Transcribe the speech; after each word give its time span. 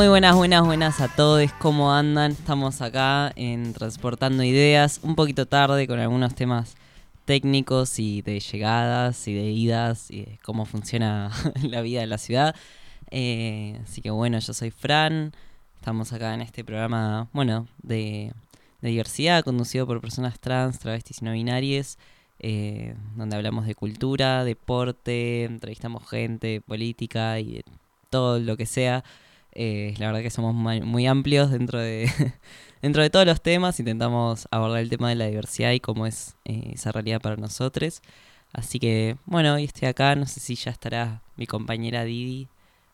Muy 0.00 0.08
buenas, 0.08 0.34
buenas, 0.34 0.64
buenas 0.64 1.00
a 1.02 1.08
todos. 1.14 1.52
¿Cómo 1.58 1.92
andan? 1.92 2.32
Estamos 2.32 2.80
acá 2.80 3.32
en 3.36 3.74
Transportando 3.74 4.42
Ideas, 4.42 4.98
un 5.02 5.14
poquito 5.14 5.44
tarde 5.44 5.86
con 5.86 5.98
algunos 5.98 6.34
temas 6.34 6.74
técnicos 7.26 7.98
y 7.98 8.22
de 8.22 8.40
llegadas 8.40 9.28
y 9.28 9.34
de 9.34 9.50
idas 9.50 10.10
y 10.10 10.22
de 10.22 10.38
cómo 10.42 10.64
funciona 10.64 11.30
la 11.62 11.82
vida 11.82 12.00
de 12.00 12.06
la 12.06 12.16
ciudad. 12.16 12.56
Eh, 13.10 13.78
así 13.84 14.00
que 14.00 14.10
bueno, 14.10 14.38
yo 14.38 14.54
soy 14.54 14.70
Fran. 14.70 15.34
Estamos 15.76 16.14
acá 16.14 16.32
en 16.32 16.40
este 16.40 16.64
programa, 16.64 17.28
bueno, 17.34 17.68
de, 17.82 18.32
diversidad 18.80 19.44
conducido 19.44 19.86
por 19.86 20.00
personas 20.00 20.40
trans, 20.40 20.78
travestis 20.78 21.20
y 21.20 21.26
no 21.26 21.32
binarias. 21.32 21.98
Eh, 22.38 22.94
donde 23.16 23.36
hablamos 23.36 23.66
de 23.66 23.74
cultura, 23.74 24.44
deporte, 24.44 25.44
entrevistamos 25.44 26.08
gente, 26.08 26.62
política 26.62 27.38
y 27.38 27.56
de 27.56 27.64
todo 28.08 28.38
lo 28.38 28.56
que 28.56 28.64
sea. 28.64 29.04
Eh, 29.52 29.94
la 29.98 30.06
verdad 30.06 30.22
que 30.22 30.30
somos 30.30 30.54
muy 30.54 31.06
amplios 31.06 31.50
dentro 31.50 31.78
de, 31.78 32.10
dentro 32.82 33.02
de 33.02 33.10
todos 33.10 33.26
los 33.26 33.40
temas. 33.40 33.78
Intentamos 33.78 34.48
abordar 34.50 34.80
el 34.80 34.90
tema 34.90 35.08
de 35.08 35.16
la 35.16 35.26
diversidad 35.26 35.72
y 35.72 35.80
cómo 35.80 36.06
es 36.06 36.36
eh, 36.44 36.72
esa 36.74 36.92
realidad 36.92 37.20
para 37.20 37.36
nosotros. 37.36 38.02
Así 38.52 38.78
que, 38.78 39.16
bueno, 39.26 39.54
hoy 39.54 39.64
estoy 39.64 39.88
acá. 39.88 40.14
No 40.16 40.26
sé 40.26 40.40
si 40.40 40.54
ya 40.54 40.70
estará 40.70 41.22
mi 41.36 41.46
compañera 41.46 42.04
Didi 42.04 42.48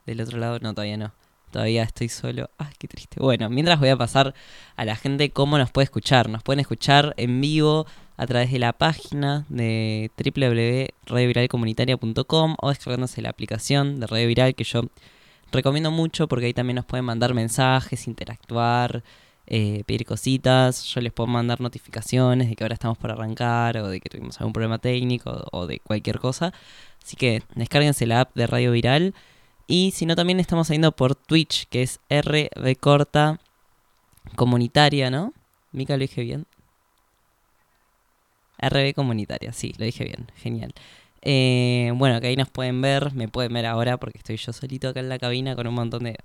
del 0.06 0.20
otro 0.20 0.38
lado. 0.38 0.58
No, 0.60 0.74
todavía 0.74 0.96
no. 0.96 1.12
Todavía 1.50 1.84
estoy 1.84 2.08
solo. 2.08 2.50
Ah, 2.58 2.70
qué 2.78 2.88
triste. 2.88 3.20
Bueno, 3.20 3.48
mientras 3.48 3.78
voy 3.78 3.88
a 3.88 3.96
pasar 3.96 4.34
a 4.76 4.84
la 4.84 4.96
gente 4.96 5.30
cómo 5.30 5.58
nos 5.58 5.70
puede 5.70 5.84
escuchar. 5.84 6.28
Nos 6.28 6.42
pueden 6.42 6.60
escuchar 6.60 7.14
en 7.16 7.40
vivo 7.40 7.86
a 8.16 8.26
través 8.26 8.50
de 8.50 8.58
la 8.58 8.72
página 8.72 9.46
de 9.48 10.10
www.radioviralcomunitaria.com 10.16 12.56
o 12.60 12.68
descargándose 12.68 13.22
la 13.22 13.30
aplicación 13.30 14.00
de 14.00 14.06
Radio 14.06 14.26
Viral 14.26 14.54
que 14.54 14.64
yo 14.64 14.82
recomiendo 15.52 15.90
mucho 15.90 16.28
porque 16.28 16.46
ahí 16.46 16.54
también 16.54 16.76
nos 16.76 16.84
pueden 16.84 17.04
mandar 17.04 17.34
mensajes, 17.34 18.06
interactuar, 18.06 19.02
eh, 19.46 19.84
pedir 19.86 20.04
cositas. 20.04 20.84
Yo 20.84 21.00
les 21.00 21.12
puedo 21.12 21.28
mandar 21.28 21.60
notificaciones 21.60 22.48
de 22.48 22.56
que 22.56 22.64
ahora 22.64 22.74
estamos 22.74 22.98
por 22.98 23.10
arrancar 23.10 23.76
o 23.78 23.88
de 23.88 24.00
que 24.00 24.08
tuvimos 24.08 24.40
algún 24.40 24.52
problema 24.52 24.78
técnico 24.78 25.44
o 25.52 25.66
de 25.66 25.80
cualquier 25.80 26.18
cosa. 26.18 26.52
Así 27.02 27.16
que 27.16 27.42
descárguense 27.54 28.06
la 28.06 28.22
app 28.22 28.34
de 28.34 28.46
Radio 28.46 28.72
Viral. 28.72 29.14
Y 29.66 29.92
si 29.92 30.06
no, 30.06 30.16
también 30.16 30.40
estamos 30.40 30.68
saliendo 30.68 30.92
por 30.92 31.14
Twitch, 31.14 31.66
que 31.68 31.82
es 31.82 32.00
RB 32.10 32.76
corta 32.78 33.40
comunitaria, 34.36 35.10
¿no? 35.10 35.32
Mica, 35.72 35.94
lo 35.96 36.00
dije 36.00 36.22
bien. 36.22 36.46
RB 38.58 38.94
comunitaria, 38.94 39.52
sí, 39.52 39.74
lo 39.78 39.84
dije 39.84 40.04
bien, 40.04 40.30
genial. 40.36 40.72
Eh, 41.28 41.90
bueno, 41.96 42.20
que 42.20 42.28
ahí 42.28 42.36
nos 42.36 42.48
pueden 42.48 42.80
ver, 42.80 43.12
me 43.12 43.26
pueden 43.26 43.52
ver 43.52 43.66
ahora 43.66 43.96
porque 43.96 44.18
estoy 44.18 44.36
yo 44.36 44.52
solito 44.52 44.88
acá 44.88 45.00
en 45.00 45.08
la 45.08 45.18
cabina 45.18 45.56
con 45.56 45.66
un 45.66 45.74
montón 45.74 46.04
de 46.04 46.16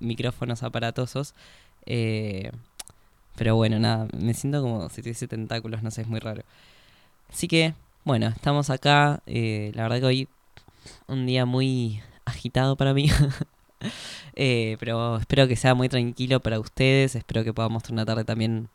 micrófonos 0.00 0.62
aparatosos. 0.62 1.34
Eh, 1.84 2.50
pero 3.36 3.56
bueno, 3.56 3.78
nada, 3.78 4.08
me 4.16 4.32
siento 4.32 4.62
como 4.62 4.88
si 4.88 5.02
tuviese 5.02 5.28
tentáculos, 5.28 5.82
no 5.82 5.90
sé, 5.90 6.02
es 6.02 6.08
muy 6.08 6.20
raro. 6.20 6.42
Así 7.30 7.48
que, 7.48 7.74
bueno, 8.04 8.28
estamos 8.28 8.70
acá. 8.70 9.22
Eh, 9.26 9.72
la 9.74 9.82
verdad 9.82 10.00
que 10.00 10.06
hoy 10.06 10.28
un 11.06 11.26
día 11.26 11.44
muy 11.44 12.00
agitado 12.24 12.76
para 12.76 12.94
mí. 12.94 13.10
pero 14.80 15.18
espero 15.18 15.48
que 15.48 15.56
sea 15.56 15.74
muy 15.74 15.90
tranquilo 15.90 16.40
para 16.40 16.60
ustedes. 16.60 17.14
Espero 17.14 17.44
que 17.44 17.52
podamos 17.52 17.82
tener 17.82 17.94
una 17.94 18.06
tarde 18.06 18.24
también 18.24 18.70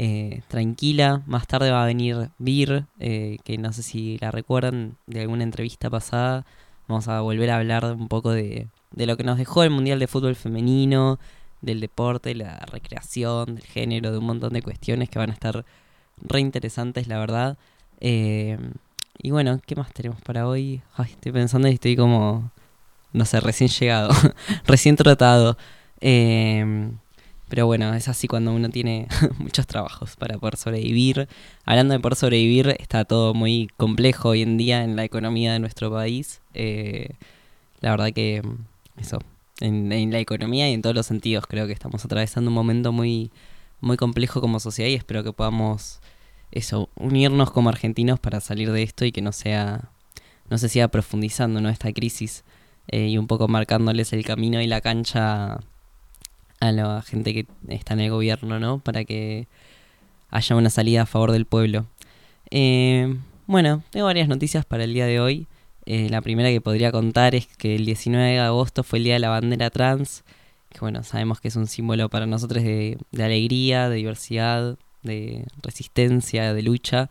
eh, 0.00 0.42
tranquila. 0.46 1.22
Más 1.26 1.48
tarde 1.48 1.72
va 1.72 1.82
a 1.82 1.86
venir 1.86 2.30
Vir, 2.38 2.84
eh, 3.00 3.38
que 3.42 3.58
no 3.58 3.72
sé 3.72 3.82
si 3.82 4.16
la 4.18 4.30
recuerdan 4.30 4.96
de 5.08 5.22
alguna 5.22 5.42
entrevista 5.42 5.90
pasada. 5.90 6.46
Vamos 6.86 7.08
a 7.08 7.20
volver 7.20 7.50
a 7.50 7.56
hablar 7.56 7.84
un 7.84 8.06
poco 8.06 8.30
de, 8.30 8.68
de 8.92 9.06
lo 9.06 9.16
que 9.16 9.24
nos 9.24 9.38
dejó 9.38 9.64
el 9.64 9.70
Mundial 9.70 9.98
de 9.98 10.06
Fútbol 10.06 10.36
Femenino, 10.36 11.18
del 11.62 11.80
deporte, 11.80 12.36
la 12.36 12.60
recreación, 12.60 13.56
del 13.56 13.64
género, 13.64 14.12
de 14.12 14.18
un 14.18 14.26
montón 14.26 14.52
de 14.52 14.62
cuestiones 14.62 15.08
que 15.10 15.18
van 15.18 15.30
a 15.30 15.32
estar 15.32 15.64
re 16.22 16.40
interesantes, 16.40 17.08
la 17.08 17.18
verdad. 17.18 17.58
Eh, 17.98 18.56
y 19.20 19.32
bueno, 19.32 19.60
¿qué 19.66 19.74
más 19.74 19.92
tenemos 19.92 20.22
para 20.22 20.46
hoy? 20.46 20.80
estoy 20.96 21.32
pensando 21.32 21.66
y 21.66 21.72
estoy 21.72 21.96
como, 21.96 22.52
no 23.12 23.24
sé, 23.24 23.40
recién 23.40 23.68
llegado, 23.68 24.10
recién 24.64 24.94
tratado. 24.94 25.56
Pero 27.48 27.66
bueno, 27.66 27.94
es 27.94 28.08
así 28.08 28.28
cuando 28.28 28.52
uno 28.52 28.68
tiene 28.68 29.08
muchos 29.38 29.66
trabajos 29.66 30.16
para 30.16 30.38
poder 30.38 30.56
sobrevivir. 30.56 31.28
Hablando 31.64 31.94
de 31.94 32.00
poder 32.00 32.16
sobrevivir, 32.16 32.76
está 32.78 33.04
todo 33.04 33.34
muy 33.34 33.68
complejo 33.76 34.30
hoy 34.30 34.42
en 34.42 34.56
día 34.58 34.84
en 34.84 34.96
la 34.96 35.04
economía 35.04 35.52
de 35.54 35.58
nuestro 35.58 35.90
país. 35.90 36.40
Eh, 36.54 37.10
la 37.80 37.90
verdad 37.90 38.12
que 38.12 38.42
mm, 38.42 39.00
eso, 39.00 39.18
en, 39.60 40.10
la 40.10 40.18
economía 40.18 40.68
y 40.68 40.74
en 40.74 40.82
todos 40.82 40.94
los 40.94 41.06
sentidos 41.06 41.46
creo 41.46 41.66
que 41.66 41.72
estamos 41.72 42.04
atravesando 42.04 42.50
un 42.50 42.54
momento 42.54 42.92
muy, 42.92 43.30
muy 43.80 43.96
complejo 43.96 44.40
como 44.40 44.60
sociedad 44.60 44.90
y 44.90 44.94
espero 44.94 45.24
que 45.24 45.32
podamos 45.32 46.00
eso, 46.50 46.88
unirnos 46.96 47.50
como 47.50 47.68
argentinos 47.68 48.20
para 48.20 48.40
salir 48.40 48.72
de 48.72 48.82
esto 48.82 49.04
y 49.04 49.12
que 49.12 49.22
no 49.22 49.32
sea, 49.32 49.90
no 50.50 50.58
se 50.58 50.68
siga 50.68 50.88
profundizando 50.88 51.60
¿no? 51.60 51.68
esta 51.68 51.92
crisis 51.92 52.44
eh, 52.88 53.08
y 53.08 53.18
un 53.18 53.26
poco 53.26 53.48
marcándoles 53.48 54.12
el 54.12 54.24
camino 54.24 54.60
y 54.60 54.66
la 54.66 54.80
cancha 54.80 55.60
a 56.60 56.72
la 56.72 57.02
gente 57.02 57.32
que 57.34 57.46
está 57.68 57.94
en 57.94 58.00
el 58.00 58.10
gobierno, 58.10 58.58
¿no? 58.58 58.78
Para 58.78 59.04
que 59.04 59.46
haya 60.30 60.56
una 60.56 60.70
salida 60.70 61.02
a 61.02 61.06
favor 61.06 61.32
del 61.32 61.46
pueblo. 61.46 61.86
Eh, 62.50 63.16
bueno, 63.46 63.82
tengo 63.90 64.06
varias 64.06 64.28
noticias 64.28 64.64
para 64.64 64.84
el 64.84 64.94
día 64.94 65.06
de 65.06 65.20
hoy. 65.20 65.46
Eh, 65.86 66.08
la 66.10 66.20
primera 66.20 66.50
que 66.50 66.60
podría 66.60 66.92
contar 66.92 67.34
es 67.34 67.46
que 67.46 67.76
el 67.76 67.86
19 67.86 68.32
de 68.32 68.38
agosto 68.40 68.82
fue 68.82 68.98
el 68.98 69.04
Día 69.04 69.14
de 69.14 69.20
la 69.20 69.30
Bandera 69.30 69.70
Trans, 69.70 70.22
que 70.68 70.80
bueno, 70.80 71.02
sabemos 71.02 71.40
que 71.40 71.48
es 71.48 71.56
un 71.56 71.66
símbolo 71.66 72.10
para 72.10 72.26
nosotros 72.26 72.62
de, 72.62 72.98
alegría, 73.14 73.88
de 73.88 73.96
diversidad, 73.96 74.76
de 75.02 75.46
resistencia, 75.62 76.52
de 76.52 76.62
lucha. 76.62 77.08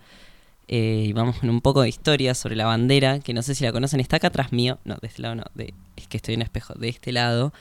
Eh, 0.68 1.06
y 1.08 1.14
vamos 1.14 1.38
con 1.40 1.50
un 1.50 1.62
poco 1.62 1.82
de 1.82 1.90
historia 1.90 2.36
sobre 2.36 2.56
la 2.56 2.66
bandera, 2.66 3.20
que 3.20 3.34
no 3.34 3.42
sé 3.42 3.56
si 3.56 3.64
la 3.64 3.72
conocen, 3.72 4.00
está 4.00 4.18
acá 4.18 4.28
atrás 4.28 4.52
mío, 4.52 4.80
no, 4.84 4.98
de 5.02 5.08
este 5.08 5.22
lado 5.22 5.36
no, 5.36 5.46
de, 5.56 5.74
es 5.96 6.08
que 6.08 6.18
estoy 6.18 6.34
en 6.34 6.42
espejo, 6.42 6.74
de 6.76 6.90
este 6.90 7.14
lado 7.14 7.54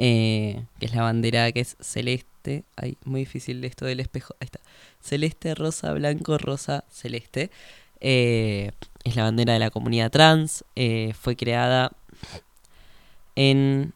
eh, 0.00 0.62
que 0.78 0.86
es 0.86 0.94
la 0.94 1.02
bandera 1.02 1.50
que 1.50 1.58
es 1.58 1.76
celeste. 1.80 2.62
Ay, 2.76 2.96
muy 3.04 3.22
difícil 3.22 3.64
esto 3.64 3.84
del 3.84 3.98
espejo. 3.98 4.34
Ahí 4.40 4.44
está. 4.44 4.60
Celeste, 5.00 5.56
rosa, 5.56 5.92
blanco, 5.92 6.38
rosa, 6.38 6.84
celeste. 6.88 7.50
Eh, 8.00 8.70
es 9.02 9.16
la 9.16 9.24
bandera 9.24 9.54
de 9.54 9.58
la 9.58 9.70
comunidad 9.70 10.12
trans. 10.12 10.64
Eh, 10.76 11.14
fue 11.20 11.34
creada 11.34 11.90
en 13.34 13.92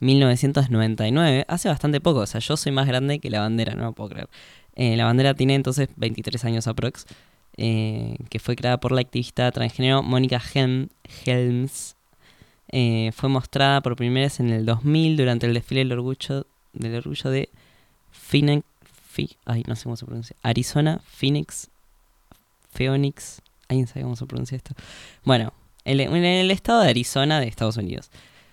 1999. 0.00 1.44
Hace 1.46 1.68
bastante 1.68 2.00
poco. 2.00 2.20
O 2.20 2.26
sea, 2.26 2.40
yo 2.40 2.56
soy 2.56 2.72
más 2.72 2.86
grande 2.86 3.18
que 3.18 3.28
la 3.28 3.40
bandera, 3.40 3.74
no 3.74 3.84
lo 3.84 3.92
puedo 3.92 4.08
creer. 4.08 4.28
la 4.96 5.04
bandera 5.04 5.34
tiene 5.34 5.56
entonces 5.56 5.88
23 5.96 6.42
años 6.46 6.66
aprox. 6.66 7.04
que 7.56 8.38
fue 8.40 8.56
creada 8.56 8.80
por 8.80 8.92
la 8.92 9.02
activista 9.02 9.50
transgénero 9.52 10.02
Mónica 10.02 10.40
Helms 10.54 11.96
eh, 12.72 13.10
fue 13.14 13.28
mostrada 13.28 13.80
por 13.80 13.96
primera 13.96 14.26
vez 14.26 14.40
en 14.40 14.50
el 14.50 14.64
2000 14.64 15.16
durante 15.16 15.46
el 15.46 15.54
desfile 15.54 15.80
del 15.80 15.92
orgullo, 15.92 16.46
del 16.72 16.94
orgullo 16.94 17.30
de 17.30 17.48
Phoenix, 18.10 18.64
ay, 19.44 19.64
no 19.66 19.76
sé 19.76 19.84
cómo 19.84 19.96
se 19.96 20.06
pronuncia, 20.06 20.36
Arizona, 20.42 21.00
Phoenix, 21.04 21.68
Phoenix, 22.72 23.42
¿alguien 23.68 23.86
sabe 23.86 24.02
cómo 24.02 24.16
se 24.16 24.26
pronuncia 24.26 24.56
esto? 24.56 24.74
Bueno, 25.24 25.52
en 25.84 26.24
el 26.24 26.50
estado 26.50 26.82
de 26.82 26.90
Arizona 26.90 27.40
de 27.40 27.48
Estados 27.48 27.76
Unidos. 27.76 28.10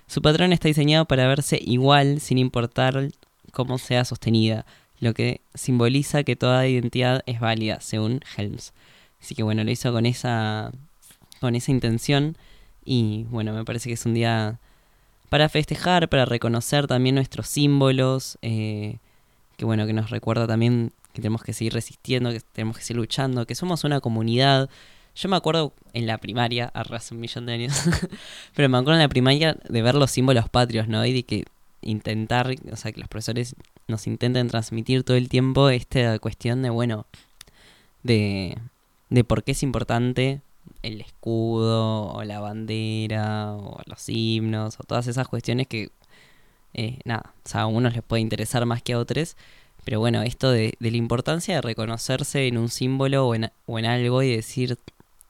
Su 0.08 0.22
patrón 0.22 0.54
está 0.54 0.68
diseñado 0.70 1.06
para 1.06 1.28
verse 1.28 1.60
igual 1.62 2.22
sin 2.22 2.38
importar 2.38 3.10
cómo 3.52 3.78
sea 3.78 4.06
sostenida, 4.06 4.66
lo 5.00 5.14
que 5.14 5.42
simboliza 5.54 6.24
que 6.24 6.36
toda 6.36 6.68
identidad 6.68 7.22
es 7.26 7.40
válida, 7.40 7.82
según 7.82 8.22
Helms. 8.36 8.74
Así 9.22 9.36
que 9.36 9.44
bueno, 9.44 9.64
lo 9.64 9.72
hizo 9.72 9.92
con 9.92 10.06
esa, 10.06 10.72
con 11.40 11.56
esa 11.56 11.72
intención 11.72 12.38
y 12.88 13.26
bueno, 13.30 13.52
me 13.52 13.66
parece 13.66 13.90
que 13.90 13.96
es 13.96 14.06
un 14.06 14.14
día 14.14 14.60
para 15.28 15.50
festejar, 15.50 16.08
para 16.08 16.24
reconocer 16.24 16.88
también 16.88 17.16
nuestros 17.16 17.48
símbolos, 17.48 18.38
eh, 18.42 19.00
que 19.58 19.66
bueno, 19.66 19.86
que 19.86 19.92
nos 19.92 20.10
recuerda 20.10 20.48
también 20.48 20.94
que 21.12 21.22
tenemos 21.22 21.44
que 21.44 21.52
seguir 21.52 21.74
resistiendo, 21.74 22.32
que 22.32 22.40
tenemos 22.40 22.78
que 22.78 22.84
seguir 22.84 23.02
luchando, 23.02 23.46
que 23.46 23.56
somos 23.56 23.84
una 23.84 24.00
comunidad. 24.00 24.70
Yo 25.16 25.28
me 25.28 25.36
acuerdo 25.36 25.74
en 25.92 26.08
la 26.08 26.18
primaria, 26.18 26.72
hace 26.74 27.14
un 27.14 27.20
millón 27.20 27.46
de 27.46 27.54
años, 27.56 27.74
pero 28.56 28.70
me 28.70 28.78
acuerdo 28.78 29.00
en 29.00 29.04
la 29.04 29.10
primaria 29.10 29.58
de 29.68 29.82
ver 29.82 29.96
los 29.96 30.10
símbolos 30.12 30.48
patrios, 30.48 30.88
¿no? 30.88 31.06
Y 31.06 31.12
de 31.12 31.24
que 31.24 31.44
intentar, 31.82 32.56
o 32.72 32.76
sea, 32.78 32.94
que 32.94 33.02
los 33.02 33.10
profesores 33.10 33.58
nos 33.90 34.08
intenten 34.08 34.48
transmitir 34.48 35.04
todo 35.04 35.18
el 35.18 35.28
tiempo 35.28 35.68
esta 35.70 36.18
cuestión 36.20 36.62
de, 36.62 36.70
bueno, 36.70 37.06
de, 38.04 38.58
de 39.10 39.24
por 39.26 39.44
qué 39.44 39.52
es 39.52 39.62
importante 39.62 40.40
el 40.84 41.02
escudo 41.02 42.08
o 42.14 42.24
la 42.24 42.40
bandera 42.40 43.54
o 43.54 43.82
los 43.86 44.08
himnos 44.10 44.80
o 44.80 44.84
todas 44.84 45.08
esas 45.08 45.28
cuestiones 45.28 45.68
que, 45.68 45.92
eh, 46.74 47.00
nada, 47.06 47.34
o 47.46 47.50
sea, 47.50 47.62
a 47.62 47.68
unos 47.68 47.94
les 47.94 48.04
puede 48.04 48.22
interesar 48.22 48.66
más 48.66 48.82
que 48.82 48.94
a 48.94 49.00
otros. 49.00 49.36
Pero 49.84 50.00
bueno, 50.00 50.22
esto 50.24 50.52
de, 50.52 50.76
de 50.80 50.92
la 50.92 50.98
importancia 50.98 51.56
de 51.56 51.62
reconocerse 51.62 52.48
en 52.48 52.58
un 52.58 52.70
símbolo 52.70 53.28
o 53.28 53.36
en, 53.36 53.52
o 53.68 53.80
en 53.80 53.86
algo 53.86 54.22
y 54.22 54.36
decir, 54.36 54.78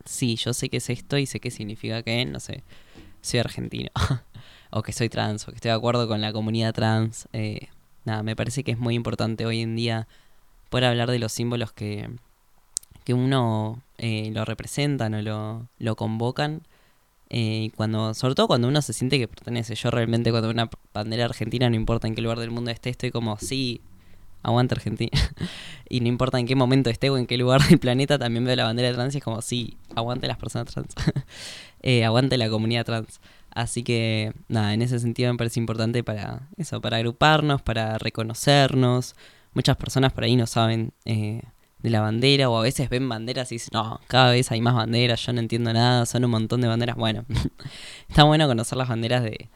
sí, 0.05 0.35
yo 0.35 0.53
sé 0.53 0.69
que 0.69 0.77
es 0.77 0.89
esto 0.89 1.17
y 1.17 1.25
sé 1.25 1.39
qué 1.39 1.51
significa 1.51 2.01
que, 2.03 2.25
no 2.25 2.39
sé, 2.39 2.63
soy 3.21 3.39
argentino. 3.39 3.91
o 4.69 4.81
que 4.81 4.93
soy 4.93 5.09
trans, 5.09 5.47
o 5.47 5.51
que 5.51 5.55
estoy 5.55 5.69
de 5.69 5.77
acuerdo 5.77 6.07
con 6.07 6.21
la 6.21 6.33
comunidad 6.33 6.73
trans. 6.73 7.27
Eh, 7.33 7.67
nada, 8.05 8.23
me 8.23 8.35
parece 8.35 8.63
que 8.63 8.71
es 8.71 8.79
muy 8.79 8.95
importante 8.95 9.45
hoy 9.45 9.61
en 9.61 9.75
día 9.75 10.07
poder 10.69 10.85
hablar 10.85 11.11
de 11.11 11.19
los 11.19 11.31
símbolos 11.31 11.71
que, 11.71 12.09
que 13.03 13.13
uno 13.13 13.81
eh, 13.97 14.29
lo 14.33 14.45
representan 14.45 15.13
o 15.13 15.21
lo, 15.21 15.67
lo 15.79 15.95
convocan. 15.95 16.63
Eh, 17.29 17.71
cuando, 17.75 18.13
sobre 18.13 18.35
todo 18.35 18.47
cuando 18.47 18.69
uno 18.69 18.81
se 18.81 18.93
siente 18.93 19.19
que 19.19 19.27
pertenece. 19.27 19.75
Yo 19.75 19.91
realmente 19.91 20.31
cuando 20.31 20.49
una 20.49 20.69
bandera 20.93 21.25
argentina, 21.25 21.69
no 21.69 21.75
importa 21.75 22.07
en 22.07 22.15
qué 22.15 22.21
lugar 22.21 22.39
del 22.39 22.51
mundo 22.51 22.71
esté, 22.71 22.89
estoy 22.89 23.11
como, 23.11 23.37
sí, 23.37 23.81
aguanta 24.43 24.75
Argentina. 24.75 25.11
y 25.89 25.99
no 25.99 26.07
importa 26.07 26.39
en 26.39 26.47
qué 26.47 26.55
momento 26.55 26.89
esté 26.89 27.09
o 27.09 27.17
en 27.17 27.27
qué 27.27 27.37
lugar 27.37 27.61
del 27.67 27.79
planeta, 27.79 28.17
también 28.17 28.45
veo 28.45 28.55
la 28.55 28.63
bandera 28.63 28.93
trans 28.93 29.13
y 29.15 29.17
es 29.19 29.23
como, 29.23 29.41
sí, 29.41 29.77
aguante 29.95 30.27
las 30.27 30.37
personas 30.37 30.73
trans. 30.73 30.95
eh, 31.81 32.05
aguante 32.05 32.37
la 32.37 32.49
comunidad 32.49 32.85
trans. 32.85 33.19
Así 33.51 33.83
que, 33.83 34.33
nada, 34.47 34.73
en 34.73 34.81
ese 34.81 34.99
sentido 34.99 35.31
me 35.33 35.37
parece 35.37 35.59
importante 35.59 36.03
para 36.03 36.47
eso, 36.57 36.79
para 36.81 36.97
agruparnos, 36.97 37.61
para 37.61 37.97
reconocernos. 37.97 39.15
Muchas 39.53 39.77
personas 39.77 40.13
por 40.13 40.23
ahí 40.23 40.35
no 40.35 40.45
saben 40.45 40.93
eh, 41.05 41.41
de 41.79 41.89
la 41.89 42.01
bandera 42.01 42.49
o 42.49 42.57
a 42.57 42.63
veces 42.63 42.89
ven 42.89 43.07
banderas 43.07 43.51
y 43.51 43.55
dicen, 43.55 43.69
no, 43.73 43.99
cada 44.07 44.31
vez 44.31 44.51
hay 44.51 44.61
más 44.61 44.75
banderas, 44.75 45.25
yo 45.25 45.33
no 45.33 45.39
entiendo 45.39 45.71
nada, 45.73 46.05
son 46.05 46.25
un 46.25 46.31
montón 46.31 46.61
de 46.61 46.67
banderas. 46.67 46.95
Bueno, 46.95 47.25
está 48.09 48.23
bueno 48.23 48.47
conocer 48.47 48.77
las 48.77 48.89
banderas 48.89 49.23
de, 49.23 49.49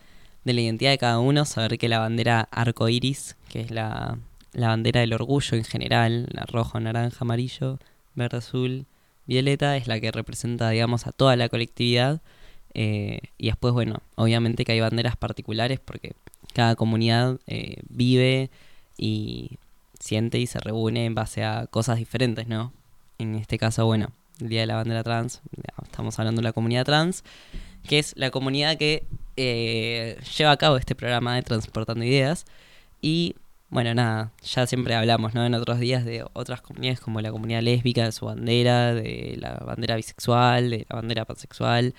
de 0.44 0.54
la 0.54 0.62
identidad 0.62 0.92
de 0.92 0.98
cada 0.98 1.20
uno, 1.20 1.46
saber 1.46 1.78
que 1.78 1.90
la 1.90 2.00
bandera 2.00 2.48
arco 2.52 2.90
iris, 2.90 3.38
que 3.50 3.62
es 3.62 3.72
la, 3.72 4.18
la 4.54 4.68
bandera 4.68 5.02
del 5.02 5.14
orgullo 5.14 5.58
en 5.58 5.64
general, 5.64 6.28
la 6.32 6.46
rojo, 6.46 6.80
naranja, 6.80 7.18
amarillo, 7.22 7.80
verde, 8.16 8.38
azul, 8.38 8.86
violeta, 9.26 9.78
es 9.78 9.88
la 9.88 10.00
que 10.00 10.12
representa, 10.12 10.70
digamos, 10.70 11.08
a 11.08 11.12
toda 11.12 11.36
la 11.36 11.50
colectividad. 11.50 12.22
Eh, 12.74 13.20
y 13.38 13.48
después, 13.48 13.74
bueno, 13.74 14.02
obviamente 14.16 14.66
que 14.66 14.74
hay 14.74 14.80
banderas 14.80 15.18
particulares 15.18 15.80
porque 15.80 16.14
cada 16.54 16.76
comunidad 16.76 17.40
eh, 17.48 17.78
vive 17.90 18.50
y 18.98 19.58
siente 20.01 20.39
y 20.39 20.48
se 20.48 20.59
reúne 20.59 21.06
en 21.06 21.15
base 21.15 21.44
a 21.44 21.68
cosas 21.68 21.98
diferentes, 21.98 22.48
¿no? 22.48 22.74
En 23.18 23.36
este 23.36 23.57
caso, 23.57 23.86
bueno, 23.86 24.12
el 24.39 24.50
Día 24.50 24.62
de 24.62 24.68
la 24.68 24.75
Bandera 24.75 25.03
Trans, 25.03 25.42
estamos 25.83 26.18
hablando 26.19 26.42
de 26.42 26.44
la 26.44 26.53
comunidad 26.53 26.86
trans, 26.86 27.24
que 27.88 28.00
es 28.00 28.13
la 28.18 28.31
comunidad 28.31 28.77
que 28.77 29.06
eh, 29.38 30.19
lleva 30.38 30.51
a 30.51 30.57
cabo 30.57 30.77
este 30.77 30.95
programa 30.95 31.36
de 31.36 31.44
Transportando 31.44 32.03
Ideas. 32.03 32.45
Y 33.01 33.36
bueno, 33.69 33.94
nada, 33.94 34.31
ya 34.44 34.68
siempre 34.68 34.95
hablamos, 34.95 35.33
¿no? 35.33 35.45
En 35.45 35.53
otros 35.53 35.80
días 35.80 36.03
de 36.03 36.25
otras 36.33 36.62
comunidades 36.62 37.00
como 37.00 37.21
la 37.21 37.31
comunidad 37.31 37.62
lésbica, 37.62 38.06
de 38.06 38.12
su 38.12 38.25
bandera, 38.25 38.94
de 38.94 39.38
la 39.39 39.53
bandera 39.65 39.95
bisexual, 39.95 40.69
de 40.71 40.86
la 40.89 40.95
bandera 40.95 41.25
pansexual, 41.25 41.94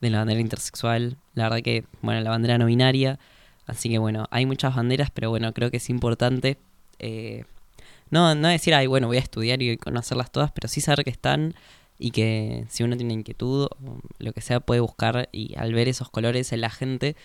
de 0.00 0.10
la 0.10 0.18
bandera 0.18 0.40
intersexual. 0.40 1.18
La 1.34 1.44
verdad 1.44 1.62
que, 1.62 1.84
bueno, 2.00 2.20
la 2.22 2.30
bandera 2.30 2.58
no 2.58 2.66
binaria. 2.66 3.18
Así 3.66 3.88
que 3.88 3.98
bueno, 3.98 4.26
hay 4.30 4.46
muchas 4.46 4.74
banderas, 4.74 5.10
pero 5.10 5.30
bueno, 5.30 5.52
creo 5.52 5.70
que 5.70 5.76
es 5.76 5.90
importante 5.90 6.58
eh, 7.02 7.44
no, 8.10 8.34
no 8.34 8.48
decir, 8.48 8.74
ay, 8.74 8.86
bueno, 8.86 9.08
voy 9.08 9.18
a 9.18 9.20
estudiar 9.20 9.60
y 9.62 9.76
conocerlas 9.76 10.30
todas, 10.32 10.52
pero 10.52 10.68
sí 10.68 10.80
saber 10.80 11.04
que 11.04 11.10
están 11.10 11.54
y 11.98 12.10
que 12.10 12.66
si 12.68 12.82
uno 12.84 12.96
tiene 12.96 13.14
inquietud 13.14 13.64
o 13.66 14.00
lo 14.18 14.32
que 14.32 14.40
sea 14.40 14.60
puede 14.60 14.80
buscar 14.80 15.28
y 15.32 15.54
al 15.56 15.74
ver 15.74 15.88
esos 15.88 16.10
colores 16.10 16.52
en 16.52 16.60
la 16.62 16.70
gente, 16.70 17.16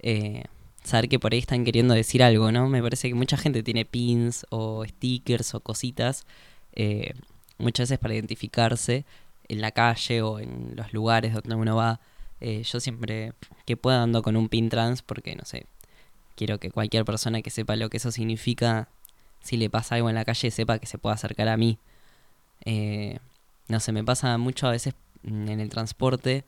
eh, 0.00 0.44
saber 0.84 1.08
que 1.08 1.18
por 1.18 1.32
ahí 1.32 1.38
están 1.40 1.64
queriendo 1.64 1.94
decir 1.94 2.22
algo, 2.22 2.52
¿no? 2.52 2.68
Me 2.68 2.82
parece 2.82 3.08
que 3.08 3.14
mucha 3.14 3.36
gente 3.36 3.62
tiene 3.62 3.84
pins 3.84 4.46
o 4.50 4.84
stickers 4.86 5.54
o 5.54 5.60
cositas, 5.60 6.26
eh, 6.74 7.14
muchas 7.58 7.88
veces 7.88 7.98
para 7.98 8.14
identificarse 8.14 9.04
en 9.48 9.60
la 9.60 9.72
calle 9.72 10.22
o 10.22 10.38
en 10.38 10.74
los 10.76 10.92
lugares 10.92 11.34
donde 11.34 11.54
uno 11.56 11.76
va. 11.76 12.00
yo 12.40 12.80
siempre 12.80 13.32
que 13.66 13.76
pueda 13.76 14.02
ando 14.02 14.22
con 14.22 14.36
un 14.36 14.48
pin 14.48 14.68
trans 14.70 15.02
porque, 15.02 15.36
no 15.36 15.44
sé, 15.44 15.66
quiero 16.36 16.58
que 16.58 16.70
cualquier 16.70 17.04
persona 17.04 17.42
que 17.42 17.50
sepa 17.50 17.76
lo 17.76 17.90
que 17.90 17.98
eso 17.98 18.12
significa 18.12 18.88
si 19.40 19.56
le 19.56 19.70
pasa 19.70 19.96
algo 19.96 20.08
en 20.08 20.14
la 20.14 20.24
calle, 20.24 20.50
sepa 20.50 20.78
que 20.78 20.86
se 20.86 20.98
puede 20.98 21.14
acercar 21.14 21.48
a 21.48 21.56
mí. 21.56 21.78
Eh, 22.64 23.18
no 23.68 23.80
sé, 23.80 23.92
me 23.92 24.04
pasa 24.04 24.36
mucho 24.38 24.66
a 24.66 24.72
veces 24.72 24.94
en 25.24 25.60
el 25.60 25.68
transporte 25.68 26.44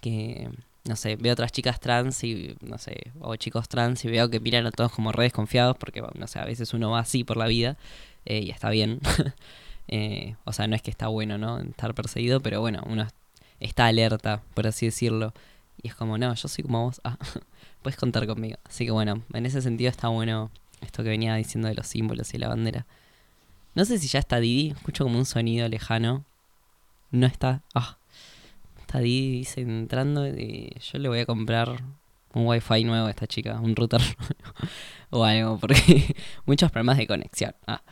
que, 0.00 0.48
no 0.84 0.96
sé, 0.96 1.16
veo 1.16 1.32
otras 1.32 1.52
chicas 1.52 1.80
trans 1.80 2.22
y, 2.24 2.56
no 2.60 2.78
sé, 2.78 3.12
o 3.20 3.36
chicos 3.36 3.68
trans 3.68 4.04
y 4.04 4.08
veo 4.08 4.30
que 4.30 4.40
miran 4.40 4.66
a 4.66 4.70
todos 4.70 4.92
como 4.92 5.12
re 5.12 5.24
desconfiados 5.24 5.76
porque, 5.76 6.02
no 6.14 6.26
sé, 6.26 6.38
a 6.38 6.44
veces 6.44 6.74
uno 6.74 6.90
va 6.90 7.00
así 7.00 7.24
por 7.24 7.36
la 7.36 7.46
vida 7.46 7.76
eh, 8.26 8.40
y 8.40 8.50
está 8.50 8.70
bien. 8.70 9.00
Eh, 9.92 10.36
o 10.44 10.52
sea, 10.52 10.68
no 10.68 10.76
es 10.76 10.82
que 10.82 10.90
está 10.92 11.08
bueno, 11.08 11.36
¿no? 11.36 11.58
Estar 11.58 11.94
perseguido, 11.94 12.38
pero 12.38 12.60
bueno, 12.60 12.80
uno 12.86 13.08
está 13.58 13.86
alerta, 13.86 14.40
por 14.54 14.68
así 14.68 14.86
decirlo. 14.86 15.34
Y 15.82 15.88
es 15.88 15.96
como, 15.96 16.16
no, 16.16 16.32
yo 16.32 16.48
soy 16.48 16.62
como 16.62 16.84
vos, 16.84 17.00
ah, 17.02 17.18
puedes 17.82 17.98
contar 17.98 18.28
conmigo. 18.28 18.56
Así 18.64 18.84
que 18.84 18.92
bueno, 18.92 19.24
en 19.32 19.46
ese 19.46 19.60
sentido 19.62 19.90
está 19.90 20.06
bueno 20.06 20.52
esto 20.80 21.02
que 21.02 21.08
venía 21.08 21.34
diciendo 21.34 21.68
de 21.68 21.74
los 21.74 21.86
símbolos 21.86 22.32
y 22.34 22.38
la 22.38 22.48
bandera. 22.48 22.86
No 23.74 23.84
sé 23.84 23.98
si 23.98 24.08
ya 24.08 24.18
está 24.18 24.40
Didi. 24.40 24.70
Escucho 24.70 25.04
como 25.04 25.18
un 25.18 25.26
sonido 25.26 25.68
lejano. 25.68 26.24
No 27.10 27.26
está. 27.26 27.62
Ah. 27.74 27.98
Está 28.80 28.98
Didi 28.98 29.46
entrando. 29.56 30.26
Y 30.26 30.72
yo 30.80 30.98
le 30.98 31.08
voy 31.08 31.20
a 31.20 31.26
comprar 31.26 31.82
un 32.34 32.46
wifi 32.46 32.84
nuevo 32.84 33.06
a 33.06 33.10
esta 33.10 33.26
chica. 33.26 33.60
Un 33.60 33.76
router 33.76 34.00
o 35.10 35.24
algo. 35.24 35.58
Porque 35.58 36.16
muchos 36.46 36.70
problemas 36.70 36.98
de 36.98 37.06
conexión. 37.06 37.54
Ah. 37.66 37.82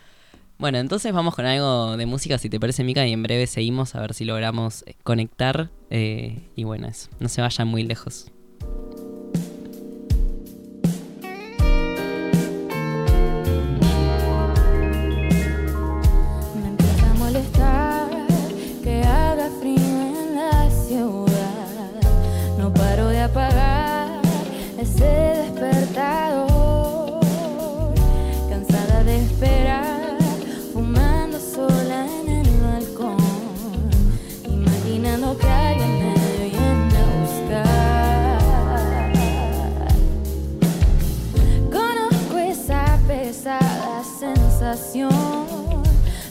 Bueno, 0.58 0.78
entonces 0.78 1.12
vamos 1.12 1.36
con 1.36 1.46
algo 1.46 1.96
de 1.96 2.06
música, 2.06 2.36
si 2.36 2.50
te 2.50 2.58
parece, 2.58 2.82
Mica, 2.82 3.06
y 3.06 3.12
en 3.12 3.22
breve 3.22 3.46
seguimos 3.46 3.94
a 3.94 4.00
ver 4.00 4.12
si 4.12 4.24
logramos 4.24 4.82
eh, 4.86 4.96
conectar. 5.04 5.70
Eh, 5.90 6.48
y 6.56 6.64
bueno, 6.64 6.88
eso. 6.88 7.10
No 7.20 7.28
se 7.28 7.40
vayan 7.40 7.68
muy 7.68 7.84
lejos. 7.84 8.32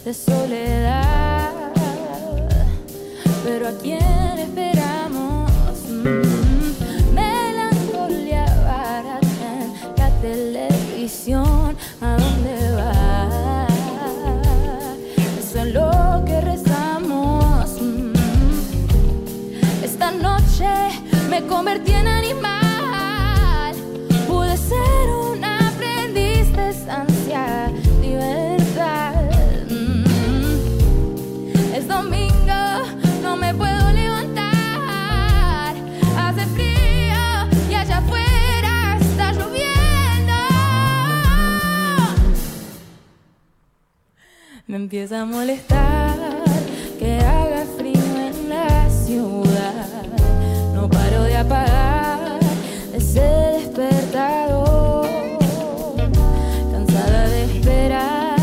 De 0.05 0.13
soledad. 0.13 1.51
Pero 3.43 3.67
a 3.67 3.71
quién 3.71 4.36
me 44.67 44.75
empieza 44.75 45.21
a 45.21 45.25
molestar 45.25 46.17
que 46.99 47.19
haga 47.19 47.63
frío 47.77 48.01
en 48.17 48.49
la 48.49 48.89
ciudad. 48.89 50.03
No 50.73 50.89
paro 50.89 51.23
de 51.23 51.37
apagar 51.37 52.39
ese 52.93 53.21
despertador, 53.21 55.07
cansada 56.69 57.29
de 57.29 57.43
esperar, 57.45 58.35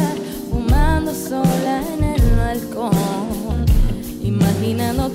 fumando 0.50 1.12
sola 1.14 1.82
en 1.94 2.04
el 2.04 2.36
balcón, 2.36 3.66
imaginando 4.22 5.12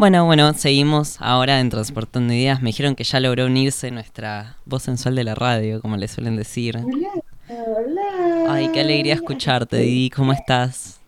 Bueno, 0.00 0.24
bueno, 0.24 0.54
seguimos 0.54 1.20
ahora 1.20 1.60
en 1.60 1.68
Transportando 1.68 2.32
Ideas. 2.32 2.62
Me 2.62 2.70
dijeron 2.70 2.94
que 2.94 3.04
ya 3.04 3.20
logró 3.20 3.44
unirse 3.44 3.90
nuestra 3.90 4.56
voz 4.64 4.84
sensual 4.84 5.14
de 5.14 5.24
la 5.24 5.34
radio, 5.34 5.82
como 5.82 5.98
le 5.98 6.08
suelen 6.08 6.36
decir. 6.36 6.78
Hola, 6.78 7.10
hola. 7.50 8.54
Ay, 8.54 8.70
qué 8.72 8.80
alegría 8.80 9.12
escucharte, 9.12 9.76
Didi. 9.76 10.08
¿Cómo 10.08 10.32
estás? 10.32 11.02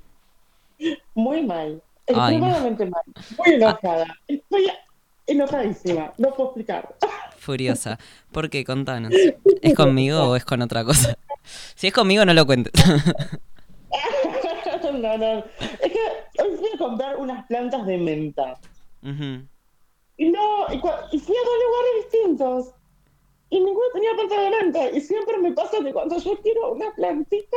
Muy 1.14 1.42
mal, 1.42 1.80
Ay, 2.08 2.36
no. 2.36 2.48
extremadamente 2.48 2.84
mal, 2.84 3.02
muy 3.38 3.54
enojada. 3.54 4.06
Estoy 4.28 4.70
enojadísima, 5.26 6.12
no 6.18 6.28
puedo 6.34 6.50
explicar. 6.50 6.94
Furiosa. 7.38 7.98
¿Por 8.30 8.50
qué? 8.50 8.62
Contanos. 8.62 9.14
¿Es 9.62 9.74
conmigo 9.74 10.22
o 10.22 10.36
es 10.36 10.44
con 10.44 10.60
otra 10.60 10.84
cosa? 10.84 11.16
Si 11.76 11.86
es 11.86 11.94
conmigo, 11.94 12.26
no 12.26 12.34
lo 12.34 12.44
cuentes. 12.44 12.74
No, 14.92 15.16
no, 15.16 15.38
es 15.58 15.92
que 15.92 16.42
hoy 16.42 16.56
fui 16.58 16.68
a 16.74 16.78
comprar 16.78 17.16
unas 17.16 17.46
plantas 17.46 17.86
de 17.86 17.98
menta 17.98 18.58
Ujú. 19.02 19.46
y 20.16 20.28
no, 20.30 20.66
y, 20.72 20.76
y 20.76 21.18
fui 21.18 21.36
a 21.36 21.44
dos 21.44 21.58
lugares 21.64 22.04
distintos 22.04 22.74
y 23.50 23.60
ninguno 23.60 23.86
tenía 23.92 24.10
planta 24.14 24.40
de 24.40 24.50
menta 24.50 24.90
y 24.90 25.00
siempre 25.00 25.38
me 25.38 25.52
pasa 25.52 25.82
que 25.82 25.92
cuando 25.92 26.18
yo 26.18 26.36
quiero 26.40 26.72
una 26.72 26.94
plantita 26.94 27.56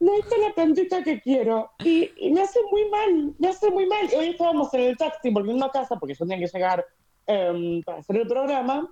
no 0.00 0.14
está 0.14 0.36
la 0.38 0.52
plantita 0.54 1.02
que 1.02 1.20
quiero 1.20 1.70
y, 1.82 2.10
y 2.18 2.30
me 2.30 2.42
hace 2.42 2.60
muy 2.70 2.88
mal, 2.88 3.34
me 3.38 3.48
hace 3.48 3.70
muy 3.70 3.86
mal. 3.86 4.08
Y 4.12 4.14
hoy 4.14 4.28
estábamos 4.28 4.72
en 4.74 4.82
el 4.82 4.96
taxi 4.96 5.30
volviendo 5.30 5.64
a 5.64 5.72
casa 5.72 5.96
porque 5.96 6.14
yo 6.14 6.26
tenía 6.26 6.38
que 6.38 6.52
llegar 6.52 6.84
em, 7.26 7.82
para 7.82 7.98
hacer 7.98 8.16
el 8.16 8.28
programa 8.28 8.88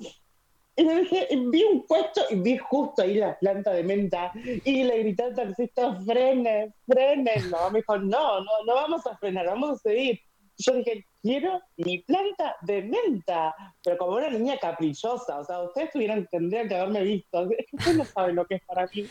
y 0.76 0.85
me 0.85 1.00
dije, 1.02 1.28
vi 1.52 1.62
un 1.62 1.87
puesto 1.87 2.23
y 2.31 2.37
vi 2.37 2.59
justo 2.59 3.02
ahí 3.02 3.14
la 3.14 3.38
planta 3.38 3.73
de 3.73 3.85
menta 3.85 4.33
y 4.64 4.83
le 4.83 4.99
grité 5.00 5.25
al 5.25 5.35
taxista, 5.35 5.95
frene, 6.00 6.73
frene. 6.87 7.33
No, 7.49 7.71
me 7.71 7.78
dijo, 7.78 7.97
no, 7.99 8.40
no, 8.40 8.64
no 8.66 8.75
vamos 8.75 9.07
a 9.07 9.16
frenar, 9.16 9.47
vamos 9.47 9.71
a 9.71 9.76
seguir. 9.76 10.19
Yo 10.58 10.73
dije, 10.75 11.04
quiero 11.23 11.61
mi 11.76 11.99
planta 11.99 12.56
de 12.62 12.82
menta, 12.82 13.54
pero 13.82 13.96
como 13.99 14.16
una 14.16 14.30
niña 14.30 14.56
caprichosa, 14.58 15.38
o 15.40 15.44
sea, 15.44 15.62
ustedes 15.62 15.90
tuvieran, 15.90 16.26
tendrían 16.30 16.68
que 16.68 16.75
haberme 16.76 17.02
visto. 17.02 17.50
Es 17.50 17.66
que 17.70 17.76
ustedes 17.76 17.96
no 17.96 18.04
saben 18.04 18.37
lo 18.37 18.46
que 18.46 18.54
es 18.56 18.62
para 18.64 18.87
mí, 18.94 19.06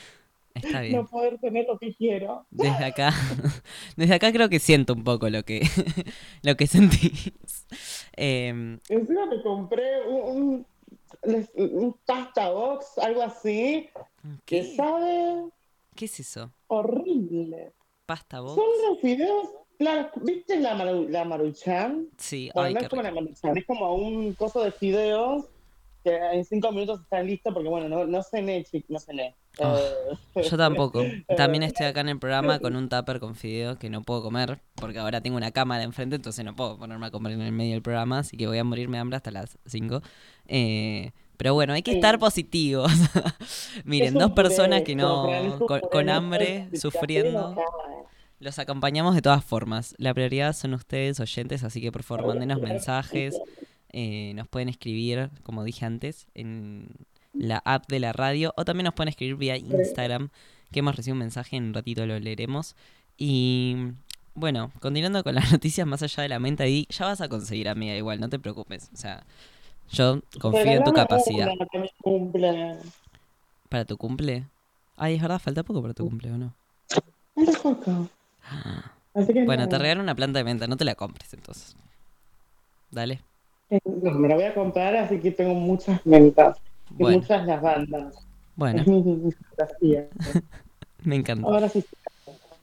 Está 0.56 0.78
no 0.78 0.82
bien. 0.82 1.08
poder 1.08 1.40
tener 1.40 1.66
lo 1.68 1.78
que 1.80 1.94
quiero. 1.96 2.46
Desde 2.52 2.86
acá, 2.86 3.12
desde 3.98 4.14
acá 4.14 4.32
creo 4.32 4.50
que 4.50 4.60
siento 4.60 4.94
un 4.94 5.04
poco 5.04 5.30
lo 5.30 5.44
que, 5.44 5.62
lo 6.44 6.56
que 6.56 6.68
sentís. 6.68 7.34
Em, 8.16 8.80
Encima 8.88 9.26
me 9.26 9.42
compré 9.42 10.02
un, 10.08 10.66
un, 11.24 11.48
un 11.56 11.96
pasta 12.06 12.50
box, 12.52 12.98
algo 13.00 13.24
así, 13.24 13.90
que 14.46 14.62
¿qué? 14.62 14.76
sabe 14.76 15.50
¿Qué 15.96 16.06
es 16.06 16.20
eso? 16.20 16.52
horrible. 16.68 17.72
¿Pasta 18.06 18.42
vos? 18.42 18.56
Son 18.56 18.66
los 18.90 19.00
fideos, 19.02 19.48
claro, 19.78 20.10
¿viste 20.22 20.60
la, 20.60 20.76
maru, 20.76 21.08
la 21.10 21.26
maruchan? 21.26 22.08
Sí, 22.18 22.50
Bueno, 22.54 22.68
ay, 22.68 22.74
no 22.76 22.80
es 22.82 22.90
como 22.90 23.02
rico. 23.02 23.14
la 23.16 23.22
maruchan, 23.22 23.58
es 23.58 23.66
como 23.66 23.96
un 23.96 24.34
coso 24.34 24.64
de 24.64 24.72
fideos 24.72 25.46
que 26.04 26.16
en 26.18 26.44
cinco 26.44 26.72
minutos 26.74 27.00
están 27.02 27.26
listos 27.28 27.54
porque, 27.54 27.70
bueno, 27.70 27.88
no, 27.88 28.06
no 28.06 28.22
cené, 28.24 28.66
no 28.90 29.00
cené. 29.00 29.36
Eh, 29.58 30.44
Yo 30.50 30.58
tampoco. 30.58 31.02
También 31.38 31.64
estoy 31.64 31.86
acá 31.86 32.02
en 32.02 32.10
el 32.10 32.20
programa 32.20 32.60
con 32.60 32.76
un 32.76 32.90
tupper 32.90 33.20
con 33.22 33.36
fideos 33.36 33.78
que 33.78 33.90
no 33.90 34.02
puedo 34.02 34.22
comer 34.22 34.60
porque 34.76 35.00
ahora 35.00 35.22
tengo 35.22 35.38
una 35.38 35.52
cámara 35.52 35.84
enfrente, 35.84 36.18
entonces 36.18 36.44
no 36.44 36.56
puedo 36.56 36.78
ponerme 36.78 37.06
a 37.06 37.12
comer 37.12 37.34
en 37.34 37.42
el 37.42 37.52
medio 37.54 37.72
del 37.74 37.82
programa, 37.82 38.20
así 38.20 38.36
que 38.36 38.48
voy 38.48 38.58
a 38.58 38.64
morirme 38.66 38.98
de 38.98 39.02
hambre 39.02 39.16
hasta 39.18 39.32
las 39.32 39.58
5. 39.66 40.02
pero 41.38 41.54
bueno, 41.54 41.72
hay 41.74 41.84
que 41.84 41.92
Sí. 41.92 41.98
estar 41.98 42.20
positivos. 42.20 42.92
Miren, 43.86 44.10
es 44.10 44.14
dos 44.14 44.32
personas 44.32 44.82
que 44.82 44.96
no, 44.96 45.58
con, 45.90 46.10
hambre, 46.10 46.68
sufriendo. 46.78 47.56
Los 48.44 48.60
acompañamos 48.60 49.16
de 49.16 49.22
todas 49.22 49.42
formas. 49.42 49.96
La 49.98 50.14
prioridad 50.14 50.52
son 50.54 50.74
ustedes, 50.74 51.22
oyentes, 51.22 51.64
así 51.64 51.80
que 51.80 51.94
por 51.94 52.04
favor 52.04 52.28
mándenos 52.28 52.60
mensajes. 52.60 53.40
eh, 53.94 54.34
nos 54.36 54.50
pueden 54.50 54.68
escribir, 54.68 55.30
como 55.44 55.64
dije 55.64 55.86
antes, 55.86 56.28
en 56.34 56.90
la 57.32 57.62
app 57.64 57.88
de 57.88 58.02
la 58.02 58.12
radio 58.12 58.54
o 58.58 58.66
también 58.66 58.84
nos 58.84 58.96
pueden 58.96 59.08
escribir 59.08 59.38
vía 59.38 59.56
Instagram, 59.56 60.30
que 60.74 60.80
hemos 60.80 60.94
recibido 60.94 61.14
un 61.14 61.20
mensaje, 61.20 61.56
en 61.56 61.64
un 61.64 61.74
ratito 61.74 62.06
lo 62.06 62.20
leeremos. 62.20 62.76
Y 63.18 63.78
bueno, 64.36 64.74
continuando 64.82 65.24
con 65.24 65.36
las 65.36 65.50
noticias 65.54 65.88
más 65.88 66.04
allá 66.04 66.24
de 66.24 66.30
la 66.30 66.40
menta, 66.40 66.68
y 66.68 66.86
ya 66.90 67.06
vas 67.06 67.22
a 67.22 67.30
conseguir, 67.30 67.70
amiga, 67.70 67.96
igual, 67.96 68.20
no 68.20 68.28
te 68.28 68.40
preocupes. 68.40 68.90
O 68.94 68.98
sea, 68.98 69.24
yo 69.90 70.20
confío 70.42 70.74
en 70.74 70.84
tu 70.84 70.92
capacidad. 70.92 71.48
cumple. 72.02 72.76
¿Para 73.70 73.86
tu 73.86 73.96
cumple? 73.96 74.44
Ay, 74.98 75.16
es 75.16 75.22
verdad, 75.22 75.40
falta 75.40 75.64
poco 75.64 75.82
para 75.82 75.94
tu 75.94 76.04
cumple, 76.04 76.30
¿o 76.30 76.38
no? 76.38 76.54
Un 77.36 77.46
poco. 77.46 78.10
Así 79.14 79.34
que 79.34 79.46
Bueno, 79.46 79.70
te 79.70 79.78
regalo 79.78 80.02
una 80.02 80.16
planta 80.16 80.40
de 80.40 80.44
menta, 80.46 80.68
no 80.68 80.78
te 80.78 80.86
la 80.86 80.96
compres 80.96 81.34
entonces. 81.34 81.76
Dale. 82.92 83.22
Eh, 83.70 83.80
No, 83.86 84.12
me 84.12 84.28
la 84.28 84.36
voy 84.36 84.44
a 84.46 84.54
comprar, 84.54 84.96
así 84.96 85.20
que 85.20 85.32
tengo 85.32 85.54
muchas 85.54 86.06
mentas 86.06 86.58
y 86.92 87.04
Bueno, 87.04 87.18
muchas 87.20 87.46
bueno, 88.56 88.82
Es 88.82 88.88
mi, 88.88 89.02
mi 89.02 89.32
fantasía. 89.32 90.08
me 91.04 91.16
encanta. 91.16 91.48
Ahora 91.48 91.70
sí. 91.70 91.84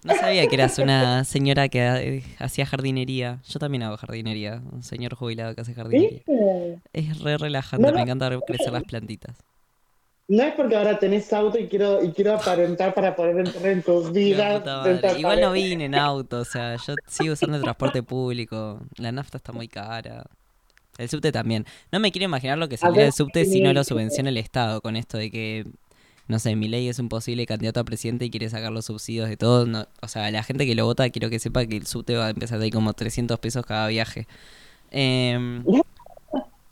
No 0.03 0.15
sabía 0.15 0.47
que 0.47 0.55
eras 0.55 0.79
una 0.79 1.25
señora 1.25 1.69
que 1.69 1.81
eh, 1.81 2.25
hacía 2.39 2.65
jardinería. 2.65 3.41
Yo 3.47 3.59
también 3.59 3.83
hago 3.83 3.97
jardinería. 3.99 4.63
Un 4.73 4.83
señor 4.83 5.15
jubilado 5.15 5.55
que 5.55 5.61
hace 5.61 5.75
jardinería. 5.75 6.23
¿Viste? 6.27 6.79
Es 6.93 7.21
re 7.21 7.37
relajante, 7.37 7.87
No, 7.87 7.93
me 7.93 8.03
encanta 8.03 8.31
crecer 8.47 8.73
las 8.73 8.85
plantitas. 8.85 9.37
No 10.31 10.45
es 10.45 10.55
porque 10.55 10.77
ahora 10.77 10.97
tenés 10.97 11.33
auto 11.33 11.59
y 11.59 11.67
quiero, 11.67 12.05
y 12.05 12.13
quiero 12.13 12.37
aparentar 12.37 12.95
para 12.95 13.17
poder 13.17 13.37
entrar 13.41 13.67
en 13.67 13.83
tus 13.83 14.13
vidas. 14.13 14.63
de 14.85 15.19
Igual 15.19 15.41
no 15.41 15.51
vine 15.51 15.87
en 15.87 15.97
auto, 15.97 16.39
o 16.39 16.45
sea, 16.45 16.77
yo 16.77 16.95
sigo 17.09 17.33
usando 17.33 17.57
el 17.57 17.65
transporte 17.65 18.05
público. 18.05 18.79
La 18.97 19.11
nafta 19.11 19.39
está 19.39 19.51
muy 19.51 19.67
cara. 19.67 20.25
El 20.99 21.09
subte 21.09 21.33
también. 21.33 21.67
No 21.91 21.99
me 21.99 22.13
quiero 22.13 22.27
imaginar 22.27 22.59
lo 22.59 22.69
que 22.69 22.77
saldría 22.77 23.07
del 23.07 23.13
subte 23.13 23.45
si 23.45 23.61
no 23.61 23.73
lo 23.73 23.83
subvenciona 23.83 24.29
el 24.29 24.37
Estado 24.37 24.81
con 24.81 24.95
esto 24.95 25.19
de 25.19 25.33
que, 25.33 25.67
no 26.29 26.39
sé, 26.39 26.55
Milei 26.55 26.89
es 26.89 27.01
un 27.01 27.09
posible 27.09 27.45
candidato 27.45 27.81
a 27.81 27.85
presidente 27.85 28.25
y 28.25 28.31
quiere 28.31 28.49
sacar 28.51 28.71
los 28.71 28.85
subsidios 28.85 29.29
de 29.29 29.37
todo. 29.37 29.67
No, 29.67 29.89
o 30.01 30.07
sea, 30.07 30.31
la 30.31 30.45
gente 30.45 30.65
que 30.65 30.77
lo 30.77 30.85
vota 30.85 31.11
quiero 31.11 31.29
que 31.29 31.41
sepa 31.41 31.67
que 31.67 31.77
el 31.77 31.89
subte 31.89 32.15
va 32.15 32.27
a 32.27 32.31
empezar 32.31 32.61
ahí 32.61 32.71
como 32.71 32.93
300 32.93 33.37
pesos 33.41 33.67
cada 33.67 33.89
viaje. 33.89 34.29
Em, 34.93 35.65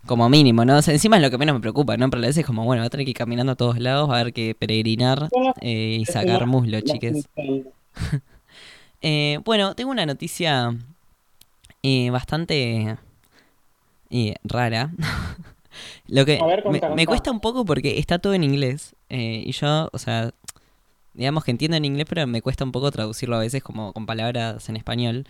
como 0.07 0.29
mínimo, 0.29 0.65
¿no? 0.65 0.79
O 0.79 0.83
sea, 0.83 0.95
encima 0.95 1.17
es 1.17 1.23
lo 1.23 1.31
que 1.31 1.39
menos 1.39 1.55
me 1.55 1.61
preocupa, 1.61 1.97
¿no? 1.97 2.09
Pero 2.11 2.23
a 2.23 2.27
veces 2.27 2.39
es 2.39 2.47
como, 2.47 2.65
bueno, 2.65 2.83
va 2.83 2.87
a 2.87 2.91
tener 2.91 3.05
que 3.05 3.11
ir 3.11 3.17
caminando 3.17 3.53
a 3.53 3.57
todos 3.57 3.79
lados, 3.79 4.09
va 4.09 4.17
a 4.17 4.21
haber 4.21 4.33
que 4.33 4.55
peregrinar 4.55 5.29
eh, 5.61 5.99
y 6.01 6.05
sacar 6.07 6.47
muslo, 6.47 6.81
chiques. 6.81 7.29
Eh, 9.01 9.39
bueno, 9.45 9.77
tengo 9.77 9.93
una 9.93 10.07
noticia 10.07 10.75
eh, 11.85 12.11
bastante 12.11 12.99
rara. 14.43 14.91
Lo 16.09 16.25
que 16.25 16.41
A 16.43 16.47
ver, 16.47 16.65
me, 16.69 16.81
me 16.97 17.07
cuesta 17.07 17.31
un 17.31 17.39
poco 17.41 17.65
porque 17.65 17.99
está 17.99 18.19
todo 18.19 18.35
en 18.35 18.43
inglés. 18.43 18.97
y 19.09 19.53
yo, 19.53 19.89
o 19.93 19.99
sea, 19.99 20.33
digamos 21.15 21.45
que 21.45 21.53
entiendo 21.53 21.77
en 21.77 21.85
inglés, 21.85 22.07
pero 22.09 22.27
me 22.27 22.43
cuesta 22.43 22.65
un 22.65 22.73
poco 22.73 22.91
traducirlo 22.91 23.37
a 23.37 23.41
veces 23.41 23.63
como 23.63 23.93
con 23.93 24.07
palabras 24.07 24.69
en 24.69 24.77
español. 24.77 25.27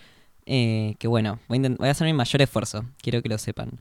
eh, 0.47 0.95
que 0.99 1.09
bueno, 1.09 1.39
voy 1.49 1.59
a, 1.65 1.69
voy 1.71 1.89
a 1.89 1.91
hacer 1.91 2.07
mi 2.07 2.15
mayor 2.15 2.41
esfuerzo, 2.41 2.87
quiero 3.03 3.23
que 3.23 3.29
lo 3.29 3.37
sepan. 3.39 3.79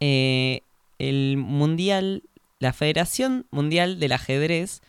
Eh, 0.00 0.60
el 0.98 1.36
Mundial, 1.36 2.22
la 2.58 2.72
Federación 2.72 3.46
Mundial 3.50 3.98
del 4.00 4.12
Ajedrez 4.12 4.82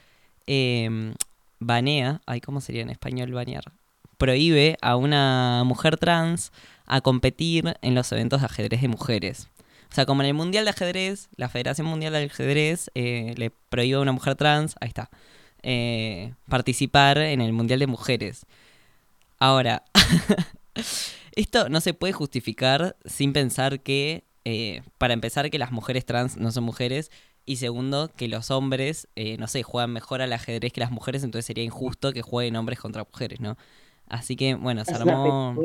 eh, 0.48 1.14
banea, 1.60 2.22
ay, 2.26 2.42
¿cómo 2.42 2.62
sería 2.62 2.82
en 2.82 2.90
español 2.90 3.32
banear? 3.32 3.72
Prohíbe 4.18 4.78
a 4.82 4.96
una 4.96 5.64
mujer 5.66 5.98
trans 5.98 6.52
a 6.86 7.02
competir 7.02 7.78
en 7.82 7.96
los 7.96 8.12
eventos 8.12 8.42
de 8.42 8.46
ajedrez 8.46 8.82
de 8.82 8.88
mujeres. 8.88 9.50
O 9.92 9.96
sea, 9.96 10.06
como 10.06 10.22
en 10.22 10.28
el 10.28 10.34
Mundial 10.34 10.66
de 10.66 10.72
Ajedrez, 10.72 11.30
la 11.36 11.50
Federación 11.50 11.88
Mundial 11.88 12.14
de 12.14 12.26
Ajedrez 12.26 12.90
eh, 12.96 13.34
le 13.38 13.50
prohíbe 13.50 13.98
a 13.98 14.02
una 14.02 14.12
mujer 14.12 14.36
trans, 14.36 14.76
ahí 14.82 14.88
está, 14.88 15.10
eh, 15.64 16.34
participar 16.48 17.18
en 17.18 17.42
el 17.42 17.54
Mundial 17.54 17.80
de 17.80 17.88
Mujeres. 17.88 18.46
Ahora, 19.40 19.84
esto 21.36 21.70
no 21.70 21.82
se 21.82 21.94
puede 21.94 22.14
justificar 22.14 22.96
sin 23.06 23.34
pensar 23.34 23.82
que, 23.82 24.24
eh, 24.46 24.84
para 24.98 25.14
empezar, 25.14 25.50
que 25.50 25.60
las 25.60 25.72
mujeres 25.72 26.06
trans 26.06 26.38
no 26.38 26.52
son 26.52 26.64
mujeres. 26.64 27.12
Y 27.46 27.58
segundo, 27.58 28.12
que 28.16 28.28
los 28.28 28.50
hombres, 28.50 29.08
eh, 29.16 29.38
no 29.38 29.48
sé, 29.48 29.62
juegan 29.62 29.92
mejor 29.92 30.22
al 30.22 30.34
ajedrez 30.34 30.74
que 30.74 30.80
las 30.80 30.92
mujeres, 30.92 31.24
entonces 31.24 31.46
sería 31.46 31.64
injusto 31.64 32.14
que 32.14 32.22
jueguen 32.24 32.56
hombres 32.56 32.80
contra 32.80 33.04
mujeres, 33.04 33.40
¿no? 33.40 33.58
Así 34.08 34.36
que, 34.36 34.56
bueno, 34.56 34.84
se 34.86 34.94
armó, 34.96 35.56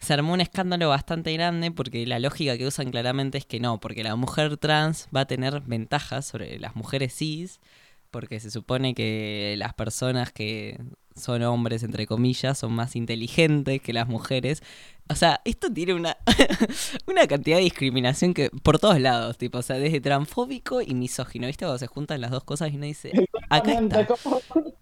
se 0.00 0.14
armó 0.14 0.32
un 0.32 0.40
escándalo 0.40 0.88
bastante 0.88 1.32
grande 1.32 1.70
porque 1.70 2.06
la 2.06 2.18
lógica 2.18 2.58
que 2.58 2.66
usan 2.66 2.90
claramente 2.90 3.38
es 3.38 3.46
que 3.46 3.60
no, 3.60 3.78
porque 3.78 4.02
la 4.02 4.16
mujer 4.16 4.56
trans 4.56 5.08
va 5.14 5.20
a 5.20 5.26
tener 5.26 5.60
ventajas 5.60 6.26
sobre 6.26 6.58
las 6.58 6.74
mujeres 6.74 7.14
cis, 7.14 7.60
porque 8.10 8.40
se 8.40 8.50
supone 8.50 8.94
que 8.94 9.54
las 9.58 9.74
personas 9.74 10.32
que 10.32 10.80
son 11.14 11.42
hombres, 11.42 11.82
entre 11.82 12.06
comillas, 12.06 12.58
son 12.58 12.72
más 12.72 12.96
inteligentes 12.96 13.80
que 13.80 13.92
las 13.92 14.08
mujeres. 14.08 14.62
O 15.08 15.14
sea, 15.14 15.40
esto 15.44 15.70
tiene 15.72 15.94
una, 15.94 16.16
una 17.06 17.26
cantidad 17.26 17.56
de 17.58 17.64
discriminación 17.64 18.32
que 18.34 18.50
por 18.62 18.78
todos 18.78 18.98
lados, 19.00 19.36
tipo, 19.36 19.58
o 19.58 19.62
sea, 19.62 19.76
desde 19.76 20.00
transfóbico 20.00 20.80
y 20.80 20.94
misógino, 20.94 21.46
¿viste? 21.46 21.64
Cuando 21.64 21.78
se 21.78 21.86
juntan 21.86 22.20
las 22.20 22.30
dos 22.30 22.44
cosas 22.44 22.72
y 22.72 22.76
uno 22.76 22.86
dice, 22.86 23.12
acá 23.50 23.72
está. 23.72 24.06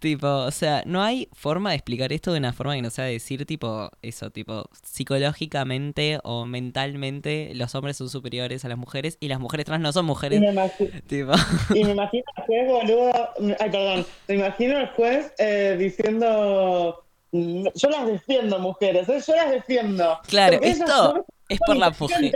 Tipo, 0.01 0.27
o 0.29 0.51
sea, 0.51 0.83
no 0.87 1.03
hay 1.03 1.29
forma 1.35 1.71
de 1.71 1.77
explicar 1.77 2.11
esto 2.13 2.33
de 2.33 2.39
una 2.39 2.55
forma 2.55 2.75
que 2.75 2.81
no 2.81 2.89
sea 2.89 3.05
decir, 3.05 3.45
tipo, 3.45 3.91
eso, 4.01 4.31
tipo, 4.31 4.65
psicológicamente 4.83 6.19
o 6.23 6.47
mentalmente 6.47 7.53
los 7.55 7.75
hombres 7.75 7.99
son 7.99 8.09
superiores 8.09 8.65
a 8.65 8.69
las 8.69 8.79
mujeres 8.79 9.19
y 9.21 9.29
las 9.29 9.41
mujeres 9.41 9.67
trans 9.67 9.83
no 9.83 9.93
son 9.93 10.07
Y 10.07 10.09
mujeres. 10.09 10.41
me, 10.41 10.53
imagi- 10.55 11.03
Tipo, 11.07 11.33
y 11.75 11.85
me 11.85 11.91
imagino 11.91 12.25
al 12.37 12.45
juez, 12.45 12.67
boludo. 12.69 13.13
Ay, 13.61 13.71
perdón. 13.71 14.07
Me 14.29 14.35
imagino 14.37 14.77
al 14.79 14.87
juez 14.95 15.33
eh, 15.39 15.77
diciendo. 15.79 17.05
"Mm, 17.33 17.67
Yo 17.75 17.89
las 17.91 18.07
defiendo, 18.07 18.59
mujeres, 18.59 19.09
¿eh? 19.09 19.21
yo 19.27 19.35
las 19.37 19.51
defiendo. 19.51 20.19
claro, 20.27 20.55
Porque 20.55 20.71
esto 20.71 21.27
es 21.49 21.59
por 21.67 21.77
las 21.77 22.01
mujeres. 22.01 22.33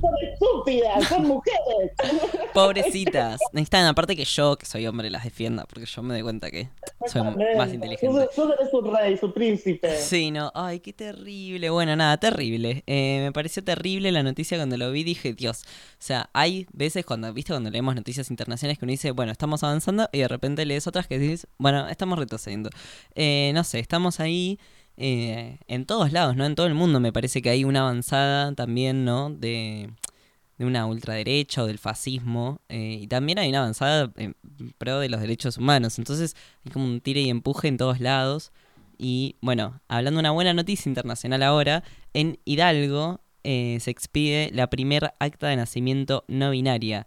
Son 0.00 0.14
estúpidas, 0.22 1.08
son 1.08 1.26
mujeres. 1.26 1.92
Pobrecitas. 2.54 3.40
Necesitan, 3.52 3.86
aparte 3.86 4.16
que 4.16 4.24
yo, 4.24 4.56
que 4.56 4.66
soy 4.66 4.86
hombre, 4.86 5.10
las 5.10 5.24
defienda, 5.24 5.64
porque 5.68 5.86
yo 5.86 6.02
me 6.02 6.14
doy 6.14 6.22
cuenta 6.22 6.50
que 6.50 6.68
soy 7.06 7.22
más 7.56 7.72
inteligente. 7.72 8.28
Tú, 8.34 8.42
tú 8.42 8.52
eres 8.52 8.70
su 8.70 8.80
rey, 8.82 9.16
su 9.16 9.32
príncipe. 9.32 9.96
Sí, 9.96 10.30
no, 10.30 10.52
ay, 10.54 10.80
qué 10.80 10.92
terrible. 10.92 11.70
Bueno, 11.70 11.96
nada, 11.96 12.16
terrible. 12.18 12.84
Eh, 12.86 13.22
me 13.24 13.32
pareció 13.32 13.62
terrible 13.64 14.12
la 14.12 14.22
noticia 14.22 14.56
cuando 14.56 14.76
lo 14.76 14.90
vi, 14.92 15.04
dije, 15.04 15.32
Dios. 15.32 15.62
O 15.92 15.96
sea, 15.98 16.30
hay 16.32 16.66
veces 16.72 17.04
cuando, 17.04 17.32
viste, 17.32 17.52
cuando 17.52 17.70
leemos 17.70 17.94
noticias 17.94 18.30
internacionales 18.30 18.78
que 18.78 18.84
uno 18.84 18.92
dice, 18.92 19.10
bueno, 19.10 19.32
estamos 19.32 19.62
avanzando 19.62 20.08
y 20.12 20.18
de 20.20 20.28
repente 20.28 20.64
lees 20.64 20.86
otras 20.86 21.06
que 21.06 21.18
dices, 21.18 21.48
bueno, 21.58 21.88
estamos 21.88 22.18
retrocediendo. 22.18 22.70
Eh, 23.14 23.52
no 23.54 23.64
sé, 23.64 23.78
estamos 23.78 24.20
ahí 24.20 24.58
eh, 24.98 25.58
en 25.68 25.86
todos 25.86 26.12
lados, 26.12 26.36
¿no? 26.36 26.44
En 26.44 26.54
todo 26.54 26.66
el 26.66 26.74
mundo 26.74 27.00
me 27.00 27.12
parece 27.12 27.40
que 27.42 27.50
hay 27.50 27.64
una 27.64 27.80
avanzada 27.80 28.52
también, 28.54 29.04
¿no? 29.04 29.30
De, 29.30 29.90
de 30.58 30.64
una 30.66 30.86
ultraderecha 30.86 31.62
o 31.62 31.66
del 31.66 31.78
fascismo. 31.78 32.60
eh, 32.68 32.98
y 33.02 33.06
también 33.06 33.38
hay 33.38 33.48
una 33.48 33.60
avanzada 33.60 34.12
en 34.16 34.36
pro 34.76 34.98
de 35.00 35.08
los 35.08 35.20
derechos 35.20 35.56
humanos. 35.56 35.98
Entonces 35.98 36.36
hay 36.64 36.72
como 36.72 36.84
un 36.84 37.00
tire 37.00 37.20
y 37.20 37.30
empuje 37.30 37.68
en 37.68 37.76
todos 37.76 38.00
lados. 38.00 38.52
Y 38.98 39.36
bueno, 39.40 39.80
hablando 39.88 40.18
de 40.18 40.22
una 40.22 40.32
buena 40.32 40.52
noticia 40.52 40.90
internacional 40.90 41.42
ahora, 41.44 41.84
en 42.12 42.38
Hidalgo 42.44 43.20
eh, 43.44 43.78
se 43.80 43.90
expide 43.90 44.50
la 44.52 44.68
primer 44.68 45.14
acta 45.20 45.48
de 45.48 45.56
nacimiento 45.56 46.24
no 46.26 46.50
binaria. 46.50 47.06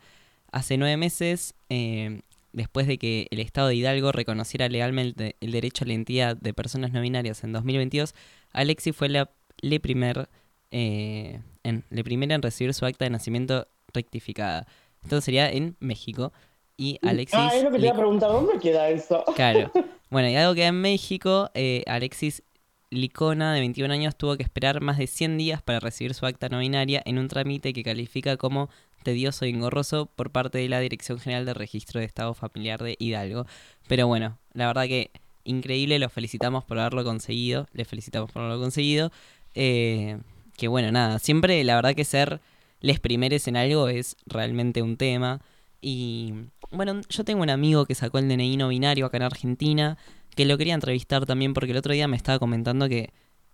Hace 0.51 0.77
nueve 0.77 0.97
meses, 0.97 1.54
eh, 1.69 2.21
después 2.53 2.87
de 2.87 2.97
que 2.97 3.27
el 3.31 3.39
Estado 3.39 3.67
de 3.69 3.75
Hidalgo 3.75 4.11
reconociera 4.11 4.67
legalmente 4.69 5.35
el 5.41 5.51
derecho 5.51 5.83
a 5.83 5.87
la 5.87 5.93
identidad 5.93 6.35
de 6.37 6.53
personas 6.53 6.91
no 6.91 7.01
binarias 7.01 7.43
en 7.43 7.53
2022, 7.53 8.13
Alexi 8.51 8.91
fue 8.91 9.09
la 9.09 9.29
le 9.61 9.79
primer, 9.79 10.27
eh, 10.71 11.39
en, 11.63 11.83
la 11.89 12.03
primera 12.03 12.33
en 12.35 12.41
recibir 12.41 12.73
su 12.73 12.85
acta 12.85 13.05
de 13.05 13.11
nacimiento 13.11 13.67
rectificada. 13.93 14.65
Esto 15.03 15.21
sería 15.21 15.51
en 15.51 15.75
México. 15.79 16.31
Y 16.77 16.97
Alexis... 17.03 17.37
Ah, 17.39 17.51
es 17.55 17.63
lo 17.63 17.69
que 17.69 17.75
te 17.75 17.81
le- 17.81 17.87
iba 17.87 17.95
a 17.95 17.99
preguntar, 17.99 18.31
¿dónde 18.31 18.59
queda 18.59 18.89
eso? 18.89 19.23
Claro. 19.35 19.71
Bueno, 20.09 20.27
y 20.27 20.35
algo 20.35 20.53
que 20.55 20.65
en 20.65 20.75
México, 20.81 21.49
eh, 21.53 21.83
Alexis 21.87 22.43
Licona, 22.91 23.54
de 23.54 23.62
21 23.62 23.93
años, 23.93 24.15
tuvo 24.17 24.38
que 24.38 24.43
esperar 24.43 24.82
más 24.82 24.97
de 24.97 25.08
100 25.08 25.38
días 25.38 25.62
para 25.62 25.80
recibir 25.80 26.13
su 26.13 26.25
acta 26.25 26.49
no 26.49 26.60
binaria 26.60 27.01
en 27.06 27.17
un 27.17 27.30
trámite 27.30 27.73
que 27.73 27.84
califica 27.84 28.38
como 28.38 28.69
tedioso 29.04 29.45
y 29.45 29.49
engorroso 29.49 30.08
por 30.08 30.32
parte 30.32 30.58
de 30.58 30.69
la 30.69 30.80
Dirección 30.82 31.17
General 31.19 31.45
de 31.45 31.54
Registro 31.54 31.99
de 32.01 32.06
Estado 32.06 32.34
Familiar 32.34 32.84
de 32.84 32.97
Hidalgo. 32.99 33.47
Pero 33.88 34.08
bueno, 34.08 34.38
la 34.54 34.67
verdad 34.67 34.84
que 34.84 35.10
increíble, 35.45 35.99
los 35.99 36.12
felicitamos 36.12 36.63
por 36.65 36.80
haberlo 36.80 37.04
conseguido, 37.04 37.67
les 37.73 37.88
felicitamos 37.88 38.32
por 38.32 38.43
haberlo 38.43 38.62
conseguido. 38.62 39.12
Eh, 39.56 40.17
que 40.58 40.67
bueno, 40.67 40.91
nada, 40.91 41.17
siempre 41.19 41.63
la 41.63 41.75
verdad 41.75 41.95
que 41.95 42.06
ser 42.06 42.41
les 42.82 42.99
primeres 42.99 43.47
en 43.47 43.56
algo 43.56 43.88
es 43.88 44.17
realmente 44.25 44.82
un 44.82 44.97
tema. 44.97 45.41
Y 45.82 46.34
bueno, 46.71 47.01
yo 47.10 47.23
tengo 47.23 47.41
un 47.41 47.49
amigo 47.49 47.86
que 47.86 47.95
sacó 47.95 48.19
el 48.19 48.27
DNI 48.27 48.58
no 48.58 48.67
binario 48.67 49.06
acá 49.06 49.17
en 49.17 49.23
Argentina, 49.23 49.97
que 50.36 50.46
lo 50.46 50.58
quería 50.58 50.74
entrevistar 50.74 51.26
también 51.26 51.54
porque 51.54 51.72
el 51.72 51.78
otro 51.78 51.94
día 51.94 52.08
me 52.08 52.17
estaba 52.17 52.39
comentando 52.39 52.88
que, 52.89 53.12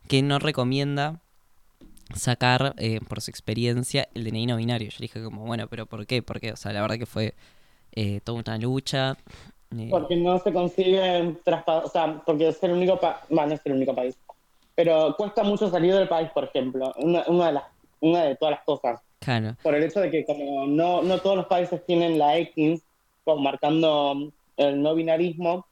que 0.08 0.22
no 0.22 0.40
recomienda 0.40 1.22
sacar 2.16 2.74
eh, 2.78 3.00
por 3.08 3.22
su 3.22 3.32
experiencia 3.32 4.08
el 4.14 4.24
DNI 4.24 4.46
no 4.48 4.58
binario. 4.58 4.90
Yo 4.90 4.98
le 5.00 5.04
dije 5.06 5.24
como, 5.24 5.46
bueno, 5.46 5.68
pero 5.68 5.86
¿por 5.86 6.06
qué? 6.06 6.22
Porque, 6.22 6.52
o 6.54 6.56
sea, 6.56 6.74
la 6.74 6.82
verdad 6.82 6.98
que 6.98 7.06
fue 7.06 7.36
eh, 7.94 8.22
toda 8.24 8.40
una 8.46 8.58
lucha. 8.58 9.18
eh, 9.78 9.88
Porque 9.90 10.16
no 10.16 10.40
se 10.40 10.54
consigue 10.54 11.36
traspasar, 11.44 11.86
o 11.86 11.90
sea, 11.90 12.24
porque 12.26 12.50
es 12.50 12.64
el 12.64 12.72
único 12.72 13.00
país, 13.00 13.18
bueno, 13.30 13.50
no 13.50 13.56
es 13.56 13.62
el 13.66 13.74
único 13.74 13.96
país, 13.96 14.18
pero 14.76 15.16
cuesta 15.18 15.44
mucho 15.44 15.70
salir 15.70 15.94
del 15.96 16.08
país, 16.08 16.30
por 16.32 16.46
ejemplo, 16.46 16.94
una, 16.98 17.24
una 17.28 17.48
de 17.48 17.54
las, 17.54 17.64
una 18.00 18.24
de 18.24 18.36
todas 18.36 18.54
las 18.56 18.64
cosas, 18.64 19.02
claro, 19.20 19.56
por 19.64 19.76
el 19.76 19.84
hecho 19.84 20.00
de 20.00 20.12
que 20.12 20.26
como 20.26 20.68
no, 20.68 21.02
no 21.04 21.20
todos 21.20 21.36
los 21.38 21.48
países 21.48 21.86
tienen 21.86 22.18
la 22.18 22.38
X, 22.38 22.82
como 23.26 23.42
marcando 23.42 24.32
el 24.58 24.82
no 24.82 24.96
binarismo, 24.96 25.67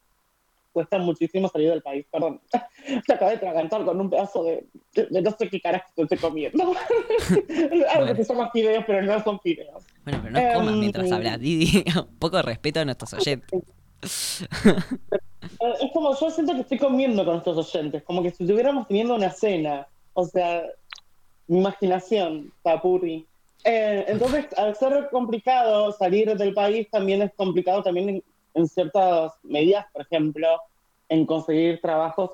cuesta 0.76 0.98
muchísimo 1.00 1.48
salir 1.48 1.70
del 1.70 1.82
país, 1.82 2.06
perdón, 2.12 2.42
te 3.08 3.14
acabé 3.14 3.32
de 3.32 3.38
tragantar 3.38 3.86
con 3.86 4.00
un 4.00 4.10
pedazo 4.10 4.44
de, 4.44 4.66
de, 4.94 5.06
de 5.08 5.22
no 5.22 5.32
sé 5.32 5.50
qué 5.50 5.62
carajo 5.62 5.86
estoy 5.96 6.18
comiendo, 6.18 6.74
algo 7.96 8.14
que 8.14 8.24
se 8.26 8.34
llama 8.34 8.52
fideos, 8.52 8.84
pero 8.86 9.02
no 9.02 9.24
son 9.24 9.40
fideos. 9.40 9.84
bueno, 10.04 10.20
pero 10.22 10.32
no 10.34 10.54
comas 10.54 10.74
Em, 10.74 10.80
mientras 10.82 11.12
hablas, 11.12 11.40
Didi. 11.40 11.84
Un 11.98 12.16
poco 12.20 12.36
de 12.38 12.44
respeto 12.44 12.82
a 12.82 12.86
nuestros 12.86 13.14
oyentes. 13.14 13.64
Eh, 14.04 15.74
Es 15.82 15.92
como 15.94 16.14
yo 16.20 16.30
siento 16.30 16.54
que 16.54 16.62
estoy 16.62 16.78
comiendo 16.78 17.24
con 17.26 17.38
estos 17.38 17.58
oyentes, 17.58 18.04
como 18.04 18.22
que 18.22 18.32
si 18.32 18.44
estuviéramos 18.44 18.88
teniendo 18.88 19.16
una 19.16 19.32
cena, 19.32 19.88
o 20.14 20.26
sea, 20.26 20.64
mi 21.48 21.60
imaginación, 21.60 22.52
papurri. 22.62 23.26
Eh, 23.64 24.06
entonces, 24.08 24.46
al 24.58 24.76
ser 24.76 25.10
complicado 25.12 25.92
salir 25.94 26.36
del 26.38 26.54
país, 26.54 26.88
también 26.92 27.22
es 27.22 27.32
complicado 27.34 27.82
también 27.82 28.22
en, 28.56 28.68
ciertas 28.68 29.34
medidas, 29.44 29.86
por 29.94 30.02
ejemplo, 30.02 30.48
en 31.10 31.26
conseguir 31.26 31.80
trabajos 31.82 32.32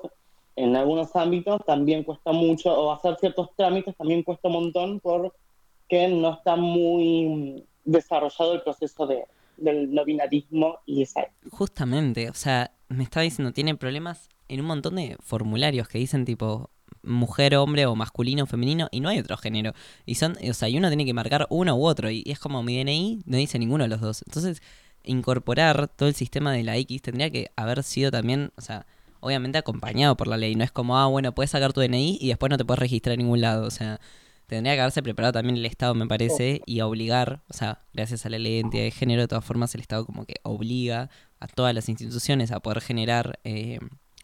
en 0.56 0.76
algunos 0.76 1.14
ámbitos 1.16 1.60
también 1.64 2.04
cuesta 2.04 2.32
mucho, 2.32 2.72
o 2.72 2.92
hacer 2.92 3.16
ciertos 3.20 3.50
trámites 3.56 3.96
también 3.96 4.22
cuesta 4.22 4.48
un 4.48 4.54
montón 4.54 5.00
porque 5.00 6.08
no 6.08 6.34
está 6.34 6.56
muy 6.56 7.64
desarrollado 7.84 8.54
el 8.54 8.62
proceso 8.62 9.06
de, 9.06 9.24
del 9.56 9.92
no 9.92 10.04
binarismo 10.04 10.78
y 10.86 11.02
esa 11.02 11.26
Justamente, 11.50 12.28
o 12.30 12.34
sea, 12.34 12.72
me 12.88 13.04
estaba 13.04 13.24
diciendo, 13.24 13.52
tiene 13.52 13.74
problemas 13.76 14.28
en 14.48 14.60
un 14.60 14.66
montón 14.66 14.96
de 14.96 15.16
formularios 15.20 15.88
que 15.88 15.98
dicen 15.98 16.24
tipo 16.24 16.70
mujer, 17.02 17.56
hombre 17.56 17.86
o 17.86 17.96
masculino, 17.96 18.46
femenino 18.46 18.88
y 18.90 19.00
no 19.00 19.08
hay 19.08 19.18
otro 19.18 19.36
género. 19.36 19.72
Y 20.06 20.16
son, 20.16 20.36
o 20.48 20.54
sea, 20.54 20.68
y 20.68 20.78
uno 20.78 20.88
tiene 20.88 21.04
que 21.04 21.14
marcar 21.14 21.46
uno 21.50 21.74
u 21.76 21.84
otro 21.84 22.10
y 22.10 22.22
es 22.26 22.38
como 22.38 22.62
mi 22.62 22.78
DNI 22.78 23.22
no 23.24 23.36
dice 23.36 23.58
ninguno 23.58 23.84
de 23.84 23.88
los 23.88 24.00
dos. 24.00 24.22
Entonces, 24.26 24.62
incorporar 25.04 25.88
todo 25.88 26.08
el 26.08 26.14
sistema 26.14 26.52
de 26.52 26.62
la 26.62 26.76
X 26.76 27.02
tendría 27.02 27.30
que 27.30 27.50
haber 27.56 27.82
sido 27.82 28.10
también, 28.10 28.52
o 28.56 28.60
sea, 28.60 28.86
obviamente 29.20 29.58
acompañado 29.58 30.16
por 30.16 30.26
la 30.28 30.36
ley. 30.36 30.54
No 30.54 30.64
es 30.64 30.72
como, 30.72 30.98
ah, 30.98 31.06
bueno, 31.06 31.32
puedes 31.34 31.50
sacar 31.50 31.72
tu 31.72 31.80
DNI 31.80 32.18
y 32.20 32.28
después 32.28 32.50
no 32.50 32.56
te 32.58 32.64
puedes 32.64 32.78
registrar 32.80 33.14
en 33.14 33.20
ningún 33.20 33.40
lado. 33.40 33.66
O 33.66 33.70
sea, 33.70 34.00
tendría 34.46 34.74
que 34.74 34.80
haberse 34.80 35.02
preparado 35.02 35.32
también 35.32 35.56
el 35.56 35.64
Estado, 35.66 35.94
me 35.94 36.06
parece, 36.06 36.60
y 36.66 36.80
obligar, 36.80 37.40
o 37.48 37.52
sea, 37.54 37.80
gracias 37.94 38.26
a 38.26 38.30
la 38.30 38.38
ley 38.38 38.52
de 38.52 38.58
identidad 38.58 38.82
de 38.84 38.90
género, 38.90 39.22
de 39.22 39.28
todas 39.28 39.44
formas 39.44 39.74
el 39.74 39.80
Estado 39.80 40.04
como 40.04 40.24
que 40.26 40.34
obliga 40.42 41.08
a 41.40 41.46
todas 41.46 41.74
las 41.74 41.88
instituciones 41.88 42.50
a 42.52 42.60
poder 42.60 42.80
generar 42.80 43.38
eh, 43.44 43.78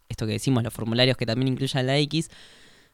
esto 0.08 0.26
que 0.26 0.32
decimos, 0.32 0.62
los 0.64 0.72
formularios 0.74 1.16
que 1.16 1.26
también 1.26 1.48
incluyan 1.48 1.86
la 1.86 1.96
X. 1.98 2.30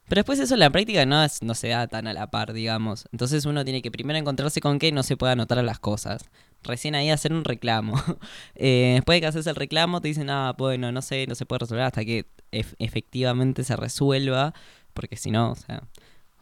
Pero 0.07 0.19
después 0.19 0.37
eso 0.39 0.53
en 0.53 0.59
la 0.59 0.69
práctica 0.69 1.05
no, 1.07 1.23
es- 1.23 1.41
no 1.41 1.55
se 1.55 1.69
da 1.69 1.87
tan 1.87 2.05
a 2.07 2.13
la 2.13 2.29
par, 2.29 2.53
digamos. 2.53 3.07
Entonces 3.11 3.45
uno 3.45 3.63
tiene 3.65 3.81
que 3.81 3.89
primero 3.89 4.19
encontrarse 4.19 4.61
con 4.61 4.77
que 4.77 4.91
no 4.91 5.01
se 5.01 5.17
pueda 5.17 5.31
anotar 5.33 5.57
a 5.57 5.63
las 5.63 5.79
cosas. 5.79 6.25
Recién 6.65 6.95
ahí 6.95 7.09
hacer 7.09 7.33
un 7.33 7.43
reclamo. 7.45 7.95
Eh, 8.55 8.93
después 8.95 9.17
de 9.17 9.21
que 9.21 9.27
haces 9.27 9.47
el 9.47 9.55
reclamo 9.55 10.01
te 10.01 10.07
dicen, 10.09 10.29
ah, 10.29 10.53
bueno, 10.57 10.91
no 10.91 11.01
sé, 11.01 11.25
no 11.27 11.35
se 11.35 11.45
puede 11.45 11.59
resolver 11.59 11.83
hasta 11.85 12.05
que 12.05 12.25
ef- 12.51 12.75
efectivamente 12.79 13.63
se 13.63 13.75
resuelva. 13.75 14.53
Porque 14.93 15.15
si 15.17 15.31
no, 15.31 15.51
o 15.51 15.55
sea... 15.55 15.83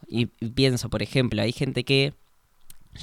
Y, 0.08 0.26
pienso, 0.26 0.90
por 0.90 1.02
ejemplo, 1.02 1.42
hay 1.42 1.52
gente 1.52 1.84
que 1.84 2.14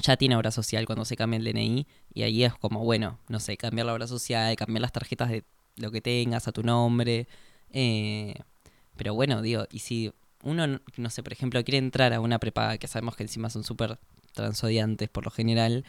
ya 0.02 0.16
tiene 0.16 0.36
obra 0.36 0.50
social 0.50 0.86
cuando 0.86 1.04
se 1.04 1.16
cambia 1.16 1.38
el 1.38 1.44
DNI 1.44 1.86
y 2.14 2.22
ahí 2.22 2.44
es 2.44 2.54
como, 2.54 2.80
bueno, 2.84 3.18
no 3.28 3.40
sé, 3.40 3.56
cambiar 3.56 3.86
la 3.86 3.92
obra 3.94 4.06
social, 4.06 4.56
cambiar 4.56 4.80
las 4.82 4.92
tarjetas 4.92 5.28
de 5.30 5.44
lo 5.76 5.90
que 5.90 6.00
tengas 6.00 6.48
a 6.48 6.52
tu 6.52 6.62
nombre. 6.62 7.26
eh, 7.72 8.34
pero 8.96 9.14
bueno, 9.14 9.42
digo, 9.42 9.66
y 9.72 9.80
si 9.80 10.12
uno, 10.42 10.66
no- 10.66 10.80
no 10.96 11.10
sé, 11.10 11.22
por 11.22 11.32
ejemplo, 11.32 11.62
quiere 11.64 11.78
entrar 11.78 12.12
a 12.12 12.20
una 12.20 12.38
prepaga, 12.38 12.78
que 12.78 12.88
sabemos 12.88 13.16
que 13.16 13.22
encima 13.24 13.50
son 13.50 13.64
súper 13.64 13.98
transodiantes 14.34 15.08
por 15.08 15.24
lo 15.24 15.30
general, 15.30 15.84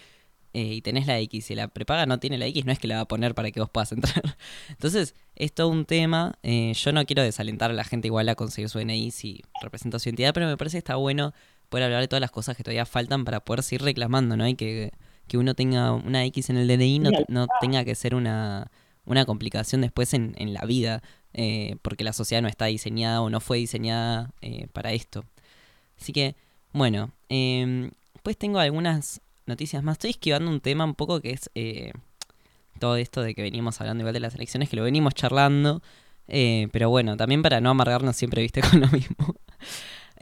eh, 0.54 0.76
y 0.76 0.82
tenés 0.82 1.08
la 1.08 1.20
X, 1.20 1.50
y 1.52 1.56
la 1.56 1.68
prepaga 1.68 2.06
no 2.06 2.20
tiene 2.20 2.38
la 2.38 2.46
X, 2.46 2.66
no 2.66 2.72
es 2.72 2.80
que 2.80 2.88
la 2.88 2.96
va 2.96 3.02
a 3.02 3.08
poner 3.08 3.34
para 3.34 3.50
que 3.52 3.60
vos 3.60 3.70
puedas 3.70 3.92
entrar. 3.92 4.38
Entonces, 4.70 5.16
es 5.36 5.52
todo 5.54 5.70
un 5.70 5.86
tema. 5.86 6.38
eh, 6.44 6.74
yo 6.76 6.92
no 6.92 7.06
quiero 7.06 7.24
desalentar 7.24 7.72
a 7.72 7.74
la 7.74 7.84
gente 7.84 8.08
igual 8.08 8.30
a 8.30 8.36
conseguir 8.36 8.70
su 8.70 8.80
DNI 8.80 9.12
si 9.12 9.42
representa 9.62 10.00
su 10.00 10.10
identidad, 10.10 10.34
pero 10.34 10.48
me 10.48 10.58
parece 10.58 10.76
que 10.76 10.80
está 10.80 10.96
bueno 10.96 11.34
poder 11.70 11.86
hablar 11.86 12.02
de 12.02 12.08
todas 12.08 12.22
las 12.22 12.32
cosas 12.32 12.56
que 12.56 12.63
todavía 12.63 12.86
faltan 12.86 13.26
para 13.26 13.39
poder 13.39 13.63
seguir 13.63 13.82
reclamando, 13.82 14.38
¿no? 14.38 14.48
Y 14.48 14.54
que, 14.56 14.92
que 15.28 15.38
uno 15.39 15.56
tenga 15.56 15.92
una 15.92 16.24
X 16.26 16.52
en 16.52 16.58
el 16.58 16.68
DNI 16.68 17.00
no, 17.00 17.10
no 17.30 17.48
tenga 17.60 17.84
que 17.84 17.96
ser 17.96 18.13
una, 18.13 18.70
una 19.06 19.26
complicación 19.26 19.82
después 19.82 20.13
en, 20.13 20.36
en 20.38 20.54
la 20.54 20.62
vida, 20.66 21.02
eh, 21.34 21.78
porque 21.82 22.04
la 22.04 22.13
sociedad 22.13 22.44
no 22.44 22.48
está 22.48 22.66
diseñada 22.66 23.22
o 23.22 23.32
no 23.32 23.39
fue 23.39 23.58
diseñada 23.58 24.30
para 24.72 24.92
esto. 24.92 25.26
Así 26.00 26.13
que, 26.13 26.36
bueno, 26.74 27.10
pues 28.22 28.38
tengo 28.38 28.60
algunas 28.60 29.20
noticias 29.45 29.84
más. 29.84 29.93
Estoy 29.93 30.12
esquivando 30.12 30.49
un 30.49 30.62
tema 30.62 30.86
un 30.86 30.95
poco 30.95 31.21
que 31.21 31.32
es 31.32 31.49
eh, 31.56 31.91
todo 32.79 32.97
esto 32.97 33.21
de 33.21 33.34
que 33.36 33.41
venimos 33.41 33.79
hablando 33.82 34.01
igual 34.01 34.13
de 34.13 34.19
las 34.19 34.36
elecciones, 34.36 34.69
que 34.69 34.75
lo 34.75 34.84
venimos 34.84 35.13
charlando, 35.13 35.82
eh, 36.27 36.67
pero 36.71 36.89
bueno, 36.89 37.17
también 37.17 37.41
para 37.41 37.62
no 37.62 37.69
amargarnos 37.69 38.15
siempre, 38.15 38.41
viste, 38.41 38.62
con 38.69 38.82
lo 38.82 38.88
mismo. 38.88 39.15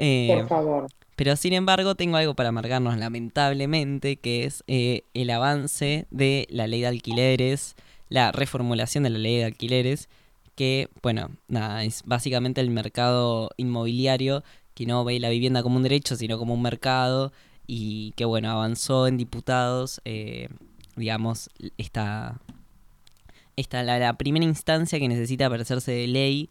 Eh, 0.04 0.30
Por 0.34 0.48
favor. 0.48 0.88
pero 1.16 1.36
sin 1.36 1.54
embargo, 1.54 1.94
tengo 1.94 2.16
algo 2.16 2.34
para 2.34 2.50
amargarnos 2.50 2.98
lamentablemente, 2.98 4.16
que 4.16 4.46
es 4.46 4.64
eh, 4.66 5.04
el 5.14 5.30
avance 5.30 6.08
de 6.10 6.48
la 6.50 6.66
ley 6.66 6.82
de 6.82 6.88
alquileres, 6.88 7.76
la 8.10 8.32
reformulación 8.32 9.04
de 9.04 9.10
la 9.12 9.20
ley 9.20 9.38
de 9.38 9.46
alquileres, 9.46 10.10
que, 10.56 10.88
bueno, 11.04 11.30
nada, 11.50 11.84
es 11.84 12.02
básicamente 12.06 12.62
el 12.62 12.72
mercado 12.72 13.52
inmobiliario 13.58 14.44
que 14.74 14.86
no 14.86 15.04
ve 15.04 15.20
la 15.20 15.30
vivienda 15.30 15.62
como 15.62 15.76
un 15.76 15.84
derecho, 15.84 16.16
sino 16.16 16.40
como 16.40 16.54
un 16.54 16.62
mercado, 16.62 17.32
y 17.74 18.12
que, 18.18 18.26
bueno, 18.26 18.52
avanzó 18.52 19.08
en 19.08 19.16
diputados, 19.16 20.02
eh, 20.04 20.50
digamos, 20.98 21.50
esta, 21.78 22.42
esta 23.56 23.82
la, 23.84 23.98
la 23.98 24.18
primera 24.18 24.44
instancia 24.44 25.00
que 25.00 25.08
necesita 25.08 25.50
parecerse 25.50 25.94
de 25.94 26.06
ley, 26.08 26.50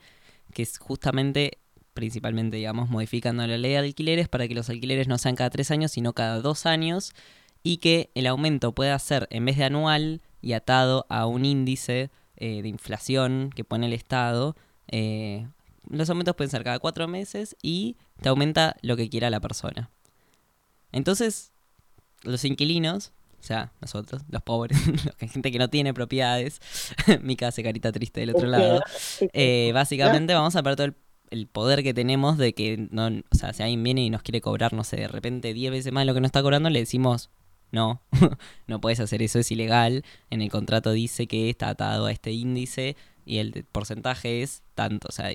que 0.54 0.62
es 0.62 0.78
justamente 0.78 1.58
principalmente, 1.92 2.56
digamos, 2.56 2.88
modificando 2.88 3.46
la 3.46 3.58
ley 3.58 3.72
de 3.72 3.76
alquileres 3.76 4.28
para 4.30 4.48
que 4.48 4.54
los 4.54 4.70
alquileres 4.70 5.08
no 5.08 5.18
sean 5.18 5.36
cada 5.36 5.50
tres 5.50 5.70
años, 5.70 5.90
sino 5.90 6.14
cada 6.14 6.40
dos 6.40 6.64
años, 6.64 7.12
y 7.62 7.76
que 7.76 8.08
el 8.14 8.26
aumento 8.26 8.74
pueda 8.74 8.98
ser, 8.98 9.28
en 9.30 9.44
vez 9.44 9.58
de 9.58 9.64
anual 9.64 10.22
y 10.40 10.54
atado 10.54 11.04
a 11.10 11.26
un 11.26 11.44
índice 11.44 12.08
eh, 12.38 12.62
de 12.62 12.68
inflación 12.68 13.50
que 13.54 13.62
pone 13.62 13.88
el 13.88 13.92
Estado, 13.92 14.56
eh, 14.88 15.46
los 15.86 16.08
aumentos 16.08 16.34
pueden 16.34 16.50
ser 16.50 16.64
cada 16.64 16.78
cuatro 16.78 17.06
meses 17.08 17.56
y 17.60 17.98
te 18.22 18.30
aumenta 18.30 18.76
lo 18.80 18.96
que 18.96 19.10
quiera 19.10 19.28
la 19.28 19.40
persona. 19.40 19.90
Entonces, 20.92 21.52
los 22.22 22.44
inquilinos, 22.44 23.12
o 23.38 23.42
sea, 23.42 23.72
nosotros, 23.80 24.22
los 24.28 24.42
pobres, 24.42 24.78
la 25.20 25.28
gente 25.28 25.50
que 25.50 25.58
no 25.58 25.68
tiene 25.68 25.94
propiedades, 25.94 26.60
Mica 27.22 27.48
hace 27.48 27.62
carita 27.62 27.92
triste 27.92 28.20
del 28.20 28.30
otro 28.30 28.46
lado, 28.46 28.82
eh, 29.32 29.70
básicamente 29.74 30.34
vamos 30.34 30.56
a 30.56 30.62
perder 30.62 30.76
todo 30.76 30.86
el, 30.86 30.96
el 31.30 31.46
poder 31.46 31.82
que 31.82 31.94
tenemos 31.94 32.38
de 32.38 32.54
que, 32.54 32.88
no, 32.90 33.06
o 33.06 33.34
sea, 33.34 33.52
si 33.52 33.62
alguien 33.62 33.82
viene 33.82 34.04
y 34.04 34.10
nos 34.10 34.22
quiere 34.22 34.40
cobrar, 34.40 34.72
no 34.72 34.84
sé, 34.84 34.96
de 34.96 35.08
repente 35.08 35.54
10 35.54 35.70
veces 35.70 35.92
más 35.92 36.02
de 36.02 36.06
lo 36.06 36.14
que 36.14 36.20
nos 36.20 36.28
está 36.28 36.42
cobrando, 36.42 36.70
le 36.70 36.80
decimos, 36.80 37.30
no, 37.72 38.02
no 38.66 38.80
puedes 38.80 39.00
hacer 39.00 39.22
eso, 39.22 39.38
es 39.38 39.50
ilegal, 39.50 40.04
en 40.30 40.42
el 40.42 40.50
contrato 40.50 40.92
dice 40.92 41.26
que 41.26 41.48
está 41.50 41.68
atado 41.68 42.06
a 42.06 42.12
este 42.12 42.32
índice 42.32 42.96
y 43.24 43.38
el 43.38 43.64
porcentaje 43.70 44.42
es 44.42 44.62
tanto, 44.74 45.08
o 45.08 45.12
sea, 45.12 45.32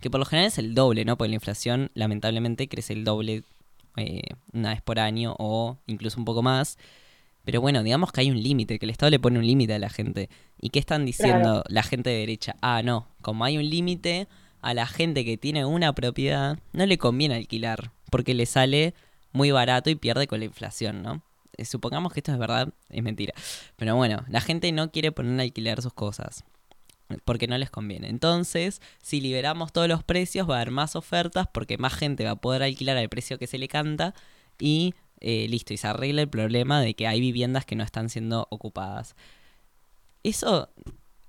que 0.00 0.10
por 0.10 0.20
lo 0.20 0.26
general 0.26 0.48
es 0.48 0.58
el 0.58 0.74
doble, 0.74 1.04
¿no? 1.04 1.16
Porque 1.16 1.30
la 1.30 1.36
inflación 1.36 1.90
lamentablemente 1.94 2.68
crece 2.68 2.92
el 2.92 3.04
doble 3.04 3.44
eh, 3.96 4.22
una 4.52 4.70
vez 4.70 4.82
por 4.82 4.98
año 4.98 5.34
o 5.38 5.78
incluso 5.86 6.18
un 6.18 6.24
poco 6.24 6.42
más. 6.42 6.78
Pero 7.44 7.60
bueno, 7.60 7.82
digamos 7.82 8.10
que 8.10 8.22
hay 8.22 8.30
un 8.30 8.42
límite, 8.42 8.78
que 8.78 8.86
el 8.86 8.90
Estado 8.90 9.10
le 9.10 9.20
pone 9.20 9.38
un 9.38 9.46
límite 9.46 9.74
a 9.74 9.78
la 9.78 9.88
gente. 9.88 10.28
¿Y 10.60 10.70
qué 10.70 10.80
están 10.80 11.04
diciendo 11.04 11.62
la 11.68 11.82
gente 11.84 12.10
de 12.10 12.18
derecha? 12.18 12.56
Ah, 12.60 12.82
no, 12.82 13.06
como 13.22 13.44
hay 13.44 13.56
un 13.56 13.70
límite, 13.70 14.26
a 14.62 14.74
la 14.74 14.86
gente 14.86 15.24
que 15.24 15.36
tiene 15.36 15.64
una 15.64 15.92
propiedad 15.92 16.58
no 16.72 16.86
le 16.86 16.98
conviene 16.98 17.36
alquilar, 17.36 17.92
porque 18.10 18.34
le 18.34 18.46
sale 18.46 18.94
muy 19.30 19.52
barato 19.52 19.90
y 19.90 19.94
pierde 19.94 20.26
con 20.26 20.40
la 20.40 20.46
inflación, 20.46 21.02
¿no? 21.02 21.22
Eh, 21.56 21.64
Supongamos 21.64 22.12
que 22.12 22.20
esto 22.20 22.32
es 22.32 22.38
verdad, 22.38 22.70
es 22.90 23.02
mentira. 23.02 23.32
Pero 23.76 23.94
bueno, 23.94 24.24
la 24.28 24.40
gente 24.40 24.72
no 24.72 24.90
quiere 24.90 25.12
poner 25.12 25.38
a 25.38 25.42
alquilar 25.44 25.80
sus 25.82 25.92
cosas. 25.92 26.44
Porque 27.24 27.46
no 27.46 27.56
les 27.56 27.70
conviene. 27.70 28.08
Entonces, 28.08 28.80
si 29.00 29.20
liberamos 29.20 29.72
todos 29.72 29.88
los 29.88 30.02
precios, 30.02 30.48
va 30.48 30.54
a 30.54 30.60
haber 30.60 30.72
más 30.72 30.96
ofertas 30.96 31.46
porque 31.52 31.78
más 31.78 31.94
gente 31.94 32.24
va 32.24 32.32
a 32.32 32.36
poder 32.36 32.62
alquilar 32.62 32.96
al 32.96 33.08
precio 33.08 33.38
que 33.38 33.46
se 33.46 33.58
le 33.58 33.68
canta 33.68 34.14
y 34.58 34.94
eh, 35.20 35.46
listo, 35.48 35.72
y 35.72 35.76
se 35.76 35.86
arregla 35.86 36.22
el 36.22 36.28
problema 36.28 36.80
de 36.80 36.94
que 36.94 37.06
hay 37.06 37.20
viviendas 37.20 37.64
que 37.64 37.76
no 37.76 37.84
están 37.84 38.08
siendo 38.10 38.46
ocupadas. 38.50 39.16
Eso, 40.22 40.68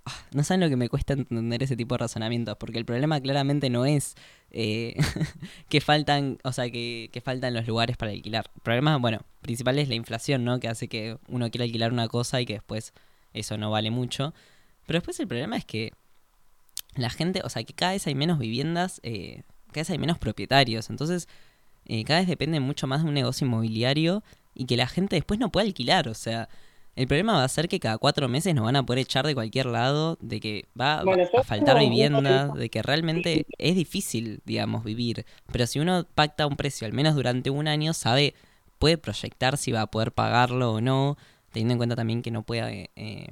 ah, 0.06 0.26
no 0.34 0.44
saben 0.44 0.62
lo 0.62 0.70
que 0.70 0.76
me 0.76 0.90
cuesta 0.90 1.14
entender 1.14 1.64
ese 1.64 1.76
tipo 1.78 1.96
de 1.96 2.00
razonamientos, 2.00 2.58
porque 2.58 2.80
el 2.80 2.86
problema 2.86 3.22
claramente 3.22 3.70
no 3.70 3.86
es 3.86 4.16
eh, 4.52 4.96
que 5.70 5.82
faltan, 5.82 6.40
o 6.44 6.52
sea, 6.52 6.70
que, 6.70 7.10
que 7.14 7.22
faltan 7.22 7.54
los 7.54 7.68
lugares 7.68 7.98
para 7.98 8.12
alquilar. 8.12 8.52
El 8.56 8.62
problema, 8.62 8.98
bueno, 8.98 9.22
principal 9.42 9.80
es 9.80 9.88
la 9.88 9.96
inflación, 9.96 10.44
¿no? 10.44 10.60
Que 10.60 10.68
hace 10.68 10.88
que 10.88 11.18
uno 11.30 11.50
quiera 11.50 11.66
alquilar 11.66 11.94
una 11.94 12.08
cosa 12.08 12.42
y 12.42 12.46
que 12.46 12.54
después 12.54 12.94
eso 13.34 13.58
no 13.58 13.72
vale 13.72 13.92
mucho. 13.92 14.34
Pero 14.88 14.98
después 14.98 15.20
el 15.20 15.28
problema 15.28 15.58
es 15.58 15.66
que 15.66 15.94
la 16.96 17.12
gente, 17.12 17.42
o 17.44 17.50
sea, 17.50 17.64
que 17.64 17.74
cada 17.74 17.92
vez 17.92 18.08
hay 18.08 18.16
menos 18.16 18.40
viviendas, 18.40 19.00
eh, 19.04 19.44
cada 19.68 19.82
vez 19.82 19.90
hay 19.92 20.00
menos 20.00 20.18
propietarios. 20.18 20.90
Entonces, 20.90 21.28
eh, 21.86 22.04
cada 22.04 22.20
vez 22.22 22.28
depende 22.28 22.60
mucho 22.60 22.88
más 22.88 23.04
de 23.04 23.10
un 23.10 23.14
negocio 23.14 23.46
inmobiliario 23.46 24.24
y 24.56 24.66
que 24.66 24.78
la 24.78 24.88
gente 24.88 25.16
después 25.16 25.40
no 25.40 25.52
puede 25.52 25.68
alquilar. 25.68 26.08
O 26.08 26.16
sea, 26.16 26.50
el 26.96 27.08
problema 27.08 27.34
va 27.34 27.44
a 27.44 27.48
ser 27.48 27.68
que 27.70 27.80
cada 27.80 28.00
cuatro 28.00 28.28
meses 28.28 28.56
nos 28.56 28.66
van 28.66 28.76
a 28.76 28.84
poder 28.84 29.00
echar 29.00 29.28
de 29.28 29.36
cualquier 29.36 29.68
lado, 29.68 30.18
de 30.20 30.40
que 30.40 30.66
va 30.80 31.04
Bueno, 31.04 31.26
a 31.38 31.44
faltar 31.44 31.78
vivienda, 31.78 32.48
de 32.48 32.70
que 32.70 32.82
realmente 32.82 33.46
es 33.60 33.76
difícil, 33.76 34.42
digamos, 34.46 34.84
vivir. 34.84 35.26
Pero 35.52 35.68
si 35.68 35.80
uno 35.80 36.06
pacta 36.16 36.48
un 36.48 36.56
precio, 36.56 36.88
al 36.88 36.94
menos 36.94 37.14
durante 37.14 37.52
un 37.52 37.68
año, 37.68 37.94
sabe, 37.94 38.34
puede 38.80 38.98
proyectar 38.98 39.58
si 39.58 39.72
va 39.72 39.82
a 39.82 39.92
poder 39.92 40.12
pagarlo 40.12 40.74
o 40.74 40.82
no, 40.82 41.18
teniendo 41.52 41.74
en 41.74 41.78
cuenta 41.78 41.96
también 41.96 42.24
que 42.24 42.32
no 42.32 42.42
puede 42.42 42.90
eh, 42.96 43.28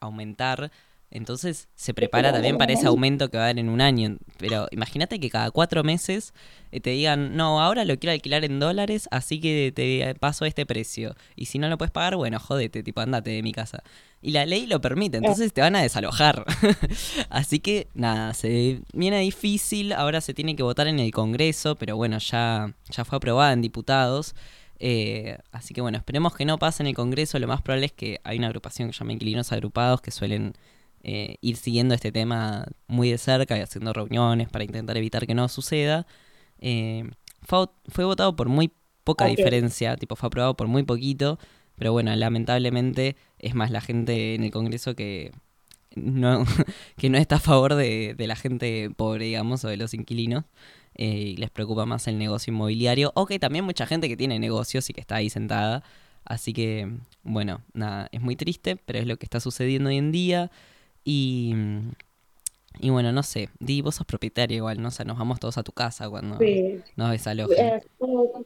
aumentar. 0.00 0.72
Entonces 1.10 1.68
se 1.74 1.94
prepara 1.94 2.32
también 2.32 2.58
para 2.58 2.72
ese 2.72 2.86
aumento 2.86 3.30
que 3.30 3.36
va 3.36 3.44
a 3.44 3.46
haber 3.46 3.60
en 3.60 3.68
un 3.68 3.80
año. 3.80 4.16
Pero 4.38 4.66
imagínate 4.72 5.20
que 5.20 5.30
cada 5.30 5.50
cuatro 5.52 5.84
meses 5.84 6.34
eh, 6.72 6.80
te 6.80 6.90
digan, 6.90 7.36
no, 7.36 7.60
ahora 7.60 7.84
lo 7.84 7.96
quiero 7.98 8.12
alquilar 8.12 8.44
en 8.44 8.58
dólares, 8.58 9.08
así 9.12 9.40
que 9.40 9.72
te 9.74 10.14
paso 10.16 10.44
este 10.44 10.66
precio. 10.66 11.14
Y 11.36 11.46
si 11.46 11.58
no 11.58 11.68
lo 11.68 11.78
puedes 11.78 11.92
pagar, 11.92 12.16
bueno, 12.16 12.40
jodete, 12.40 12.82
tipo, 12.82 13.00
andate 13.00 13.30
de 13.30 13.42
mi 13.42 13.52
casa. 13.52 13.82
Y 14.20 14.32
la 14.32 14.44
ley 14.46 14.66
lo 14.66 14.80
permite, 14.80 15.18
entonces 15.18 15.52
te 15.52 15.60
van 15.60 15.76
a 15.76 15.82
desalojar. 15.82 16.44
así 17.28 17.60
que 17.60 17.88
nada, 17.94 18.34
se 18.34 18.80
viene 18.92 19.20
difícil, 19.20 19.92
ahora 19.92 20.20
se 20.20 20.34
tiene 20.34 20.56
que 20.56 20.62
votar 20.62 20.88
en 20.88 20.98
el 20.98 21.12
Congreso, 21.12 21.76
pero 21.76 21.96
bueno, 21.96 22.18
ya, 22.18 22.74
ya 22.90 23.04
fue 23.04 23.18
aprobada 23.18 23.52
en 23.52 23.62
diputados. 23.62 24.34
Eh, 24.80 25.38
así 25.52 25.72
que 25.74 25.80
bueno, 25.80 25.98
esperemos 25.98 26.34
que 26.34 26.44
no 26.44 26.58
pase 26.58 26.82
en 26.82 26.88
el 26.88 26.94
Congreso. 26.94 27.38
Lo 27.38 27.46
más 27.46 27.62
probable 27.62 27.86
es 27.86 27.92
que 27.92 28.20
hay 28.24 28.38
una 28.38 28.48
agrupación 28.48 28.88
que 28.88 28.94
se 28.94 29.00
llama 29.00 29.12
Inquilinos 29.12 29.52
Agrupados 29.52 30.00
que 30.00 30.10
suelen 30.10 30.54
eh, 31.04 31.36
ir 31.42 31.56
siguiendo 31.56 31.94
este 31.94 32.12
tema 32.12 32.66
muy 32.88 33.10
de 33.10 33.18
cerca 33.18 33.56
y 33.58 33.60
haciendo 33.62 33.92
reuniones 33.92 34.48
para 34.50 34.64
intentar 34.64 34.96
evitar 34.98 35.26
que 35.26 35.34
no 35.34 35.48
suceda. 35.48 36.06
Eh, 36.60 37.04
fue, 37.42 37.66
fue 37.88 38.04
votado 38.04 38.36
por 38.36 38.48
muy 38.48 38.72
poca 39.04 39.26
diferencia, 39.26 39.96
tipo 39.96 40.16
fue 40.16 40.28
aprobado 40.28 40.56
por 40.56 40.68
muy 40.68 40.82
poquito, 40.84 41.38
pero 41.76 41.92
bueno, 41.92 42.14
lamentablemente 42.16 43.16
es 43.38 43.54
más 43.54 43.70
la 43.70 43.80
gente 43.82 44.34
en 44.34 44.44
el 44.44 44.50
Congreso 44.50 44.94
que 44.96 45.32
no, 45.96 46.44
que 46.96 47.10
no 47.10 47.18
está 47.18 47.36
a 47.36 47.40
favor 47.40 47.74
de, 47.74 48.14
de 48.16 48.26
la 48.26 48.36
gente 48.36 48.90
pobre, 48.96 49.26
digamos, 49.26 49.64
o 49.64 49.68
de 49.68 49.76
los 49.76 49.94
inquilinos. 49.94 50.44
eh, 50.94 51.06
y 51.34 51.36
les 51.36 51.50
preocupa 51.50 51.86
más 51.86 52.06
el 52.08 52.18
negocio 52.18 52.52
inmobiliario, 52.52 53.12
o 53.14 53.26
que 53.26 53.38
también 53.38 53.64
mucha 53.64 53.86
gente 53.86 54.08
que 54.08 54.16
tiene 54.16 54.38
negocios 54.38 54.88
y 54.90 54.92
que 54.94 55.00
está 55.00 55.16
ahí 55.16 55.30
sentada. 55.30 55.82
Así 56.24 56.52
que, 56.52 56.90
bueno, 57.22 57.62
nada, 57.74 58.08
es 58.12 58.20
muy 58.22 58.36
triste, 58.36 58.76
pero 58.76 58.98
es 59.00 59.06
lo 59.06 59.16
que 59.18 59.26
está 59.26 59.40
sucediendo 59.40 59.90
hoy 59.90 59.96
en 59.98 60.12
día. 60.12 60.50
Y, 61.04 61.54
y 62.80 62.90
bueno, 62.90 63.12
no 63.12 63.22
sé, 63.22 63.50
Di, 63.60 63.82
vos 63.82 63.94
sos 63.96 64.06
propietaria 64.06 64.56
igual, 64.56 64.80
¿no? 64.80 64.88
O 64.88 64.90
sea, 64.90 65.04
nos 65.04 65.18
vamos 65.18 65.38
todos 65.38 65.58
a 65.58 65.62
tu 65.62 65.72
casa 65.72 66.08
cuando 66.08 66.38
Sí. 66.38 66.80
nos 66.96 67.10
desalojen. 67.10 67.66
Eh, 67.66 67.82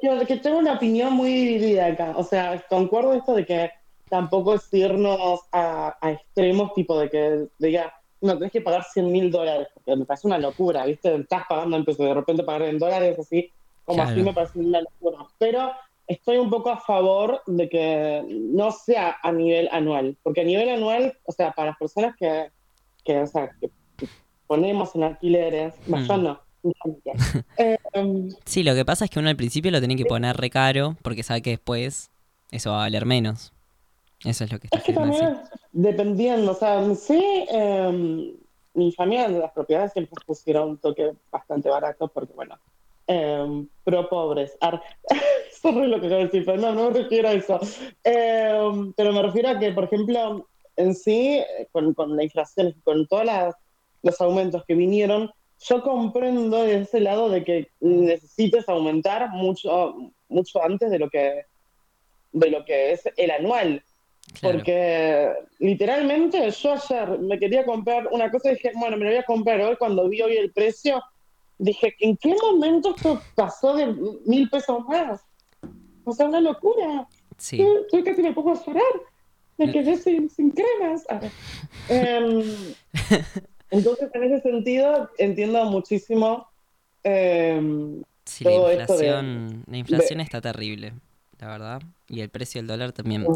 que, 0.00 0.26
que 0.26 0.36
tengo 0.38 0.58
una 0.58 0.74
opinión 0.74 1.12
muy 1.12 1.32
dividida 1.32 1.86
acá. 1.86 2.14
O 2.16 2.24
sea, 2.24 2.62
concuerdo 2.68 3.14
esto 3.14 3.34
de 3.34 3.46
que 3.46 3.70
tampoco 4.10 4.54
es 4.54 4.68
irnos 4.72 5.40
a, 5.52 5.96
a 6.00 6.10
extremos, 6.12 6.74
tipo 6.74 6.98
de 6.98 7.08
que 7.10 7.46
diga, 7.58 7.92
no, 8.20 8.34
tenés 8.36 8.52
que 8.52 8.60
pagar 8.60 8.84
100 8.84 9.12
mil 9.12 9.30
dólares, 9.30 9.68
porque 9.74 9.94
me 9.96 10.04
parece 10.04 10.26
una 10.26 10.38
locura, 10.38 10.84
¿viste? 10.86 11.14
Estás 11.14 11.44
pagando 11.48 11.76
en 11.76 11.84
pesos, 11.84 12.04
de 12.06 12.14
repente 12.14 12.42
pagar 12.42 12.62
en 12.62 12.78
dólares, 12.78 13.18
así, 13.18 13.50
como 13.84 13.98
Claro. 13.98 14.10
así 14.10 14.22
me 14.22 14.32
parece 14.34 14.58
una 14.58 14.80
locura. 14.80 15.18
Pero 15.38 15.70
estoy 16.08 16.38
un 16.38 16.50
poco 16.50 16.70
a 16.70 16.78
favor 16.80 17.42
de 17.46 17.68
que 17.68 18.24
no 18.28 18.70
sea 18.72 19.16
a 19.22 19.30
nivel 19.30 19.68
anual, 19.70 20.16
porque 20.22 20.40
a 20.40 20.44
nivel 20.44 20.68
anual, 20.70 21.16
o 21.24 21.32
sea, 21.32 21.52
para 21.52 21.68
las 21.70 21.78
personas 21.78 22.16
que, 22.18 22.50
que, 23.04 23.20
o 23.20 23.26
sea, 23.26 23.50
que 23.60 23.70
ponemos 24.46 24.94
en 24.94 25.04
alquileres, 25.04 25.74
Mm. 25.86 26.06
yo 26.06 26.16
no, 26.16 26.40
Eh, 27.56 27.76
em, 27.92 28.28
Sí, 28.44 28.62
lo 28.64 28.74
que 28.74 28.84
pasa 28.84 29.04
es 29.04 29.10
que 29.10 29.20
uno 29.20 29.28
al 29.28 29.36
principio 29.36 29.70
lo 29.70 29.78
tiene 29.78 29.94
que 29.96 30.04
poner 30.06 30.36
re 30.36 30.50
caro 30.50 30.96
porque 31.02 31.22
sabe 31.22 31.40
que 31.40 31.50
después 31.50 32.10
eso 32.50 32.70
va 32.70 32.78
a 32.78 32.80
valer 32.80 33.06
menos. 33.06 33.52
Eso 34.24 34.42
es 34.44 34.52
lo 34.52 34.58
que 34.58 34.66
está 34.66 34.78
Es 34.78 34.84
que 34.84 34.92
también, 34.92 35.24
decir. 35.34 35.44
dependiendo, 35.72 36.50
o 36.50 36.54
sea, 36.54 36.82
sí, 36.96 37.22
eh, 37.52 38.34
mi 38.74 38.92
familia 38.92 39.28
de 39.28 39.38
las 39.38 39.52
propiedades 39.52 39.92
siempre 39.92 40.16
pusieron 40.26 40.70
un 40.70 40.78
toque 40.78 41.12
bastante 41.30 41.68
barato 41.70 42.08
porque, 42.08 42.32
bueno, 42.34 42.56
eh, 43.08 43.64
pro 43.84 44.08
pobres. 44.08 44.56
Ar- 44.60 44.82
Sorry 45.60 45.88
lo 45.88 46.00
que 46.00 46.06
acabo 46.06 46.20
de 46.20 46.26
decir, 46.26 46.44
pero 46.44 46.58
no, 46.58 46.72
no 46.72 46.90
me 46.90 47.02
refiero 47.02 47.28
a 47.28 47.32
eso. 47.32 47.58
Eh, 48.04 48.92
pero 48.96 49.12
me 49.12 49.22
refiero 49.22 49.48
a 49.48 49.58
que, 49.58 49.72
por 49.72 49.84
ejemplo, 49.84 50.46
en 50.76 50.94
sí, 50.94 51.42
con, 51.72 51.94
con 51.94 52.16
la 52.16 52.22
inflación, 52.22 52.74
con 52.84 53.06
todos 53.08 53.24
los 54.02 54.20
aumentos 54.20 54.62
que 54.66 54.74
vinieron, 54.74 55.30
yo 55.60 55.82
comprendo 55.82 56.62
de 56.62 56.82
ese 56.82 57.00
lado 57.00 57.28
de 57.28 57.42
que 57.42 57.68
necesites 57.80 58.68
aumentar 58.68 59.30
mucho, 59.30 59.96
mucho 60.28 60.62
antes 60.62 60.90
de 60.90 60.98
lo 61.00 61.10
que 61.10 61.44
de 62.30 62.50
lo 62.50 62.64
que 62.64 62.92
es 62.92 63.02
el 63.16 63.30
anual. 63.30 63.82
Claro. 64.40 64.58
Porque 64.58 65.32
literalmente 65.58 66.50
yo 66.50 66.72
ayer 66.74 67.18
me 67.18 67.38
quería 67.38 67.64
comprar 67.64 68.08
una 68.12 68.30
cosa 68.30 68.50
y 68.50 68.54
dije, 68.54 68.72
bueno, 68.74 68.96
me 68.96 69.04
lo 69.06 69.10
voy 69.10 69.18
a 69.18 69.24
comprar 69.24 69.60
hoy 69.60 69.76
cuando 69.76 70.08
vi 70.08 70.20
hoy 70.20 70.36
el 70.36 70.52
precio. 70.52 71.02
Dije, 71.58 71.94
¿en 72.00 72.16
qué 72.16 72.34
momento 72.40 72.94
esto 72.94 73.20
pasó 73.34 73.74
de 73.74 73.86
mil 74.26 74.48
pesos 74.48 74.84
más? 74.86 75.20
O 76.04 76.12
sea, 76.12 76.26
una 76.26 76.40
locura. 76.40 77.06
Sí, 77.36 77.58
Yo, 77.58 77.66
yo 77.92 78.04
casi 78.04 78.22
me 78.22 78.32
pongo 78.32 78.52
a 78.52 78.64
llorar. 78.64 78.82
Me 79.58 79.70
quedé 79.72 79.96
sin, 79.96 80.30
sin 80.30 80.50
cremas. 80.52 81.04
Em, 81.88 82.42
entonces, 83.70 84.08
en 84.14 84.22
ese 84.24 84.40
sentido, 84.40 85.10
entiendo 85.18 85.64
muchísimo. 85.64 86.46
em, 87.02 88.02
sí, 88.24 88.44
la 88.44 88.50
todo 88.50 88.70
esto 88.70 88.96
de- 88.96 89.06
inflación, 89.08 89.64
la 89.68 89.76
inflación 89.78 90.20
está 90.20 90.40
terrible, 90.40 90.92
la 91.40 91.48
verdad. 91.48 91.82
Y 92.08 92.20
el 92.20 92.28
precio 92.30 92.60
del 92.60 92.68
dólar 92.68 92.92
también. 92.92 93.26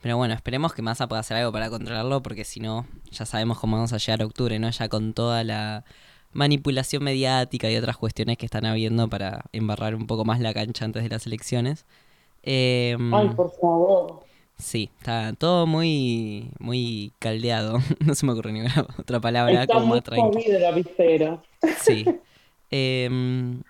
Pero 0.00 0.16
bueno, 0.16 0.32
esperemos 0.34 0.72
que 0.74 0.82
Massa 0.82 1.08
pueda 1.08 1.20
hacer 1.20 1.36
algo 1.38 1.50
para 1.50 1.70
controlarlo, 1.70 2.22
porque 2.22 2.44
si 2.44 2.60
no, 2.60 2.86
ya 3.10 3.26
sabemos 3.26 3.58
cómo 3.58 3.76
vamos 3.76 3.92
a 3.92 3.98
llegar 3.98 4.22
a 4.22 4.26
octubre, 4.26 4.58
¿no? 4.60 4.70
Ya 4.70 4.88
con 4.88 5.12
toda 5.12 5.42
la 5.42 5.84
manipulación 6.32 7.02
mediática 7.04 7.70
y 7.70 7.76
otras 7.76 7.96
cuestiones 7.96 8.36
que 8.38 8.46
están 8.46 8.66
habiendo 8.66 9.08
para 9.08 9.44
embarrar 9.52 9.94
un 9.94 10.06
poco 10.06 10.24
más 10.24 10.40
la 10.40 10.54
cancha 10.54 10.84
antes 10.84 11.02
de 11.02 11.08
las 11.08 11.26
elecciones. 11.26 11.86
Em, 12.42 13.12
Ay, 13.14 13.28
por 13.30 13.50
favor. 13.52 14.24
sí, 14.56 14.90
está 14.98 15.32
todo 15.32 15.66
muy, 15.66 16.50
muy 16.58 17.12
caldeado. 17.18 17.78
No 18.06 18.14
se 18.14 18.26
me 18.26 18.32
ocurre 18.32 18.52
ninguna 18.52 18.86
otra 18.98 19.20
palabra 19.20 19.62
Está 19.62 19.74
como 19.74 19.86
muy 19.86 20.44
la 20.46 20.70
visera. 20.72 21.42
Sí. 21.80 22.04
Em, 22.70 23.62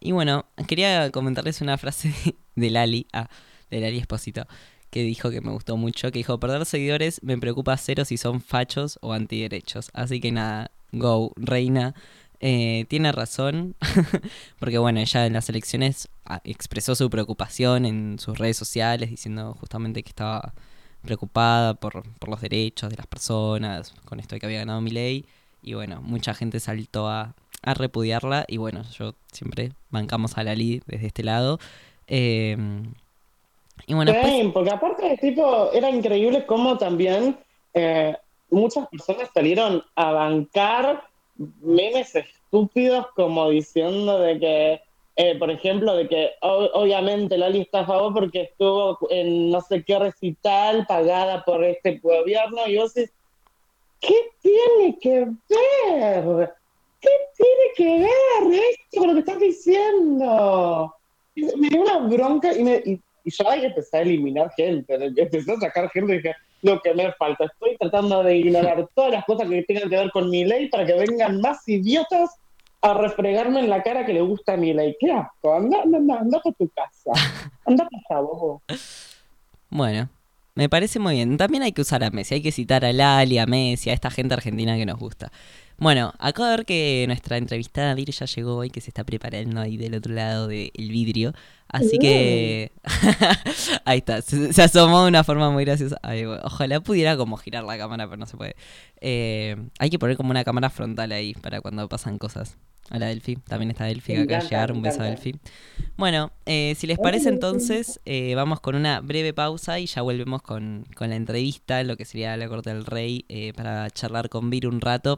y 0.00 0.10
bueno, 0.10 0.44
quería 0.66 1.12
comentarles 1.12 1.60
una 1.60 1.78
frase 1.78 2.08
de, 2.08 2.36
de 2.56 2.70
Lali, 2.70 3.06
ah, 3.12 3.28
de 3.70 3.80
Lali 3.80 3.98
Esposito, 3.98 4.44
que 4.90 5.04
dijo 5.04 5.30
que 5.30 5.40
me 5.40 5.52
gustó 5.52 5.76
mucho, 5.76 6.10
que 6.10 6.18
dijo, 6.18 6.40
perder 6.40 6.66
seguidores 6.66 7.22
me 7.22 7.38
preocupa 7.38 7.76
cero 7.76 8.04
si 8.04 8.16
son 8.16 8.40
fachos 8.40 8.98
o 9.02 9.12
antiderechos. 9.12 9.90
Así 9.94 10.20
que 10.20 10.32
nada, 10.32 10.72
go, 10.92 11.32
reina. 11.36 11.94
Eh, 12.42 12.86
tiene 12.88 13.12
razón, 13.12 13.76
porque 14.58 14.78
bueno, 14.78 15.00
ella 15.00 15.26
en 15.26 15.34
las 15.34 15.48
elecciones 15.50 16.08
ah, 16.24 16.40
expresó 16.44 16.94
su 16.94 17.10
preocupación 17.10 17.84
en 17.84 18.18
sus 18.18 18.38
redes 18.38 18.56
sociales, 18.56 19.10
diciendo 19.10 19.54
justamente 19.60 20.02
que 20.02 20.08
estaba 20.08 20.54
preocupada 21.02 21.74
por, 21.74 22.02
por 22.18 22.28
los 22.30 22.40
derechos 22.40 22.90
de 22.90 22.96
las 22.96 23.06
personas, 23.06 23.92
con 24.06 24.20
esto 24.20 24.34
de 24.34 24.40
que 24.40 24.46
había 24.46 24.60
ganado 24.60 24.80
mi 24.80 24.90
ley. 24.90 25.26
Y 25.62 25.74
bueno, 25.74 26.00
mucha 26.02 26.32
gente 26.32 26.60
saltó 26.60 27.08
a, 27.08 27.34
a 27.62 27.74
repudiarla. 27.74 28.44
Y 28.48 28.56
bueno, 28.56 28.82
yo 28.98 29.14
siempre 29.32 29.72
bancamos 29.90 30.38
a 30.38 30.42
Lali 30.44 30.82
desde 30.86 31.06
este 31.08 31.22
lado. 31.22 31.58
Eh, 32.06 32.56
y 33.86 33.94
bueno, 33.94 34.12
Sí, 34.24 34.50
porque 34.52 34.70
aparte, 34.70 35.16
tipo, 35.20 35.72
era 35.72 35.90
increíble 35.90 36.44
cómo 36.46 36.76
también 36.78 37.38
eh, 37.74 38.16
muchas 38.50 38.88
personas 38.88 39.30
salieron 39.32 39.82
a 39.94 40.12
bancar 40.12 41.04
memes 41.62 42.14
estúpidos 42.14 43.06
como 43.14 43.50
diciendo 43.50 44.18
de 44.18 44.38
que, 44.38 44.80
eh, 45.16 45.38
por 45.38 45.50
ejemplo, 45.50 45.96
de 45.96 46.08
que 46.08 46.30
obviamente 46.42 47.38
Lali 47.38 47.62
está 47.62 47.80
a 47.80 47.86
favor 47.86 48.12
porque 48.12 48.42
estuvo 48.42 48.98
en 49.10 49.50
no 49.50 49.60
sé 49.60 49.82
qué 49.84 49.98
recital 49.98 50.86
pagada 50.86 51.44
por 51.44 51.64
este 51.64 51.98
gobierno 51.98 52.66
y 52.66 52.76
vos 52.76 52.94
decís, 52.94 53.12
¿qué 54.00 54.14
tiene 54.42 54.98
que 55.00 55.26
ver? 55.48 56.54
¿Qué 57.00 57.10
tiene 57.36 57.66
que 57.76 57.98
ver 58.04 58.60
esto 58.70 58.98
con 58.98 59.08
lo 59.08 59.14
que 59.14 59.20
estás 59.20 59.40
diciendo? 59.40 60.94
Me 61.34 61.68
dio 61.68 61.80
una 61.80 61.98
bronca 61.98 62.52
y, 62.52 62.62
me, 62.62 62.82
y, 62.84 63.00
y 63.24 63.30
yo 63.30 63.48
ahí 63.48 63.64
empecé 63.64 63.96
a 63.96 64.02
eliminar 64.02 64.50
gente, 64.54 64.94
empecé 64.94 65.52
a 65.52 65.60
sacar 65.60 65.88
gente 65.90 66.12
y 66.12 66.16
dije, 66.16 66.34
lo 66.62 66.80
que 66.80 66.94
me 66.94 67.12
falta, 67.12 67.44
estoy 67.44 67.76
tratando 67.78 68.22
de 68.22 68.36
ignorar 68.36 68.88
todas 68.94 69.12
las 69.12 69.24
cosas 69.24 69.48
que 69.48 69.62
tengan 69.62 69.88
que 69.88 69.96
ver 69.96 70.10
con 70.10 70.30
mi 70.30 70.44
ley 70.44 70.68
para 70.68 70.86
que 70.86 70.94
vengan 70.94 71.40
más 71.40 71.66
idiotas 71.68 72.30
a 72.82 72.94
refregarme 72.94 73.60
en 73.60 73.68
la 73.68 73.82
cara 73.82 74.06
que 74.06 74.12
le 74.12 74.22
gusta 74.22 74.56
mi 74.56 74.72
ley. 74.72 74.96
¡Qué 74.98 75.12
asco! 75.12 75.54
Anda, 75.54 75.82
anda, 75.82 75.98
anda, 75.98 76.18
anda 76.18 76.40
por 76.40 76.54
tu 76.54 76.68
casa. 76.70 77.12
Anda 77.66 77.86
por 77.88 78.00
favor. 78.08 78.60
bueno, 79.68 80.08
me 80.54 80.68
parece 80.68 80.98
muy 80.98 81.14
bien. 81.14 81.36
También 81.36 81.62
hay 81.62 81.72
que 81.72 81.82
usar 81.82 82.02
a 82.02 82.10
Messi, 82.10 82.34
hay 82.34 82.42
que 82.42 82.52
citar 82.52 82.84
a 82.84 82.92
Lali, 82.92 83.38
a 83.38 83.46
Messi, 83.46 83.90
a 83.90 83.92
esta 83.92 84.10
gente 84.10 84.34
argentina 84.34 84.76
que 84.76 84.86
nos 84.86 84.98
gusta. 84.98 85.30
Bueno, 85.80 86.12
acabo 86.18 86.46
de 86.46 86.56
ver 86.58 86.66
que 86.66 87.04
nuestra 87.06 87.38
entrevistada 87.38 87.94
Vir 87.94 88.10
ya 88.10 88.26
llegó 88.26 88.56
hoy, 88.56 88.68
que 88.68 88.82
se 88.82 88.90
está 88.90 89.02
preparando 89.02 89.62
ahí 89.62 89.78
del 89.78 89.94
otro 89.94 90.12
lado 90.12 90.46
del 90.46 90.70
vidrio. 90.76 91.32
Así 91.68 91.98
que. 91.98 92.70
ahí 93.86 93.98
está, 93.98 94.20
se, 94.20 94.52
se 94.52 94.62
asomó 94.62 95.02
de 95.02 95.08
una 95.08 95.24
forma 95.24 95.50
muy 95.50 95.64
graciosa. 95.64 95.96
Ay, 96.02 96.26
ojalá 96.26 96.80
pudiera 96.80 97.16
como 97.16 97.38
girar 97.38 97.64
la 97.64 97.78
cámara, 97.78 98.04
pero 98.04 98.18
no 98.18 98.26
se 98.26 98.36
puede. 98.36 98.56
Eh, 99.00 99.56
hay 99.78 99.88
que 99.88 99.98
poner 99.98 100.18
como 100.18 100.30
una 100.30 100.44
cámara 100.44 100.68
frontal 100.68 101.12
ahí 101.12 101.32
para 101.32 101.62
cuando 101.62 101.88
pasan 101.88 102.18
cosas. 102.18 102.58
Hola 102.92 103.06
Delphi, 103.06 103.36
también 103.36 103.70
está 103.70 103.84
Delphi 103.84 104.14
acá 104.14 104.20
a 104.20 104.24
encanta, 104.24 104.48
llegar. 104.48 104.72
Un 104.72 104.82
beso 104.82 105.00
a. 105.00 105.04
Delphi. 105.04 105.36
Bueno, 105.96 106.32
eh, 106.44 106.74
si 106.76 106.88
les 106.88 106.98
parece 106.98 107.28
entonces, 107.28 108.00
eh, 108.04 108.34
vamos 108.34 108.58
con 108.58 108.74
una 108.74 109.00
breve 109.00 109.32
pausa 109.32 109.78
y 109.78 109.86
ya 109.86 110.02
volvemos 110.02 110.42
con, 110.42 110.84
con 110.96 111.10
la 111.10 111.16
entrevista, 111.16 111.84
lo 111.84 111.96
que 111.96 112.04
sería 112.04 112.36
la 112.36 112.48
corte 112.48 112.70
del 112.70 112.84
rey, 112.84 113.24
eh, 113.28 113.52
para 113.54 113.88
charlar 113.90 114.28
con 114.28 114.50
Vir 114.50 114.66
un 114.66 114.80
rato. 114.80 115.16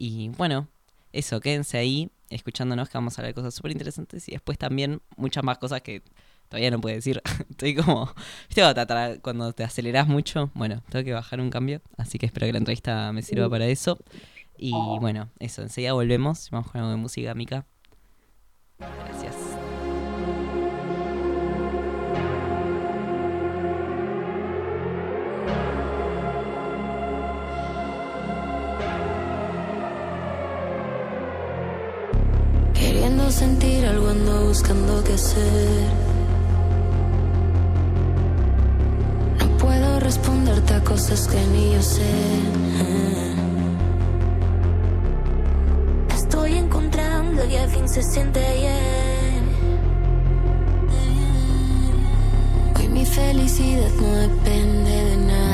Y 0.00 0.28
bueno, 0.30 0.68
eso, 1.12 1.40
quédense 1.40 1.76
ahí 1.76 2.10
escuchándonos 2.30 2.88
que 2.88 2.96
vamos 2.98 3.18
a 3.18 3.20
hablar 3.22 3.30
de 3.30 3.34
cosas 3.34 3.54
súper 3.54 3.72
interesantes 3.72 4.28
y 4.28 4.32
después 4.32 4.56
también 4.58 5.00
muchas 5.16 5.42
más 5.42 5.58
cosas 5.58 5.80
que 5.82 6.02
todavía 6.48 6.70
no 6.70 6.80
puedo 6.80 6.94
decir. 6.94 7.20
Estoy 7.50 7.74
como, 7.74 8.06
¿viste 8.48 8.60
cuando 8.62 8.74
te, 8.74 8.80
atra- 8.80 9.20
cuando 9.20 9.52
te 9.52 9.64
aceleras 9.64 10.06
mucho? 10.06 10.50
Bueno, 10.54 10.82
tengo 10.88 11.04
que 11.04 11.12
bajar 11.12 11.40
un 11.40 11.50
cambio, 11.50 11.82
así 11.96 12.18
que 12.18 12.26
espero 12.26 12.46
que 12.46 12.52
la 12.52 12.58
entrevista 12.58 13.12
me 13.12 13.22
sirva 13.22 13.50
para 13.50 13.66
eso. 13.66 13.98
Y 14.56 14.98
bueno, 15.00 15.30
eso, 15.40 15.62
enseguida 15.62 15.92
volvemos, 15.94 16.48
vamos 16.50 16.70
con 16.70 16.80
algo 16.80 16.90
de 16.92 16.96
música, 16.98 17.34
Mica. 17.34 17.66
Gracias. 18.78 19.34
Sentir 33.30 33.84
algo 33.86 34.08
ando 34.08 34.48
buscando 34.48 35.04
qué 35.04 35.12
hacer. 35.12 35.88
No 39.38 39.48
puedo 39.58 40.00
responderte 40.00 40.74
a 40.74 40.82
cosas 40.82 41.28
que 41.28 41.36
ni 41.52 41.72
yo 41.74 41.82
sé. 41.82 42.02
Estoy 46.16 46.54
encontrando 46.56 47.44
y 47.44 47.56
al 47.56 47.68
fin 47.68 47.88
se 47.88 48.02
siente 48.02 48.40
bien. 48.40 49.44
Hoy 52.76 52.88
mi 52.88 53.06
felicidad 53.06 53.90
no 54.00 54.08
depende 54.16 54.90
de 54.90 55.16
nadie. 55.18 55.47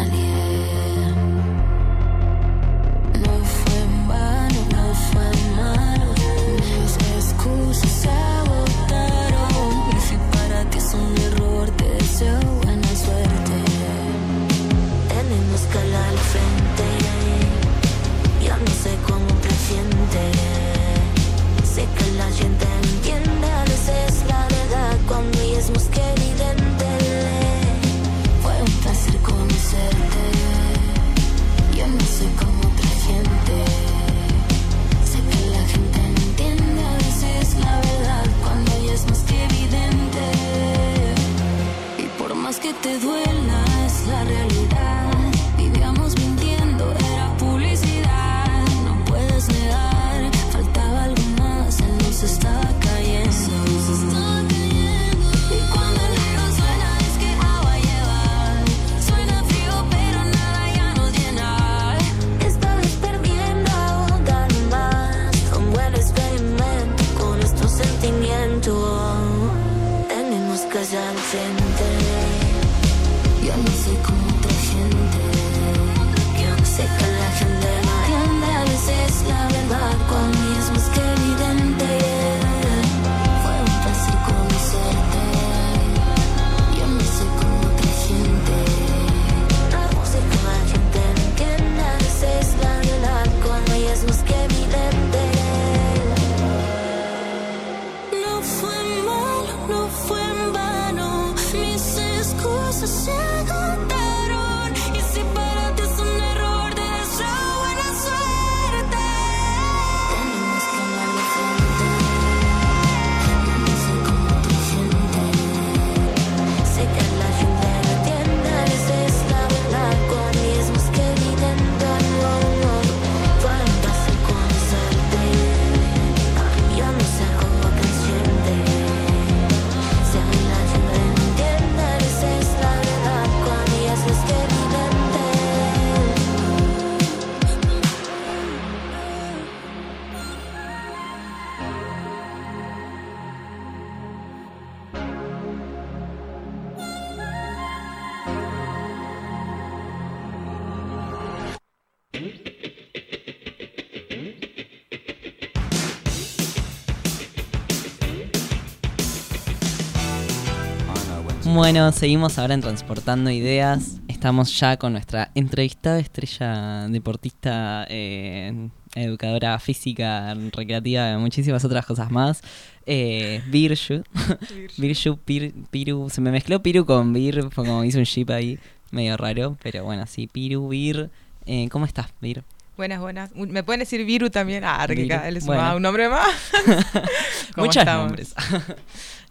Bueno, 161.65 161.91
seguimos 161.93 162.39
ahora 162.39 162.53
en 162.53 162.61
Transportando 162.61 163.31
Ideas. 163.31 163.97
Estamos 164.07 164.61
ya 164.61 164.77
con 164.77 164.93
nuestra 164.93 165.31
entrevistada 165.35 165.99
estrella 165.99 166.87
deportista, 166.91 167.87
eh, 167.89 168.69
educadora 168.95 169.59
física, 169.59 170.35
recreativa, 170.53 171.17
muchísimas 171.17 171.65
otras 171.65 171.87
cosas 171.87 172.11
más. 172.11 172.43
Eh. 172.85 173.41
Birshu, 173.47 174.03
Pir- 175.25 175.55
Piru. 175.71 176.11
Se 176.11 176.21
me 176.21 176.31
mezcló 176.31 176.63
Piru 176.63 176.85
con 176.85 177.15
fue 177.51 177.65
como 177.65 177.83
hice 177.83 177.97
un 177.97 178.05
ship 178.05 178.29
ahí, 178.29 178.59
medio 178.91 179.17
raro. 179.17 179.57
Pero 179.63 179.85
bueno, 179.85 180.07
sí, 180.07 180.27
Piru, 180.27 180.69
Bir. 180.69 181.09
Eh, 181.47 181.71
¿Cómo 181.71 181.87
estás, 181.87 182.09
Bir? 182.21 182.45
Buenas, 182.77 183.01
buenas. 183.01 183.31
¿Me 183.37 183.63
pueden 183.63 183.79
decir 183.81 184.05
Viru 184.05 184.31
también? 184.31 184.65
Ah, 184.65 184.85
que 184.89 185.07
cada 185.07 185.23
vez 185.23 185.33
le 185.35 185.41
Bueno. 185.41 185.61
sumaba 185.63 185.77
un 185.77 185.83
nombre 185.83 186.09
más. 186.09 186.27
¿Cómo 187.55 187.67
Muchos 187.69 187.85
nombres. 187.87 188.35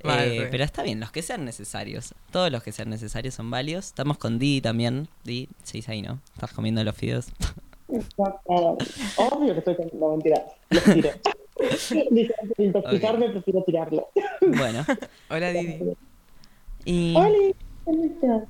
Vale, 0.03 0.43
Eh, 0.43 0.47
pero 0.51 0.63
está 0.63 0.83
bien, 0.83 0.99
los 0.99 1.11
que 1.11 1.21
sean 1.21 1.45
necesarios. 1.45 2.13
Todos 2.31 2.51
los 2.51 2.61
que 2.63 2.71
sean 2.71 2.89
necesarios 2.89 3.33
son 3.35 3.49
válidos. 3.49 3.85
Estamos 3.87 4.17
con 4.17 4.37
Di 4.39 4.61
también. 4.61 5.07
Di, 5.23 5.47
se 5.63 5.77
dice 5.77 5.91
ahí, 5.93 6.01
¿no? 6.01 6.19
Estás 6.35 6.51
comiendo 6.53 6.83
los 6.83 6.95
fideos. 6.95 7.27
Obvio 8.47 9.53
que 9.53 9.59
estoy 9.59 9.75
con 9.75 9.89
no, 9.99 10.09
mentira. 10.11 10.43
Los 10.69 10.83
tiro. 10.83 11.09
De 12.57 12.63
intoxicarme, 12.65 13.29
prefiero 13.29 13.63
tirarlo. 13.63 14.09
bueno. 14.41 14.83
Hola, 15.29 15.49
Didi. 15.51 15.93
Y 16.83 17.15
Oli, 17.15 17.55
¿cómo 17.85 18.03
estás? 18.03 18.43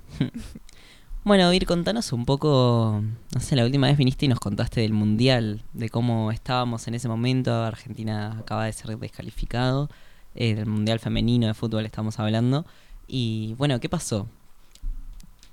bueno, 1.23 1.53
Ir, 1.53 1.65
contanos 1.65 2.13
un 2.13 2.25
poco. 2.25 3.03
No 3.33 3.39
sé, 3.41 3.55
la 3.55 3.65
última 3.65 3.87
vez 3.87 3.97
viniste 3.97 4.25
y 4.25 4.29
nos 4.29 4.39
contaste 4.39 4.81
del 4.81 4.93
mundial, 4.93 5.61
de 5.73 5.89
cómo 5.89 6.31
estábamos 6.31 6.87
en 6.87 6.95
ese 6.95 7.07
momento. 7.09 7.53
Argentina 7.53 8.37
acaba 8.39 8.65
de 8.65 8.73
ser 8.73 8.97
descalificado. 8.97 9.89
Eh, 10.35 10.55
del 10.55 10.65
mundial 10.65 10.99
femenino 10.99 11.47
de 11.47 11.53
fútbol 11.53 11.85
estamos 11.85 12.19
hablando. 12.19 12.65
Y 13.07 13.55
bueno, 13.57 13.79
¿qué 13.79 13.89
pasó? 13.89 14.27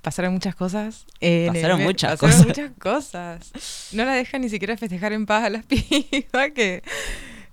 Pasaron 0.03 0.33
muchas 0.33 0.55
cosas. 0.55 1.05
eh, 1.21 1.47
el 1.49 1.55
Pasaron 1.55 1.79
me- 1.79 1.85
muchas 1.85 2.19
pasaron 2.19 2.37
cosas. 2.37 2.47
muchas 2.47 2.71
cosas. 2.79 3.91
No 3.93 4.05
la 4.05 4.15
dejan 4.15 4.41
ni 4.41 4.49
siquiera 4.49 4.77
festejar 4.77 5.13
en 5.13 5.27
paz 5.27 5.45
a 5.45 5.51
las 5.51 5.65
pibas 5.67 6.51
que... 6.55 6.83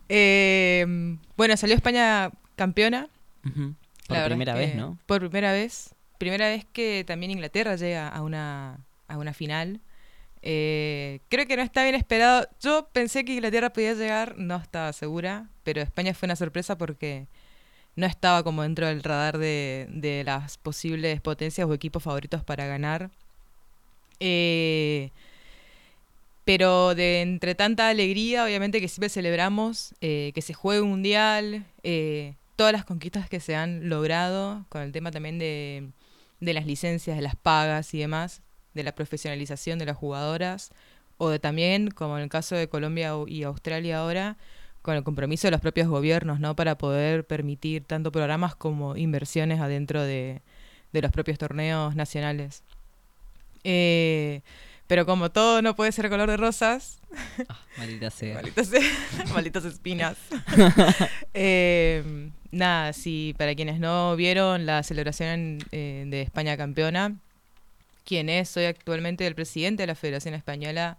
eh, 0.10 1.18
bueno, 1.36 1.58
salió 1.58 1.76
España 1.76 2.32
campeona. 2.56 3.10
Por 4.08 4.18
La 4.18 4.26
primera 4.26 4.54
vez, 4.54 4.76
¿no? 4.76 4.98
Por 5.06 5.20
primera 5.20 5.52
vez. 5.52 5.94
Primera 6.18 6.48
vez 6.48 6.66
que 6.72 7.04
también 7.06 7.32
Inglaterra 7.32 7.76
llega 7.76 8.08
a 8.08 8.22
una, 8.22 8.80
a 9.08 9.18
una 9.18 9.34
final. 9.34 9.82
Eh, 10.50 11.20
creo 11.28 11.46
que 11.46 11.58
no 11.58 11.62
está 11.62 11.84
bien 11.84 11.96
esperado. 11.96 12.48
Yo 12.62 12.88
pensé 12.94 13.26
que 13.26 13.34
Inglaterra 13.34 13.74
podía 13.74 13.94
llegar, 13.96 14.38
no 14.38 14.56
estaba 14.56 14.94
segura, 14.94 15.50
pero 15.66 15.82
España 15.82 16.14
fue 16.14 16.28
una 16.28 16.38
sorpresa 16.38 16.78
porque 16.78 17.28
no 17.98 18.06
estaba 18.06 18.44
como 18.44 18.64
dentro 18.64 18.88
del 18.88 19.04
radar 19.04 19.40
de, 19.40 19.88
de 19.90 20.24
las 20.24 20.58
posibles 20.58 21.20
potencias 21.20 21.68
o 21.68 21.74
equipos 21.74 22.02
favoritos 22.02 22.46
para 22.46 22.66
ganar. 22.66 23.12
Eh, 24.22 25.12
pero 26.46 26.96
de 26.96 27.22
entre 27.24 27.54
tanta 27.56 27.90
alegría, 27.90 28.46
obviamente 28.46 28.80
que 28.80 28.88
siempre 28.88 29.10
celebramos 29.10 29.96
eh, 30.00 30.32
que 30.34 30.42
se 30.42 30.54
juegue 30.54 30.80
un 30.80 30.92
mundial, 30.92 31.66
eh, 31.84 32.36
todas 32.56 32.72
las 32.72 32.86
conquistas 32.86 33.28
que 33.28 33.42
se 33.42 33.54
han 33.54 33.90
logrado, 33.90 34.66
con 34.70 34.82
el 34.82 34.94
tema 34.94 35.12
también 35.12 35.40
de, 35.40 35.90
de 36.40 36.54
las 36.54 36.66
licencias, 36.66 37.18
de 37.18 37.22
las 37.22 37.36
pagas 37.36 37.94
y 37.94 38.00
demás, 38.00 38.44
de 38.78 38.84
la 38.84 38.96
profesionalización 38.96 39.78
de 39.80 39.86
las 39.86 39.98
jugadoras, 39.98 40.72
o 41.18 41.30
de 41.30 41.40
también, 41.40 41.92
como 41.92 42.16
en 42.18 42.24
el 42.24 42.30
caso 42.30 42.56
de 42.56 42.70
Colombia 42.70 43.12
y 43.28 43.44
Australia 43.44 44.00
ahora, 44.00 44.38
con 44.82 44.96
el 44.96 45.04
compromiso 45.04 45.48
de 45.48 45.52
los 45.52 45.60
propios 45.60 45.90
gobiernos, 45.90 46.40
¿no? 46.40 46.56
Para 46.56 46.78
poder 46.78 47.26
permitir 47.28 47.84
tanto 47.84 48.12
programas 48.12 48.56
como 48.56 48.96
inversiones 48.96 49.60
adentro 49.60 50.02
de, 50.04 50.42
de 50.94 51.02
los 51.02 51.12
propios 51.12 51.38
torneos 51.38 51.96
nacionales. 51.96 52.64
Eh, 53.66 54.42
pero 54.88 55.06
como 55.06 55.30
todo 55.30 55.62
no 55.62 55.76
puede 55.76 55.92
ser 55.92 56.10
color 56.10 56.30
de 56.30 56.38
rosas, 56.38 57.02
Ah, 57.50 57.60
maldita 57.78 58.10
sea. 58.10 58.36
Malditas, 58.36 58.70
malditas 59.34 59.66
espinas. 59.66 60.18
Eh, 61.34 62.32
nada, 62.52 62.94
sí, 62.94 63.36
para 63.38 63.54
quienes 63.54 63.80
no 63.80 64.16
vieron 64.16 64.66
la 64.66 64.82
celebración 64.84 65.60
eh, 65.72 66.06
de 66.08 66.22
España 66.22 66.58
campeona, 66.58 67.16
quien 68.08 68.30
es 68.30 68.56
hoy 68.56 68.64
actualmente 68.64 69.28
el 69.28 69.36
presidente 69.36 69.84
de 69.84 69.88
la 69.88 69.96
Federación 69.96 70.34
Española, 70.34 70.98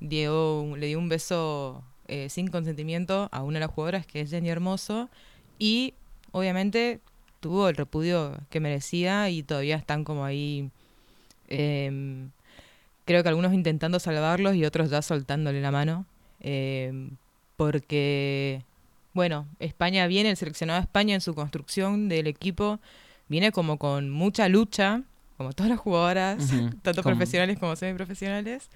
dio 0.00 0.76
le 0.76 0.86
dio 0.88 0.98
un 0.98 1.08
beso 1.08 1.82
eh, 2.08 2.28
sin 2.28 2.48
consentimiento 2.48 3.30
a 3.32 3.42
una 3.42 3.58
de 3.58 3.60
las 3.66 3.70
jugadoras, 3.74 4.06
que 4.06 4.20
es 4.20 4.30
Jenny 4.30 4.50
Hermoso, 4.50 5.08
y 5.58 5.94
obviamente 6.30 7.00
tuvo 7.40 7.70
el 7.70 7.76
repudio 7.76 8.38
que 8.50 8.60
merecía 8.60 9.30
y 9.30 9.42
todavía 9.42 9.76
están 9.76 10.04
como 10.04 10.24
ahí... 10.26 10.70
em, 11.48 12.30
creo 13.06 13.22
que 13.22 13.28
algunos 13.30 13.54
intentando 13.54 13.98
salvarlos 13.98 14.54
y 14.54 14.64
otros 14.66 14.90
ya 14.90 15.02
soltándole 15.02 15.60
la 15.62 15.70
mano. 15.70 16.06
eh, 16.40 17.10
porque, 17.56 18.62
bueno, 19.14 19.46
España 19.58 20.06
viene, 20.06 20.30
el 20.30 20.36
seleccionado 20.36 20.80
de 20.80 20.84
España 20.84 21.14
en 21.14 21.20
su 21.20 21.34
construcción 21.34 22.08
del 22.08 22.26
equipo, 22.26 22.80
viene 23.28 23.52
como 23.52 23.78
con 23.78 24.10
mucha 24.10 24.48
lucha, 24.48 25.02
como 25.42 25.52
todas 25.54 25.70
las 25.70 25.80
jugadoras, 25.80 26.56
tanto 26.82 27.04
profesionales 27.04 27.58
como 27.58 27.76
semiprofesionales, 27.76 28.70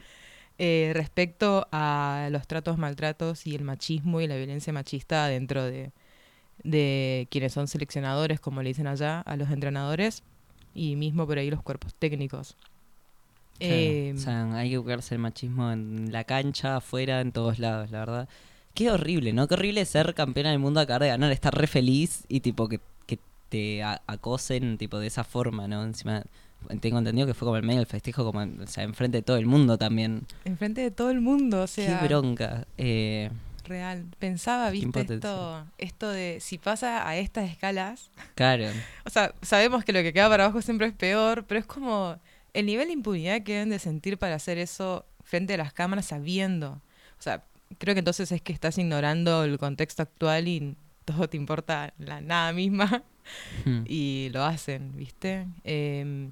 eh, 0.58 0.92
respecto 0.94 1.68
a 1.72 2.28
los 2.32 2.46
tratos, 2.46 2.78
maltratos 2.78 3.46
y 3.46 3.54
el 3.54 3.64
machismo 3.64 4.20
y 4.20 4.26
la 4.28 4.36
violencia 4.36 4.72
machista 4.72 5.26
dentro 5.28 5.64
de, 5.64 5.92
de 6.64 7.28
quienes 7.30 7.52
son 7.54 7.68
seleccionadores, 7.68 8.40
como 8.40 8.62
le 8.62 8.70
dicen 8.70 8.86
allá, 8.86 9.20
a 9.22 9.36
los 9.36 9.50
entrenadores 9.50 10.24
y 10.74 10.96
mismo 10.96 11.26
por 11.26 11.38
ahí 11.38 11.50
los 11.50 11.62
cuerpos 11.62 11.94
técnicos. 11.94 12.56
Claro, 13.64 13.98
Eh, 13.98 14.12
o 14.14 14.18
sea, 14.18 14.54
hay 14.54 14.70
que 14.70 14.78
buscarse 14.78 15.14
el 15.14 15.20
machismo 15.20 15.72
en 15.72 16.12
la 16.12 16.24
cancha, 16.24 16.76
afuera, 16.76 17.20
en 17.20 17.32
todos 17.32 17.58
lados, 17.58 17.90
la 17.90 18.00
verdad. 18.00 18.28
Qué 18.74 18.90
horrible, 18.90 19.32
¿no? 19.32 19.48
Qué 19.48 19.54
horrible 19.54 19.84
ser 19.86 20.14
campeona 20.14 20.50
del 20.50 20.58
mundo, 20.58 20.80
acabar 20.80 21.02
de 21.02 21.08
ganar, 21.08 21.32
estar 21.32 21.54
re 21.56 21.66
feliz 21.66 22.24
y 22.28 22.40
tipo 22.40 22.68
que, 22.68 22.80
que 23.06 23.18
te 23.48 23.82
acosen 23.82 24.76
tipo 24.78 24.98
de 24.98 25.06
esa 25.06 25.24
forma, 25.24 25.68
¿no? 25.68 25.82
Encima, 25.84 26.24
tengo 26.80 26.98
entendido 26.98 27.26
que 27.26 27.34
fue 27.34 27.46
como 27.46 27.56
el 27.56 27.62
medio 27.62 27.78
del 27.80 27.86
festejo, 27.86 28.24
como, 28.24 28.42
en- 28.42 28.60
o 28.60 28.66
sea, 28.66 28.84
enfrente 28.84 29.18
de 29.18 29.22
todo 29.22 29.36
el 29.36 29.46
mundo 29.46 29.78
también. 29.78 30.26
enfrente 30.44 30.80
de 30.80 30.90
todo 30.90 31.10
el 31.10 31.20
mundo, 31.20 31.62
o 31.62 31.66
sea, 31.66 31.98
Qué 32.00 32.06
bronca. 32.06 32.66
Eh, 32.78 33.30
real. 33.64 34.04
Pensaba, 34.18 34.70
viste, 34.70 35.00
esto, 35.00 35.64
esto 35.78 36.08
de 36.10 36.38
si 36.40 36.56
pasa 36.58 37.08
a 37.08 37.16
estas 37.16 37.50
escalas. 37.50 38.10
Claro. 38.36 38.66
O 39.04 39.10
sea, 39.10 39.34
sabemos 39.42 39.84
que 39.84 39.92
lo 39.92 40.02
que 40.02 40.12
queda 40.12 40.28
para 40.28 40.44
abajo 40.44 40.62
siempre 40.62 40.86
es 40.86 40.92
peor, 40.94 41.44
pero 41.48 41.58
es 41.60 41.66
como 41.66 42.16
el 42.54 42.66
nivel 42.66 42.86
de 42.86 42.92
impunidad 42.94 43.42
que 43.42 43.54
deben 43.54 43.70
de 43.70 43.78
sentir 43.80 44.18
para 44.18 44.36
hacer 44.36 44.58
eso 44.58 45.04
frente 45.24 45.54
a 45.54 45.56
las 45.56 45.72
cámaras 45.72 46.06
sabiendo. 46.06 46.80
O 47.18 47.22
sea, 47.22 47.42
creo 47.78 47.94
que 47.94 47.98
entonces 47.98 48.30
es 48.30 48.40
que 48.40 48.52
estás 48.52 48.78
ignorando 48.78 49.42
el 49.42 49.58
contexto 49.58 50.02
actual 50.02 50.46
y 50.46 50.76
todo 51.04 51.28
te 51.28 51.36
importa 51.36 51.92
la 51.98 52.20
nada 52.20 52.52
misma 52.52 53.02
Hmm. 53.64 53.82
y 53.88 54.28
lo 54.32 54.44
hacen, 54.44 54.92
¿viste? 54.94 55.48
Em, 55.64 56.30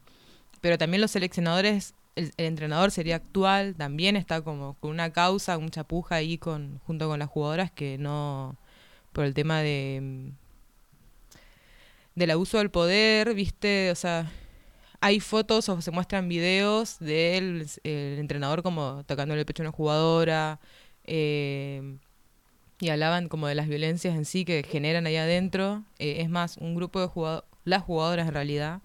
pero 0.64 0.78
también 0.78 1.02
los 1.02 1.10
seleccionadores, 1.10 1.92
el, 2.16 2.32
entrenador 2.38 2.90
sería 2.90 3.16
actual, 3.16 3.74
también 3.74 4.16
está 4.16 4.40
como 4.40 4.78
con 4.80 4.92
una 4.92 5.12
causa, 5.12 5.58
un 5.58 5.68
chapuja 5.68 6.14
ahí 6.14 6.38
con, 6.38 6.80
junto 6.86 7.06
con 7.06 7.18
las 7.18 7.28
jugadoras 7.28 7.70
que 7.70 7.98
no, 7.98 8.56
por 9.12 9.26
el 9.26 9.34
tema 9.34 9.60
de 9.60 9.96
em, 9.96 10.32
del 12.14 12.30
abuso 12.30 12.56
del 12.56 12.70
poder, 12.70 13.34
¿viste? 13.34 13.90
O 13.90 13.94
sea, 13.94 14.32
hay 15.00 15.20
fotos 15.20 15.68
o 15.68 15.82
se 15.82 15.90
muestran 15.90 16.30
videos 16.30 16.98
del 16.98 17.66
el 17.82 18.18
entrenador 18.18 18.62
como 18.62 19.04
tocándole 19.04 19.40
el 19.40 19.46
pecho 19.46 19.62
a 19.62 19.66
una 19.66 19.72
jugadora, 19.72 20.60
em, 21.04 21.98
y 22.80 22.88
hablaban 22.88 23.28
como 23.28 23.48
de 23.48 23.54
las 23.54 23.68
violencias 23.68 24.14
en 24.16 24.24
sí 24.24 24.46
que 24.46 24.62
generan 24.62 25.06
ahí 25.06 25.16
adentro. 25.16 25.84
Eh, 25.98 26.22
es 26.22 26.30
más, 26.30 26.56
un 26.56 26.74
grupo 26.74 27.00
de 27.02 27.06
jugadoras, 27.08 27.44
las 27.64 27.82
jugadoras 27.82 28.28
en 28.28 28.34
realidad, 28.34 28.80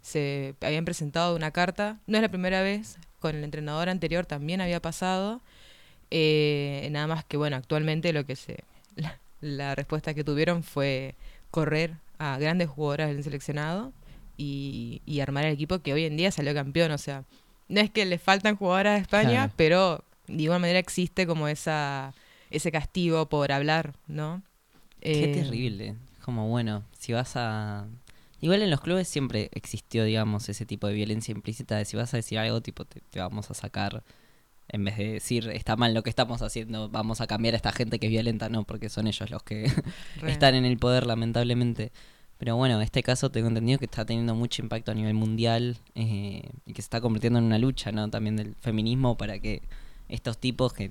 se 0.00 0.54
habían 0.60 0.84
presentado 0.84 1.36
una 1.36 1.50
carta. 1.50 1.98
No 2.06 2.16
es 2.16 2.22
la 2.22 2.28
primera 2.30 2.62
vez, 2.62 2.98
con 3.20 3.36
el 3.36 3.44
entrenador 3.44 3.88
anterior 3.88 4.26
también 4.26 4.60
había 4.60 4.80
pasado. 4.80 5.40
Eh, 6.10 6.88
nada 6.90 7.06
más 7.06 7.24
que, 7.24 7.36
bueno, 7.36 7.56
actualmente 7.56 8.12
lo 8.12 8.24
que 8.26 8.36
se. 8.36 8.64
La, 8.96 9.18
la 9.40 9.74
respuesta 9.74 10.14
que 10.14 10.24
tuvieron 10.24 10.62
fue 10.62 11.14
correr 11.50 11.94
a 12.18 12.38
grandes 12.38 12.68
jugadoras 12.68 13.08
del 13.08 13.24
seleccionado 13.24 13.92
y, 14.36 15.00
y 15.06 15.20
armar 15.20 15.44
el 15.44 15.52
equipo 15.54 15.78
que 15.80 15.92
hoy 15.92 16.04
en 16.04 16.16
día 16.16 16.30
salió 16.30 16.54
campeón. 16.54 16.90
O 16.92 16.98
sea, 16.98 17.24
no 17.68 17.80
es 17.80 17.90
que 17.90 18.04
le 18.04 18.18
faltan 18.18 18.56
jugadoras 18.56 18.98
a 18.98 19.02
España, 19.02 19.30
Claro. 19.30 19.52
pero 19.56 20.04
de 20.26 20.42
igual 20.42 20.60
manera 20.60 20.78
existe 20.78 21.26
como 21.26 21.48
esa 21.48 22.12
ese 22.50 22.70
castigo 22.70 23.26
por 23.30 23.50
hablar, 23.50 23.94
¿no? 24.06 24.42
Qué 25.00 25.32
Eh, 25.32 25.42
terrible. 25.42 25.94
Como 26.22 26.48
bueno, 26.48 26.84
si 26.98 27.12
vas 27.14 27.32
a... 27.36 27.86
Igual 28.42 28.60
en 28.60 28.70
los 28.70 28.80
clubes 28.80 29.06
siempre 29.06 29.50
existió, 29.52 30.02
digamos, 30.02 30.48
ese 30.48 30.66
tipo 30.66 30.88
de 30.88 30.94
violencia 30.94 31.30
implícita 31.30 31.76
de 31.76 31.84
si 31.84 31.96
vas 31.96 32.12
a 32.12 32.16
decir 32.16 32.40
algo, 32.40 32.60
tipo, 32.60 32.84
te, 32.84 33.00
te 33.00 33.20
vamos 33.20 33.48
a 33.52 33.54
sacar. 33.54 34.02
En 34.68 34.84
vez 34.84 34.96
de 34.96 35.12
decir, 35.12 35.48
está 35.50 35.76
mal 35.76 35.94
lo 35.94 36.02
que 36.02 36.10
estamos 36.10 36.42
haciendo, 36.42 36.88
vamos 36.88 37.20
a 37.20 37.28
cambiar 37.28 37.54
a 37.54 37.56
esta 37.56 37.70
gente 37.70 38.00
que 38.00 38.06
es 38.06 38.10
violenta, 38.10 38.48
no, 38.48 38.64
porque 38.64 38.88
son 38.88 39.06
ellos 39.06 39.30
los 39.30 39.44
que 39.44 39.70
están 40.26 40.56
en 40.56 40.64
el 40.64 40.76
poder, 40.76 41.06
lamentablemente. 41.06 41.92
Pero 42.36 42.56
bueno, 42.56 42.80
este 42.80 43.04
caso 43.04 43.30
tengo 43.30 43.46
entendido 43.46 43.78
que 43.78 43.84
está 43.84 44.04
teniendo 44.04 44.34
mucho 44.34 44.60
impacto 44.60 44.90
a 44.90 44.94
nivel 44.94 45.14
mundial 45.14 45.76
eh, 45.94 46.50
y 46.66 46.72
que 46.72 46.82
se 46.82 46.86
está 46.86 47.00
convirtiendo 47.00 47.38
en 47.38 47.44
una 47.44 47.58
lucha, 47.58 47.92
¿no? 47.92 48.10
También 48.10 48.34
del 48.34 48.56
feminismo 48.56 49.16
para 49.16 49.38
que 49.38 49.62
estos 50.08 50.38
tipos 50.38 50.72
que, 50.72 50.90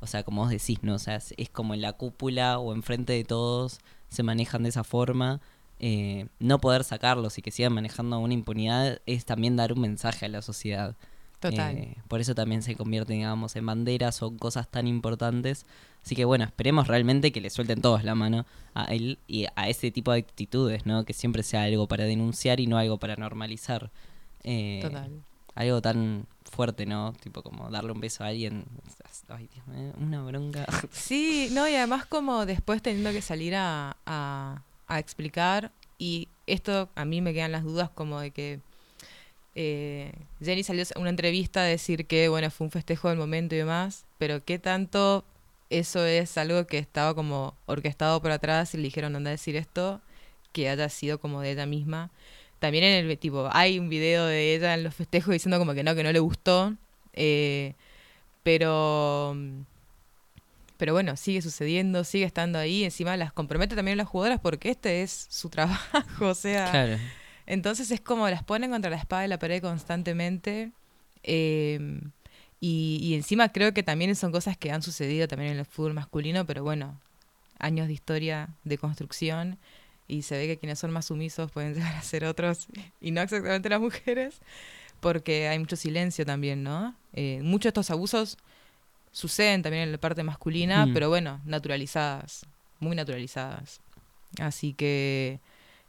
o 0.00 0.08
sea, 0.08 0.24
como 0.24 0.42
vos 0.42 0.50
decís, 0.50 0.82
¿no? 0.82 0.94
O 0.94 0.98
sea, 0.98 1.14
es, 1.14 1.32
es 1.36 1.48
como 1.48 1.74
en 1.74 1.82
la 1.82 1.92
cúpula 1.92 2.58
o 2.58 2.74
enfrente 2.74 3.12
de 3.12 3.22
todos 3.22 3.78
se 4.08 4.24
manejan 4.24 4.64
de 4.64 4.70
esa 4.70 4.82
forma. 4.82 5.40
Eh, 5.78 6.26
no 6.38 6.60
poder 6.60 6.84
sacarlos 6.84 7.38
y 7.38 7.42
que 7.42 7.50
sigan 7.50 7.72
manejando 7.72 8.18
una 8.18 8.34
impunidad 8.34 9.00
es 9.06 9.24
también 9.24 9.56
dar 9.56 9.72
un 9.72 9.80
mensaje 9.80 10.26
a 10.26 10.28
la 10.28 10.42
sociedad. 10.42 10.96
Total. 11.40 11.76
Eh, 11.76 11.96
por 12.08 12.20
eso 12.20 12.34
también 12.34 12.62
se 12.62 12.74
convierte, 12.76 13.12
digamos, 13.12 13.56
en 13.56 13.66
banderas 13.66 14.22
o 14.22 14.34
cosas 14.36 14.68
tan 14.68 14.86
importantes. 14.86 15.66
Así 16.02 16.14
que 16.14 16.24
bueno, 16.24 16.44
esperemos 16.44 16.86
realmente 16.86 17.32
que 17.32 17.40
le 17.40 17.50
suelten 17.50 17.82
todos 17.82 18.04
la 18.04 18.14
mano 18.14 18.46
a 18.74 18.84
él 18.84 19.18
y 19.26 19.46
a 19.54 19.68
ese 19.68 19.90
tipo 19.90 20.12
de 20.12 20.20
actitudes, 20.20 20.86
¿no? 20.86 21.04
Que 21.04 21.12
siempre 21.12 21.42
sea 21.42 21.64
algo 21.64 21.88
para 21.88 22.04
denunciar 22.04 22.60
y 22.60 22.66
no 22.66 22.78
algo 22.78 22.98
para 22.98 23.16
normalizar. 23.16 23.90
Eh, 24.44 24.80
Total. 24.82 25.10
Algo 25.54 25.82
tan 25.82 26.26
fuerte, 26.44 26.86
¿no? 26.86 27.12
Tipo 27.20 27.42
como 27.42 27.70
darle 27.70 27.92
un 27.92 28.00
beso 28.00 28.24
a 28.24 28.28
alguien. 28.28 28.64
Ay, 29.28 29.48
Dios 29.52 29.66
mío, 29.66 29.92
una 29.98 30.22
bronca. 30.22 30.64
Sí, 30.92 31.48
no, 31.52 31.68
y 31.68 31.74
además 31.74 32.06
como 32.06 32.46
después 32.46 32.80
teniendo 32.82 33.10
que 33.10 33.22
salir 33.22 33.54
a, 33.56 33.96
a, 34.06 34.62
a 34.86 34.98
explicar, 34.98 35.72
y 35.98 36.28
esto 36.46 36.88
a 36.94 37.04
mí 37.04 37.20
me 37.20 37.34
quedan 37.34 37.52
las 37.52 37.64
dudas 37.64 37.90
como 37.90 38.20
de 38.20 38.30
que 38.30 38.60
eh, 39.54 40.12
Jenny 40.42 40.62
salió 40.62 40.84
a 40.94 41.00
una 41.00 41.10
entrevista 41.10 41.60
a 41.60 41.64
decir 41.64 42.06
que, 42.06 42.28
bueno, 42.28 42.50
fue 42.50 42.66
un 42.66 42.70
festejo 42.70 43.08
del 43.08 43.18
momento 43.18 43.54
y 43.54 43.58
demás, 43.58 44.04
pero 44.18 44.44
qué 44.44 44.58
tanto 44.58 45.24
eso 45.70 46.04
es 46.04 46.36
algo 46.38 46.66
que 46.66 46.78
estaba 46.78 47.14
como 47.14 47.54
orquestado 47.66 48.20
por 48.22 48.30
atrás 48.30 48.74
y 48.74 48.76
le 48.76 48.84
dijeron 48.84 49.16
anda 49.16 49.30
a 49.30 49.32
decir 49.32 49.56
esto, 49.56 50.00
que 50.52 50.68
haya 50.68 50.88
sido 50.88 51.18
como 51.18 51.40
de 51.40 51.52
ella 51.52 51.66
misma. 51.66 52.10
También 52.58 52.84
en 52.84 53.06
el 53.10 53.18
tipo, 53.18 53.48
hay 53.52 53.78
un 53.78 53.88
video 53.88 54.26
de 54.26 54.54
ella 54.54 54.74
en 54.74 54.84
los 54.84 54.94
festejos 54.94 55.32
diciendo 55.32 55.58
como 55.58 55.74
que 55.74 55.82
no, 55.84 55.94
que 55.94 56.02
no 56.02 56.12
le 56.12 56.20
gustó. 56.20 56.74
eh, 57.14 57.74
pero 58.42 59.36
pero 60.76 60.92
bueno, 60.92 61.16
sigue 61.16 61.42
sucediendo, 61.42 62.04
sigue 62.04 62.24
estando 62.24 62.58
ahí, 62.58 62.84
encima 62.84 63.16
las 63.16 63.32
compromete 63.32 63.74
también 63.76 63.98
a 63.98 64.02
las 64.02 64.08
jugadoras 64.08 64.40
porque 64.40 64.70
este 64.70 65.02
es 65.02 65.26
su 65.30 65.48
trabajo, 65.50 66.26
o 66.26 66.34
sea, 66.34 66.70
claro. 66.70 66.98
entonces 67.46 67.90
es 67.90 68.00
como 68.00 68.28
las 68.28 68.42
ponen 68.44 68.70
contra 68.70 68.90
la 68.90 68.96
espada 68.96 69.24
y 69.24 69.28
la 69.28 69.38
pared 69.38 69.60
constantemente. 69.62 70.72
eh, 71.22 72.00
y, 72.58 72.98
y 73.02 73.14
encima 73.14 73.50
creo 73.50 73.74
que 73.74 73.82
también 73.82 74.16
son 74.16 74.32
cosas 74.32 74.56
que 74.56 74.70
han 74.72 74.82
sucedido 74.82 75.28
también 75.28 75.52
en 75.52 75.58
el 75.58 75.66
fútbol 75.66 75.92
masculino, 75.92 76.46
pero 76.46 76.62
bueno, 76.62 76.98
años 77.58 77.86
de 77.86 77.92
historia, 77.92 78.48
de 78.64 78.78
construcción, 78.78 79.58
y 80.08 80.22
se 80.22 80.38
ve 80.38 80.46
que 80.46 80.58
quienes 80.58 80.78
son 80.78 80.90
más 80.90 81.06
sumisos 81.06 81.50
pueden 81.50 81.74
llegar 81.74 81.94
a 81.94 82.02
ser 82.02 82.24
otros, 82.24 82.66
y 83.00 83.10
no 83.10 83.20
exactamente 83.20 83.68
las 83.68 83.80
mujeres, 83.80 84.40
porque 85.00 85.48
hay 85.48 85.58
mucho 85.58 85.76
silencio 85.76 86.24
también, 86.24 86.62
¿no? 86.62 86.94
Eh, 87.12 87.40
muchos 87.42 87.64
de 87.64 87.68
estos 87.68 87.90
abusos 87.90 88.38
suceden 89.16 89.62
también 89.62 89.84
en 89.84 89.92
la 89.92 89.98
parte 89.98 90.22
masculina, 90.22 90.84
Mm. 90.84 90.92
pero 90.92 91.08
bueno, 91.08 91.40
naturalizadas, 91.46 92.44
muy 92.80 92.94
naturalizadas. 92.94 93.80
Así 94.38 94.74
que 94.74 95.40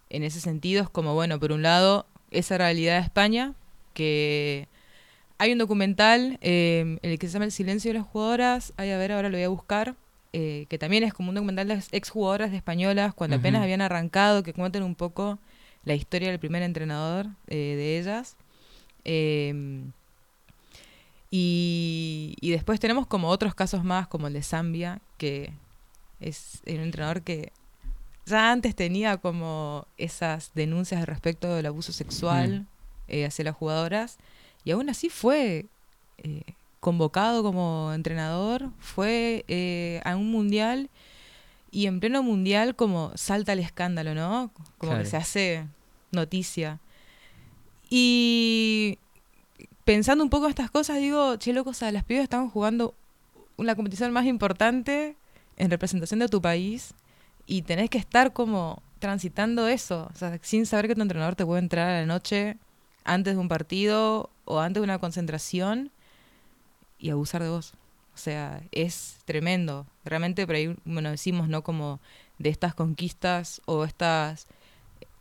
en 0.10 0.24
ese 0.24 0.40
sentido 0.40 0.82
es 0.82 0.90
como, 0.90 1.14
bueno, 1.14 1.38
por 1.38 1.52
un 1.52 1.62
lado, 1.62 2.06
esa 2.32 2.58
realidad 2.58 2.98
de 2.98 3.04
España, 3.04 3.54
que 3.94 4.70
hay 5.40 5.52
un 5.52 5.58
documental, 5.58 6.38
eh, 6.40 7.00
el 7.02 7.20
que 7.20 7.28
se 7.28 7.34
llama 7.34 7.44
El 7.44 7.52
silencio 7.52 7.92
de 7.92 8.00
las 8.00 8.08
jugadoras, 8.08 8.72
ay, 8.78 8.92
a 8.92 8.98
ver, 8.98 9.12
ahora 9.12 9.28
lo 9.28 9.36
voy 9.36 9.44
a 9.44 9.50
buscar, 9.50 9.96
eh, 10.32 10.66
que 10.70 10.78
también 10.78 11.04
es 11.04 11.14
como 11.14 11.28
un 11.28 11.36
documental 11.36 11.68
de 11.68 11.84
exjugadoras 11.92 12.52
de 12.52 12.56
españolas, 12.58 13.14
cuando 13.14 13.36
apenas 13.36 13.62
habían 13.62 13.82
arrancado, 13.82 14.42
que 14.42 14.54
cuentan 14.54 14.84
un 14.84 14.96
poco 14.96 15.38
la 15.84 15.96
historia 15.96 16.30
del 16.30 16.40
primer 16.40 16.64
entrenador 16.64 17.26
eh, 17.48 17.76
de 17.76 18.00
ellas. 18.00 18.38
Y, 21.30 22.36
y 22.40 22.52
después 22.52 22.80
tenemos 22.80 23.06
como 23.08 23.30
otros 23.30 23.54
casos 23.54 23.84
más, 23.84 24.08
como 24.08 24.28
el 24.28 24.34
de 24.34 24.44
Zambia, 24.44 25.02
que 25.18 25.52
es 26.20 26.62
un 26.66 26.78
entrenador 26.80 27.22
que 27.22 27.52
ya 28.26 28.52
antes 28.52 28.76
tenía 28.76 29.18
como 29.18 29.86
esas 29.98 30.52
denuncias 30.56 31.06
respecto 31.06 31.54
del 31.54 31.66
abuso 31.66 31.92
sexual 31.94 32.66
eh, 33.08 33.26
hacia 33.26 33.46
las 33.46 33.56
jugadoras, 33.56 34.18
y 34.64 34.72
aún 34.72 34.90
así 34.90 35.10
fue 35.10 35.66
eh, 36.18 36.42
convocado 36.80 37.44
como 37.44 37.92
entrenador, 37.94 38.72
fue 38.80 39.46
eh, 39.48 40.02
a 40.06 40.16
un 40.16 40.32
mundial, 40.32 40.90
y 41.72 41.86
en 41.88 42.00
pleno 42.00 42.24
mundial 42.24 42.76
como 42.76 43.12
salta 43.16 43.54
el 43.54 43.60
escándalo, 43.60 44.16
¿no? 44.16 44.52
Como 44.78 44.92
Claro. 44.92 45.04
que 45.04 45.10
se 45.10 45.18
hace 45.18 45.68
noticia. 46.12 46.80
Y 47.90 48.98
pensando 49.88 50.22
un 50.22 50.30
poco 50.30 50.48
en 50.48 50.50
estas 50.50 50.70
cosas, 50.70 50.98
digo, 50.98 51.38
che, 51.38 51.54
loco, 51.54 51.70
o 51.70 51.74
sea, 51.74 51.94
las 51.94 52.04
pibas 52.04 52.24
están 52.24 52.50
jugando 52.50 52.94
una 53.56 53.74
competición 53.74 54.12
más 54.12 54.26
importante 54.26 55.16
en 55.56 55.72
representación 55.72 56.20
de 56.20 56.28
tu 56.28 56.42
país 56.42 56.94
y 57.46 57.62
tenés 57.62 57.90
que 57.90 57.98
estar 57.98 58.34
como 58.34 58.84
transitando 59.00 59.70
eso, 59.70 60.10
o 60.14 60.18
sea, 60.18 60.40
sin 60.42 60.66
saber 60.66 60.90
que 60.90 60.96
tu 60.96 61.02
entrenador 61.02 61.38
te 61.38 61.46
puede 61.46 61.62
entrar 61.62 61.88
a 61.88 62.02
la 62.02 62.06
noche 62.06 62.58
antes 63.06 63.36
de 63.36 63.40
un 63.40 63.48
partido 63.48 64.30
o 64.44 64.60
antes 64.60 64.82
de 64.82 64.84
una 64.84 65.00
concentración 65.00 65.90
y 67.00 67.10
abusar 67.10 67.42
de 67.42 67.48
vos. 67.48 67.74
O 68.14 68.18
sea, 68.18 68.62
es 68.74 69.20
tremendo. 69.24 69.88
Realmente 70.04 70.46
por 70.46 70.56
ahí, 70.56 70.76
bueno, 70.84 71.12
decimos, 71.12 71.48
¿no? 71.48 71.64
Como 71.64 72.02
de 72.40 72.50
estas 72.50 72.76
conquistas 72.76 73.62
o 73.66 73.86
estas, 73.86 74.48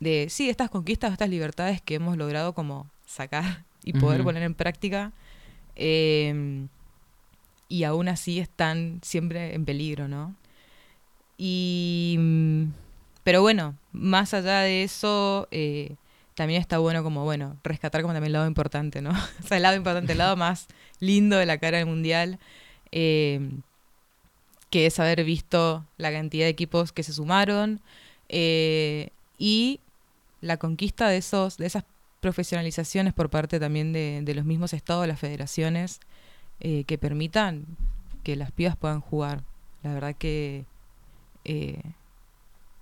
de, 0.01 0.27
sí, 0.29 0.49
estas 0.49 0.69
conquistas, 0.69 1.13
estas 1.13 1.29
libertades 1.29 1.81
que 1.81 1.95
hemos 1.95 2.17
logrado 2.17 2.53
como 2.53 2.91
sacar 3.05 3.66
y 3.89 3.93
poder 3.93 4.23
poner 4.23 4.43
en 4.43 4.53
práctica. 4.53 5.11
eh, 5.75 6.67
y 7.69 7.83
aún 7.83 8.07
así 8.07 8.39
están 8.39 8.99
siempre 9.03 9.53
en 9.53 9.65
peligro, 9.65 10.07
¿no? 10.07 10.35
Y, 11.37 12.15
mm, 12.19 12.63
pero 13.23 13.41
bueno, 13.41 13.75
más 13.91 14.33
allá 14.33 14.61
de 14.61 14.83
eso, 14.83 15.47
eh, 15.51 15.95
también 16.35 16.61
está 16.61 16.77
bueno 16.77 17.03
como, 17.03 17.23
bueno, 17.25 17.57
rescatar 17.63 18.01
como 18.01 18.13
también 18.13 18.27
el 18.27 18.33
lado 18.33 18.47
importante, 18.47 19.01
¿no? 19.01 19.11
o 19.43 19.47
sea, 19.47 19.57
el 19.57 19.63
lado 19.63 19.75
importante, 19.75 20.13
el 20.13 20.17
lado 20.19 20.35
más 20.37 20.67
lindo 20.99 21.37
de 21.37 21.45
la 21.45 21.57
cara 21.57 21.77
del 21.77 21.87
mundial. 21.87 22.39
eh, 22.91 23.39
que 24.69 24.85
es 24.85 24.99
haber 24.99 25.23
visto 25.23 25.85
la 25.97 26.11
cantidad 26.11 26.45
de 26.45 26.49
equipos 26.49 26.91
que 26.91 27.03
se 27.03 27.13
sumaron 27.13 27.81
eh, 28.29 29.11
y 29.37 29.79
la 30.41 30.57
conquista 30.57 31.07
de, 31.07 31.17
esos, 31.17 31.57
de 31.57 31.67
esas 31.67 31.85
profesionalizaciones 32.19 33.13
por 33.13 33.29
parte 33.29 33.59
también 33.59 33.93
de, 33.93 34.21
de 34.23 34.35
los 34.35 34.45
mismos 34.45 34.73
estados, 34.73 35.07
las 35.07 35.19
federaciones, 35.19 35.99
eh, 36.59 36.83
que 36.85 36.97
permitan 36.97 37.65
que 38.23 38.35
las 38.35 38.51
pibas 38.51 38.75
puedan 38.75 39.01
jugar. 39.01 39.43
La 39.83 39.93
verdad 39.93 40.15
que 40.15 40.65
eh, 41.45 41.81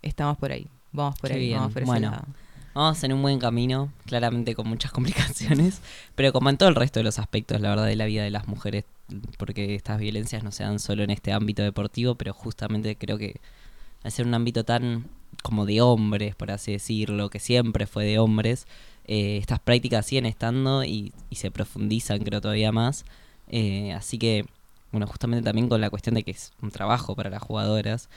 estamos 0.01 0.37
por 0.37 0.51
ahí. 0.51 0.67
Vamos 0.91 1.19
por 1.19 1.29
Qué 1.29 1.35
ahí, 1.37 1.47
bien. 1.47 1.59
vamos 1.59 1.73
por 1.73 1.81
ese 1.83 1.91
Bueno. 1.91 2.11
lado. 2.11 2.25
Vamos 2.73 3.01
en 3.05 3.13
un 3.13 3.21
buen 3.21 3.39
camino, 3.39 3.89
claramente 4.05 4.53
con 4.53 4.67
muchas 4.67 4.91
complicaciones, 4.93 5.79
pero 6.15 6.33
como 6.33 6.49
en 6.49 6.57
todo 6.57 6.67
el 6.67 6.75
resto 6.75 6.99
de 6.99 7.05
los 7.05 7.19
aspectos, 7.19 7.61
la 7.61 7.69
verdad, 7.69 7.85
de 7.85 7.95
la 7.95 8.05
vida 8.05 8.23
de 8.23 8.31
las 8.31 8.47
mujeres, 8.49 8.83
porque 9.37 9.75
estas 9.75 9.97
violencias 9.99 10.43
no 10.43 10.51
se 10.51 10.63
dan 10.63 10.79
solo 10.79 11.03
en 11.03 11.09
este 11.09 11.31
ámbito 11.31 11.63
deportivo, 11.63 12.15
pero 12.15 12.33
justamente 12.33 12.97
creo 12.97 13.17
que 13.17 13.39
al 14.03 14.11
ser 14.11 14.25
un 14.27 14.33
ámbito 14.33 14.65
tan 14.65 15.05
como 15.41 15.65
de 15.65 15.79
hombres, 15.81 16.35
por 16.35 16.51
así 16.51 16.73
decirlo, 16.73 17.29
que 17.29 17.39
siempre 17.39 17.85
fue 17.87 18.03
de 18.03 18.19
hombres, 18.19 18.67
eh, 19.07 19.37
estas 19.37 19.59
prácticas 19.59 20.05
siguen 20.05 20.25
estando 20.25 20.83
y, 20.83 21.13
se 21.31 21.51
profundizan, 21.51 22.19
creo, 22.23 22.41
todavía 22.41 22.71
más. 22.71 23.05
Eh, 23.49 23.93
así 23.93 24.17
que, 24.17 24.45
bueno, 24.91 25.07
justamente 25.07 25.43
también 25.43 25.69
con 25.69 25.81
la 25.81 25.89
cuestión 25.89 26.15
de 26.15 26.23
que 26.23 26.31
es 26.31 26.53
un 26.61 26.71
trabajo 26.71 27.15
para 27.15 27.29
las 27.29 27.41
jugadoras, 27.41 28.09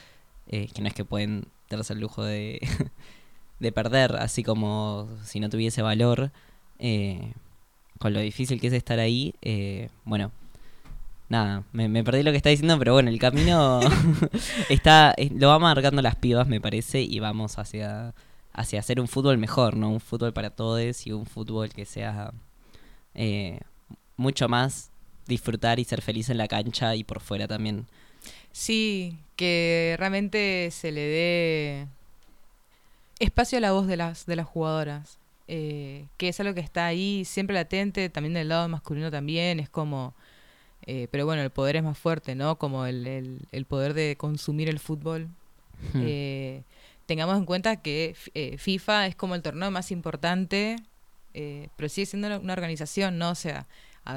eh, 0.47 0.67
que 0.73 0.81
no 0.81 0.87
es 0.87 0.93
que 0.93 1.05
pueden 1.05 1.47
darse 1.69 1.93
el 1.93 1.99
lujo 1.99 2.23
de, 2.23 2.59
de 3.59 3.71
perder, 3.71 4.15
así 4.17 4.43
como 4.43 5.09
si 5.23 5.39
no 5.39 5.49
tuviese 5.49 5.81
valor, 5.81 6.31
con 7.99 8.13
lo 8.13 8.19
difícil 8.21 8.61
que 8.61 8.67
es 8.67 8.73
estar 8.73 8.99
ahí, 8.99 9.35
bueno, 10.05 10.31
nada, 11.27 11.63
me, 11.73 11.89
me 11.89 12.03
perdí 12.03 12.23
lo 12.23 12.31
que 12.31 12.37
está 12.37 12.49
diciendo, 12.49 12.79
pero 12.79 12.93
bueno, 12.93 13.09
el 13.09 13.19
camino 13.19 13.81
está, 14.69 15.13
lo 15.35 15.49
va 15.49 15.59
marcando 15.59 16.01
las 16.01 16.15
pibas, 16.15 16.47
me 16.47 16.61
parece, 16.61 17.01
y 17.01 17.19
vamos 17.19 17.59
hacia, 17.59 18.13
hacia 18.59 18.81
hacer 18.81 18.99
un 18.99 19.07
fútbol 19.07 19.37
mejor, 19.37 19.77
¿no? 19.77 19.89
Un 19.89 20.01
fútbol 20.01 20.33
para 20.33 20.49
todos 20.49 21.07
y 21.07 21.13
un 21.13 21.25
fútbol 21.25 21.69
que 21.69 21.85
sea 21.85 22.33
eh, 23.15 23.61
mucho 24.17 24.49
más 24.49 24.89
disfrutar 25.25 25.79
y 25.79 25.85
ser 25.85 26.01
feliz 26.01 26.29
en 26.29 26.37
la 26.37 26.49
cancha 26.49 26.93
y 26.97 27.05
por 27.05 27.21
fuera 27.21 27.47
también. 27.47 27.87
Sí, 28.51 29.17
que 29.37 29.95
realmente 29.97 30.69
se 30.71 30.91
le 30.91 31.01
dé 31.01 31.87
espacio 33.19 33.59
a 33.59 33.61
la 33.61 33.71
voz 33.71 33.87
de 33.87 33.95
las, 33.95 34.25
de 34.25 34.35
las 34.35 34.45
jugadoras, 34.45 35.19
eh, 35.47 36.07
que 36.17 36.27
es 36.27 36.39
algo 36.41 36.53
que 36.53 36.59
está 36.59 36.85
ahí 36.85 37.23
siempre 37.23 37.53
latente, 37.53 38.09
también 38.09 38.33
del 38.33 38.49
lado 38.49 38.67
masculino 38.67 39.09
también, 39.09 39.61
es 39.61 39.69
como, 39.69 40.13
eh, 40.85 41.07
pero 41.11 41.25
bueno, 41.25 41.43
el 41.43 41.49
poder 41.49 41.77
es 41.77 41.83
más 41.83 41.97
fuerte, 41.97 42.35
¿no? 42.35 42.57
Como 42.57 42.85
el, 42.85 43.07
el, 43.07 43.39
el 43.53 43.63
poder 43.63 43.93
de 43.93 44.17
consumir 44.17 44.67
el 44.67 44.79
fútbol. 44.79 45.29
Hmm. 45.93 46.01
Eh, 46.03 46.63
tengamos 47.09 47.35
en 47.37 47.45
cuenta 47.45 47.81
que 47.81 48.15
eh, 48.35 48.57
FIFA 48.59 49.07
es 49.07 49.15
como 49.15 49.33
el 49.33 49.41
torneo 49.41 49.71
más 49.71 49.89
importante, 49.89 50.75
eh, 51.33 51.69
pero 51.75 51.89
sigue 51.89 52.05
siendo 52.05 52.39
una- 52.39 52.53
organización, 52.53 53.17
¿no? 53.17 53.31
O 53.31 53.35
sea, 53.35 53.67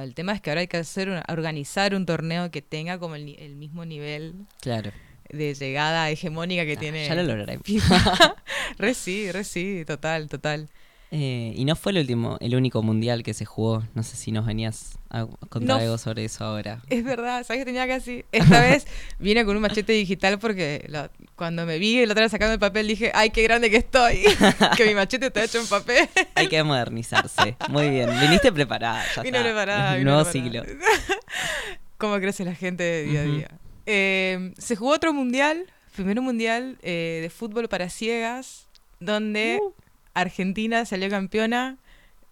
el 0.03 0.15
tema 0.15 0.33
es 0.35 0.43
que 0.43 0.51
ahora 0.51 0.61
hay 0.61 0.69
que 0.69 0.77
hacer 0.77 1.09
una- 1.09 1.25
organizar 1.29 1.95
un 1.95 2.05
torneo 2.05 2.51
que 2.51 2.61
tenga 2.61 2.99
como 2.99 3.15
el, 3.15 3.25
mismo 3.57 3.87
nivel 3.87 4.35
Claro. 4.61 4.93
de 5.31 5.55
llegada 5.55 6.11
hegemónica 6.11 6.67
que 6.67 6.75
Ah, 6.75 6.79
tiene. 6.81 7.07
Ya 7.09 7.15
lo 7.15 7.23
lograremos. 7.23 7.65
FIFA. 7.67 8.37
re 8.79 8.93
sí, 8.95 9.33
re 9.33 9.45
sí, 9.45 9.85
total, 9.87 10.29
total. 10.29 10.69
Eh, 11.15 11.53
y 11.57 11.67
no 11.67 11.77
fue 11.77 11.93
el 11.93 11.99
último, 11.99 12.39
el 12.41 12.55
único 12.55 12.83
mundial 12.83 13.23
que 13.23 13.35
se 13.35 13.45
jugó. 13.45 13.83
No 13.95 14.03
sé 14.03 14.17
si 14.17 14.33
nos 14.33 14.47
venías 14.47 14.99
a 15.11 15.27
contar 15.51 15.77
No. 15.77 15.83
algo 15.83 15.99
sobre 15.99 16.25
eso 16.25 16.43
ahora. 16.43 16.81
Es 16.89 17.05
verdad, 17.05 17.45
¿sabes 17.45 17.61
que 17.61 17.67
tenía 17.67 17.87
casi? 17.87 18.25
Esta 18.33 18.61
vez 18.63 18.87
vine 19.19 19.45
con 19.45 19.55
un 19.55 19.61
machete 19.61 19.93
digital 19.93 20.39
porque 20.39 20.91
cuando 21.37 21.67
me 21.67 21.77
vi 21.79 22.07
la 22.07 22.13
otra 22.13 22.23
vez 22.25 22.31
sacando 22.33 22.55
el 22.55 22.59
papel 22.59 22.89
dije, 22.89 23.13
¡ay, 23.15 23.29
qué 23.29 23.43
grande 23.43 23.71
que 23.71 23.77
estoy! 23.77 24.23
que 24.79 24.87
mi 24.87 24.95
machete 24.95 25.27
está 25.27 25.45
hecho 25.45 25.61
en 25.61 25.67
papel. 25.67 26.09
Hay 26.35 26.49
que 26.49 26.63
modernizarse. 26.63 27.57
Muy 27.69 27.91
bien. 27.91 28.09
Viniste 28.19 28.51
preparada. 28.51 29.05
Ya 29.15 29.21
Vine 29.23 29.37
está. 29.37 29.51
preparada. 29.51 29.93
vine 29.97 30.05
Nuevo 30.11 30.25
preparada. 30.31 30.65
siglo. 30.65 30.87
Cómo 31.99 32.17
crece 32.21 32.45
la 32.47 32.55
gente 32.55 32.83
de 32.85 33.03
día 33.05 33.21
a 33.21 33.25
día. 33.25 33.49
Eh, 33.85 34.55
se 34.59 34.77
jugó 34.77 34.93
otro 34.93 35.13
mundial, 35.13 35.67
primero 35.95 36.23
mundial 36.23 36.79
eh, 36.83 37.19
de 37.21 37.29
fútbol 37.31 37.69
para 37.69 37.91
ciegas, 37.91 38.67
donde 38.99 39.59
Uh. 39.61 39.73
Argentina 40.15 40.85
salió 40.85 41.09
campeona. 41.11 41.77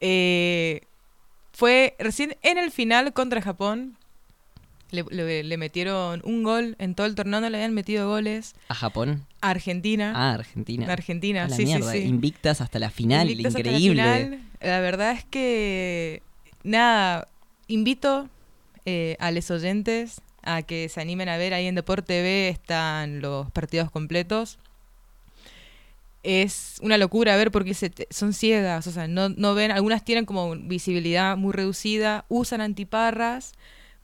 Eh, 0.00 0.82
fue 1.52 1.94
recién 1.98 2.36
en 2.42 2.58
el 2.58 2.70
final 2.70 3.12
contra 3.12 3.42
Japón. 3.42 3.96
Le, 4.90 5.04
le- 5.10 5.44
le 5.44 5.56
metieron 5.56 6.20
un 6.24 6.42
gol 6.42 6.74
en 6.80 6.94
todo 6.96 7.06
el 7.06 7.14
torneo, 7.14 7.40
no 7.40 7.48
le 7.48 7.56
habían 7.58 7.72
metido 7.74 8.08
goles. 8.08 8.54
¿A 8.68 8.74
Japón? 8.74 9.24
A 9.40 9.50
Argentina. 9.50 10.12
Ah, 10.16 10.32
Argentina. 10.34 10.92
Argentina, 10.92 11.44
A 11.44 11.48
la 11.48 11.54
sí, 11.56 11.62
sí, 11.62 11.72
mierda. 11.72 11.92
sí. 11.92 11.98
Invictas 11.98 12.60
hasta 12.60 12.78
la 12.80 12.90
final. 12.90 13.30
Invictos 13.30 13.54
hasta 13.54 13.70
la 13.70 13.78
Increíble. 13.78 14.02
final. 14.02 14.40
La 14.60 14.80
verdad 14.80 15.12
es 15.12 15.24
que, 15.24 16.22
nada, 16.64 17.28
invito 17.68 18.28
eh, 18.84 19.16
a 19.20 19.30
los 19.30 19.48
oyentes 19.52 20.22
a 20.42 20.62
que 20.62 20.88
se 20.88 21.00
animen 21.00 21.28
a 21.28 21.36
ver 21.36 21.54
ahí 21.54 21.66
en 21.66 21.74
Deporte 21.76 22.14
TV 22.14 22.48
están 22.48 23.20
los 23.20 23.48
partidos 23.52 23.90
completos. 23.92 24.58
Es 26.22 26.76
una 26.82 26.98
locura 26.98 27.36
ver 27.36 27.50
porque 27.50 27.72
se 27.74 27.88
te- 27.90 28.06
son 28.10 28.32
ciegas, 28.34 28.86
o 28.86 28.90
sea, 28.92 29.08
no, 29.08 29.30
no 29.30 29.54
ven, 29.54 29.70
algunas 29.70 30.04
tienen 30.04 30.26
como 30.26 30.54
visibilidad 30.54 31.36
muy 31.38 31.52
reducida, 31.52 32.26
usan 32.28 32.60
antiparras, 32.60 33.52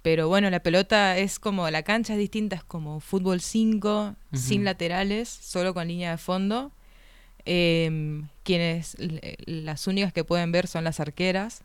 pero 0.03 0.27
bueno, 0.29 0.49
la 0.51 0.61
pelota 0.61 1.19
es 1.19 1.39
como, 1.39 1.69
la 1.71 1.83
cancha 1.83 2.15
es 2.15 2.19
distinta, 2.19 2.57
es 2.57 2.65
como 2.65 3.01
fútbol 3.01 3.41
5, 3.41 4.15
sin 4.33 4.65
laterales, 4.65 5.29
solo 5.29 5.75
con 5.75 5.89
línea 5.89 6.13
de 6.13 6.19
fondo. 6.19 6.73
Em, 7.45 8.27
quienes 8.45 8.95
l- 8.99 9.37
las 9.47 9.87
únicas 9.87 10.13
que 10.13 10.25
pueden 10.25 10.53
ver 10.53 10.67
son 10.69 10.85
las 10.85 11.01
arqueras. 11.01 11.63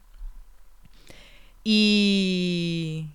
Y, 1.63 3.05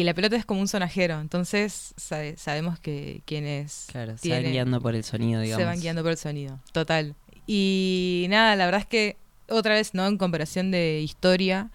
y 0.00 0.04
la 0.04 0.14
pelota 0.14 0.36
es 0.36 0.44
como 0.44 0.60
un 0.60 0.68
sonajero, 0.68 1.20
entonces 1.20 1.94
sabe- 1.96 2.36
sabemos 2.36 2.78
que 2.78 3.22
quienes 3.24 3.86
Claro, 3.90 4.16
se 4.18 4.28
van 4.30 4.42
guiando 4.52 4.80
por 4.80 4.94
el 4.94 5.04
sonido, 5.04 5.40
digamos. 5.40 5.60
se 5.62 5.64
van 5.66 5.80
guiando 5.80 6.02
por 6.02 6.12
el 6.12 6.18
sonido, 6.18 6.58
total. 6.72 7.14
Y 7.46 8.26
nada, 8.28 8.54
la 8.56 8.64
verdad 8.66 8.80
es 8.82 8.86
que 8.86 9.16
otra 9.48 9.74
vez, 9.74 9.94
¿no? 9.94 10.06
En 10.06 10.18
comparación 10.18 10.70
de 10.70 11.00
historia, 11.00 11.70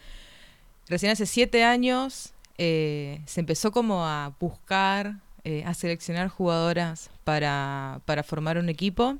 recién 0.88 1.12
hace 1.12 1.26
siete 1.26 1.64
años 1.64 2.34
eh, 2.60 3.22
se 3.26 3.40
empezó 3.40 3.72
como 3.72 4.06
a 4.06 4.34
buscar, 4.40 5.16
eh, 5.44 5.64
a 5.66 5.74
seleccionar 5.74 6.28
jugadoras 6.28 7.10
para, 7.24 8.00
para 8.06 8.22
formar 8.24 8.58
un 8.60 8.70
equipo, 8.70 9.18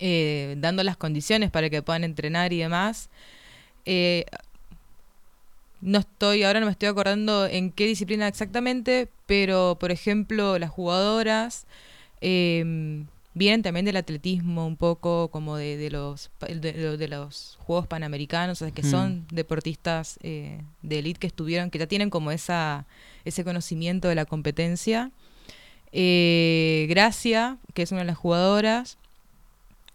eh, 0.00 0.56
dando 0.58 0.82
las 0.82 0.96
condiciones 0.96 1.50
para 1.52 1.70
que 1.70 1.82
puedan 1.82 2.04
entrenar 2.04 2.52
y 2.52 2.58
demás. 2.58 3.08
No 5.84 5.98
estoy, 5.98 6.44
ahora 6.44 6.60
no 6.60 6.66
me 6.66 6.72
estoy 6.72 6.88
acordando 6.88 7.46
en 7.46 7.70
qué 7.70 7.86
disciplina 7.86 8.26
exactamente, 8.26 9.08
pero 9.26 9.76
por 9.78 9.90
ejemplo, 9.90 10.58
las 10.58 10.70
jugadoras 10.70 11.66
eh, 12.22 13.04
vienen 13.34 13.62
también 13.62 13.84
del 13.84 13.96
atletismo 13.98 14.66
un 14.66 14.76
poco, 14.76 15.28
como 15.28 15.56
de, 15.58 15.76
de 15.76 15.90
los 15.90 16.30
de, 16.40 17.08
los 17.08 17.58
Juegos 17.60 17.86
Panamericanos, 17.86 18.62
o 18.62 18.64
sea, 18.64 18.74
que 18.74 18.82
Mm. 18.82 18.90
son 18.90 19.26
deportistas 19.30 20.18
eh, 20.22 20.62
de 20.80 21.00
élite 21.00 21.20
que 21.20 21.26
estuvieron, 21.26 21.68
que 21.68 21.78
ya 21.78 21.86
tienen 21.86 22.08
como 22.08 22.30
esa 22.30 22.86
ese 23.26 23.44
conocimiento 23.44 24.08
de 24.08 24.14
la 24.14 24.24
competencia. 24.24 25.10
Eh, 25.92 26.86
Gracia, 26.88 27.58
que 27.74 27.82
es 27.82 27.92
una 27.92 28.00
de 28.00 28.06
las 28.06 28.16
jugadoras, 28.16 28.96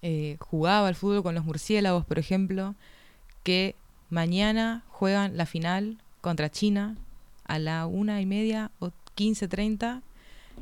eh, 0.01 0.37
jugaba 0.39 0.87
al 0.87 0.95
fútbol 0.95 1.23
con 1.23 1.35
los 1.35 1.45
murciélagos, 1.45 2.05
por 2.05 2.19
ejemplo, 2.19 2.75
que 3.43 3.75
mañana 4.09 4.83
juegan 4.89 5.37
la 5.37 5.45
final 5.45 5.97
contra 6.21 6.49
China 6.49 6.95
a 7.45 7.59
la 7.59 7.85
una 7.85 8.21
y 8.21 8.25
media 8.25 8.71
o 8.79 8.91
15.30. 9.17 10.01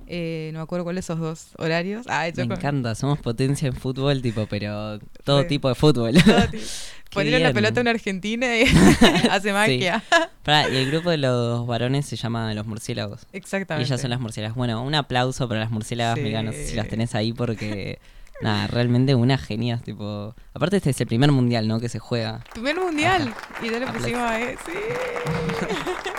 Eh, 0.06 0.52
no 0.54 0.60
me 0.60 0.64
acuerdo 0.64 0.84
cuáles 0.84 1.06
esos 1.06 1.20
dos 1.20 1.48
horarios. 1.58 2.06
Yo 2.06 2.46
Me 2.46 2.56
encanta, 2.56 2.94
somos 2.96 3.20
potencia 3.20 3.68
en 3.68 3.76
fútbol, 3.76 4.22
tipo, 4.22 4.46
pero 4.46 5.00
todo 5.24 5.46
tipo 5.48 5.68
de 5.70 5.76
fútbol. 5.76 6.14
la 7.16 7.26
bien. 7.26 7.54
pelota 7.54 7.82
una 7.82 7.92
argentina 7.92 8.58
y 8.58 8.64
hace 9.32 9.52
magia. 9.54 10.04
Pará, 10.44 10.70
y 10.70 10.76
el 10.78 10.92
grupo 10.92 11.10
de 11.10 11.18
los 11.18 11.66
varones 11.66 12.06
se 12.06 12.16
llama 12.16 12.54
Los 12.54 12.68
Murciélagos. 12.68 13.26
Y 13.34 13.38
Exactamente. 13.38 13.88
ellas 13.88 14.00
son 14.00 14.10
las 14.12 14.20
murciélagas. 14.20 14.56
Bueno, 14.56 14.84
un 14.84 14.94
aplauso 14.96 15.48
para 15.48 15.62
las 15.62 15.72
murciélagas, 15.72 16.18
Sí. 16.18 16.24
Sé 16.54 16.68
si 16.68 16.76
las 16.76 16.88
tenés 16.88 17.16
ahí 17.16 17.34
porque, 17.34 18.00
nada, 18.42 18.68
realmente 18.68 19.16
unas 19.16 19.42
genias, 19.42 19.82
tipo... 19.84 20.36
Aparte 20.54 20.78
este 20.78 20.92
es 20.92 21.02
el 21.02 21.08
primer 21.08 21.32
mundial, 21.32 21.68
¿no? 21.68 21.80
Que 21.80 21.90
se 21.90 22.00
juega. 22.00 22.44
Primer 22.54 22.80
mundial. 22.80 23.34
Ajá. 23.36 23.66
Y 23.66 23.70
ya 23.70 23.80
le 23.80 23.86
Aplausos. 23.86 24.02
pusimos 24.02 24.22
a 24.22 24.42
él. 24.42 24.58
Sí. 24.66 24.72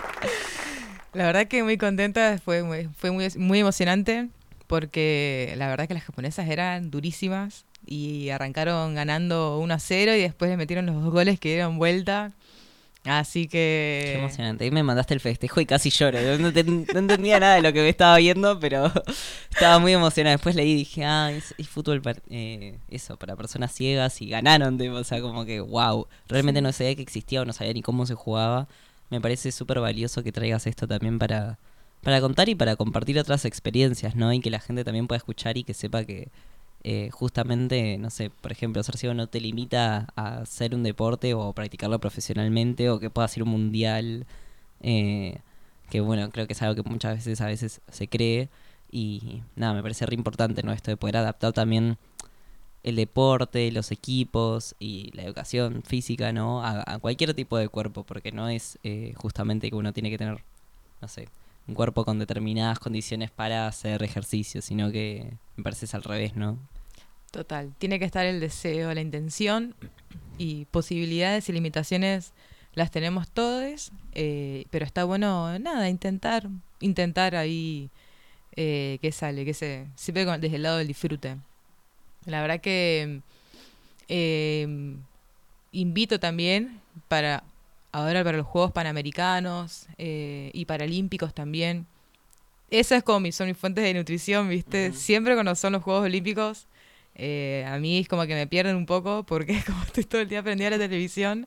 la 1.15 1.27
verdad 1.27 1.47
que 1.49 1.63
muy 1.63 1.79
contenta. 1.79 2.39
Fue, 2.45 2.63
muy, 2.63 2.89
fue 2.97 3.11
muy, 3.11 3.29
muy 3.37 3.61
emocionante. 3.61 4.29
Porque 4.67 5.55
la 5.57 5.69
verdad 5.69 5.89
que 5.89 5.95
las 5.95 6.05
japonesas 6.05 6.49
eran 6.49 6.91
durísimas. 6.91 7.65
Y 7.87 8.29
arrancaron 8.31 8.95
ganando 8.95 9.59
1 9.59 9.75
a 9.75 9.79
0. 9.79 10.15
Y 10.15 10.21
después 10.21 10.51
le 10.51 10.57
metieron 10.57 10.87
los 10.87 11.03
dos 11.03 11.13
goles 11.13 11.41
que 11.41 11.51
dieron 11.51 11.79
vuelta. 11.79 12.33
Así 13.09 13.49
que... 13.49 14.11
Qué 14.13 14.19
emocionante. 14.19 14.65
Ahí 14.65 14.71
me 14.71 14.83
mandaste 14.83 15.15
el 15.15 15.21
festejo 15.21 15.61
y 15.61 15.67
casi 15.67 15.91
lloro. 15.91 16.19
No, 16.39 16.53
te- 16.53 16.65
no 16.65 16.99
entendía 16.99 17.41
nada 17.41 17.55
de 17.55 17.63
lo 17.63 17.73
que 17.73 17.81
me 17.81 17.89
estaba 17.89 18.17
viendo, 18.19 18.61
pero 18.61 18.93
estaba 19.51 19.79
muy 19.79 19.93
emocionada. 19.93 20.37
Después 20.37 20.55
leí 20.55 20.73
y 20.73 20.77
dije, 20.77 21.05
ah, 21.05 21.31
es, 21.33 21.55
es 21.57 21.69
fútbol 21.69 22.03
para, 22.03 22.21
eh, 22.31 22.79
eso, 22.91 23.17
para 23.17 23.35
personas 23.37 23.73
ciegas 23.73 24.21
y 24.21 24.29
ganaron. 24.29 24.81
o 24.81 25.05
sea, 25.05 25.21
como 25.21 25.45
que, 25.45 25.61
wow. 25.61 26.07
Realmente 26.29 26.61
no 26.61 26.71
sabía 26.73 26.95
que 26.95 27.03
existía 27.03 27.43
o 27.43 27.45
no 27.45 27.53
sabía 27.53 27.73
ni 27.73 27.83
cómo 27.83 28.05
se 28.07 28.15
jugaba. 28.15 28.69
Me 29.11 29.21
parece 29.21 29.53
súper 29.53 29.81
valioso 29.81 30.23
que 30.23 30.33
traigas 30.33 30.67
esto 30.67 30.87
también 30.87 31.19
para, 31.19 31.59
para 32.03 32.21
contar 32.21 32.49
y 32.49 32.55
para 32.55 32.77
compartir 32.77 33.19
otras 33.19 33.45
experiencias, 33.47 34.15
¿no? 34.17 34.33
Y 34.33 34.41
que 34.41 34.51
la 34.51 34.61
gente 34.61 34.85
también 34.85 35.07
pueda 35.07 35.17
escuchar 35.17 35.57
y 35.57 35.65
que 35.65 35.73
sepa 35.75 36.05
que 36.05 36.29
eh, 36.85 37.11
justamente, 37.13 37.99
no 37.99 38.11
sé, 38.11 38.31
por 38.31 38.53
ejemplo, 38.53 38.83
ser 38.83 38.97
ciego 38.97 39.15
no 39.15 39.27
te 39.29 39.41
limita 39.41 40.09
a 40.17 40.39
hacer 40.39 40.75
un 40.75 40.83
deporte 40.83 41.35
o 41.35 41.53
practicarlo 41.53 41.99
profesionalmente 42.01 42.91
o 42.91 43.01
que 43.01 43.11
pueda 43.11 43.29
ser 43.29 43.43
un 43.43 43.51
mundial. 43.51 44.27
eh, 44.81 45.39
que 45.91 46.01
bueno, 46.01 46.31
creo 46.31 46.47
que 46.47 46.53
es 46.53 46.63
algo 46.63 46.83
que 46.83 46.89
muchas 46.89 47.17
veces 47.17 47.41
a 47.41 47.47
veces 47.47 47.81
se 47.89 48.09
cree 48.09 48.49
y 48.91 49.43
nada, 49.57 49.75
me 49.75 49.83
parece 49.83 50.07
re 50.07 50.15
importante, 50.15 50.63
¿no? 50.63 50.73
Esto 50.73 50.91
de 50.91 50.97
poder 50.97 51.17
adaptar 51.17 51.53
también 51.53 51.99
el 52.83 52.97
deporte, 52.97 53.71
los 53.73 53.91
equipos 53.93 54.75
y 54.79 55.11
la 55.15 55.25
educación 55.25 55.83
física, 55.85 56.33
¿no? 56.33 56.63
A, 56.65 56.85
a 56.87 56.99
cualquier 56.99 57.35
tipo 57.35 57.59
de 57.59 57.69
cuerpo, 57.69 58.05
porque 58.05 58.33
no 58.33 58.49
es 58.49 58.79
eh, 58.85 59.15
justamente 59.17 59.71
que 59.71 59.77
uno 59.77 59.93
tiene 59.93 60.11
que 60.11 60.19
tener, 60.19 60.43
no 61.01 61.09
sé, 61.09 61.29
un 61.69 61.75
cuerpo 61.75 62.05
con 62.05 62.19
determinadas 62.19 62.79
condiciones 62.79 63.31
para 63.31 63.67
hacer 63.67 64.03
ejercicio, 64.03 64.63
sino 64.63 64.91
que 64.91 65.35
me 65.57 65.63
parece 65.63 65.85
es 65.85 65.95
al 65.95 66.03
revés, 66.03 66.35
¿no? 66.35 66.59
Total, 67.31 67.73
tiene 67.79 67.99
que 67.99 68.07
estar 68.07 68.25
el 68.25 68.41
deseo, 68.41 68.93
la 68.95 69.03
intención 69.03 69.75
y 70.39 70.65
posibilidades 70.67 71.49
y 71.49 71.53
limitaciones 71.53 72.33
las 72.75 72.91
tenemos 72.91 73.29
todos, 73.29 73.93
eh, 74.15 74.65
pero 74.71 74.87
está 74.87 75.05
bueno, 75.05 75.59
nada, 75.59 75.89
intentar, 75.91 76.49
intentar 76.81 77.37
ahí 77.37 77.91
eh, 78.57 78.99
que 79.03 79.13
sale, 79.13 79.45
que 79.45 79.53
se, 79.53 79.87
siempre 79.95 80.25
desde 80.39 80.57
el 80.57 80.63
lado 80.63 80.79
del 80.79 80.87
disfrute. 80.87 81.37
La 82.25 82.41
verdad 82.41 82.61
que 82.61 83.21
eh, 84.09 84.97
invito 85.73 86.19
también 86.19 86.81
para 87.09 87.43
ahora 87.93 88.25
para 88.25 88.39
los 88.39 88.47
Juegos 88.47 88.73
Panamericanos 88.73 89.87
eh, 89.99 90.51
y 90.53 90.65
Paralímpicos 90.65 91.35
también. 91.35 91.87
Esa 92.71 92.97
es 92.97 93.03
como 93.03 93.21
mi, 93.21 93.33
son 93.33 93.49
mis 93.49 93.57
fuentes 93.57 93.83
de 93.85 93.95
nutrición, 93.95 94.49
¿viste? 94.49 94.93
Siempre 94.93 95.35
cuando 95.35 95.55
son 95.55 95.73
los 95.73 95.83
Juegos 95.83 96.05
Olímpicos, 96.05 96.67
eh, 97.15 97.65
a 97.67 97.79
mí 97.79 97.99
es 97.99 98.09
como 98.09 98.27
que 98.27 98.35
me 98.35 98.47
pierden 98.47 98.77
un 98.77 98.87
poco 98.87 99.25
porque 99.25 99.63
como 99.67 99.83
estoy 99.83 100.05
todo 100.05 100.21
el 100.21 100.29
día 100.29 100.43
prendida 100.43 100.69
a 100.69 100.73
la 100.73 100.79
televisión, 100.79 101.47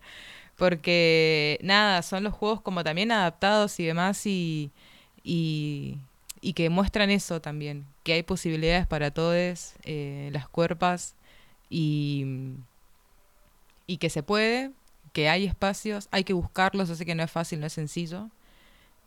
porque 0.58 1.60
nada, 1.62 2.02
son 2.02 2.24
los 2.24 2.34
juegos 2.34 2.62
como 2.62 2.84
también 2.84 3.12
adaptados 3.12 3.80
y 3.80 3.86
demás 3.86 4.26
y, 4.26 4.72
y, 5.24 5.98
y 6.42 6.54
que 6.54 6.70
muestran 6.70 7.10
eso 7.12 7.40
también, 7.40 7.86
que 8.04 8.14
hay 8.14 8.24
posibilidades 8.24 8.88
para 8.88 9.12
todos, 9.12 9.74
eh, 9.86 10.30
las 10.34 10.48
cuerpas 10.50 11.16
y, 11.70 12.26
y 13.88 13.98
que 13.98 14.10
se 14.10 14.24
puede, 14.24 14.72
que 15.14 15.30
hay 15.30 15.46
espacios, 15.46 16.08
hay 16.12 16.24
que 16.24 16.34
buscarlos, 16.34 16.90
yo 16.90 16.96
sé 16.96 17.06
que 17.06 17.16
no 17.16 17.24
es 17.24 17.32
fácil, 17.32 17.60
no 17.60 17.66
es 17.68 17.74
sencillo, 17.74 18.30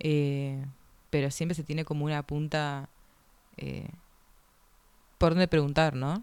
eh, 0.01 0.65
pero 1.11 1.31
siempre 1.31 1.55
se 1.55 1.63
tiene 1.63 1.85
como 1.85 2.05
una 2.05 2.23
punta 2.23 2.89
eh, 3.57 3.89
por 5.19 5.31
donde 5.33 5.49
preguntar, 5.49 5.95
¿no? 5.95 6.23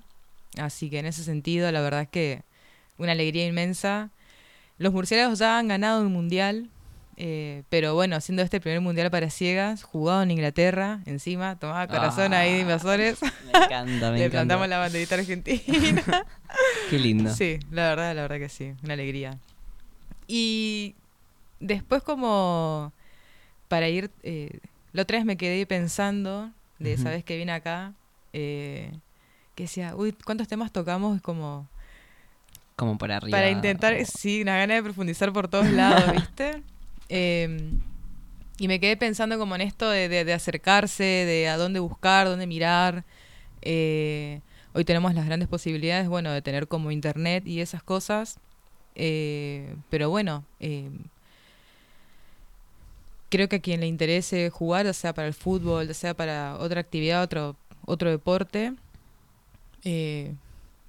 Así 0.58 0.90
que 0.90 1.00
en 1.00 1.06
ese 1.06 1.24
sentido, 1.24 1.72
la 1.72 1.82
verdad 1.82 2.02
es 2.02 2.10
que 2.10 2.44
una 2.98 3.14
alegría 3.14 3.48
inmensa. 3.48 4.10
Los 4.78 4.94
murciélagos 4.94 5.40
ya 5.40 5.58
han 5.58 5.68
ganado 5.70 6.02
un 6.02 6.12
mundial, 6.12 6.70
eh, 7.18 7.64
pero 7.70 7.94
bueno, 7.94 8.16
haciendo 8.16 8.42
este 8.44 8.60
primer 8.60 8.82
mundial 8.82 9.10
para 9.12 9.30
ciegas, 9.30 9.84
jugado 9.84 10.24
en 10.24 10.32
Inglaterra, 10.32 11.00
encima, 11.06 11.58
tomaba 11.58 11.88
corazón 11.88 12.34
ahí 12.34 12.54
de 12.56 12.60
invasores. 12.62 13.22
Me 13.22 13.52
encanta, 13.66 14.12
me 14.12 14.18
Le 14.20 14.26
encanta. 14.26 14.30
plantamos 14.30 14.68
la 14.68 14.78
banderita 14.80 15.16
argentina. 15.16 16.04
Qué 16.90 17.00
lindo. 17.00 17.34
Sí, 17.34 17.60
la 17.72 17.90
verdad, 17.90 18.16
la 18.16 18.24
verdad 18.24 18.38
que 18.40 18.50
sí, 18.50 18.74
una 18.84 18.94
alegría. 18.94 19.38
Y 20.34 20.96
después 21.60 22.02
como 22.04 22.94
para 23.68 23.90
ir, 23.90 24.12
eh, 24.24 24.60
la 24.94 25.02
otra 25.02 25.18
vez 25.18 25.26
me 25.26 25.36
quedé 25.36 25.66
pensando, 25.66 26.52
de 26.80 26.94
Ujú. 26.94 27.04
sabes 27.04 27.24
que 27.26 27.36
vine 27.38 27.52
acá, 27.52 27.94
eh, 28.32 28.92
que 29.56 29.64
decía, 29.64 29.94
uy, 29.96 30.14
¿cuántos 30.26 30.48
temas 30.48 30.72
tocamos? 30.72 31.18
Es 31.18 31.22
como 31.22 31.68
Como 32.78 32.98
por 32.98 33.12
arriba. 33.12 33.38
para 33.38 33.50
intentar, 33.50 33.94
o- 34.02 34.06
sí, 34.06 34.42
una 34.42 34.58
gana 34.58 34.76
de 34.76 34.84
profundizar 34.84 35.34
por 35.34 35.48
todos 35.50 35.70
lados, 35.70 36.10
¿viste? 36.14 36.64
Eh, 37.10 37.74
y 38.58 38.68
me 38.70 38.80
quedé 38.80 38.96
pensando 38.96 39.38
como 39.38 39.56
en 39.56 39.62
esto 39.62 39.90
de, 39.90 40.08
de- 40.08 40.24
de 40.24 40.34
acercarse, 40.34 41.04
de 41.04 41.50
a 41.50 41.58
dónde 41.58 41.80
buscar, 41.82 42.28
dónde 42.28 42.48
mirar. 42.48 43.04
Eh, 43.62 44.40
hoy 44.74 44.86
tenemos 44.86 45.14
las 45.14 45.26
grandes 45.26 45.50
posibilidades, 45.50 46.08
bueno, 46.08 46.32
de 46.32 46.42
tener 46.42 46.68
como 46.70 46.92
internet 46.92 47.46
y 47.46 47.60
esas 47.60 47.84
cosas. 47.84 48.40
Eh, 49.04 49.76
pero 49.90 50.12
bueno, 50.12 50.44
eh, 50.60 50.88
creo 53.30 53.48
que 53.50 53.58
a 53.58 53.60
quien 53.62 53.80
le 53.80 53.88
interese 53.88 54.50
jugar, 54.50 54.86
ya 54.86 54.94
sea 54.94 55.14
para 55.14 55.28
el 55.28 55.34
fútbol, 55.34 55.88
ya 55.88 55.94
sea 55.94 56.14
para 56.14 56.58
otra 56.60 56.82
actividad, 56.82 57.24
otro, 57.24 57.56
otro 57.86 58.10
deporte, 58.10 58.74
eh, 59.84 60.34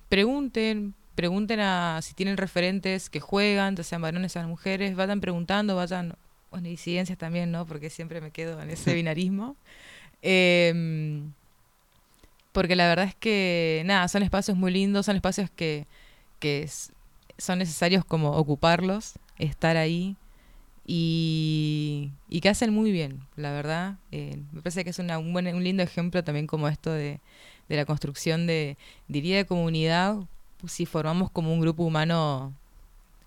pregunten, 0.09 0.95
pregunten 1.15 1.61
a 1.61 2.01
si 2.03 2.15
tienen 2.15 2.37
referentes 2.37 3.11
que 3.11 3.21
juegan, 3.21 3.77
ya 3.77 3.83
sean 3.85 4.03
varones, 4.03 4.33
sean 4.33 4.49
mujeres, 4.49 4.97
vayan 4.97 5.21
preguntando, 5.21 5.77
vayan, 5.77 6.15
bueno, 6.51 6.69
disidencias 6.69 7.19
también, 7.19 7.51
¿no? 7.53 7.67
Porque 7.67 7.91
siempre 7.91 8.21
me 8.21 8.31
quedo 8.31 8.61
en 8.61 8.71
ese 8.71 8.95
binarismo. 8.95 9.57
Em, 10.23 11.33
porque 12.53 12.77
la 12.77 12.87
verdad 12.89 13.07
es 13.07 13.15
que, 13.15 13.83
nada, 13.87 14.09
son 14.09 14.23
espacios 14.23 14.57
muy 14.57 14.73
lindos, 14.73 15.07
son 15.07 15.17
espacios 15.17 15.51
que, 15.51 15.87
que 16.39 16.63
es- 16.63 16.92
son 17.43 17.59
necesarios 17.59 18.05
como 18.05 18.33
ocuparlos, 18.33 19.15
estar 19.39 19.77
ahí 19.77 20.17
y, 20.87 22.11
y 22.29 22.41
que 22.41 22.49
hacen 22.49 22.73
muy 22.73 22.93
bien, 22.93 23.21
la 23.37 23.53
verdad. 23.53 23.97
Eh, 24.13 24.39
me 24.53 24.63
parece 24.63 24.85
que 24.85 24.91
es 24.91 24.99
una- 24.99 25.19
un, 25.19 25.33
buen, 25.33 25.47
un 25.55 25.65
lindo 25.65 25.83
ejemplo 25.83 26.23
también 26.25 26.47
como 26.47 26.69
esto 26.69 26.91
de, 26.93 27.21
de 27.69 27.77
la 27.77 27.85
construcción 27.85 28.47
de, 28.47 28.77
diría, 29.09 29.37
de 29.37 29.47
comunidad, 29.47 30.17
si 30.67 30.87
formamos 30.87 31.31
como 31.31 31.53
un 31.53 31.61
grupo 31.61 31.85
humano 31.85 32.53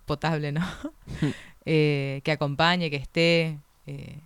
potable, 0.06 0.52
¿no? 0.52 0.62
Eh, 1.68 2.20
que 2.22 2.30
acompañe, 2.30 2.90
que 2.90 2.96
esté, 2.96 3.58
eh, 3.88 4.20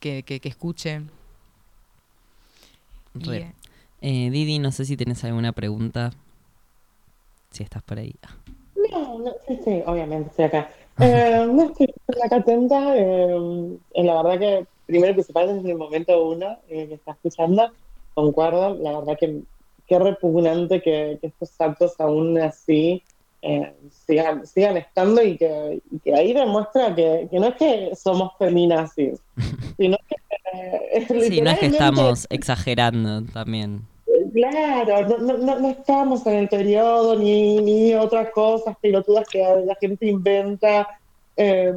que, 0.00 0.22
que, 0.22 0.40
que 0.40 0.48
escuche. 0.48 1.02
Y, 3.18 3.28
Re. 3.28 3.36
eh, 3.38 3.52
Eh, 4.00 4.30
Didi, 4.30 4.58
no 4.58 4.72
sé 4.72 4.84
si 4.86 4.96
tenés 4.96 5.22
alguna 5.24 5.52
pregunta. 5.52 6.12
Si 7.50 7.62
estás 7.62 7.82
por 7.82 7.98
ahí. 7.98 8.14
No, 8.90 9.18
no, 9.18 9.32
sí, 9.46 9.58
sí, 9.64 9.82
obviamente 9.86 10.30
estoy 10.30 10.44
acá. 10.46 10.70
Eh, 11.00 11.46
no 11.52 11.64
estoy 11.64 11.92
acá 12.24 12.36
atenta. 12.36 12.96
eh, 12.96 13.78
la 13.94 14.22
verdad 14.22 14.38
que, 14.38 14.66
primero 14.86 15.10
y 15.12 15.14
principal, 15.14 15.54
desde 15.54 15.70
el 15.70 15.78
momento 15.78 16.28
uno 16.28 16.58
eh, 16.68 16.86
que 16.88 16.94
está 16.94 17.12
escuchando, 17.12 17.70
concuerdo. 18.14 18.74
La 18.74 18.98
verdad 18.98 19.16
que 19.18 19.42
qué 19.86 19.98
repugnante 19.98 20.82
que, 20.82 21.18
que 21.20 21.26
estos 21.28 21.50
actos 21.60 21.94
aún 21.98 22.38
así 22.38 23.02
eh, 23.40 23.72
sigan, 23.90 24.46
sigan 24.46 24.76
estando 24.76 25.22
y 25.22 25.36
que, 25.36 25.80
y 25.90 25.98
que 26.00 26.14
ahí 26.14 26.32
demuestra 26.32 26.94
que, 26.94 27.28
que 27.30 27.38
no 27.38 27.46
es 27.46 27.54
que 27.54 27.90
somos 27.96 28.32
feminazis, 28.38 29.20
sino 29.76 29.96
que 30.08 30.16
eh, 30.52 31.06
Sí, 31.28 31.40
no 31.40 31.50
es 31.50 31.58
que 31.58 31.66
estamos 31.66 32.26
exagerando 32.30 33.22
también. 33.32 33.86
Claro, 34.32 35.06
no, 35.08 35.18
no, 35.18 35.38
no, 35.38 35.58
no 35.60 35.70
estamos 35.70 36.26
en 36.26 36.34
el 36.34 36.48
periodo 36.48 37.16
ni, 37.16 37.58
ni 37.60 37.94
otras 37.94 38.30
cosas 38.30 38.76
pelotudas 38.80 39.26
que 39.28 39.38
la 39.64 39.74
gente 39.80 40.06
inventa, 40.06 40.88
eh, 41.36 41.72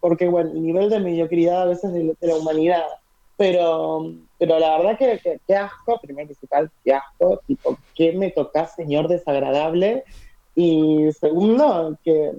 porque 0.00 0.28
bueno, 0.28 0.50
el 0.52 0.62
nivel 0.62 0.90
de 0.90 1.00
mediocridad 1.00 1.62
a 1.62 1.66
veces 1.66 1.92
de, 1.92 2.14
de 2.20 2.26
la 2.26 2.36
humanidad. 2.36 2.84
Pero, 3.36 4.12
pero 4.38 4.58
la 4.60 4.78
verdad 4.78 4.98
que, 4.98 5.18
que, 5.18 5.40
que 5.46 5.56
asco, 5.56 5.98
primero 6.00 6.28
principal, 6.28 6.70
qué 6.84 6.94
asco, 6.94 7.40
tipo, 7.46 7.76
¿qué 7.94 8.12
me 8.12 8.30
tocas, 8.30 8.74
señor 8.74 9.08
desagradable? 9.08 10.04
Y 10.54 11.08
segundo, 11.18 11.98
que, 12.04 12.32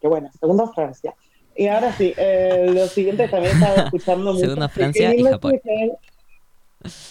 que 0.00 0.08
bueno, 0.08 0.30
segundo 0.38 0.70
Francia. 0.74 1.14
Y 1.56 1.66
ahora 1.68 1.92
sí, 1.92 2.12
eh, 2.16 2.66
lo 2.74 2.86
siguiente 2.88 3.28
también 3.28 3.54
estaba 3.54 3.84
escuchando 3.84 4.32
mucho. 4.34 4.40
Segundo, 4.46 4.68
que 4.68 4.74
Francia 4.74 5.14
y 5.14 5.16
lindo 5.16 5.30
Japón. 5.30 5.60
que- 5.62 5.92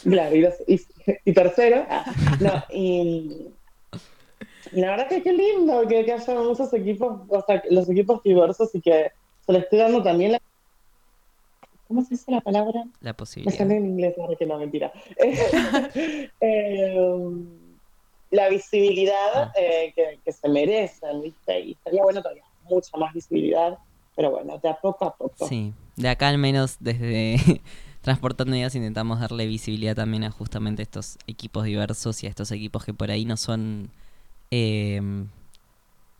Claro, 0.03 0.35
y, 0.35 0.41
los- 0.41 0.53
y- 0.67 0.81
y 1.25 1.33
tercero, 1.33 1.85
no, 2.39 2.63
y, 2.71 3.47
y 4.71 4.79
la 4.81 4.91
verdad 4.91 5.07
que 5.09 5.21
qué 5.23 5.33
lindo 5.33 5.87
que, 5.87 6.05
que 6.05 6.13
haya 6.13 6.33
muchos 6.41 6.73
equipos, 6.73 7.21
o 7.27 7.43
sea, 7.45 7.61
los 7.69 7.89
equipos 7.89 8.21
diversos 8.23 8.73
y 8.75 8.81
que 8.81 9.11
se 9.45 9.51
le 9.51 9.59
esté 9.59 9.77
dando 9.77 10.01
también 10.03 10.33
la... 10.33 10.41
¿Cómo 11.87 12.01
se 12.03 12.11
dice 12.11 12.31
la 12.31 12.41
palabra? 12.41 12.83
La 13.01 13.11
Me 13.11 13.13
posibilidad. 13.13 13.57
sale 13.57 13.75
en 13.77 13.85
inglés, 13.85 14.15
ahora 14.17 14.35
que 14.35 14.45
no, 14.45 14.57
mentira. 14.57 14.91
Eh, 16.41 16.95
la 18.31 18.49
visibilidad 18.49 19.15
Ah. 19.35 19.51
eh, 19.55 19.93
que, 19.95 20.19
que 20.25 20.31
se 20.31 20.49
merecen, 20.49 21.21
¿viste? 21.21 21.59
Y 21.59 21.71
estaría 21.73 22.01
bueno 22.01 22.21
todavía 22.21 22.43
mucha 22.63 22.97
más 22.97 23.13
visibilidad 23.13 23.77
Pero 24.15 24.31
bueno, 24.31 24.57
de 24.57 24.69
a 24.69 24.75
poco 24.75 25.05
a 25.05 25.15
poco. 25.15 25.47
Sí, 25.47 25.73
de 25.95 26.09
acá 26.09 26.29
al 26.29 26.37
menos 26.37 26.77
desde 26.79 27.61
Transportando 28.03 28.53
Ideas 28.53 28.75
intentamos 28.75 29.21
darle 29.21 29.47
visibilidad 29.47 29.95
también 29.95 30.25
a 30.25 30.29
justamente 30.29 30.83
estos 30.83 31.17
equipos 31.25 31.63
diversos 31.63 32.21
y 32.21 32.27
a 32.27 32.29
estos 32.29 32.51
equipos 32.51 32.83
que 32.83 32.93
por 32.93 33.09
ahí 33.09 33.23
no 33.23 33.37
son, 33.37 33.91
eh, 34.51 35.01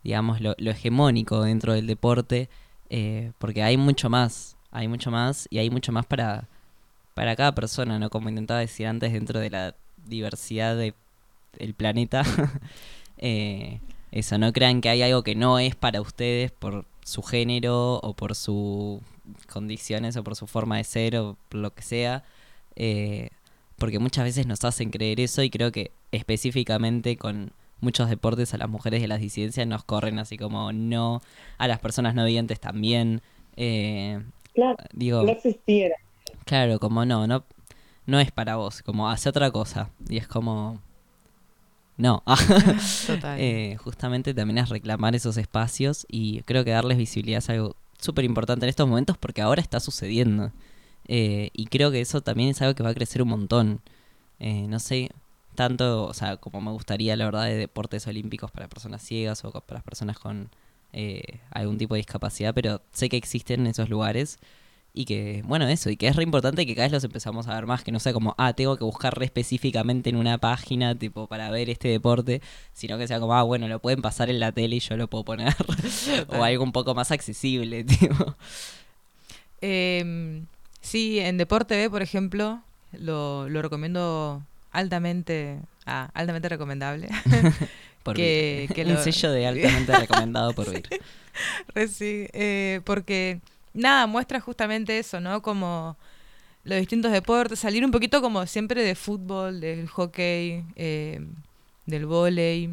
digamos, 0.02 0.40
lo, 0.40 0.56
hegemónico 0.58 1.44
dentro 1.44 1.74
del 1.74 1.86
deporte, 1.86 2.48
eh, 2.90 3.34
porque 3.38 3.64
hay 3.64 3.76
mucho 3.76 4.10
más, 4.10 4.56
hay 4.72 4.88
mucho 4.88 5.12
más 5.12 5.46
y 5.52 5.58
hay 5.58 5.70
mucho 5.70 5.92
más 5.92 6.06
para, 6.06 6.48
para 7.16 7.36
cada 7.36 7.54
persona, 7.54 8.00
¿no? 8.00 8.10
Como 8.10 8.30
intentaba 8.30 8.62
decir 8.62 8.88
antes, 8.88 9.12
dentro 9.12 9.42
de 9.42 9.50
la 9.50 9.76
diversidad 10.06 10.78
de, 10.78 10.94
del 11.60 11.74
planeta. 11.74 12.24
eh, 13.18 13.82
eso, 14.14 14.38
no 14.38 14.54
crean 14.54 14.80
que 14.80 14.88
hay 14.88 15.02
algo 15.02 15.22
que 15.24 15.36
no 15.36 15.60
es 15.60 15.76
para 15.76 16.00
ustedes 16.00 16.50
por 16.54 16.86
su 17.04 17.24
género 17.24 17.96
o 17.96 18.14
por 18.14 18.36
sus 18.36 19.02
condiciones 19.52 20.16
o 20.18 20.24
por 20.24 20.36
su 20.36 20.48
forma 20.48 20.78
de 20.78 20.84
ser 20.84 21.16
o 21.18 21.38
por 21.50 21.60
lo 21.62 21.74
que 21.74 21.82
sea. 21.84 22.24
eh, 22.76 23.30
porque 23.78 24.00
muchas 24.00 24.24
veces 24.24 24.48
nos 24.48 24.64
hacen 24.64 24.92
creer 24.92 25.20
eso 25.20 25.42
y 25.44 25.50
creo 25.50 25.72
que 25.72 25.92
específicamente 26.12 27.18
con 27.18 27.52
muchos 27.82 28.10
deportes 28.10 28.54
a 28.54 28.58
las 28.58 28.70
mujeres 28.70 29.02
de 29.02 29.08
las 29.08 29.20
disidencias 29.20 29.68
nos 29.68 29.84
corren 29.84 30.20
así 30.20 30.38
como 30.38 30.72
no, 30.72 31.22
a 31.58 31.68
las 31.68 31.80
personas 31.80 32.16
no 32.16 32.24
videntes 32.26 32.60
también. 32.60 33.22
eh, 33.58 34.22
Claro, 34.54 34.78
digo, 34.94 35.24
no 35.24 35.32
existiera. 35.32 35.96
Claro, 36.46 36.80
como 36.80 37.06
no, 37.06 37.26
no, 37.28 37.44
no 38.06 38.20
es 38.20 38.32
para 38.32 38.56
vos, 38.56 38.84
como 38.84 39.10
hace 39.10 39.28
otra 39.30 39.50
cosa. 39.52 39.90
Y 40.08 40.18
es 40.18 40.28
como, 40.28 40.80
no. 41.98 42.24
Total. 43.08 43.40
Eh, 43.40 43.78
justamente 43.78 44.34
también 44.34 44.60
es 44.60 44.70
reclamar 44.70 45.16
esos 45.16 45.38
espacios 45.38 46.06
y 46.10 46.42
creo 46.44 46.64
que 46.64 46.72
darles 46.72 46.98
visibilidad 46.98 47.40
es 47.40 47.50
algo 47.50 47.76
súper 48.04 48.26
importante 48.26 48.66
en 48.66 48.70
estos 48.70 48.88
momentos 48.88 49.18
porque 49.18 49.42
ahora 49.42 49.62
está 49.62 49.80
sucediendo. 49.80 50.52
Eh, 51.08 51.50
y 51.54 51.66
creo 51.68 51.92
que 51.92 52.02
eso 52.02 52.22
también 52.22 52.50
es 52.50 52.62
algo 52.62 52.76
que 52.76 52.84
va 52.84 52.90
a 52.90 52.94
crecer 52.94 53.22
un 53.22 53.30
montón. 53.30 53.82
Eh, 54.40 54.68
no 54.68 54.80
sé, 54.80 55.12
tanto, 55.56 56.06
o 56.06 56.14
sea, 56.14 56.38
como 56.38 56.62
me 56.62 56.72
gustaría, 56.72 57.16
la 57.16 57.26
verdad, 57.26 57.46
de 57.46 57.56
deportes 57.56 58.08
olímpicos 58.08 58.52
para 58.52 58.68
personas 58.68 59.02
ciegas 59.04 59.44
o 59.46 59.52
para 59.62 59.82
personas 59.82 60.20
con 60.20 60.50
eh, 60.94 61.40
algún 61.52 61.78
tipo 61.78 61.96
de 61.96 62.00
discapacidad, 62.00 62.54
pero 62.54 62.82
sé 62.92 63.10
que 63.10 63.18
existen 63.18 63.68
esos 63.68 63.90
lugares 63.90 64.40
y 64.96 65.06
que, 65.06 65.42
bueno, 65.46 65.68
eso, 65.68 65.90
y 65.90 65.98
que 65.98 66.08
es 66.08 66.16
re 66.16 66.24
importante 66.24 66.66
que 66.68 66.76
cada 66.76 66.86
vez 66.86 66.92
los 66.92 67.04
empezamos 67.04 67.48
a 67.48 67.56
ver 67.56 67.66
más, 67.66 67.84
que 67.84 67.92
no 67.92 68.00
sea 68.00 68.14
como, 68.14 68.36
ah, 68.38 68.54
tengo 68.54 68.78
que 68.78 68.84
buscar 68.84 69.18
re 69.18 69.26
específicamente 69.26 70.10
en 70.12 70.16
una 70.18 70.38
página, 70.38 70.94
tipo, 70.94 71.26
para 71.28 71.50
ver 71.50 71.70
este 71.72 71.88
deporte, 71.88 72.42
sino 72.74 72.98
que 73.00 73.08
sea 73.08 73.20
como, 73.20 73.34
ah, 73.34 73.42
bueno, 73.44 73.68
lo 73.68 73.80
pueden 73.80 74.02
pasar 74.04 74.30
en 74.30 74.40
la 74.40 74.52
tele 74.52 74.76
y 74.76 74.80
yo 74.80 74.96
lo 74.96 75.08
puedo 75.08 75.24
poner, 75.26 75.56
o 76.30 76.44
algo 76.44 76.64
un 76.64 76.72
poco 76.72 76.94
más 76.94 77.12
accesible, 77.12 77.84
tipo. 77.86 78.36
Em, 79.62 80.46
sí, 80.82 81.20
en 81.20 81.38
Deporte 81.38 81.76
B, 81.78 81.90
por 81.90 82.02
ejemplo, 82.02 82.62
lo, 82.92 83.48
lo 83.50 83.62
recomiendo 83.62 84.44
altamente, 84.72 85.60
ah, 85.86 86.10
altamente 86.14 86.50
recomendable. 86.50 87.10
Por 88.04 88.18
Que- 88.18 88.68
que 88.76 88.84
Un 88.84 88.96
lo- 88.96 89.02
sello 89.02 89.32
de 89.32 89.48
altamente 89.48 89.98
recomendado 89.98 90.52
por 90.54 90.70
Vir. 90.70 90.84
Sí, 91.90 92.28
eh, 92.34 92.82
porque 92.84 93.40
nada, 93.74 94.08
muestra 94.08 94.40
justamente 94.40 94.98
eso, 95.00 95.20
¿no? 95.20 95.42
Como 95.42 95.98
los 96.64 96.80
distintos 96.80 97.12
deportes, 97.12 97.60
salir 97.60 97.84
un 97.84 97.92
poquito 97.92 98.22
como 98.22 98.46
siempre 98.46 98.84
de 98.84 98.96
fútbol, 98.96 99.60
del 99.60 99.88
hockey, 99.88 100.64
eh, 100.76 101.26
del 101.86 102.06
vóley, 102.06 102.70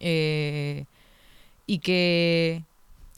eh, 0.00 0.84
y 1.66 1.78
que, 1.78 2.64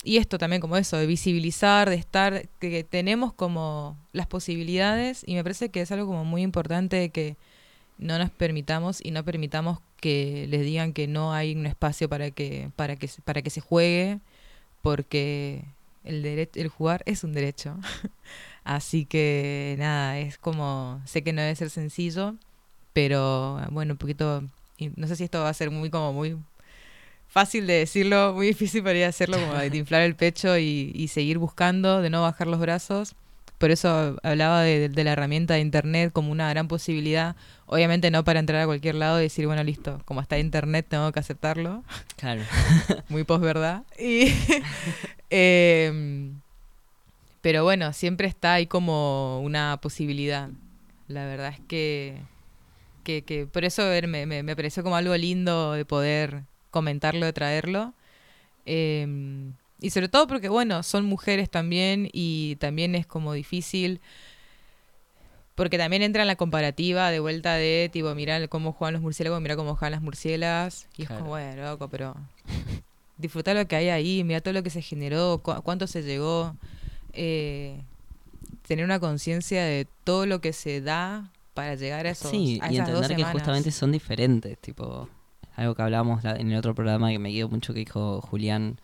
y 0.04 0.18
esto 0.18 0.38
también 0.38 0.60
como 0.60 0.76
eso, 0.76 0.96
de 0.96 1.06
visibilizar, 1.06 1.90
de 1.90 1.96
estar, 1.96 2.48
que 2.60 2.84
tenemos 2.84 3.32
como 3.32 3.96
las 4.12 4.26
posibilidades, 4.26 5.24
y 5.26 5.34
me 5.34 5.42
parece 5.42 5.70
que 5.70 5.80
es 5.80 5.90
algo 5.90 6.06
como 6.06 6.24
muy 6.24 6.42
importante 6.42 7.08
que 7.08 7.36
no 7.98 8.18
nos 8.18 8.30
permitamos 8.30 9.00
y 9.02 9.10
no 9.10 9.24
permitamos 9.24 9.78
que 10.00 10.46
les 10.48 10.62
digan 10.62 10.92
que 10.92 11.08
no 11.08 11.32
hay 11.32 11.54
un 11.54 11.66
espacio 11.66 12.08
para 12.08 12.30
que, 12.30 12.70
para 12.76 12.96
que, 12.96 13.08
para 13.24 13.42
que 13.42 13.50
se 13.50 13.60
juegue, 13.60 14.20
porque 14.82 15.64
el, 16.04 16.24
el 16.54 16.68
jugar 16.68 17.02
es 17.06 17.24
un 17.24 17.32
derecho. 17.32 17.76
Así 18.64 19.04
que 19.04 19.76
nada, 19.78 20.18
es 20.18 20.38
como, 20.38 21.02
sé 21.04 21.22
que 21.22 21.32
no 21.32 21.42
debe 21.42 21.54
ser 21.54 21.70
sencillo, 21.70 22.34
pero 22.92 23.60
bueno, 23.70 23.94
un 23.94 23.98
poquito, 23.98 24.42
no 24.96 25.06
sé 25.06 25.16
si 25.16 25.24
esto 25.24 25.42
va 25.42 25.50
a 25.50 25.54
ser 25.54 25.70
muy 25.70 25.90
como 25.90 26.12
muy 26.12 26.38
fácil 27.28 27.66
de 27.66 27.74
decirlo, 27.74 28.32
muy 28.32 28.46
difícil 28.46 28.82
para 28.82 29.06
hacerlo, 29.08 29.38
como 29.38 29.54
de 29.54 29.76
inflar 29.76 30.02
el 30.02 30.14
pecho 30.14 30.56
y, 30.56 30.92
y 30.94 31.08
seguir 31.08 31.38
buscando, 31.38 32.00
de 32.00 32.08
no 32.08 32.22
bajar 32.22 32.46
los 32.46 32.60
brazos. 32.60 33.16
Por 33.58 33.70
eso 33.70 34.16
hablaba 34.22 34.62
de, 34.62 34.88
de 34.88 35.04
la 35.04 35.12
herramienta 35.12 35.54
de 35.54 35.60
internet 35.60 36.12
como 36.12 36.30
una 36.30 36.48
gran 36.50 36.68
posibilidad. 36.68 37.34
Obviamente 37.66 38.10
no 38.10 38.22
para 38.22 38.40
entrar 38.40 38.60
a 38.62 38.66
cualquier 38.66 38.94
lado 38.94 39.18
y 39.20 39.24
decir, 39.24 39.46
bueno, 39.46 39.64
listo, 39.64 40.00
como 40.04 40.20
está 40.20 40.38
internet 40.38 40.86
tengo 40.88 41.10
que 41.12 41.20
aceptarlo 41.20 41.82
Claro. 42.16 42.42
muy 43.08 43.24
posverdad. 43.24 43.82
Y, 43.98 44.32
em, 45.36 46.40
pero 47.40 47.64
bueno, 47.64 47.92
siempre 47.92 48.28
está 48.28 48.54
ahí 48.54 48.66
como 48.66 49.40
una 49.40 49.78
posibilidad. 49.82 50.48
La 51.08 51.26
verdad 51.26 51.48
es 51.52 51.60
que, 51.66 52.18
que, 53.02 53.22
que 53.22 53.46
por 53.46 53.64
eso 53.64 53.82
ver, 53.88 54.06
me, 54.06 54.26
me, 54.26 54.44
me 54.44 54.54
pareció 54.54 54.84
como 54.84 54.96
algo 54.96 55.16
lindo 55.16 55.72
de 55.72 55.84
poder 55.84 56.44
comentarlo, 56.70 57.26
de 57.26 57.32
traerlo. 57.32 57.94
Em, 58.64 59.54
y 59.80 59.90
sobre 59.90 60.08
todo 60.08 60.28
porque, 60.28 60.48
bueno, 60.48 60.82
son 60.84 61.04
mujeres 61.04 61.50
también 61.50 62.08
y 62.12 62.56
también 62.56 62.94
es 62.94 63.04
como 63.06 63.32
difícil. 63.32 64.00
Porque 65.56 65.78
también 65.78 66.02
entra 66.02 66.22
en 66.22 66.28
la 66.28 66.36
comparativa 66.36 67.10
de 67.10 67.20
vuelta 67.20 67.54
de, 67.54 67.90
tipo, 67.92 68.14
mira 68.14 68.46
cómo 68.48 68.72
juegan 68.72 68.94
los 68.94 69.02
murciélagos, 69.02 69.40
mira 69.40 69.56
cómo 69.56 69.74
juegan 69.76 69.92
las 69.92 70.02
murciélagas. 70.02 70.88
Y 70.96 71.02
es 71.02 71.08
como, 71.08 71.26
bueno, 71.26 71.64
loco, 71.64 71.88
pero 71.88 72.16
disfrutar 73.16 73.56
lo 73.56 73.66
que 73.66 73.76
hay 73.76 73.88
ahí, 73.88 74.24
mira 74.24 74.40
todo 74.40 74.54
lo 74.54 74.62
que 74.62 74.70
se 74.70 74.82
generó, 74.82 75.38
cu- 75.42 75.62
cuánto 75.62 75.86
se 75.86 76.02
llegó. 76.02 76.56
eh, 77.12 77.80
tener 78.66 78.84
una 78.84 78.98
conciencia 78.98 79.62
de 79.64 79.86
todo 80.04 80.26
lo 80.26 80.40
que 80.40 80.52
se 80.52 80.80
da 80.80 81.30
para 81.54 81.74
llegar 81.76 82.06
a 82.06 82.10
esos 82.10 82.30
Sí, 82.30 82.58
a 82.62 82.72
y 82.72 82.76
esas 82.76 82.88
entender 82.88 83.16
que 83.16 83.22
justamente 83.32 83.70
son 83.70 83.92
diferentes, 83.92 84.58
tipo, 84.58 85.08
algo 85.56 85.74
que 85.74 85.82
hablábamos 85.82 86.24
en 86.24 86.50
el 86.50 86.58
otro 86.58 86.74
programa 86.74 87.10
que 87.10 87.18
me 87.18 87.30
quedó 87.32 87.48
mucho 87.48 87.72
que 87.72 87.80
dijo 87.80 88.20
Julián, 88.22 88.78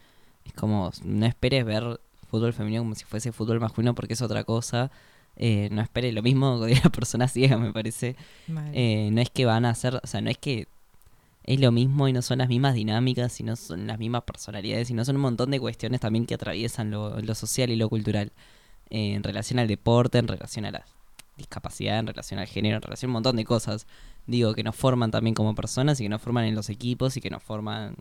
es 0.44 0.52
como, 0.52 0.92
no 1.02 1.26
esperes 1.26 1.64
ver 1.64 1.98
fútbol 2.30 2.52
femenino 2.52 2.82
como 2.82 2.94
si 2.94 3.04
fuese 3.04 3.32
fútbol 3.32 3.58
masculino 3.58 3.94
porque 3.94 4.14
es 4.14 4.22
otra 4.22 4.44
cosa, 4.44 4.90
eh, 5.36 5.68
no 5.72 5.80
esperes 5.82 6.14
lo 6.14 6.22
mismo 6.22 6.60
de 6.60 6.74
la 6.84 6.90
persona 6.90 7.26
ciega, 7.26 7.56
me 7.58 7.72
parece. 7.72 8.14
Eh, 8.72 9.08
no 9.12 9.20
es 9.20 9.30
que 9.30 9.46
van 9.46 9.64
a 9.64 9.70
hacer, 9.70 9.96
o 10.02 10.06
sea, 10.06 10.20
no 10.20 10.30
es 10.30 10.38
que 10.38 10.68
es 11.44 11.60
lo 11.60 11.72
mismo 11.72 12.08
y 12.08 12.12
no 12.12 12.22
son 12.22 12.38
las 12.38 12.48
mismas 12.48 12.74
dinámicas 12.74 13.40
y 13.40 13.42
no 13.42 13.56
son 13.56 13.86
las 13.86 13.98
mismas 13.98 14.22
personalidades 14.22 14.90
y 14.90 14.94
no 14.94 15.04
son 15.04 15.16
un 15.16 15.22
montón 15.22 15.50
de 15.50 15.60
cuestiones 15.60 16.00
también 16.00 16.26
que 16.26 16.34
atraviesan 16.34 16.90
lo, 16.90 17.20
lo 17.20 17.34
social 17.34 17.70
y 17.70 17.76
lo 17.76 17.88
cultural 17.88 18.32
eh, 18.90 19.14
en 19.14 19.22
relación 19.22 19.58
al 19.58 19.68
deporte, 19.68 20.18
en 20.18 20.28
relación 20.28 20.64
a 20.64 20.70
la 20.70 20.84
discapacidad, 21.36 21.98
en 21.98 22.06
relación 22.06 22.40
al 22.40 22.46
género, 22.46 22.76
en 22.76 22.82
relación 22.82 23.08
a 23.08 23.10
un 23.10 23.14
montón 23.14 23.36
de 23.36 23.44
cosas. 23.44 23.86
Digo, 24.26 24.54
que 24.54 24.62
nos 24.62 24.76
forman 24.76 25.10
también 25.10 25.34
como 25.34 25.54
personas 25.54 25.98
y 26.00 26.04
que 26.04 26.08
nos 26.08 26.20
forman 26.20 26.44
en 26.44 26.54
los 26.54 26.68
equipos 26.68 27.16
y 27.16 27.20
que 27.20 27.30
nos 27.30 27.42
forman 27.42 27.96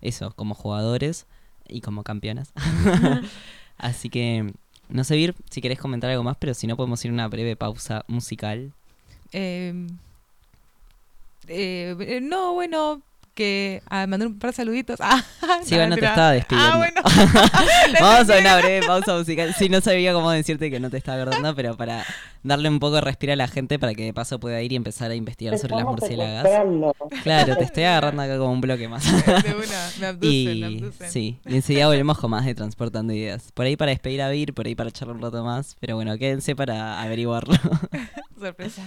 eso, 0.00 0.32
como 0.34 0.54
jugadores 0.54 1.26
y 1.68 1.80
como 1.80 2.02
campeonas. 2.02 2.52
Así 3.78 4.08
que, 4.08 4.52
no 4.88 5.04
sé, 5.04 5.16
Vir, 5.16 5.34
si 5.50 5.60
querés 5.60 5.78
comentar 5.78 6.10
algo 6.10 6.22
más, 6.22 6.36
pero 6.38 6.54
si 6.54 6.66
no 6.66 6.76
podemos 6.76 7.04
ir 7.04 7.10
a 7.10 7.14
una 7.14 7.28
breve 7.28 7.56
pausa 7.56 8.04
musical. 8.08 8.72
Eh, 9.32 9.86
eh, 11.48 11.96
eh, 12.00 12.20
no, 12.20 12.54
bueno, 12.54 13.02
que 13.34 13.82
ah, 13.88 14.06
mandar 14.06 14.28
un 14.28 14.38
par 14.38 14.50
de 14.50 14.56
saluditos. 14.56 14.98
Ah, 15.46 15.60
Sí, 15.62 15.74
no, 15.74 15.80
bueno, 15.80 15.96
te 15.96 16.06
estaba 16.06 16.32
despidiendo. 16.32 16.72
Ah, 16.72 16.76
bueno. 16.78 17.02
Vamos 18.00 18.30
a 18.30 18.38
una 18.38 18.56
breve 18.56 18.86
pausa 18.86 19.16
musical. 19.16 19.54
Sí, 19.56 19.68
no 19.68 19.80
sabía 19.80 20.12
cómo 20.12 20.30
decirte 20.30 20.70
que 20.70 20.80
no 20.80 20.90
te 20.90 20.96
estaba 20.96 21.20
acordando, 21.20 21.54
pero 21.54 21.76
para 21.76 22.04
darle 22.42 22.68
un 22.68 22.78
poco 22.80 22.96
de 22.96 23.00
respiro 23.02 23.32
a 23.32 23.36
la 23.36 23.46
gente 23.46 23.78
para 23.78 23.94
que 23.94 24.04
de 24.04 24.12
paso 24.14 24.40
pueda 24.40 24.60
ir 24.62 24.72
y 24.72 24.76
empezar 24.76 25.10
a 25.10 25.14
investigar 25.14 25.58
sobre 25.58 25.76
las 25.76 25.84
murciélagas. 25.84 26.46
Claro, 27.22 27.56
te 27.56 27.64
estoy 27.64 27.84
agarrando 27.84 28.22
acá 28.22 28.38
como 28.38 28.52
un 28.52 28.60
bloque 28.60 28.88
más. 28.88 29.04
De 29.04 29.54
una, 29.54 29.90
me 30.00 30.06
abducen, 30.06 30.60
me 30.60 30.70
y 30.70 30.76
abducen. 30.78 31.10
sí, 31.10 31.38
y 31.46 31.56
enseguida 31.56 31.86
volvemos 31.88 32.18
con 32.18 32.30
más 32.30 32.44
de 32.44 32.54
Transportando 32.54 33.12
Ideas. 33.12 33.52
Por 33.52 33.66
ahí 33.66 33.76
para 33.76 33.90
despedir 33.90 34.22
a 34.22 34.30
Vir, 34.30 34.54
por 34.54 34.66
ahí 34.66 34.74
para 34.74 34.90
charlar 34.90 35.16
un 35.16 35.22
rato 35.22 35.44
más, 35.44 35.76
pero 35.80 35.94
bueno, 35.96 36.16
quédense 36.16 36.56
para 36.56 37.02
averiguarlo. 37.02 37.54
Sorpresa. 38.38 38.82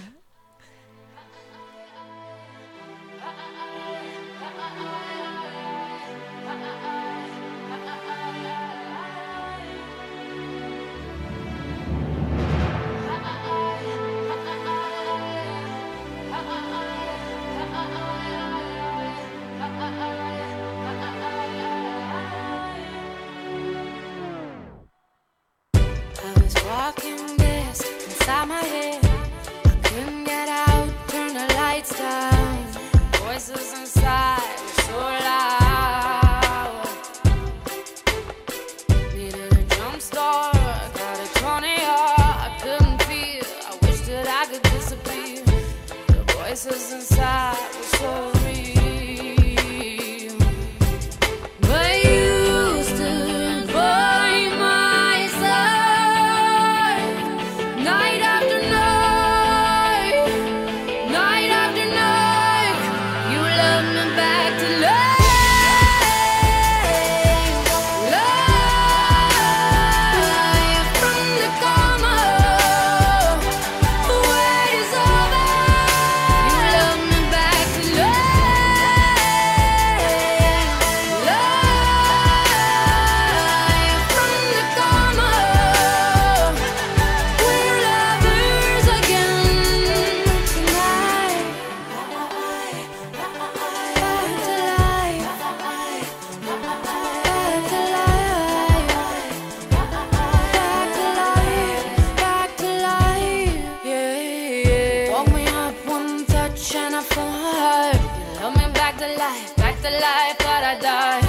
hurt. 107.68 108.00
You 108.18 108.40
love 108.40 108.54
me 108.56 108.66
back 108.72 108.94
to 108.98 109.08
life, 109.24 109.56
back 109.56 109.76
to 109.84 109.90
life, 110.06 110.36
but 110.38 110.62
I 110.72 110.74
die. 110.80 111.22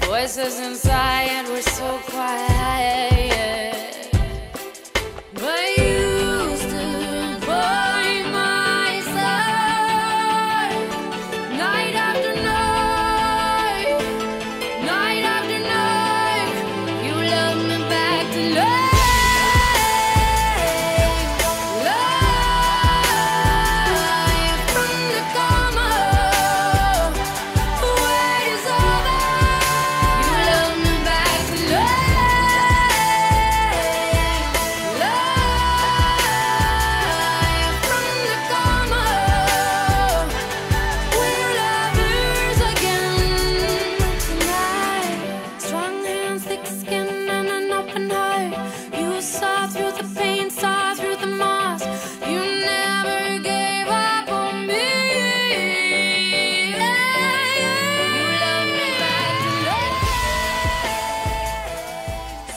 The 0.00 0.06
voices 0.06 0.60
inside. 0.60 1.15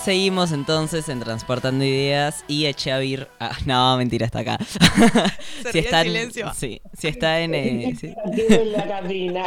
Seguimos 0.10 0.52
entonces 0.54 1.08
en 1.08 1.20
Transportando 1.20 1.86
Ideas 1.86 2.44
y 2.48 2.66
eché 2.66 2.92
a 2.92 2.98
Vir. 2.98 3.28
Ah, 3.40 3.56
no, 3.68 3.96
mentira, 3.96 4.26
está 4.26 4.40
acá. 4.40 4.58
Se 5.62 5.72
ríe 5.72 5.82
en 5.82 5.86
está 5.86 6.02
silencio. 6.02 6.52
sí, 6.56 6.82
si 6.98 7.08
está 7.10 7.42
en. 7.42 7.54
eh, 7.54 7.94
sí, 7.96 8.16
Aquí 8.26 8.42
en 8.50 8.72
la 8.72 8.88
cabina. 8.88 9.46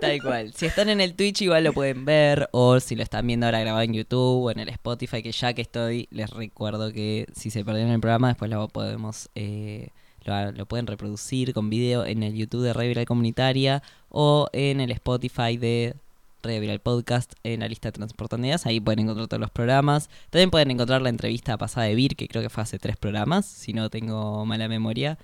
tal 0.00 0.20
cual. 0.20 0.52
Si 0.52 0.66
están 0.66 0.88
en 0.88 1.00
el 1.00 1.14
Twitch, 1.14 1.42
igual 1.42 1.62
lo 1.62 1.72
pueden 1.72 2.04
ver. 2.04 2.48
O 2.50 2.80
si 2.80 2.96
lo 2.96 3.04
están 3.04 3.24
viendo 3.28 3.46
ahora 3.46 3.60
grabado 3.60 3.84
en 3.84 3.92
YouTube 3.94 4.46
o 4.46 4.50
en 4.50 4.58
el 4.58 4.68
Spotify, 4.70 5.22
que 5.22 5.30
ya 5.30 5.52
que 5.54 5.62
estoy, 5.62 6.08
les 6.10 6.28
recuerdo 6.30 6.92
que 6.92 7.26
si 7.36 7.50
se 7.50 7.64
perdieron 7.64 7.92
el 7.92 8.00
programa, 8.00 8.26
después 8.30 8.50
lo 8.50 8.66
podemos. 8.66 9.30
eh, 9.36 9.90
lo, 10.24 10.50
lo 10.50 10.66
pueden 10.66 10.88
reproducir 10.88 11.54
con 11.54 11.70
video 11.70 12.04
en 12.04 12.24
el 12.24 12.34
YouTube 12.34 12.62
de 12.64 12.72
Red 12.72 12.88
Viral 12.88 13.06
Comunitaria 13.06 13.84
o 14.08 14.48
en 14.52 14.80
el 14.80 14.90
Spotify 14.90 15.56
de 15.56 15.94
Red 16.42 16.60
Viral 16.60 16.80
Podcast 16.80 17.32
en 17.42 17.60
la 17.60 17.68
lista 17.68 17.88
de 17.88 17.92
Transportando 17.92 18.46
Ideas. 18.46 18.66
Ahí 18.66 18.80
pueden 18.80 19.00
encontrar 19.00 19.28
todos 19.28 19.40
los 19.40 19.50
programas. 19.50 20.08
También 20.30 20.50
pueden 20.50 20.70
encontrar 20.70 21.02
la 21.02 21.08
entrevista 21.08 21.56
pasada 21.56 21.86
de 21.86 21.94
Vir, 21.94 22.16
que 22.16 22.28
creo 22.28 22.42
que 22.42 22.50
fue 22.50 22.62
hace 22.62 22.78
tres 22.78 22.96
programas, 22.96 23.46
si 23.46 23.72
no 23.72 23.90
tengo 23.90 24.44
mala 24.46 24.68
memoria. 24.68 25.18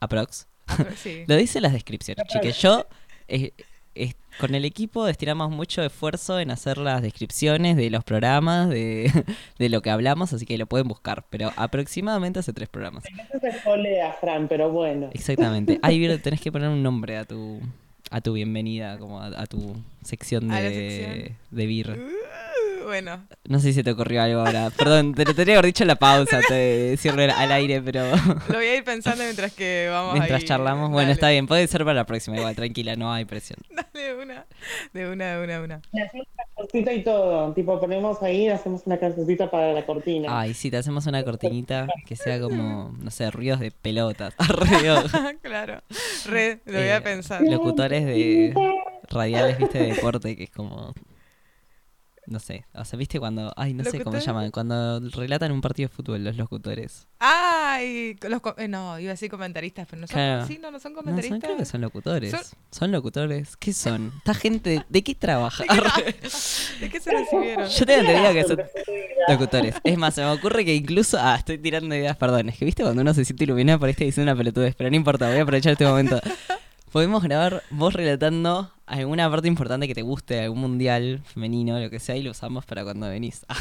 Aprox. 0.00 0.46
Sí. 0.96 1.24
Lo 1.28 1.36
dice 1.36 1.58
en 1.58 1.62
las 1.62 1.72
descripciones, 1.72 2.26
chiques. 2.28 2.60
Yo, 2.60 2.86
eh, 3.28 3.52
eh, 3.94 4.14
con 4.40 4.54
el 4.54 4.64
equipo, 4.64 5.04
destinamos 5.04 5.50
mucho 5.50 5.82
esfuerzo 5.82 6.40
en 6.40 6.50
hacer 6.50 6.78
las 6.78 7.02
descripciones 7.02 7.76
de 7.76 7.90
los 7.90 8.04
programas, 8.04 8.68
de, 8.70 9.10
de 9.58 9.68
lo 9.68 9.82
que 9.82 9.90
hablamos, 9.90 10.32
así 10.32 10.46
que 10.46 10.56
lo 10.58 10.66
pueden 10.66 10.88
buscar. 10.88 11.24
Pero 11.28 11.52
aproximadamente 11.56 12.40
hace 12.40 12.52
tres 12.52 12.68
programas. 12.68 13.04
Eso 13.04 13.38
se 13.40 13.52
polea, 13.60 14.12
Fran, 14.20 14.48
pero 14.48 14.70
bueno. 14.70 15.10
Exactamente. 15.12 15.78
Ay, 15.82 15.98
Vir, 15.98 16.20
tenés 16.22 16.40
que 16.40 16.50
poner 16.50 16.68
un 16.68 16.82
nombre 16.82 17.16
a 17.16 17.24
tu 17.24 17.60
a 18.10 18.20
tu 18.20 18.34
bienvenida, 18.34 18.98
como 18.98 19.20
a, 19.20 19.28
a 19.28 19.46
tu 19.46 19.74
sección 20.04 20.48
de, 20.48 20.56
sección. 20.56 21.36
de 21.50 21.66
Vir. 21.66 21.90
Uh, 21.90 22.84
bueno, 22.84 23.24
No 23.48 23.58
sé 23.60 23.68
si 23.68 23.74
se 23.74 23.84
te 23.84 23.92
ocurrió 23.92 24.22
algo 24.22 24.40
ahora. 24.40 24.70
Perdón, 24.76 25.14
te 25.14 25.24
lo 25.24 25.34
tendría 25.34 25.54
que 25.54 25.58
haber 25.58 25.66
dicho 25.66 25.84
en 25.84 25.88
la 25.88 25.96
pausa, 25.96 26.40
te 26.46 26.54
decirlo 26.54 27.22
al 27.22 27.52
aire, 27.52 27.80
pero 27.80 28.04
lo 28.48 28.54
voy 28.56 28.66
a 28.66 28.76
ir 28.76 28.84
pensando 28.84 29.22
mientras 29.22 29.52
que 29.52 29.88
vamos 29.90 30.14
mientras 30.14 30.40
ahí. 30.42 30.46
charlamos, 30.48 30.90
bueno, 30.90 31.02
Dale. 31.02 31.12
está 31.12 31.30
bien, 31.30 31.46
puede 31.46 31.66
ser 31.68 31.82
para 31.84 31.94
la 31.94 32.04
próxima, 32.06 32.36
igual, 32.36 32.54
tranquila, 32.56 32.96
no 32.96 33.12
hay 33.12 33.24
presión. 33.24 33.58
Dale, 33.70 33.88
de 34.08 34.14
una, 34.22 34.46
de 34.92 35.08
una, 35.10 35.36
de 35.36 35.44
una, 35.44 35.58
de 35.58 35.64
una. 35.64 35.80
Le 35.92 36.02
hacemos 36.02 36.26
una 36.34 36.44
cortita 36.56 36.92
y 36.92 37.04
todo. 37.04 37.52
Tipo, 37.54 37.80
ponemos 37.80 38.20
ahí, 38.22 38.48
hacemos 38.48 38.82
una 38.84 38.98
cancioncita 38.98 39.48
para 39.50 39.72
la 39.72 39.86
cortina. 39.86 40.40
Ay, 40.40 40.52
sí, 40.52 40.70
te 40.70 40.76
hacemos 40.76 41.06
una 41.06 41.22
cortinita 41.24 41.86
que 42.06 42.16
sea 42.16 42.40
como, 42.40 42.94
no 43.00 43.10
sé, 43.12 43.30
ruidos 43.30 43.60
de 43.60 43.70
pelotas. 43.70 44.34
Ruidos. 44.48 45.10
claro, 45.42 45.82
re, 46.26 46.58
lo 46.66 46.72
voy 46.78 46.82
Eh, 46.82 46.92
a 46.94 47.02
pensar. 47.02 47.42
Locutores 47.42 48.04
de 48.04 48.54
radiales, 49.08 49.58
viste, 49.58 49.78
de 49.78 49.91
deporte, 49.94 50.36
que 50.36 50.44
es 50.44 50.50
como. 50.50 50.92
No 52.24 52.38
sé, 52.38 52.64
o 52.72 52.84
sea, 52.84 52.96
viste 52.96 53.18
cuando. 53.18 53.52
Ay, 53.56 53.74
no 53.74 53.82
sé 53.82 54.00
cómo 54.04 54.20
se 54.20 54.24
llaman. 54.24 54.52
Cuando 54.52 55.00
relatan 55.10 55.50
un 55.50 55.60
partido 55.60 55.88
de 55.88 55.94
fútbol, 55.94 56.22
los 56.22 56.36
locutores. 56.36 57.08
Ay, 57.18 58.16
los 58.28 58.40
co- 58.40 58.54
eh, 58.58 58.68
no, 58.68 58.96
iba 59.00 59.10
a 59.10 59.14
decir 59.14 59.28
comentaristas, 59.28 59.88
pero 59.90 60.00
no 60.02 60.06
son, 60.06 60.14
Claro. 60.14 60.46
sí, 60.46 60.56
no, 60.62 60.70
no 60.70 60.78
son 60.78 60.92
No, 60.92 60.98
comentaristas. 60.98 61.30
son, 61.30 61.40
creo 61.40 61.56
que 61.56 61.64
son 61.64 61.80
locutores. 61.80 62.30
Son- 62.30 62.40
Son, 62.70 62.92
locutores. 62.92 63.56
¿Qué 63.56 63.72
son? 63.72 64.12
Esta 64.18 64.34
gente, 64.34 64.84
¿de 64.88 65.02
qué 65.02 65.16
trabaja? 65.16 65.64
¿De 66.80 66.88
qué 66.90 67.00
se 67.00 67.10
recibieron? 67.10 67.68
Yo 67.68 67.86
tengo 67.86 68.00
entendido 68.08 68.32
que 68.34 68.44
son 68.44 68.60
locutores. 69.28 69.74
Es 69.82 69.98
más, 69.98 70.14
se 70.14 70.20
me 70.20 70.30
ocurre 70.30 70.64
que 70.64 70.76
incluso. 70.76 71.18
Ah, 71.20 71.34
estoy 71.36 71.58
tirando 71.58 71.92
ideas, 71.92 72.16
perdón. 72.16 72.50
Es 72.50 72.56
que 72.56 72.64
viste 72.64 72.84
cuando 72.84 73.02
uno 73.02 73.12
se 73.14 73.24
siente 73.24 73.42
iluminado 73.42 73.80
por 73.80 73.88
este 73.88 74.04
diciendo 74.04 74.30
una 74.30 74.38
pelotudez, 74.38 74.76
pero 74.76 74.88
no 74.90 74.94
importa, 74.96 75.28
voy 75.28 75.38
a 75.38 75.42
aprovechar 75.42 75.72
este 75.72 75.86
momento. 75.86 76.20
Podemos 76.92 77.22
grabar 77.22 77.62
vos 77.70 77.94
relatando 77.94 78.70
alguna 78.84 79.30
parte 79.30 79.48
importante 79.48 79.88
que 79.88 79.94
te 79.94 80.02
guste, 80.02 80.40
algún 80.40 80.60
mundial 80.60 81.22
femenino, 81.24 81.80
lo 81.80 81.88
que 81.88 81.98
sea, 81.98 82.16
y 82.16 82.22
lo 82.22 82.32
usamos 82.32 82.66
para 82.66 82.84
cuando 82.84 83.08
venís. 83.08 83.46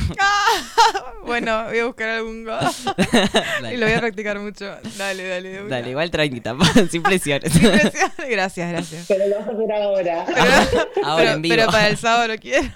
Bueno, 1.23 1.65
voy 1.65 1.77
a 1.77 1.85
buscar 1.85 2.09
algún 2.09 2.41
y 3.71 3.77
lo 3.77 3.85
voy 3.85 3.93
a 3.93 3.99
practicar 3.99 4.39
mucho. 4.39 4.65
Dale, 4.97 5.27
dale, 5.27 5.49
de 5.49 5.61
una. 5.61 5.69
Dale, 5.69 5.91
igual 5.91 6.09
tranquita, 6.09 6.55
sin 6.89 7.03
presiones. 7.03 7.53
Gracias, 8.27 8.69
gracias. 8.71 9.05
Pero 9.07 9.27
lo 9.27 9.37
vas 9.37 9.47
a 9.47 9.51
hacer 9.51 9.71
ahora. 9.71 10.25
Ahora 11.03 11.17
pero, 11.17 11.31
en 11.33 11.41
vivo. 11.43 11.55
pero 11.55 11.71
para 11.71 11.87
el 11.89 11.97
sábado 11.97 12.27
lo 12.27 12.37
quiero. 12.37 12.67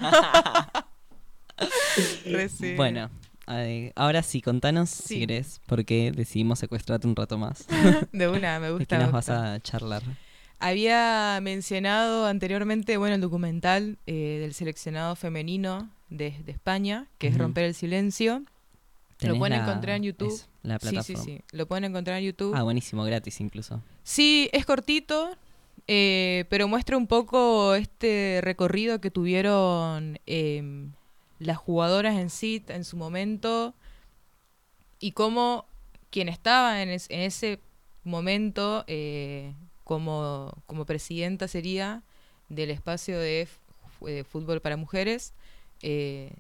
Bueno, 2.78 3.10
ay, 3.48 3.92
ahora 3.96 4.22
sí, 4.22 4.42
contanos 4.42 4.92
si 4.92 5.20
querés, 5.22 5.60
porque 5.66 6.12
decidimos 6.16 6.60
secuestrarte 6.60 7.08
un 7.08 7.16
rato 7.16 7.40
más. 7.40 7.66
De 8.12 8.28
una, 8.28 8.60
me 8.60 8.68
¿De 8.68 8.74
gusta. 8.74 8.86
qué 8.86 8.98
me 8.98 9.04
nos 9.06 9.12
vas 9.12 9.30
a 9.30 9.60
charlar? 9.60 10.04
Había 10.60 11.40
mencionado 11.42 12.26
anteriormente, 12.28 12.98
bueno, 12.98 13.16
el 13.16 13.22
documental 13.22 13.98
eh, 14.08 14.38
del 14.42 14.54
seleccionado 14.54 15.16
femenino 15.16 15.90
de, 16.10 16.32
de 16.46 16.52
España, 16.52 17.08
que 17.18 17.28
es. 17.28 17.38
Romper 17.38 17.66
el 17.66 17.74
Silencio. 17.76 18.40
Lo 18.40 18.46
¿Tenés 19.18 19.38
pueden 19.38 19.58
la- 19.58 19.64
encontrar 19.64 19.96
en 19.98 20.04
YouTube. 20.04 20.42
la 20.64 20.76
Sí, 20.80 20.90
plataforma. 20.90 21.24
sí, 21.24 21.32
sí. 21.38 21.42
Lo 21.52 21.68
pueden 21.68 21.84
encontrar 21.86 22.18
en 22.20 22.26
YouTube. 22.26 22.54
Ah, 22.56 22.64
buenísimo, 22.64 23.04
gratis 23.04 23.40
incluso. 23.42 23.82
Sí, 24.04 24.50
es 24.54 24.66
cortito, 24.66 25.30
eh, 25.88 26.46
pero 26.50 26.68
muestra 26.68 26.98
un 26.98 27.08
poco 27.08 27.76
este 27.76 28.40
recorrido 28.42 29.00
que 29.02 29.12
tuvieron 29.12 30.20
em, 30.26 30.92
las 31.40 31.58
jugadoras 31.58 32.16
en 32.18 32.30
sí 32.30 32.64
en 32.70 32.84
su 32.86 32.98
momento 32.98 33.74
y 35.00 35.12
cómo 35.12 35.66
quien 36.10 36.30
estaba 36.30 36.82
en, 36.82 36.90
es- 36.90 37.10
en 37.10 37.22
ese 37.22 37.60
momento 38.04 38.84
eh, 38.88 39.54
como, 39.86 40.54
como 40.68 40.86
presidenta 40.86 41.48
sería 41.48 42.04
del 42.50 42.72
espacio 42.72 43.20
de, 43.20 43.48
de 44.02 44.26
fútbol 44.26 44.62
para 44.62 44.78
mujeres. 44.78 45.34
eh, 45.84 46.34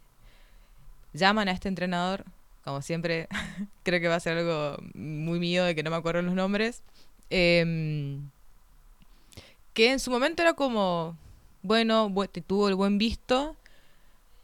llaman 1.13 1.47
a 1.47 1.51
este 1.51 1.69
entrenador, 1.69 2.25
como 2.63 2.81
siempre, 2.81 3.27
creo 3.83 3.99
que 4.01 4.07
va 4.07 4.15
a 4.15 4.19
ser 4.19 4.37
algo 4.37 4.77
muy 4.93 5.39
mío 5.39 5.63
de 5.63 5.75
que 5.75 5.83
no 5.83 5.89
me 5.91 5.97
acuerdo 5.97 6.21
los 6.21 6.33
nombres. 6.35 6.81
em, 7.29 8.29
que 9.73 9.91
en 9.91 9.99
su 9.99 10.11
momento 10.11 10.41
era 10.41 10.53
como, 10.53 11.17
bueno, 11.61 12.09
bu- 12.09 12.29
te 12.29 12.41
tuvo 12.41 12.69
el 12.69 12.75
buen 12.75 12.97
visto, 12.97 13.55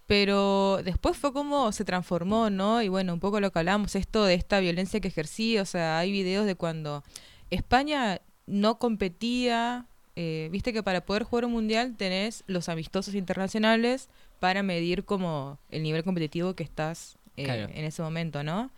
pero 0.08 0.82
después 0.84 1.18
fue 1.18 1.34
como 1.34 1.72
se 1.72 1.86
transformó, 1.86 2.50
¿no? 2.50 2.82
Y 2.82 2.90
bueno, 2.90 3.14
un 3.14 3.20
poco 3.20 3.40
lo 3.40 3.52
que 3.52 3.60
hablamos, 3.60 3.96
esto 3.96 4.26
de 4.26 4.36
esta 4.36 4.60
violencia 4.60 5.00
que 5.00 5.08
ejercía, 5.10 5.62
o 5.62 5.66
sea, 5.66 6.00
hay 6.00 6.12
videos 6.12 6.46
de 6.46 6.56
cuando 6.56 7.04
España 7.50 8.22
no 8.48 8.78
competía, 8.80 9.86
eh, 10.16 10.50
viste 10.52 10.74
que 10.74 10.84
para 10.84 11.02
poder 11.02 11.24
jugar 11.24 11.46
un 11.46 11.52
mundial 11.54 11.96
tenés 11.98 12.44
los 12.48 12.70
amistosos 12.70 13.16
internacionales 13.16 14.10
para 14.40 14.64
medir 14.64 15.04
como 15.06 15.58
el 15.70 15.84
nivel 15.84 16.04
competitivo 16.04 16.54
que 16.56 16.64
estás 16.64 17.18
eh, 17.38 17.46
Claro. 17.46 17.70
en 17.74 17.86
ese 17.86 18.02
momento, 18.02 18.44
¿no? 18.44 18.72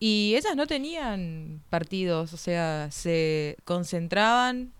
Y 0.00 0.34
ellas 0.36 0.54
no 0.56 0.66
tenían 0.66 1.62
partidos, 1.70 2.32
o 2.34 2.36
sea, 2.36 2.90
se 2.90 3.56
concentraban 3.64 4.72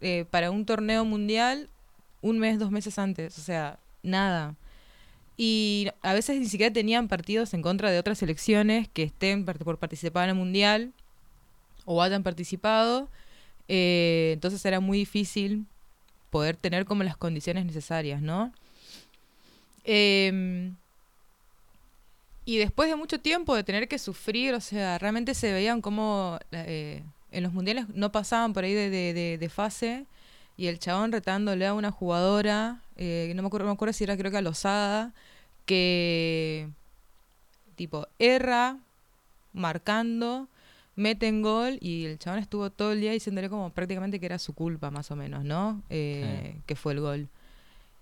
eh, 0.00 0.24
para 0.30 0.50
un 0.50 0.64
torneo 0.64 1.04
mundial 1.04 1.68
un 2.22 2.38
mes, 2.38 2.58
dos 2.58 2.70
meses 2.70 2.98
antes, 2.98 3.38
o 3.38 3.42
sea, 3.42 3.78
nada. 4.02 4.56
Y 5.36 5.88
a 6.02 6.12
veces 6.14 6.40
ni 6.40 6.46
siquiera 6.46 6.72
tenían 6.72 7.06
partidos 7.06 7.54
en 7.54 7.62
contra 7.62 7.90
de 7.92 7.98
otras 7.98 8.18
selecciones 8.18 8.88
que 8.88 9.04
estén 9.04 9.44
por 9.44 9.78
participar 9.78 10.24
en 10.24 10.30
el 10.30 10.34
mundial 10.36 10.92
o 11.90 12.02
hayan 12.02 12.22
participado. 12.22 13.08
Eh, 13.68 14.32
entonces 14.34 14.64
era 14.66 14.80
muy 14.80 14.98
difícil 14.98 15.64
poder 16.30 16.56
tener 16.56 16.84
como 16.84 17.02
las 17.02 17.16
condiciones 17.16 17.64
necesarias, 17.64 18.20
¿no? 18.20 18.52
Em, 19.84 20.74
y 22.44 22.58
después 22.58 22.88
de 22.90 22.96
mucho 22.96 23.20
tiempo 23.20 23.54
de 23.54 23.64
tener 23.64 23.88
que 23.88 23.98
sufrir, 23.98 24.54
o 24.54 24.60
sea, 24.60 24.98
realmente 24.98 25.34
se 25.34 25.52
veían 25.52 25.80
como 25.80 26.38
eh, 26.52 27.02
en 27.32 27.42
los 27.42 27.52
mundiales 27.52 27.86
no 27.94 28.12
pasaban 28.12 28.52
por 28.52 28.64
ahí 28.64 28.74
de, 28.74 28.90
de- 28.90 29.48
fase 29.48 30.04
y 30.56 30.66
el 30.66 30.78
chabón 30.78 31.12
retándole 31.12 31.66
a 31.66 31.74
una 31.74 31.90
jugadora, 31.90 32.80
eh, 32.96 33.32
no 33.34 33.42
me 33.42 33.48
acuerdo, 33.48 33.66
no 33.66 33.72
me 33.72 33.76
acuerdo 33.76 33.92
si 33.92 34.04
era 34.04 34.16
creo 34.16 34.30
que 34.30 34.38
a 34.38 34.42
que 35.66 36.68
tipo 37.76 38.08
erra 38.18 38.76
marcando, 39.52 40.48
mete 40.98 41.28
en 41.28 41.42
gol 41.42 41.78
y 41.80 42.06
el 42.06 42.18
chabón 42.18 42.40
estuvo 42.40 42.70
todo 42.70 42.90
el 42.92 43.00
día 43.00 43.12
diciéndole 43.12 43.48
como 43.48 43.70
prácticamente 43.70 44.18
que 44.18 44.26
era 44.26 44.38
su 44.38 44.52
culpa 44.52 44.90
más 44.90 45.10
o 45.12 45.16
menos, 45.16 45.44
¿no? 45.44 45.80
Eh, 45.90 46.56
Que 46.66 46.74
fue 46.74 46.92
el 46.92 47.00
gol. 47.00 47.28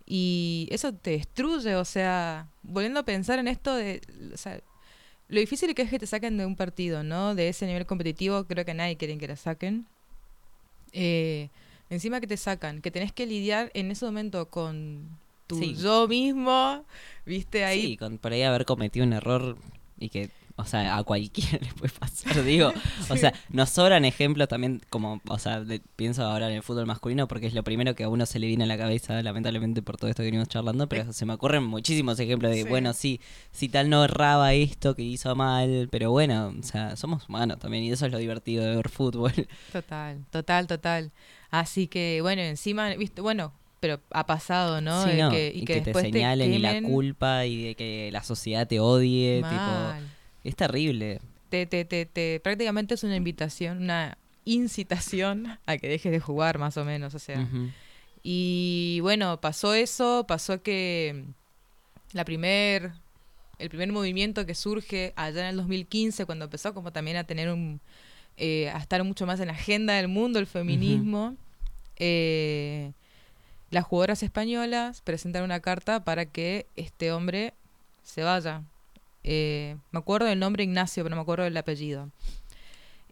Y 0.07 0.67
eso 0.71 0.95
te 0.95 1.11
destruye, 1.11 1.75
o 1.77 1.85
sea, 1.85 2.49
volviendo 2.63 3.01
a 3.01 3.05
pensar 3.05 3.39
en 3.39 3.49
esto 3.49 3.75
de, 3.75 4.01
o 4.33 4.37
sea, 4.37 4.61
lo 5.29 5.41
difícil 5.41 5.75
que 5.75 5.83
es 5.83 5.91
que 5.91 5.99
te 5.99 6.07
saquen 6.07 6.39
de 6.39 6.47
un 6.47 6.57
partido, 6.57 7.03
¿no? 7.03 7.35
De 7.35 7.49
ese 7.49 7.67
nivel 7.67 7.85
competitivo, 7.85 8.45
creo 8.47 8.65
que 8.65 8.73
nadie 8.73 8.97
quiere 8.97 9.19
que 9.19 9.29
la 9.29 9.37
saquen. 9.37 9.87
Eh, 10.93 11.51
encima 11.91 12.21
que 12.21 12.27
te 12.27 12.37
sacan, 12.37 12.81
que 12.81 12.91
tenés 12.91 13.13
que 13.13 13.27
lidiar 13.27 13.71
en 13.75 13.91
ese 13.91 14.07
momento 14.07 14.49
con 14.49 15.09
tu 15.47 15.59
Sí. 15.59 15.75
yo 15.75 16.09
mismo, 16.09 16.85
viste 17.27 17.65
ahí. 17.65 17.83
Sí, 17.83 17.97
con 17.97 18.19
por 18.19 18.33
ahí 18.33 18.43
haber 18.43 18.65
cometido 18.65 19.05
un 19.05 19.13
error 19.13 19.59
y 19.99 20.09
que, 20.09 20.31
o 20.59 20.65
sea, 20.65 20.97
a 20.97 21.03
cualquiera 21.05 21.59
le 21.65 21.73
puede 21.75 21.93
pasar, 21.93 22.43
digo. 22.45 22.73
O 23.11 23.17
sea, 23.17 23.33
nos 23.51 23.69
sobran 23.71 24.05
ejemplos 24.07 24.49
también, 24.49 24.81
como, 24.89 25.21
o 25.29 25.39
sea, 25.39 25.61
de- 25.61 25.81
pienso 25.97 26.25
ahora 26.25 26.49
en 26.49 26.55
el 26.57 26.63
fútbol 26.63 26.87
masculino 26.87 27.29
porque 27.29 27.47
es 27.47 27.55
lo 27.55 27.63
primero 27.63 27.95
que 27.95 28.05
a 28.05 28.09
uno 28.09 28.25
se 28.27 28.39
le 28.39 28.47
viene 28.47 28.65
a 28.65 28.67
la 28.67 28.79
cabeza, 28.79 29.23
lamentablemente 29.23 29.83
por 29.83 29.97
todo 29.99 30.09
esto 30.09 30.23
que 30.23 30.27
venimos 30.29 30.49
charlando, 30.49 30.89
pero 30.89 31.13
se 31.13 31.27
me 31.27 31.35
ocurren 31.35 31.63
muchísimos 31.65 32.19
ejemplos 32.21 32.51
de, 32.53 32.63
Sí. 32.63 32.69
bueno, 32.69 32.93
sí, 32.95 33.21
si 33.53 33.69
tal 33.69 33.91
no 33.91 34.03
erraba 34.05 34.55
esto 34.55 34.95
que 34.95 35.03
hizo 35.03 35.35
mal, 35.37 35.89
pero 35.91 36.11
bueno, 36.11 36.55
o 36.59 36.63
sea, 36.63 36.97
somos 36.97 37.29
humanos 37.29 37.59
también 37.59 37.85
y 37.85 37.91
eso 37.93 38.07
es 38.07 38.13
lo 38.13 38.19
divertido 38.19 38.65
de 38.65 38.77
ver 38.77 38.89
fútbol. 38.89 39.33
Total, 39.73 40.25
total, 40.31 40.67
total. 40.67 41.13
Así 41.51 41.87
que, 41.87 42.21
bueno, 42.23 42.41
encima, 42.43 42.89
viste, 42.95 43.21
bueno, 43.21 43.53
pero 43.79 44.01
ha 44.11 44.25
pasado, 44.27 44.81
¿no? 44.81 45.05
Sí, 45.05 45.11
no, 45.19 45.31
que- 45.31 45.53
y, 45.55 45.61
y 45.61 45.65
que, 45.67 45.81
te 45.83 45.93
señalen 45.95 46.53
y 46.55 46.59
la 46.59 46.81
culpa 46.83 47.45
y 47.45 47.63
de 47.63 47.75
que 47.75 48.09
la 48.11 48.23
sociedad 48.23 48.67
te 48.67 48.81
odie, 48.81 49.37
tipo. 49.43 50.16
Es 50.49 50.57
terrible. 50.57 51.21
Te, 51.51 51.67
te, 51.67 51.85
te, 51.85 52.07
te- 52.07 52.41
prácticamente 52.43 52.95
es 52.95 53.05
una 53.05 53.17
invitación, 53.17 53.79
una 53.83 54.19
incitación 54.45 55.59
a 55.67 55.77
que 55.79 55.89
dejes 55.89 56.13
de 56.13 56.21
jugar, 56.21 56.59
más 56.59 56.77
o 56.77 56.85
menos, 56.85 57.15
o 57.15 57.19
sea. 57.19 57.41
Y 58.23 58.99
bueno, 59.03 59.41
pasó 59.41 59.75
eso, 59.75 60.25
pasó 60.27 60.63
que 60.63 61.25
la 62.13 62.25
primer, 62.25 62.93
el 63.59 63.69
primer 63.69 63.93
movimiento 63.93 64.45
que 64.47 64.55
surge 64.55 65.13
allá 65.17 65.43
en 65.43 65.47
el 65.49 65.57
2015, 65.57 66.27
cuando 66.27 66.47
empezó 66.47 66.75
como 66.75 66.93
también 66.93 67.17
a 67.17 67.25
tener 67.25 67.51
un, 67.53 67.81
eh, 68.37 68.69
a 68.71 68.79
estar 68.79 69.03
mucho 69.05 69.27
más 69.27 69.39
en 69.41 69.47
la 69.47 69.53
agenda 69.53 69.95
del 69.95 70.09
mundo, 70.09 70.39
el 70.41 70.47
feminismo, 70.47 71.37
eh, 71.97 72.93
las 73.71 73.85
jugadoras 73.85 74.23
españolas 74.23 75.01
presentan 75.03 75.43
una 75.45 75.61
carta 75.61 76.05
para 76.05 76.27
que 76.27 76.67
este 76.77 77.13
hombre 77.13 77.55
se 78.03 78.23
vaya. 78.23 78.63
Eh, 79.29 79.77
me 79.91 79.99
acuerdo 79.99 80.27
del 80.29 80.39
nombre 80.39 80.63
Ignacio, 80.63 81.03
pero 81.03 81.11
no 81.15 81.21
me 81.21 81.23
acuerdo 81.23 81.45
del 81.45 81.57
apellido. 81.57 82.11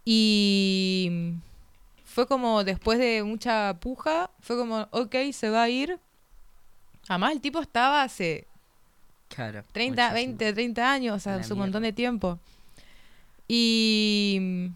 Y 0.04 1.34
fue 2.04 2.26
como 2.28 2.62
después 2.62 2.98
de 3.00 3.24
mucha 3.24 3.74
puja, 3.80 4.30
fue 4.40 4.56
como, 4.56 4.86
ok, 4.92 5.16
se 5.32 5.50
va 5.50 5.64
a 5.64 5.68
ir. 5.68 5.98
Además, 7.08 7.32
el 7.32 7.40
tipo 7.40 7.60
estaba 7.60 8.02
hace 8.02 8.46
Claro. 9.28 9.64
30, 9.72 10.10
muchísimo. 10.10 10.38
20, 10.38 10.52
30 10.52 10.92
años, 10.92 11.16
o 11.16 11.18
sea, 11.18 11.34
hace 11.36 11.52
un 11.52 11.58
montón 11.58 11.82
de 11.82 11.92
tiempo. 11.92 12.38
Y. 13.48 14.70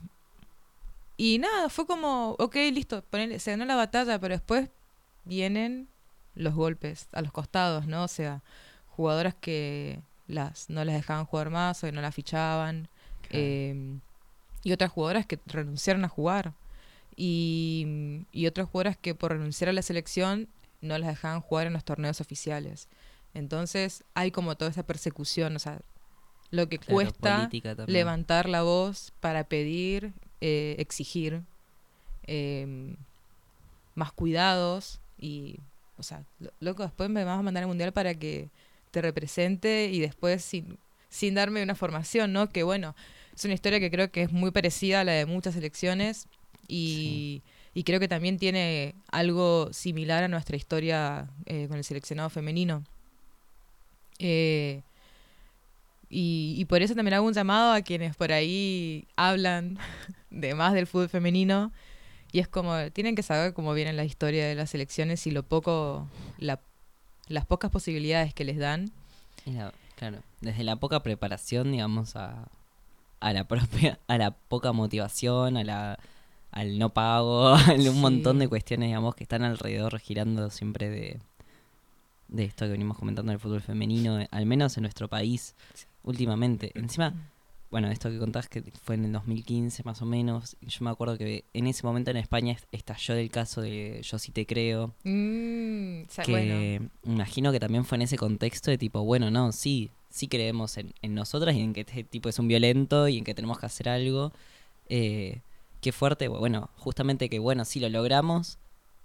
Y 1.16 1.39
nada, 1.39 1.68
fue 1.68 1.86
como, 1.86 2.36
ok, 2.39 2.55
listo, 2.72 3.05
se 3.39 3.51
ganó 3.51 3.64
la 3.64 3.74
batalla, 3.76 4.18
pero 4.20 4.34
después 4.34 4.68
vienen 5.24 5.89
los 6.34 6.55
golpes 6.55 7.09
a 7.12 7.22
los 7.22 7.32
costados, 7.32 7.86
¿no? 7.86 8.05
O 8.05 8.09
sea, 8.09 8.43
jugadoras 8.97 9.34
que 9.34 10.01
las 10.28 10.70
no 10.70 10.84
las 10.84 10.94
dejaban 10.94 11.24
jugar 11.26 11.50
más 11.50 11.82
o 11.82 11.86
que 11.88 11.92
no 11.92 12.00
las 12.00 12.14
fichaban. 12.14 12.88
Claro. 13.22 13.44
eh, 13.44 13.98
y 14.64 14.72
otras 14.72 14.90
jugadoras 14.92 15.26
que 15.26 15.38
renunciaron 15.46 16.04
a 16.04 16.08
jugar. 16.08 16.52
Y, 17.16 18.24
y 18.32 18.46
otras 18.46 18.68
jugadoras 18.68 18.96
que 18.96 19.14
por 19.14 19.32
renunciar 19.32 19.68
a 19.70 19.72
la 19.72 19.82
selección 19.82 20.48
no 20.80 20.96
las 20.98 21.08
dejaban 21.08 21.40
jugar 21.40 21.66
en 21.66 21.72
los 21.72 21.84
torneos 21.84 22.20
oficiales. 22.20 22.88
Entonces 23.34 24.04
hay 24.14 24.30
como 24.30 24.56
toda 24.56 24.70
esa 24.70 24.84
persecución, 24.84 25.56
o 25.56 25.58
sea, 25.58 25.80
lo 26.50 26.68
que 26.68 26.78
Claro, 26.78 26.94
cuesta 26.94 27.50
levantar 27.92 28.48
la 28.48 28.62
voz 28.62 29.12
para 29.20 29.44
pedir, 29.44 30.12
eh, 30.40 30.76
exigir 30.78 31.42
eh, 32.26 32.96
más 33.94 34.12
cuidados 34.12 35.00
y, 35.18 35.60
o 35.96 36.02
sea, 36.02 36.24
lo- 36.38 36.52
loco, 36.60 36.82
después 36.82 37.10
me 37.10 37.24
vas 37.24 37.38
a 37.38 37.42
mandar 37.42 37.64
al 37.64 37.68
mundial 37.68 37.92
para 37.92 38.14
que 38.14 38.48
te 38.91 39.03
represente 39.03 39.91
y 39.93 40.01
después 40.01 40.43
sin, 40.45 40.78
sin 41.09 41.34
darme 41.34 41.62
una 41.62 41.74
formación, 41.74 42.32
¿no? 42.32 42.49
Que 42.49 42.62
bueno, 42.62 42.95
es 43.34 43.45
una 43.45 43.55
historia 43.55 43.80
que 43.80 43.91
creo 43.91 44.11
que 44.11 44.22
es 44.22 44.32
muy 44.32 44.51
parecida 44.51 45.01
a 45.01 45.05
la 45.05 45.12
de 45.12 45.26
muchas 45.26 45.55
elecciones 45.57 46.26
y, 46.66 47.43
y 47.74 47.84
creo 47.84 48.01
que 48.01 48.09
también 48.09 48.39
tiene 48.39 48.95
algo 49.11 49.72
similar 49.72 50.24
a 50.24 50.28
nuestra 50.28 50.57
historia 50.57 51.28
eh, 51.47 51.66
con 51.68 51.76
el 51.78 51.84
seleccionado 51.84 52.30
femenino. 52.30 52.84
Eh, 54.18 54.82
y, 56.11 56.55
y 56.57 56.64
por 56.64 56.82
eso 56.82 56.95
también 56.95 57.14
hago 57.14 57.26
un 57.26 57.34
llamado 57.34 57.72
a 57.72 57.82
quienes 57.82 58.16
por 58.16 58.32
ahí 58.32 59.07
hablan 59.16 59.78
de 60.30 60.55
más 60.55 60.72
del 60.74 60.86
fútbol 60.86 61.09
femenino. 61.09 61.72
Y 62.32 62.41
es 62.41 62.49
como, 62.49 62.74
tienen 62.93 63.14
que 63.14 63.22
saber 63.22 63.55
cómo 63.55 63.72
viene 63.72 63.93
la 63.95 64.05
historia 64.05 64.47
de 64.47 64.55
las 64.55 64.74
elecciones 64.74 65.26
y 65.26 65.30
lo 65.30 65.43
poco, 65.45 66.09
la- 66.39 66.61
las 67.28 67.46
pocas 67.46 67.70
posibilidades 67.70 68.34
que 68.34 68.44
les 68.44 68.58
dan. 68.58 68.90
La- 69.46 69.72
claro, 69.96 70.18
desde 70.40 70.64
la 70.64 70.76
poca 70.76 71.02
preparación, 71.02 71.72
digamos, 71.72 72.16
a, 72.16 72.48
a 73.20 73.32
la 73.32 73.44
propia, 73.44 73.98
a 74.08 74.18
la 74.18 74.30
poca 74.32 74.72
motivación, 74.72 75.56
a 75.56 75.64
la 75.64 75.98
al 76.50 76.78
no 76.78 76.88
pago, 76.90 77.48
a 77.54 77.72
un 77.74 77.82
Sí. 77.82 77.90
montón 77.90 78.38
de 78.38 78.48
cuestiones, 78.48 78.88
digamos, 78.88 79.14
que 79.14 79.22
están 79.24 79.42
alrededor 79.44 79.98
girando 80.00 80.48
siempre 80.50 80.88
de, 80.88 81.20
de 82.28 82.44
esto 82.44 82.64
que 82.64 82.72
venimos 82.72 82.98
comentando 82.98 83.30
del 83.32 83.38
fútbol 83.40 83.60
femenino, 83.60 84.18
al 84.30 84.46
menos 84.46 84.76
en 84.76 84.82
nuestro 84.82 85.08
país, 85.08 85.54
últimamente. 86.04 86.72
Encima, 86.74 87.12
bueno, 87.70 87.88
esto 87.90 88.08
que 88.10 88.18
contás 88.18 88.48
que 88.48 88.62
fue 88.82 88.94
en 88.94 89.04
el 89.06 89.12
2015 89.12 89.82
más 89.84 90.00
o 90.02 90.06
menos, 90.06 90.56
yo 90.62 90.84
me 90.84 90.90
acuerdo 90.90 91.18
que 91.18 91.44
en 91.52 91.66
ese 91.66 91.86
momento 91.86 92.10
en 92.10 92.16
España 92.16 92.52
est- 92.54 92.64
estalló 92.72 93.14
el 93.14 93.30
caso 93.30 93.60
de 93.60 94.00
Yo 94.02 94.18
sí 94.18 94.32
te 94.32 94.46
creo, 94.46 94.94
Mm, 95.04 96.02
o 96.08 96.10
sea, 96.10 96.24
que 96.24 96.32
bueno, 96.32 96.88
imagino 97.04 97.52
que 97.52 97.60
también 97.60 97.84
fue 97.84 97.96
en 97.96 98.02
ese 98.02 98.16
contexto 98.16 98.70
de 98.70 98.78
tipo, 98.78 99.02
bueno, 99.04 99.30
no, 99.30 99.52
sí, 99.52 99.90
sí 100.10 100.28
creemos 100.28 100.78
en, 100.78 100.94
en 101.02 101.14
nosotras 101.14 101.54
y 101.54 101.60
en 101.60 101.72
que 101.74 101.80
este 101.82 102.04
tipo 102.04 102.28
es 102.30 102.38
un 102.38 102.48
violento 102.48 103.06
y 103.08 103.18
en 103.18 103.24
que 103.24 103.34
tenemos 103.34 103.58
que 103.58 103.66
hacer 103.66 103.88
algo. 103.90 104.32
Eh, 104.88 105.40
qué 105.82 105.92
fuerte, 105.92 106.28
bueno, 106.28 106.70
justamente 106.76 107.28
que 107.28 107.38
bueno, 107.38 107.64
sí 107.66 107.78
lo 107.80 107.88
logramos, 107.90 108.58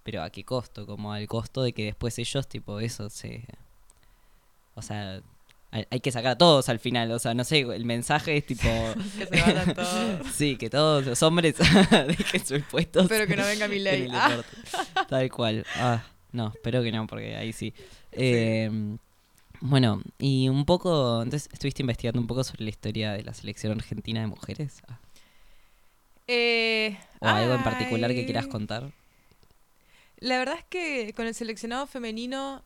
pero 0.03 0.23
a 0.23 0.29
qué 0.29 0.43
costo, 0.45 0.85
como 0.87 1.11
al 1.13 1.27
costo 1.27 1.61
de 1.63 1.73
que 1.73 1.83
después 1.85 2.17
ellos, 2.19 2.47
tipo, 2.47 2.79
eso 2.79 3.09
se... 3.09 3.45
O 4.75 4.81
sea, 4.81 5.21
hay, 5.89 5.99
que 6.01 6.11
sacar 6.11 6.33
a 6.33 6.37
todos 6.37 6.69
al 6.69 6.79
final, 6.79 7.11
o 7.11 7.19
sea, 7.19 7.33
no 7.33 7.43
sé, 7.43 7.61
el 7.61 7.85
mensaje 7.85 8.37
es 8.37 8.45
tipo... 8.45 8.67
que 9.17 9.25
se 9.25 9.41
vayan 9.41 9.73
todos. 9.73 10.27
Sí, 10.33 10.55
que 10.55 10.69
todos 10.69 11.05
los 11.05 11.23
hombres 11.23 11.55
dejen 12.07 12.45
sus 12.45 12.61
puestos. 12.63 13.03
Espero 13.03 13.25
que 13.25 13.35
no 13.35 13.45
venga 13.45 13.67
mi 13.67 13.79
ley. 13.79 14.07
Ah. 14.11 14.43
Tal 15.09 15.31
cual. 15.31 15.65
Ah, 15.75 16.03
no, 16.31 16.51
espero 16.53 16.83
que 16.83 16.91
no, 16.91 17.07
porque 17.07 17.35
ahí 17.35 17.53
sí. 17.53 17.73
Eh, 18.11 18.69
bueno, 19.61 20.01
y 20.19 20.47
un 20.49 20.65
poco, 20.65 21.23
entonces 21.23 21.49
estuviste 21.51 21.81
investigando 21.81 22.21
un 22.21 22.27
poco 22.27 22.43
sobre 22.43 22.65
la 22.65 22.69
historia 22.69 23.13
de 23.13 23.23
la 23.23 23.33
selección 23.33 23.73
argentina 23.73 24.21
de 24.21 24.27
mujeres. 24.27 24.81
Ah, 24.87 24.99
Eh, 26.27 26.99
o 27.19 27.27
algo 27.27 27.55
en 27.55 27.63
particular 27.63 28.13
que 28.13 28.25
quieras 28.25 28.47
contar. 28.47 28.91
La 30.19 30.37
verdad 30.37 30.55
es 30.57 30.65
que 30.65 31.13
con 31.15 31.25
el 31.25 31.33
seleccionado 31.33 31.87
femenino 31.87 32.63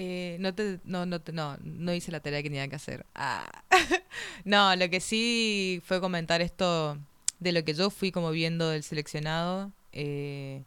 eh, 0.00 0.36
no, 0.38 0.54
te, 0.54 0.78
no, 0.84 1.06
no, 1.06 1.20
no, 1.32 1.56
no 1.60 1.92
hice 1.92 2.12
la 2.12 2.20
tarea 2.20 2.40
que 2.40 2.48
tenía 2.48 2.68
que 2.68 2.76
hacer. 2.76 3.04
Ah. 3.16 3.50
no, 4.44 4.76
lo 4.76 4.88
que 4.90 5.00
sí 5.00 5.82
fue 5.84 6.00
comentar 6.00 6.40
esto 6.40 6.96
de 7.40 7.50
lo 7.50 7.64
que 7.64 7.74
yo 7.74 7.90
fui 7.90 8.12
como 8.12 8.30
viendo 8.30 8.68
del 8.70 8.84
seleccionado. 8.84 9.72
eh, 9.92 10.62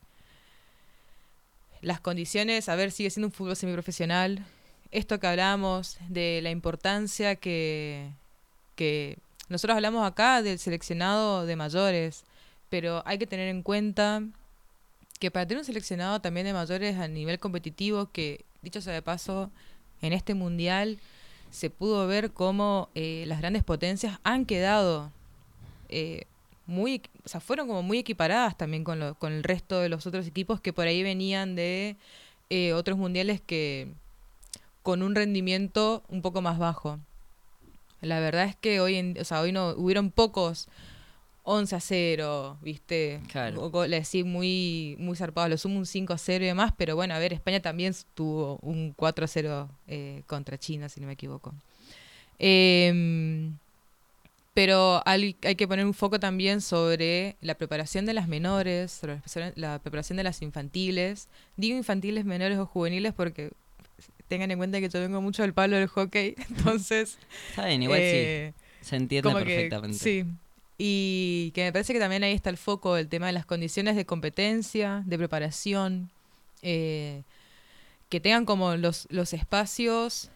las 1.82 2.01
condiciones, 2.01 2.67
a 2.67 2.75
ver, 2.75 2.91
sigue 2.91 3.09
siendo 3.09 3.27
un 3.27 3.32
fútbol 3.32 3.55
semiprofesional. 3.55 4.45
Esto 4.91 5.19
que 5.21 5.27
hablamos 5.27 5.97
de 6.09 6.41
la 6.43 6.51
importancia 6.51 7.38
que, 7.38 8.11
que 8.75 9.17
nosotros 9.47 9.75
hablamos 9.77 10.05
acá 10.05 10.41
del 10.41 10.59
seleccionado 10.59 11.45
de 11.45 11.55
mayores, 11.55 12.25
pero 12.69 13.01
hay 13.05 13.17
que 13.17 13.27
tener 13.27 13.47
en 13.47 13.63
cuenta 13.63 14.23
que 15.19 15.32
para 15.32 15.45
tener 15.47 15.59
un 15.59 15.65
seleccionado 15.65 16.19
también 16.19 16.45
de 16.45 16.53
mayores 16.53 16.97
a 16.97 17.07
nivel 17.07 17.39
competitivo, 17.39 18.11
que 18.11 18.43
dicho 18.62 18.80
sea 18.80 18.93
de 18.93 19.01
paso, 19.01 19.49
en 20.03 20.14
este 20.14 20.36
mundial 20.36 20.99
se 21.49 21.72
pudo 21.72 22.05
ver 22.05 22.32
cómo 22.32 22.89
eh, 22.93 23.24
las 23.26 23.39
grandes 23.39 23.64
potencias 23.64 24.20
han 24.24 24.45
quedado 24.45 25.12
eh, 25.89 26.26
muy, 26.68 27.01
o 27.26 27.28
sea, 27.28 27.39
fueron 27.39 27.68
como 27.68 27.82
muy 27.82 27.97
equiparadas 27.97 28.55
también 28.55 28.84
con, 28.84 29.01
el 29.01 29.43
resto 29.43 29.80
de 29.80 29.89
los 29.89 30.05
otros 30.05 30.28
equipos 30.28 30.62
que 30.62 30.74
por 30.74 30.86
ahí 30.86 31.01
venían 31.01 31.55
de 31.55 31.95
eh, 32.51 32.74
otros 32.74 32.99
mundiales 32.99 33.41
que 33.41 33.88
con 34.84 35.01
un 35.01 35.16
rendimiento 35.16 36.03
un 36.07 36.22
poco 36.22 36.43
más 36.43 36.59
bajo. 36.59 36.99
La 38.01 38.20
verdad 38.20 38.45
es 38.45 38.55
que 38.55 38.80
hoy, 38.80 38.95
en, 38.97 39.18
o 39.20 39.24
sea, 39.24 39.41
hoy 39.41 39.51
no 39.51 39.70
hubieron 39.70 40.12
pocos 40.12 40.68
11 41.43 41.75
a 41.75 41.79
0, 41.79 42.57
¿viste? 42.61 43.19
Claro. 43.31 43.59
Go- 43.61 43.69
goles 43.71 44.01
así 44.07 44.23
muy, 44.23 44.95
muy 44.99 45.15
zarpados. 45.15 45.49
Lo 45.49 45.57
sumo 45.57 45.77
un 45.79 45.85
5 45.85 46.13
a 46.13 46.17
0 46.17 46.43
y 46.43 46.47
demás, 46.47 46.71
pero 46.77 46.95
bueno, 46.95 47.13
a 47.15 47.19
ver, 47.19 47.33
España 47.33 47.59
también 47.61 47.93
tuvo 48.13 48.57
un 48.61 48.93
4 48.95 49.25
a 49.25 49.27
0 49.27 49.69
eh, 49.87 50.21
contra 50.27 50.57
China, 50.57 50.87
si 50.89 51.01
no 51.01 51.07
me 51.07 51.13
equivoco. 51.13 51.53
Em, 52.39 53.57
pero 54.53 55.01
hay, 55.05 55.35
hay 55.43 55.55
que 55.55 55.67
poner 55.67 55.85
un 55.85 55.93
foco 55.93 56.19
también 56.19 56.59
sobre 56.61 57.35
la 57.41 57.55
preparación 57.55 58.05
de 58.05 58.13
las 58.13 58.27
menores, 58.27 58.91
sobre 58.91 59.53
la 59.55 59.79
preparación- 59.81 60.17
de 60.17 60.23
las 60.23 60.41
infantiles. 60.41 61.27
Digo 61.57 61.77
infantiles, 61.77 62.25
menores 62.25 62.57
o 62.57 62.65
juveniles 62.65 63.13
porque 63.13 63.51
tengan 64.27 64.51
en 64.51 64.57
cuenta 64.57 64.79
que 64.79 64.89
yo 64.89 64.99
vengo 64.99 65.21
mucho 65.21 65.41
del 65.43 65.53
palo 65.53 65.76
del 65.77 65.88
hockey, 65.88 66.35
entonces... 66.49 67.18
Está 67.49 67.65
bien, 67.68 67.84
igual 67.84 67.99
eh, 68.01 68.53
sí. 68.81 68.85
Se 68.89 68.95
entiende 68.95 69.30
que- 69.30 69.35
perfectamente. 69.45 69.97
sí. 69.97 70.26
Y 70.84 71.52
que 71.53 71.64
me 71.64 71.72
parece 71.72 71.94
que 71.94 71.99
también 71.99 72.24
ahí 72.24 72.34
está 72.34 72.49
el 72.49 72.58
foco, 72.58 72.98
el 72.98 73.08
tema 73.08 73.28
de 73.28 73.34
las 73.34 73.45
condiciones 73.45 73.95
de 73.95 74.08
competencia, 74.08 75.03
de 75.06 75.16
preparación, 75.16 76.10
eh, 76.64 77.22
que 78.10 78.20
tengan 78.20 78.45
como 78.45 78.76
los, 78.78 79.08
los 79.12 79.32
espacios 79.34 80.32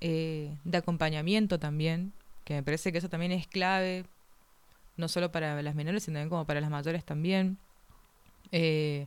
eh, 0.00 0.56
de 0.64 0.78
acompañamiento 0.78 1.58
también, 1.58 2.14
que 2.44 2.54
me 2.54 2.62
parece 2.62 2.90
que 2.90 2.96
eso 2.96 3.10
también 3.10 3.32
es 3.32 3.46
clave, 3.46 4.06
no 4.96 5.08
solo 5.08 5.30
para 5.30 5.60
las 5.60 5.74
menores, 5.74 6.04
sino 6.04 6.14
también 6.14 6.30
como 6.30 6.46
para 6.46 6.62
las 6.62 6.70
mayores 6.70 7.04
también. 7.04 7.58
Eh, 8.52 9.04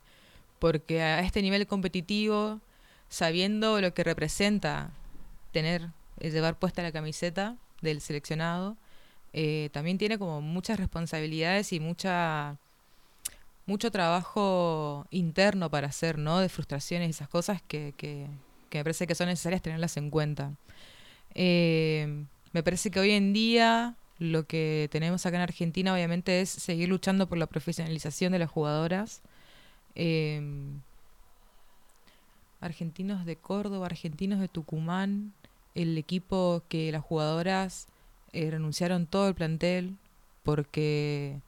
porque 0.60 1.02
a 1.02 1.22
este 1.22 1.42
nivel 1.42 1.66
competitivo, 1.66 2.62
sabiendo 3.08 3.82
lo 3.82 3.96
que 3.96 4.04
representa 4.04 4.92
tener, 5.52 5.88
eh, 6.20 6.30
llevar 6.30 6.60
puesta 6.60 6.84
la 6.84 6.92
camiseta 6.92 7.56
del 7.82 8.02
seleccionado, 8.02 8.78
eh, 9.34 9.70
también 9.72 9.98
tiene 9.98 10.18
como 10.18 10.42
muchas 10.42 10.80
responsabilidades 10.80 11.74
y 11.74 11.80
mucha 11.80 12.58
mucho 13.66 13.92
trabajo 13.92 15.06
interno 15.12 15.70
para 15.70 15.88
hacer, 15.88 16.18
¿no? 16.18 16.40
De 16.40 16.50
frustraciones 16.50 17.08
y 17.08 17.12
esas 17.12 17.30
cosas 17.30 17.62
que, 17.62 17.94
que, 17.96 18.28
que 18.70 18.80
me 18.80 18.84
parece 18.84 19.06
que 19.06 19.14
son 19.14 19.28
necesarias 19.28 19.62
tenerlas 19.62 19.96
en 19.98 20.10
cuenta. 20.10 20.54
Eh, 21.36 22.26
me 22.52 22.64
parece 22.64 22.90
que 22.90 23.00
hoy 23.00 23.12
en 23.12 23.32
día 23.32 23.96
lo 24.18 24.48
que 24.48 24.90
tenemos 24.92 25.26
acá 25.26 25.38
en 25.38 25.44
Argentina 25.44 25.94
obviamente 25.94 26.42
es 26.42 26.50
seguir 26.50 26.90
luchando 26.90 27.30
por 27.30 27.38
la 27.38 27.46
profesionalización 27.46 28.32
de 28.32 28.40
las 28.40 28.50
jugadoras. 28.50 29.22
Eh, 29.94 30.42
argentinos 32.60 33.26
de 33.26 33.36
Córdoba, 33.36 33.86
argentinos 33.86 34.40
de 34.40 34.48
Tucumán, 34.48 35.34
el 35.76 35.98
equipo 35.98 36.64
que 36.68 36.92
las 36.92 37.04
jugadoras 37.04 37.88
eh, 38.34 38.50
renunciaron 38.52 39.06
todo 39.06 39.28
el 39.28 39.36
plantel 39.36 39.96
porque 40.44 41.40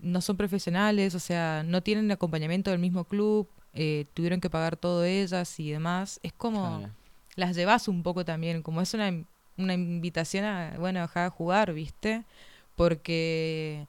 no 0.00 0.20
son 0.20 0.36
profesionales, 0.36 1.14
o 1.14 1.18
sea, 1.18 1.62
no 1.66 1.82
tienen 1.82 2.10
acompañamiento 2.10 2.70
del 2.70 2.78
mismo 2.78 3.04
club, 3.04 3.48
eh, 3.74 4.06
tuvieron 4.14 4.40
que 4.40 4.50
pagar 4.50 4.76
todo 4.76 5.04
ellas 5.04 5.58
y 5.58 5.70
demás. 5.70 6.20
Es 6.22 6.32
como 6.32 6.78
Claro. 6.78 6.92
las 7.36 7.56
llevas 7.56 7.88
un 7.88 8.02
poco 8.02 8.24
también, 8.24 8.62
como 8.62 8.80
es 8.80 8.94
una, 8.94 9.12
una 9.56 9.74
invitación 9.74 10.44
a, 10.44 10.74
bueno, 10.78 11.00
dejar 11.00 11.24
de 11.24 11.36
jugar, 11.36 11.72
¿viste? 11.72 12.24
Porque 12.76 13.86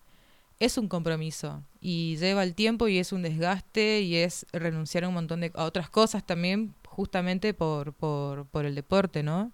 es 0.60 0.78
un 0.78 0.88
compromiso 0.88 1.61
y 1.80 2.18
lleva 2.18 2.44
el 2.44 2.56
tiempo 2.56 2.88
y 2.88 2.98
es 2.98 3.14
un 3.14 3.22
desgaste 3.22 4.02
y 4.02 4.16
es 4.18 4.45
renunciar 4.52 5.03
a 5.03 5.07
un 5.07 5.14
montón 5.14 5.41
de 5.41 5.52
a 5.53 5.64
otras 5.64 5.90
cosas 5.90 6.26
también 6.26 6.74
justamente 6.88 7.53
por, 7.53 7.94
por, 7.94 8.45
por 8.48 8.66
el 8.66 8.76
deporte, 8.76 9.22
¿no? 9.24 9.52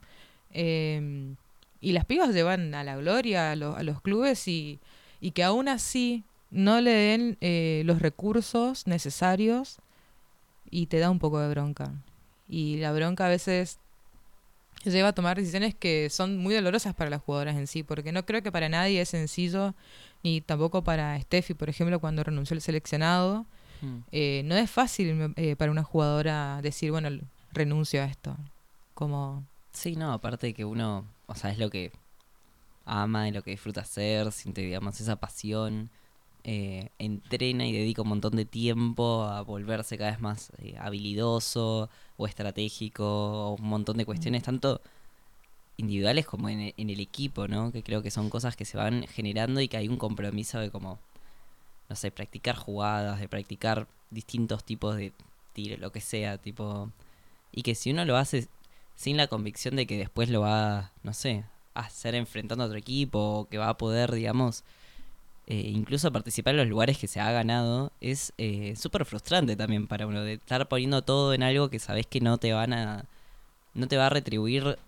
Eh, 0.52 1.36
y 1.86 1.92
las 1.92 2.06
pibas 2.06 2.34
llevan 2.34 2.74
a 2.74 2.84
la 2.84 2.96
gloria 2.98 3.52
a, 3.52 3.56
lo- 3.56 3.76
a 3.76 3.84
los 3.84 4.02
clubes 4.02 4.48
y, 4.48 4.80
y 5.22 5.32
que 5.32 5.44
aún 5.44 5.68
así 5.68 6.24
no 6.50 6.82
le 6.82 6.92
den 6.92 7.38
eh, 7.42 7.84
los 7.86 8.02
recursos 8.02 8.88
necesarios 8.88 9.78
y 10.72 10.88
te 10.88 10.98
da 11.00 11.10
un 11.12 11.20
poco 11.20 11.40
de 11.40 11.50
bronca. 11.50 11.92
Y 12.50 12.78
la 12.78 12.92
bronca 12.92 13.26
a 13.28 13.30
veces 13.30 13.78
lleva 14.84 15.10
a 15.10 15.14
tomar 15.14 15.38
decisiones 15.38 15.74
que 15.76 16.10
son 16.10 16.38
muy 16.38 16.54
dolorosas 16.56 16.94
para 16.96 17.10
las 17.10 17.22
jugadoras 17.22 17.56
en 17.56 17.68
sí, 17.68 17.84
porque 17.84 18.12
no 18.12 18.26
creo 18.26 18.42
que 18.42 18.52
para 18.52 18.70
nadie 18.70 19.02
es 19.02 19.10
sencillo, 19.10 19.74
ni 20.24 20.42
tampoco 20.42 20.84
para 20.84 21.20
Steffi, 21.22 21.54
por 21.54 21.70
ejemplo, 21.70 22.00
cuando 22.00 22.24
renunció 22.24 22.56
al 22.56 22.62
seleccionado. 22.62 23.46
Mm. 23.82 23.98
Eh, 24.12 24.42
no 24.46 24.56
es 24.56 24.70
fácil 24.72 25.34
eh, 25.36 25.56
para 25.56 25.72
una 25.72 25.84
jugadora 25.84 26.60
decir, 26.62 26.92
bueno, 26.92 27.10
renuncio 27.52 28.02
a 28.02 28.06
esto. 28.06 28.36
Como, 28.94 29.44
Sí, 29.72 29.96
no, 29.96 30.14
aparte 30.14 30.48
de 30.48 30.54
que 30.54 30.66
uno, 30.66 31.06
o 31.28 31.36
sea, 31.36 31.52
es 31.52 31.60
lo 31.60 31.70
que 31.70 31.92
ama 32.86 33.28
y 33.28 33.32
lo 33.32 33.42
que 33.44 33.52
disfruta 33.52 33.82
hacer, 33.82 34.32
siente, 34.32 34.62
digamos, 34.62 35.00
esa 35.02 35.16
pasión, 35.18 35.90
eh, 36.44 36.90
entrena 37.00 37.66
y 37.66 37.74
dedica 37.74 38.04
un 38.04 38.10
montón 38.10 38.36
de 38.36 38.46
tiempo 38.46 39.24
a 39.24 39.42
volverse 39.42 39.98
cada 39.98 40.12
vez 40.12 40.22
más 40.22 40.52
eh, 40.60 40.76
habilidoso 40.80 41.90
o 42.18 42.28
estratégico, 42.28 43.06
o 43.06 43.56
un 43.56 43.68
montón 43.68 43.98
de 43.98 44.06
cuestiones, 44.06 44.44
tanto 44.44 44.82
individuales 45.78 46.26
como 46.26 46.50
en, 46.50 46.74
en 46.78 46.90
el 46.90 47.00
equipo, 47.00 47.48
¿no? 47.48 47.72
Que 47.72 47.84
creo 47.84 48.02
que 48.02 48.12
son 48.12 48.30
cosas 48.30 48.56
que 48.56 48.66
se 48.66 48.78
van 48.78 49.08
generando 49.08 49.60
y 49.62 49.68
que 49.68 49.78
hay 49.78 49.88
un 49.88 49.98
compromiso 49.98 50.60
de 50.60 50.70
como, 50.72 51.00
no 51.90 51.96
sé, 51.96 52.12
practicar 52.12 52.56
jugadas, 52.56 53.20
de 53.20 53.28
practicar 53.28 53.88
distintos 54.12 54.64
tipos 54.64 54.96
de 54.96 55.14
tiro, 55.54 55.78
lo 55.78 55.92
que 55.92 56.02
sea, 56.02 56.38
tipo... 56.38 56.92
Y 57.52 57.64
que 57.64 57.76
si 57.76 57.92
uno 57.92 58.06
lo 58.06 58.18
hace 58.18 58.50
sin 58.96 59.18
la 59.18 59.28
convicción 59.28 59.76
de 59.76 59.86
que 59.86 59.98
después 59.98 60.30
lo 60.30 60.42
va, 60.42 60.92
no 61.04 61.14
sé, 61.14 61.44
a 61.74 61.82
hacer 61.82 62.16
enfrentando 62.16 62.64
a 62.64 62.68
otro 62.68 62.78
equipo, 62.78 63.20
o 63.20 63.50
que 63.50 63.58
va 63.58 63.70
a 63.70 63.78
poder, 63.78 64.12
digamos, 64.12 64.64
eh, 65.48 65.70
incluso 65.74 66.12
participar 66.12 66.56
en 66.56 66.62
los 66.62 66.68
lugares 66.68 66.98
que 66.98 67.08
se 67.08 67.20
ha 67.20 67.32
ganado, 67.32 67.92
es 68.02 68.34
eh, 68.38 68.76
súper 68.76 69.06
frustrante 69.06 69.56
también 69.56 69.88
para 69.88 70.08
uno, 70.08 70.22
de 70.22 70.34
estar 70.34 70.68
poniendo 70.68 71.04
todo 71.04 71.34
en 71.34 71.44
algo 71.44 71.70
que 71.70 71.80
sabes 71.80 72.08
que 72.08 72.22
no 72.22 72.38
te 72.38 72.54
van 72.54 72.74
a, 72.74 73.06
no 73.74 73.88
te 73.88 73.98
va 73.98 74.08
a 74.08 74.10
retribuir 74.10 74.80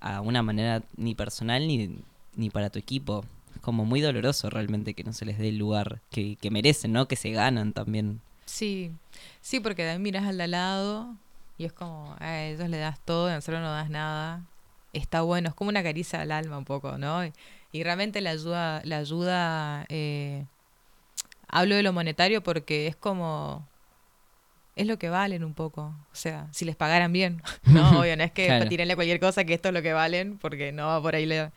a 0.00 0.20
una 0.20 0.42
manera 0.42 0.82
ni 0.96 1.14
personal 1.14 1.66
ni, 1.66 1.98
ni 2.36 2.50
para 2.50 2.70
tu 2.70 2.78
equipo. 2.78 3.24
Es 3.54 3.60
como 3.62 3.84
muy 3.84 4.00
doloroso 4.00 4.50
realmente 4.50 4.94
que 4.94 5.02
no 5.02 5.12
se 5.12 5.24
les 5.24 5.38
dé 5.38 5.48
el 5.48 5.58
lugar 5.58 6.00
que, 6.10 6.36
que 6.36 6.50
merecen, 6.50 6.92
¿no? 6.92 7.08
Que 7.08 7.16
se 7.16 7.30
ganan 7.30 7.72
también. 7.72 8.20
sí, 8.44 8.92
sí, 9.40 9.60
porque 9.60 9.98
miras 9.98 10.24
al 10.24 10.50
lado 10.50 11.16
y 11.58 11.64
es 11.64 11.72
como, 11.72 12.14
a 12.18 12.42
ellos 12.42 12.68
le 12.68 12.78
das 12.78 13.00
todo, 13.00 13.28
a 13.28 13.34
nosotros 13.34 13.60
no 13.62 13.70
das 13.72 13.90
nada. 13.90 14.42
Está 14.92 15.22
bueno, 15.22 15.48
es 15.48 15.54
como 15.54 15.68
una 15.70 15.82
caricia 15.82 16.20
al 16.20 16.32
alma 16.32 16.58
un 16.58 16.64
poco, 16.64 16.96
¿no? 16.98 17.24
Y, 17.24 17.32
y 17.72 17.82
realmente 17.82 18.20
la 18.20 18.30
ayuda, 18.30 18.80
la 18.84 18.98
ayuda, 18.98 19.84
eh, 19.88 20.44
hablo 21.48 21.74
de 21.76 21.82
lo 21.82 21.92
monetario 21.92 22.42
porque 22.42 22.86
es 22.86 22.96
como, 22.96 23.66
es 24.74 24.86
lo 24.86 24.98
que 24.98 25.08
valen 25.10 25.44
un 25.44 25.54
poco. 25.54 25.82
O 26.12 26.14
sea, 26.14 26.48
si 26.52 26.64
les 26.64 26.76
pagaran 26.76 27.12
bien, 27.12 27.42
no, 27.64 28.00
obvio, 28.00 28.16
no 28.16 28.24
es 28.24 28.32
que 28.32 28.46
Claro. 28.46 28.68
tirenle 28.68 28.94
cualquier 28.94 29.20
cosa 29.20 29.44
que 29.44 29.54
esto 29.54 29.68
es 29.68 29.74
lo 29.74 29.82
que 29.82 29.92
valen, 29.92 30.38
porque 30.38 30.72
no 30.72 30.86
va 30.86 31.02
por 31.02 31.14
ahí 31.14 31.26
la, 31.26 31.52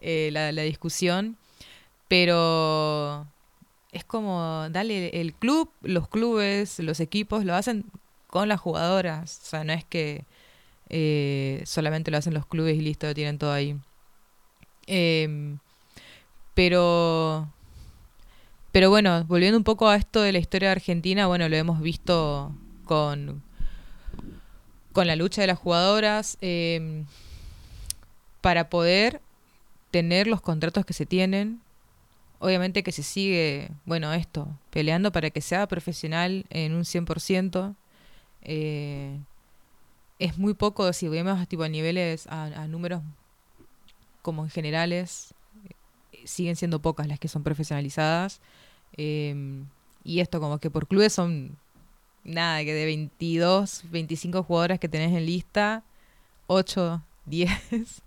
eh, 0.00 0.30
la, 0.32 0.50
la 0.52 0.62
discusión. 0.62 1.36
Pero 2.08 3.26
es 3.92 4.04
como, 4.04 4.66
dale, 4.70 5.20
el 5.20 5.32
club, 5.34 5.70
los 5.82 6.08
clubes, 6.08 6.78
los 6.80 6.98
equipos 7.00 7.44
lo 7.44 7.54
hacen 7.54 7.84
con 8.30 8.48
las 8.48 8.60
jugadoras. 8.60 9.40
O 9.42 9.46
sea, 9.46 9.64
no 9.64 9.72
es 9.72 9.84
que 9.84 10.24
eh, 10.88 11.62
solamente 11.66 12.10
lo 12.10 12.16
hacen 12.16 12.34
los 12.34 12.46
clubes 12.46 12.76
y 12.76 12.80
listo, 12.80 13.06
lo 13.06 13.14
tienen 13.14 13.38
todo 13.38 13.52
ahí. 13.52 13.76
Em, 14.86 15.58
pero, 16.54 17.48
pero 18.72 18.90
bueno, 18.90 19.24
volviendo 19.24 19.58
un 19.58 19.64
poco 19.64 19.88
a 19.88 19.96
esto 19.96 20.22
de 20.22 20.32
la 20.32 20.38
historia 20.38 20.68
de 20.68 20.72
Argentina, 20.72 21.26
bueno, 21.26 21.48
lo 21.48 21.56
hemos 21.56 21.80
visto 21.80 22.52
con, 22.84 23.42
con 24.92 25.06
la 25.06 25.16
lucha 25.16 25.42
de 25.42 25.48
las 25.48 25.58
jugadoras 25.58 26.38
em, 26.40 27.06
para 28.40 28.70
poder 28.70 29.20
tener 29.90 30.26
los 30.26 30.40
contratos 30.40 30.84
que 30.86 30.92
se 30.92 31.06
tienen. 31.06 31.60
Obviamente 32.38 32.82
que 32.82 32.92
se 32.92 33.02
sigue, 33.02 33.70
bueno, 33.84 34.12
esto, 34.12 34.48
peleando 34.70 35.12
para 35.12 35.30
que 35.30 35.40
sea 35.40 35.66
profesional 35.66 36.46
en 36.50 36.74
un 36.74 36.84
100%. 36.84 37.74
Eh, 38.42 39.18
es 40.18 40.36
muy 40.38 40.54
poco, 40.54 40.92
si 40.92 41.08
vemos 41.08 41.46
tipo, 41.48 41.62
a 41.62 41.68
niveles, 41.68 42.26
a, 42.26 42.44
a 42.44 42.68
números 42.68 43.02
como 44.22 44.44
en 44.44 44.50
generales, 44.50 45.34
eh, 46.12 46.18
siguen 46.24 46.56
siendo 46.56 46.80
pocas 46.80 47.06
las 47.06 47.18
que 47.18 47.28
son 47.28 47.42
profesionalizadas. 47.42 48.40
Eh, 48.96 49.62
y 50.04 50.20
esto 50.20 50.40
como 50.40 50.58
que 50.58 50.70
por 50.70 50.86
clubes 50.86 51.12
son 51.12 51.56
nada, 52.24 52.62
que 52.64 52.74
de 52.74 52.84
22, 52.84 53.82
25 53.90 54.42
jugadoras 54.42 54.78
que 54.78 54.88
tenés 54.88 55.12
en 55.16 55.24
lista, 55.24 55.84
8, 56.48 57.02
10. 57.26 57.50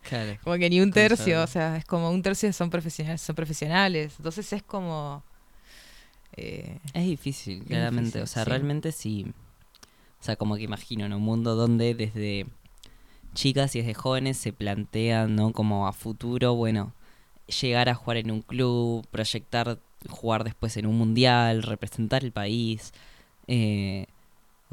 Claro. 0.02 0.38
Como 0.44 0.58
que 0.58 0.70
ni 0.70 0.82
un 0.82 0.92
tercio, 0.92 1.42
o 1.42 1.48
sea, 1.48 1.78
es 1.78 1.86
como 1.86 2.10
un 2.12 2.22
tercio 2.22 2.52
son 2.52 2.70
profesionales, 2.70 3.22
son 3.22 3.36
profesionales. 3.36 4.14
Entonces 4.18 4.52
es 4.54 4.62
como... 4.64 5.24
eh, 6.36 6.80
Es 6.94 7.06
difícil, 7.06 7.64
claramente. 7.64 8.20
difícil, 8.20 8.22
o 8.24 8.28
sea, 8.28 8.44
sí. 8.44 8.50
realmente 8.50 8.92
sí. 8.92 9.34
O 10.24 10.26
sea, 10.26 10.38
como 10.38 10.56
que 10.56 10.64
imagino, 10.64 11.06
en 11.06 11.12
un 11.12 11.22
mundo 11.22 11.56
donde 11.56 11.94
desde 11.96 12.46
chicas 13.34 13.76
y 13.76 13.80
desde 13.80 13.94
jóvenes 13.94 14.38
se 14.38 14.54
plantean, 14.54 15.36
¿no? 15.36 15.52
Como 15.52 15.86
a 15.86 15.92
futuro, 15.92 16.56
bueno, 16.56 16.94
llegar 17.62 17.90
a 17.90 17.96
jugar 17.96 18.16
en 18.18 18.32
un 18.32 18.42
club, 18.42 19.06
proyectar 19.12 19.80
jugar 20.10 20.46
después 20.46 20.78
en 20.78 20.86
un 20.86 20.98
mundial, 20.98 21.62
representar 21.64 22.24
el 22.24 22.32
país. 22.32 22.94
eh, 23.48 24.08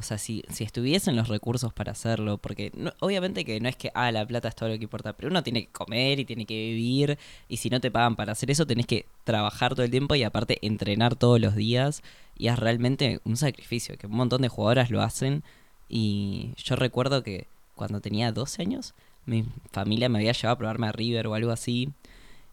o 0.00 0.02
sea, 0.02 0.16
si, 0.16 0.42
si 0.48 0.64
estuviesen 0.64 1.14
los 1.14 1.28
recursos 1.28 1.74
para 1.74 1.92
hacerlo, 1.92 2.38
porque 2.38 2.72
obviamente 3.00 3.44
que 3.44 3.60
no 3.60 3.68
es 3.68 3.76
que, 3.76 3.90
ah, 3.94 4.10
la 4.10 4.26
plata 4.26 4.48
es 4.48 4.56
todo 4.56 4.70
lo 4.70 4.78
que 4.78 4.84
importa, 4.84 5.12
pero 5.12 5.28
uno 5.28 5.42
tiene 5.42 5.66
que 5.66 5.72
comer 5.72 6.18
y 6.18 6.24
tiene 6.24 6.46
que 6.46 6.54
vivir, 6.54 7.18
y 7.48 7.58
si 7.58 7.68
no 7.68 7.80
te 7.80 7.90
pagan 7.90 8.16
para 8.16 8.32
hacer 8.32 8.50
eso, 8.50 8.66
tenés 8.66 8.86
que 8.86 9.04
trabajar 9.24 9.74
todo 9.74 9.84
el 9.84 9.90
tiempo 9.90 10.14
y 10.14 10.22
aparte 10.22 10.58
entrenar 10.62 11.16
todos 11.16 11.38
los 11.38 11.54
días, 11.54 12.02
y 12.38 12.48
es 12.48 12.58
realmente 12.58 13.20
un 13.24 13.36
sacrificio, 13.36 13.98
que 13.98 14.06
un 14.06 14.16
montón 14.16 14.40
de 14.40 14.48
jugadoras 14.48 14.90
lo 14.90 15.02
hacen, 15.02 15.44
y 15.88 16.52
yo 16.56 16.76
recuerdo 16.76 17.22
que 17.22 17.46
cuando 17.74 18.00
tenía 18.00 18.32
12 18.32 18.62
años, 18.62 18.94
mi 19.26 19.44
familia 19.70 20.08
me 20.08 20.18
había 20.18 20.32
llevado 20.32 20.54
a 20.54 20.58
probarme 20.58 20.86
a 20.86 20.92
River 20.92 21.26
o 21.26 21.34
algo 21.34 21.52
así, 21.52 21.90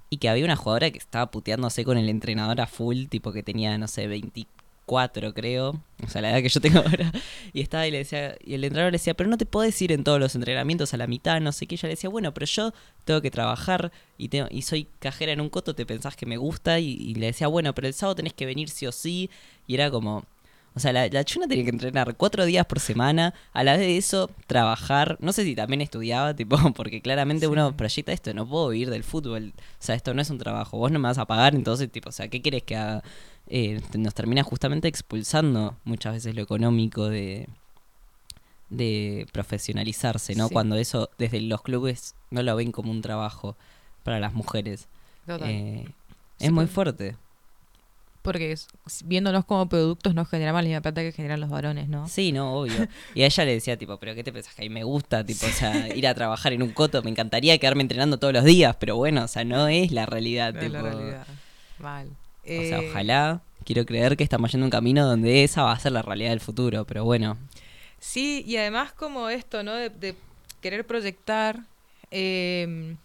y 0.10 0.18
que 0.18 0.28
había 0.28 0.46
una 0.46 0.58
jugadora 0.58 0.92
que 0.92 0.98
estaba 0.98 1.32
puteándose 1.32 1.86
con 1.86 1.98
el 1.98 2.10
entrenador 2.10 2.60
a 2.62 2.68
full, 2.68 3.06
tipo 3.06 3.32
que 3.32 3.44
tenía, 3.44 3.78
no 3.78 3.88
sé, 3.88 4.08
24 4.88 5.34
creo, 5.34 5.82
o 6.04 6.10
sea, 6.10 6.22
la 6.22 6.32
edad 6.32 6.42
que 6.42 6.50
yo 6.50 6.62
tengo 6.62 6.80
ahora, 6.86 7.12
y 7.54 7.62
estaba 7.62 7.88
y 7.88 7.92
le 7.92 8.00
decía, 8.00 8.36
y 8.44 8.54
el 8.54 8.64
entrenador 8.64 8.92
le 8.92 8.98
decía, 8.98 9.14
pero 9.14 9.30
no 9.30 9.38
te 9.38 9.46
podés 9.46 9.80
ir 9.82 9.92
en 9.92 10.04
todos 10.04 10.20
los 10.20 10.34
entrenamientos 10.36 10.94
a 10.94 10.98
la 10.98 11.08
mitad, 11.08 11.40
no 11.42 11.52
sé 11.52 11.68
qué, 11.68 11.76
y 11.76 11.78
ella 11.78 11.88
le 11.88 11.94
decía, 11.96 12.10
bueno, 12.10 12.34
pero 12.34 12.46
yo 12.46 12.74
tengo 13.06 13.22
que 13.22 13.32
trabajar 13.32 13.92
y, 14.18 14.30
tengo, 14.30 14.48
y 14.50 14.62
soy 14.64 14.88
cajera 15.00 15.32
en 15.34 15.42
un 15.42 15.50
coto, 15.50 15.76
te 15.76 15.86
pensás 15.86 16.16
que 16.16 16.26
me 16.26 16.38
gusta, 16.38 16.80
y, 16.80 16.92
y 16.94 17.16
le 17.16 17.28
decía, 17.28 17.48
bueno, 17.48 17.74
pero 17.76 17.88
el 17.88 17.94
sábado 17.94 18.16
tenés 18.16 18.34
que 18.34 18.46
venir 18.46 18.70
sí 18.70 18.86
o 18.88 18.92
sí, 18.92 19.30
y 19.68 19.76
era 19.76 19.92
como... 19.92 20.24
O 20.76 20.80
sea, 20.80 20.94
la, 20.94 21.08
la 21.08 21.24
chuna 21.26 21.48
tenía 21.48 21.64
que 21.64 21.72
entrenar 21.72 22.16
cuatro 22.18 22.46
días 22.46 22.64
por 22.68 22.80
semana, 22.80 23.34
a 23.52 23.64
la 23.64 23.72
vez 23.72 23.80
de 23.82 23.98
eso, 23.98 24.30
trabajar. 24.46 25.18
No 25.22 25.34
sé 25.34 25.44
si 25.44 25.56
también 25.56 25.82
estudiaba, 25.82 26.36
tipo, 26.36 26.56
porque 26.76 27.02
claramente 27.02 27.48
Sí. 27.48 27.52
uno 27.52 27.76
proyecta 27.76 28.12
esto, 28.12 28.32
no 28.36 28.48
puedo 28.48 28.70
vivir 28.70 28.92
del 28.92 29.04
fútbol. 29.04 29.54
O 29.58 29.62
sea, 29.80 29.96
esto 29.96 30.14
no 30.14 30.22
es 30.22 30.30
un 30.30 30.38
trabajo, 30.38 30.78
vos 30.78 30.92
no 30.92 31.00
me 31.00 31.08
vas 31.08 31.18
a 31.18 31.26
pagar, 31.26 31.56
entonces, 31.56 31.92
tipo, 31.92 32.10
o 32.10 32.12
sea, 32.12 32.28
¿qué 32.28 32.44
querés 32.44 32.62
que 32.62 32.76
haga? 32.76 33.02
Eh, 33.50 33.80
nos 33.98 34.14
termina 34.14 34.44
justamente 34.44 34.88
expulsando 34.88 35.78
muchas 35.86 36.14
veces 36.14 36.36
lo 36.36 36.42
económico 36.42 37.08
de, 37.08 37.48
de 38.70 39.26
profesionalizarse, 39.32 40.36
¿no? 40.36 40.48
Sí. 40.48 40.54
Cuando 40.54 40.76
eso 40.76 41.10
desde 41.18 41.40
los 41.42 41.62
clubes 41.62 42.16
no 42.30 42.44
lo 42.44 42.56
ven 42.56 42.72
como 42.72 42.92
un 42.92 43.02
trabajo 43.02 43.56
para 44.04 44.20
las 44.20 44.34
mujeres. 44.34 44.88
total. 45.26 45.50
Eh, 45.50 45.86
Sí, 46.40 46.46
es 46.46 46.52
muy 46.52 46.68
fuerte. 46.68 47.16
Porque 48.22 48.56
viéndonos 49.06 49.46
como 49.46 49.68
productos 49.70 50.14
no 50.14 50.24
generamos 50.26 50.62
la 50.62 50.68
misma 50.68 50.82
plata 50.82 51.02
que 51.02 51.12
generan 51.12 51.40
los 51.40 51.50
varones, 51.50 51.88
¿no? 51.90 52.08
Sí, 52.08 52.32
no, 52.32 52.54
obvio. 52.60 52.88
Y 53.16 53.24
a 53.24 53.26
ella 53.26 53.46
le 53.46 53.54
decía, 53.54 53.78
tipo, 53.78 53.98
pero 53.98 54.14
¿qué 54.14 54.24
te 54.24 54.32
pensás 54.32 54.54
que 54.54 54.62
a 54.62 54.66
mí 54.66 54.70
me 54.70 54.84
gusta? 54.84 55.26
Tipo, 55.26 55.46
o 55.48 55.50
sea, 55.50 55.88
ir 55.96 56.06
a 56.06 56.14
trabajar 56.14 56.54
en 56.54 56.62
un 56.62 56.72
coto, 56.74 57.02
me 57.02 57.10
encantaría 57.10 57.58
quedarme 57.58 57.82
entrenando 57.82 58.20
todos 58.20 58.34
los 58.34 58.44
días, 58.44 58.76
pero 58.80 58.98
bueno, 58.98 59.24
o 59.24 59.28
sea, 59.28 59.46
no 59.46 59.68
es 59.68 59.92
la 59.92 60.06
realidad. 60.06 60.54
No 60.54 60.60
es 60.62 60.72
la 60.72 60.80
tipo. 60.80 60.92
realidad. 60.96 61.28
Mal. 61.80 62.10
O 62.48 62.64
sea, 62.64 62.80
Eh, 62.80 62.86
ojalá, 62.90 63.42
quiero 63.66 63.86
creer 63.86 64.16
que 64.18 64.24
estamos 64.24 64.52
yendo 64.52 64.66
un 64.66 64.72
camino 64.72 65.06
donde 65.06 65.44
esa 65.44 65.64
va 65.64 65.72
a 65.74 65.80
ser 65.80 65.92
la 65.92 66.02
realidad 66.02 66.30
del 66.32 66.40
futuro, 66.40 66.86
pero 66.86 67.04
bueno. 67.04 67.38
Sí, 68.00 68.44
y 68.48 68.58
además 68.58 68.94
como 68.94 69.30
esto, 69.30 69.64
¿no? 69.64 69.74
De, 69.74 69.90
de 69.90 70.16
querer 70.62 70.86
proyectar, 70.86 71.60
eh, 72.12 72.96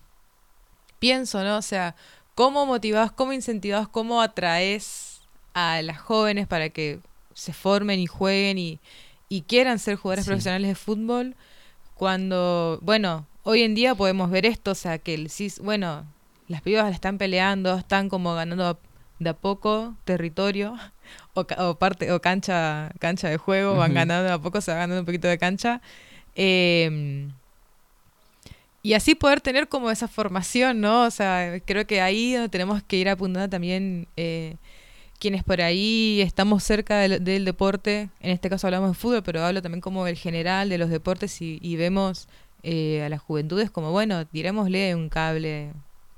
pienso, 0.98 1.43
¿no? 1.43 1.56
O 1.59 1.62
sea, 1.62 1.94
¿cómo 2.35 2.66
motivás, 2.66 3.10
cómo 3.12 3.32
incentivás, 3.32 3.89
cómo 3.89 4.23
atraes 4.23 5.20
a 5.55 5.82
las 5.82 5.98
jóvenes 5.98 6.47
para 6.47 6.69
que 6.70 7.01
se 7.35 7.52
formen 7.52 7.98
y 8.01 8.06
jueguen 8.06 8.59
y, 8.59 8.78
y 9.28 9.43
quieran 9.43 9.78
ser 9.78 9.97
jugadores 9.97 10.24
Sí. 10.24 10.31
profesionales 10.31 10.69
de 10.69 10.74
fútbol? 10.74 11.35
Cuando, 11.94 12.78
bueno, 12.82 13.27
hoy 13.44 13.62
en 13.62 13.74
día 13.74 13.94
podemos 13.94 14.31
ver 14.31 14.47
esto, 14.47 14.73
o 14.73 14.74
sea, 14.74 14.98
que 14.98 15.14
el 15.14 15.31
CIS, 15.31 15.60
bueno, 15.60 16.05
las 16.48 16.62
pibas 16.62 16.85
la 16.85 16.90
están 16.90 17.19
peleando, 17.19 17.77
están 17.78 18.09
como 18.09 18.35
ganando 18.35 18.78
de 19.22 19.30
a 19.30 19.34
poco 19.34 19.94
territorio 20.04 20.76
o, 21.34 21.74
parte 21.76 22.12
o 22.12 22.20
cancha 22.20 22.90
cancha 22.98 23.28
de 23.28 23.36
juego, 23.36 23.76
van 23.76 23.94
ganando 23.94 24.24
de 24.24 24.32
a 24.32 24.38
poco, 24.38 24.60
se 24.60 24.72
va 24.72 24.78
ganando 24.78 25.00
un 25.00 25.06
poquito 25.06 25.28
de 25.28 25.38
cancha. 25.38 25.80
Eh, 26.34 27.28
y 28.82 28.94
así 28.94 29.14
poder 29.14 29.40
tener 29.40 29.68
como 29.68 29.90
esa 29.90 30.08
formación, 30.08 30.80
¿no? 30.80 31.04
O 31.04 31.10
sea, 31.10 31.60
creo 31.64 31.86
que 31.86 32.00
ahí 32.00 32.36
tenemos 32.50 32.82
que 32.82 32.96
ir 32.96 33.08
apuntando 33.08 33.48
también 33.48 34.08
eh, 34.16 34.56
quienes 35.20 35.44
por 35.44 35.60
ahí 35.62 36.20
estamos 36.20 36.64
cerca 36.64 36.98
del, 36.98 37.22
del 37.22 37.44
deporte, 37.44 38.10
en 38.20 38.30
este 38.32 38.50
caso 38.50 38.66
hablamos 38.66 38.90
de 38.90 38.94
fútbol, 38.94 39.22
pero 39.22 39.44
hablo 39.44 39.62
también 39.62 39.80
como 39.80 40.04
del 40.04 40.16
general 40.16 40.68
de 40.68 40.78
los 40.78 40.90
deportes 40.90 41.40
y, 41.40 41.60
y 41.62 41.76
vemos 41.76 42.28
eh, 42.64 43.02
a 43.04 43.08
las 43.08 43.20
juventudes 43.20 43.70
como, 43.70 43.92
bueno, 43.92 44.26
tirémosle 44.26 44.94
un 44.96 45.08
cable 45.08 45.72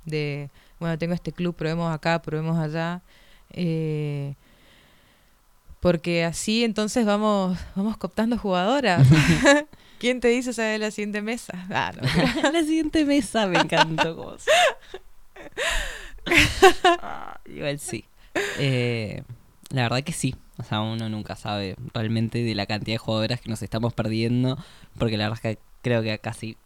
de, 0.06 0.50
bueno, 0.78 0.98
tengo 0.98 1.14
este 1.14 1.32
club, 1.32 1.54
probemos 1.54 1.92
acá, 1.94 2.20
probemos 2.22 2.58
allá. 2.58 3.02
eh, 3.50 4.34
porque 5.84 6.24
así 6.24 6.64
entonces 6.64 7.04
vamos, 7.04 7.58
vamos 7.76 7.98
cooptando 7.98 8.38
jugadoras. 8.38 9.06
¿Quién 9.98 10.20
te 10.20 10.28
dice 10.28 10.50
de 10.60 10.78
la 10.78 10.90
siguiente 10.90 11.20
mesa? 11.20 11.52
Ah, 11.70 11.92
no. 11.94 12.02
la 12.52 12.62
siguiente 12.62 13.04
mesa 13.04 13.46
me 13.46 13.58
encantó. 13.58 14.38
Ah, 16.84 17.38
igual 17.44 17.78
sí. 17.78 18.06
Eh, 18.58 19.24
la 19.68 19.82
verdad 19.82 20.02
que 20.02 20.12
sí. 20.12 20.34
O 20.56 20.62
sea, 20.62 20.80
uno 20.80 21.10
nunca 21.10 21.36
sabe 21.36 21.76
realmente 21.92 22.42
de 22.42 22.54
la 22.54 22.64
cantidad 22.64 22.94
de 22.94 22.98
jugadoras 22.98 23.42
que 23.42 23.50
nos 23.50 23.60
estamos 23.60 23.92
perdiendo. 23.92 24.56
Porque 24.98 25.18
la 25.18 25.28
verdad 25.28 25.44
es 25.44 25.56
que 25.56 25.62
creo 25.82 26.02
que 26.02 26.18
casi 26.18 26.56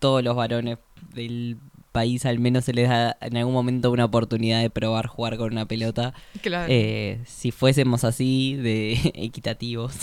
todos 0.00 0.22
los 0.22 0.36
varones 0.36 0.76
del 1.14 1.56
país 1.92 2.26
al 2.26 2.38
menos 2.38 2.64
se 2.64 2.72
les 2.72 2.88
da 2.88 3.16
en 3.20 3.36
algún 3.36 3.54
momento 3.54 3.90
una 3.90 4.06
oportunidad 4.06 4.60
de 4.60 4.70
probar 4.70 5.06
jugar 5.06 5.36
con 5.36 5.52
una 5.52 5.66
pelota. 5.66 6.14
Claro. 6.40 6.66
Eh, 6.72 7.20
si 7.26 7.50
fuésemos 7.50 8.04
así 8.04 8.56
de 8.56 8.92
equitativos 9.14 9.94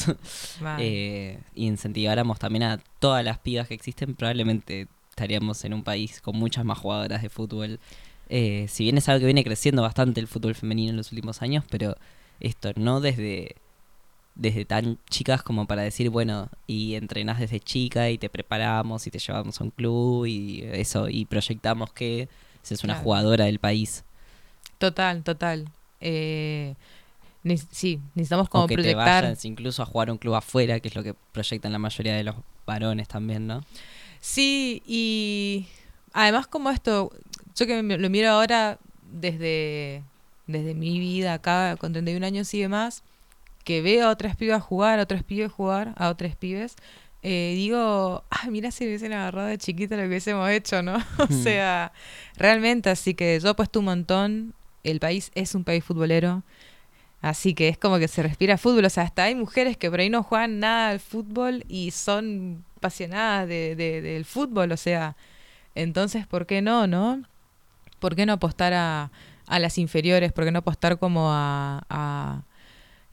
Mal. 0.61 0.79
eh, 0.81 1.39
y 1.55 1.67
incentiváramos 1.67 2.39
también 2.39 2.63
a 2.63 2.79
todas 2.99 3.25
las 3.25 3.39
pibas 3.39 3.67
que 3.67 3.73
existen, 3.73 4.15
probablemente 4.15 4.87
estaríamos 5.09 5.65
en 5.65 5.73
un 5.73 5.83
país 5.83 6.21
con 6.21 6.37
muchas 6.37 6.63
más 6.63 6.77
jugadoras 6.77 7.21
de 7.21 7.29
fútbol. 7.29 7.79
Eh, 8.29 8.67
si 8.69 8.83
bien 8.83 8.97
es 8.97 9.09
algo 9.09 9.19
que 9.19 9.25
viene 9.25 9.43
creciendo 9.43 9.81
bastante 9.81 10.21
el 10.21 10.27
fútbol 10.27 10.55
femenino 10.55 10.91
en 10.91 10.97
los 10.97 11.11
últimos 11.11 11.41
años, 11.41 11.65
pero 11.69 11.97
esto 12.39 12.71
no 12.75 13.01
desde, 13.01 13.55
desde 14.39 14.63
tan 14.63 14.97
chicas 15.09 15.43
como 15.43 15.67
para 15.67 15.81
decir, 15.81 16.09
bueno, 16.09 16.49
y 16.65 16.95
entrenás 16.95 17.39
desde 17.39 17.59
chica 17.59 18.09
y 18.09 18.17
te 18.17 18.29
preparamos 18.29 19.05
y 19.05 19.11
te 19.11 19.19
llevamos 19.19 19.59
a 19.59 19.63
un 19.65 19.71
club 19.71 20.25
y 20.25 20.61
eso, 20.63 21.09
y 21.09 21.25
proyectamos 21.25 21.91
que 21.91 22.29
seas 22.61 22.83
una 22.85 22.93
Claro. 22.93 23.03
jugadora 23.03 23.45
del 23.45 23.59
país. 23.59 24.03
Total, 24.77 25.23
total. 25.23 25.69
Eh, 25.99 26.75
ne- 27.43 27.57
sí, 27.57 27.99
necesitamos 28.15 28.47
como 28.47 28.63
o 28.63 28.67
que 28.67 28.75
te 28.75 28.81
proyectar. 28.83 29.23
vayas 29.25 29.43
incluso 29.43 29.83
a 29.83 29.85
jugar 29.85 30.07
a 30.09 30.13
un 30.13 30.17
club 30.17 30.35
afuera, 30.35 30.79
que 30.79 30.87
es 30.87 30.95
lo 30.95 31.03
que 31.03 31.13
proyectan 31.33 31.73
la 31.73 31.79
mayoría 31.79 32.15
de 32.15 32.23
los 32.23 32.35
varones 32.65 33.09
también, 33.09 33.45
¿no? 33.45 33.61
Sí, 34.21 34.81
y 34.85 35.67
además 36.13 36.47
como 36.47 36.69
esto, 36.69 37.11
yo 37.55 37.67
que 37.67 37.83
me- 37.83 37.97
lo 37.97 38.09
miro 38.09 38.29
ahora 38.29 38.79
desde, 39.11 40.03
desde 40.47 40.73
mi 40.75 40.97
vida 40.99 41.33
acá 41.33 41.75
con 41.77 41.91
31 41.91 42.23
años 42.23 42.53
y 42.53 42.61
demás, 42.61 43.03
que 43.63 43.81
veo 43.81 44.07
a 44.07 44.11
otras 44.11 44.35
pibas 44.35 44.63
jugar, 44.63 44.99
a 44.99 45.03
otros 45.03 45.23
pibes 45.23 45.51
jugar, 45.51 45.93
a 45.97 46.09
otros 46.09 46.35
pibes, 46.35 46.75
eh, 47.21 47.53
digo, 47.55 48.23
ah, 48.29 48.47
mira 48.49 48.71
si 48.71 48.85
hubiesen 48.85 49.13
agarrado 49.13 49.47
de 49.49 49.57
chiquita 49.57 49.95
lo 49.95 50.03
que 50.03 50.07
hubiésemos 50.09 50.49
hecho, 50.49 50.81
¿no? 50.81 50.95
o 51.19 51.27
Hmm. 51.27 51.33
sea, 51.43 51.91
realmente, 52.37 52.89
así 52.89 53.13
que 53.13 53.39
yo 53.39 53.49
apuesto 53.49 53.79
un 53.79 53.85
montón, 53.85 54.53
el 54.83 54.99
país 54.99 55.31
es 55.35 55.55
un 55.55 55.63
país 55.63 55.83
futbolero, 55.83 56.43
Así 57.21 57.53
que 57.53 57.67
es 57.67 57.77
como 57.77 57.99
que 57.99 58.07
se 58.07 58.23
respira 58.23 58.57
fútbol. 58.57 58.85
O 58.85 58.89
sea, 58.89 59.03
hasta 59.03 59.23
hay 59.23 59.35
mujeres 59.35 59.75
que 59.77 59.89
por 59.89 59.99
ahí 59.99 60.09
no 60.09 60.23
juegan 60.23 60.59
nada 60.59 60.89
al 60.89 60.99
fútbol 61.01 61.65
y 61.67 61.91
son 61.91 62.63
apasionadas 62.77 63.47
de, 63.47 63.75
de- 63.75 64.01
del 64.01 64.23
fútbol. 64.25 64.71
O 64.71 64.77
sea, 64.77 65.17
entonces, 65.75 66.27
¿por 66.27 66.45
qué 66.45 66.61
no, 66.61 66.87
no? 66.87 67.23
¿Por 67.99 68.15
qué 68.15 68.25
no 68.25 68.33
apostar 68.33 68.73
a, 68.73 69.11
a 69.47 69.59
las 69.59 69.77
inferiores? 69.77 70.33
¿Por 70.33 70.45
qué 70.45 70.51
no 70.51 70.59
apostar 70.59 70.99
como 70.99 71.29
a, 71.31 71.83
a 71.89 72.43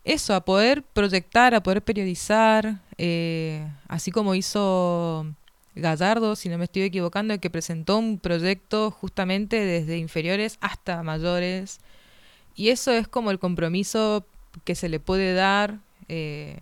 eso, 0.06 0.34
a 0.34 0.44
poder 0.44 0.82
proyectar, 0.82 1.54
a 1.54 1.62
poder 1.62 1.82
periodizar? 1.82 2.80
eh, 2.98 3.68
así 3.88 4.10
como 4.10 4.34
hizo 4.34 5.26
Gallardo, 5.74 6.34
si 6.36 6.48
no 6.48 6.56
me 6.56 6.64
estoy 6.64 6.82
equivocando, 6.82 7.38
que 7.38 7.50
presentó 7.50 7.98
un 7.98 8.18
proyecto 8.18 8.90
justamente 8.90 9.56
desde 9.56 9.98
inferiores 9.98 10.56
hasta 10.60 11.02
mayores. 11.02 11.80
Y 12.54 12.70
eso 12.70 12.90
es 12.92 13.06
como 13.06 13.30
el 13.30 13.38
compromiso 13.38 14.24
que 14.64 14.74
se 14.74 14.88
le 14.88 15.00
puede 15.00 15.34
dar 15.34 15.80
eh, 16.08 16.58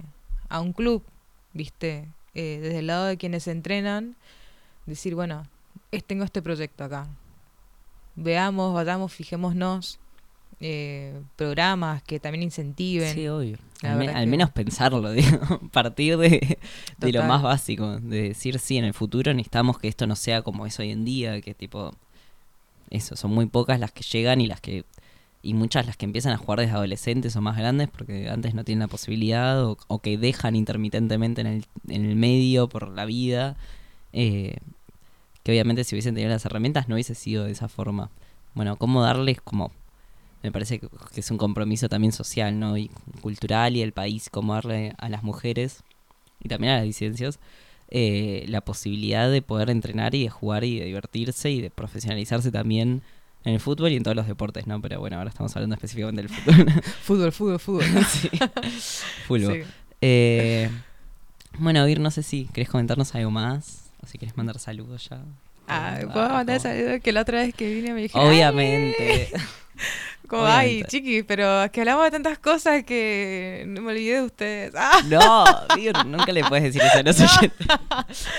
a 0.49 0.61
un 0.61 0.73
club, 0.73 1.05
¿viste? 1.53 2.09
eh, 2.35 2.59
desde 2.61 2.81
el 2.81 2.89
lado 2.89 3.07
de 3.07 3.17
quienes 3.17 3.47
entrenan, 3.47 4.17
decir, 4.87 5.15
bueno, 5.15 5.47
tengo 6.07 6.25
este 6.25 6.43
proyecto 6.43 6.85
acá. 6.85 7.07
Veamos, 8.17 8.75
vayamos, 8.75 9.13
fijémonos. 9.13 9.99
Eh, 10.61 11.21
programas 11.37 12.03
que 12.03 12.21
también 12.21 12.43
incentiven. 12.43 13.15
Sí, 13.15 13.29
obvio. 13.29 13.59
Al, 13.83 13.97
me- 13.99 14.07
verdad 14.07 14.17
al 14.21 14.25
que- 14.25 14.31
menos 14.31 14.51
pensarlo, 14.53 15.11
digo, 15.13 15.61
partir 15.73 16.17
de, 16.17 16.59
de 16.99 17.13
lo 17.13 17.23
más 17.25 17.43
básico, 17.43 17.99
de 18.01 18.29
decir, 18.29 18.59
sí, 18.59 18.79
en 18.79 18.85
el 18.85 18.95
futuro 18.95 19.33
necesitamos 19.35 19.79
que 19.79 19.89
esto 19.89 20.07
no 20.07 20.17
sea 20.17 20.43
como 20.43 20.67
es 20.67 20.79
hoy 20.79 20.91
en 20.91 21.05
día, 21.05 21.41
que 21.41 21.55
tipo, 21.55 21.93
eso, 22.91 23.17
son 23.17 23.33
muy 23.33 23.47
pocas 23.47 23.79
las 23.81 23.93
que 23.93 24.03
llegan 24.03 24.41
y 24.41 24.47
las 24.47 24.61
que, 24.61 24.85
y 25.43 25.53
muchas 25.55 25.87
las 25.87 25.97
que 25.97 26.07
empiezan 26.07 26.33
a 26.33 26.39
jugar 26.39 26.61
desde 26.61 26.73
adolescentes 26.73 27.37
o 27.37 27.41
más 27.43 27.57
grandes, 27.59 27.89
porque 27.91 28.31
antes 28.31 28.55
no 28.55 28.65
tienen 28.65 28.81
la 28.81 28.89
posibilidad, 28.89 29.63
o, 29.65 29.77
o 29.89 29.99
que 29.99 30.17
dejan 30.17 30.57
intermitentemente 30.57 31.41
en 31.43 31.47
el, 31.49 31.67
en 31.89 32.07
el 32.07 32.17
medio 32.17 32.69
por 32.69 32.89
la 32.89 33.05
vida, 33.05 33.57
eh, 34.15 34.57
que 35.43 35.53
obviamente 35.53 35.85
si 35.85 35.95
hubiesen 35.95 36.15
tenido 36.15 36.31
las 36.31 36.47
herramientas 36.47 36.89
no 36.89 36.95
hubiese 36.95 37.15
sido 37.15 37.45
de 37.45 37.53
esa 37.53 37.69
forma. 37.69 38.09
Bueno, 38.55 38.77
cómo 38.77 39.03
darles 39.03 39.41
como 39.43 39.73
me 40.45 40.53
parece 40.53 40.79
que 40.79 40.89
es 41.21 41.31
un 41.31 41.39
compromiso 41.39 41.89
también 41.89 42.13
social, 42.13 42.59
¿no? 42.61 42.77
Y 42.77 42.91
cultural 43.23 43.75
y 43.77 43.83
el 43.83 43.93
país, 43.93 44.29
cómo 44.31 44.55
darle 44.55 44.93
a 44.99 45.09
las 45.09 45.23
mujeres 45.23 45.83
y 46.41 46.49
también 46.49 46.75
a 46.75 46.77
las 46.77 46.85
disidencias 46.85 47.39
eh, 47.91 48.45
la 48.49 48.61
posibilidad 48.61 49.31
de 49.31 49.41
poder 49.41 49.71
entrenar 49.71 50.15
y 50.15 50.25
de 50.25 50.29
jugar 50.31 50.65
y 50.65 50.79
de 50.79 50.85
divertirse 50.87 51.51
y 51.51 51.61
de 51.63 51.71
profesionalizarse 51.71 52.51
también 52.53 53.03
en 53.45 53.55
el 53.55 53.61
fútbol 53.61 53.93
y 53.93 53.97
en 53.97 54.03
todos 54.03 54.17
los 54.17 54.27
deportes, 54.27 54.67
¿no? 54.67 54.81
Pero 54.83 55.01
bueno, 55.01 55.17
ahora 55.17 55.31
estamos 55.31 55.55
hablando 55.57 55.75
específicamente 55.77 56.23
del 56.23 56.31
fútbol. 56.31 56.73
Fútbol, 57.03 57.33
fútbol, 57.33 57.59
fútbol. 57.61 57.85
sí. 58.09 58.29
Fútbol. 59.27 59.65
Sí. 59.65 59.71
Eh, 60.03 60.71
bueno, 61.59 61.89
Ir, 61.89 62.01
no 62.01 62.11
sé 62.11 62.23
si 62.23 62.47
querés 62.53 62.69
comentarnos 62.69 63.15
algo 63.15 63.31
más 63.31 63.91
o 64.03 64.07
si 64.07 64.19
querés 64.19 64.37
mandar 64.37 64.59
saludos 64.59 65.09
ya. 65.09 65.23
Ah, 65.69 66.01
Eh, 66.01 66.07
¿puedo 66.13 66.29
mandar 66.29 66.57
abajo. 66.57 66.69
saludos? 66.69 67.01
Que 67.03 67.13
la 67.13 67.23
otra 67.23 67.39
vez 67.41 67.55
que 67.55 67.73
vine 67.73 67.95
me 67.95 68.03
dijeron, 68.03 68.29
Obviamente. 68.29 69.31
Como, 70.29 70.45
ay, 70.47 70.67
obviamente. 70.67 70.89
chiqui, 70.89 71.23
pero 71.23 71.65
es 71.65 71.71
que 71.71 71.81
hablamos 71.81 72.05
de 72.05 72.11
tantas 72.13 72.39
cosas 72.39 72.83
que 72.85 73.65
no 73.67 73.83
me 73.83 73.93
olvidé 73.93 74.15
de 74.17 74.23
ustedes. 74.23 74.73
Ah, 74.77 75.01
No, 75.07 75.45
Ir, 75.77 75.93
nunca 76.07 76.33
le 76.33 76.43
puedes 76.45 76.65
decir 76.65 76.83
eso 76.83 76.99
a 76.99 77.03
los 77.03 77.21
oyentes. 77.21 77.67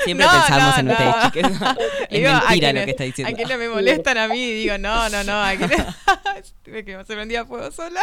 Siempre 0.03 0.25
No, 0.27 0.31
pensamos 0.31 0.73
no, 0.73 0.79
en 0.79 0.85
no. 0.85 0.91
ustedes, 0.93 1.15
chiques. 1.25 1.45
Es 2.09 2.21
digo, 2.21 2.31
mentira 2.47 2.73
lo 2.73 2.85
que 2.85 2.91
está 2.91 3.03
diciendo. 3.03 3.33
A 3.33 3.35
quienes 3.35 3.57
me 3.57 3.69
molestan 3.69 4.17
a 4.17 4.27
mí, 4.27 4.51
digo, 4.53 4.77
no, 4.77 5.09
no, 5.09 5.23
no, 5.23 5.43
a 5.43 5.55
quienes... 5.55 5.77
me 6.67 6.83
que 6.83 6.97
se 7.05 7.13
prendía 7.15 7.45
fuego 7.45 7.71
sola. 7.71 8.01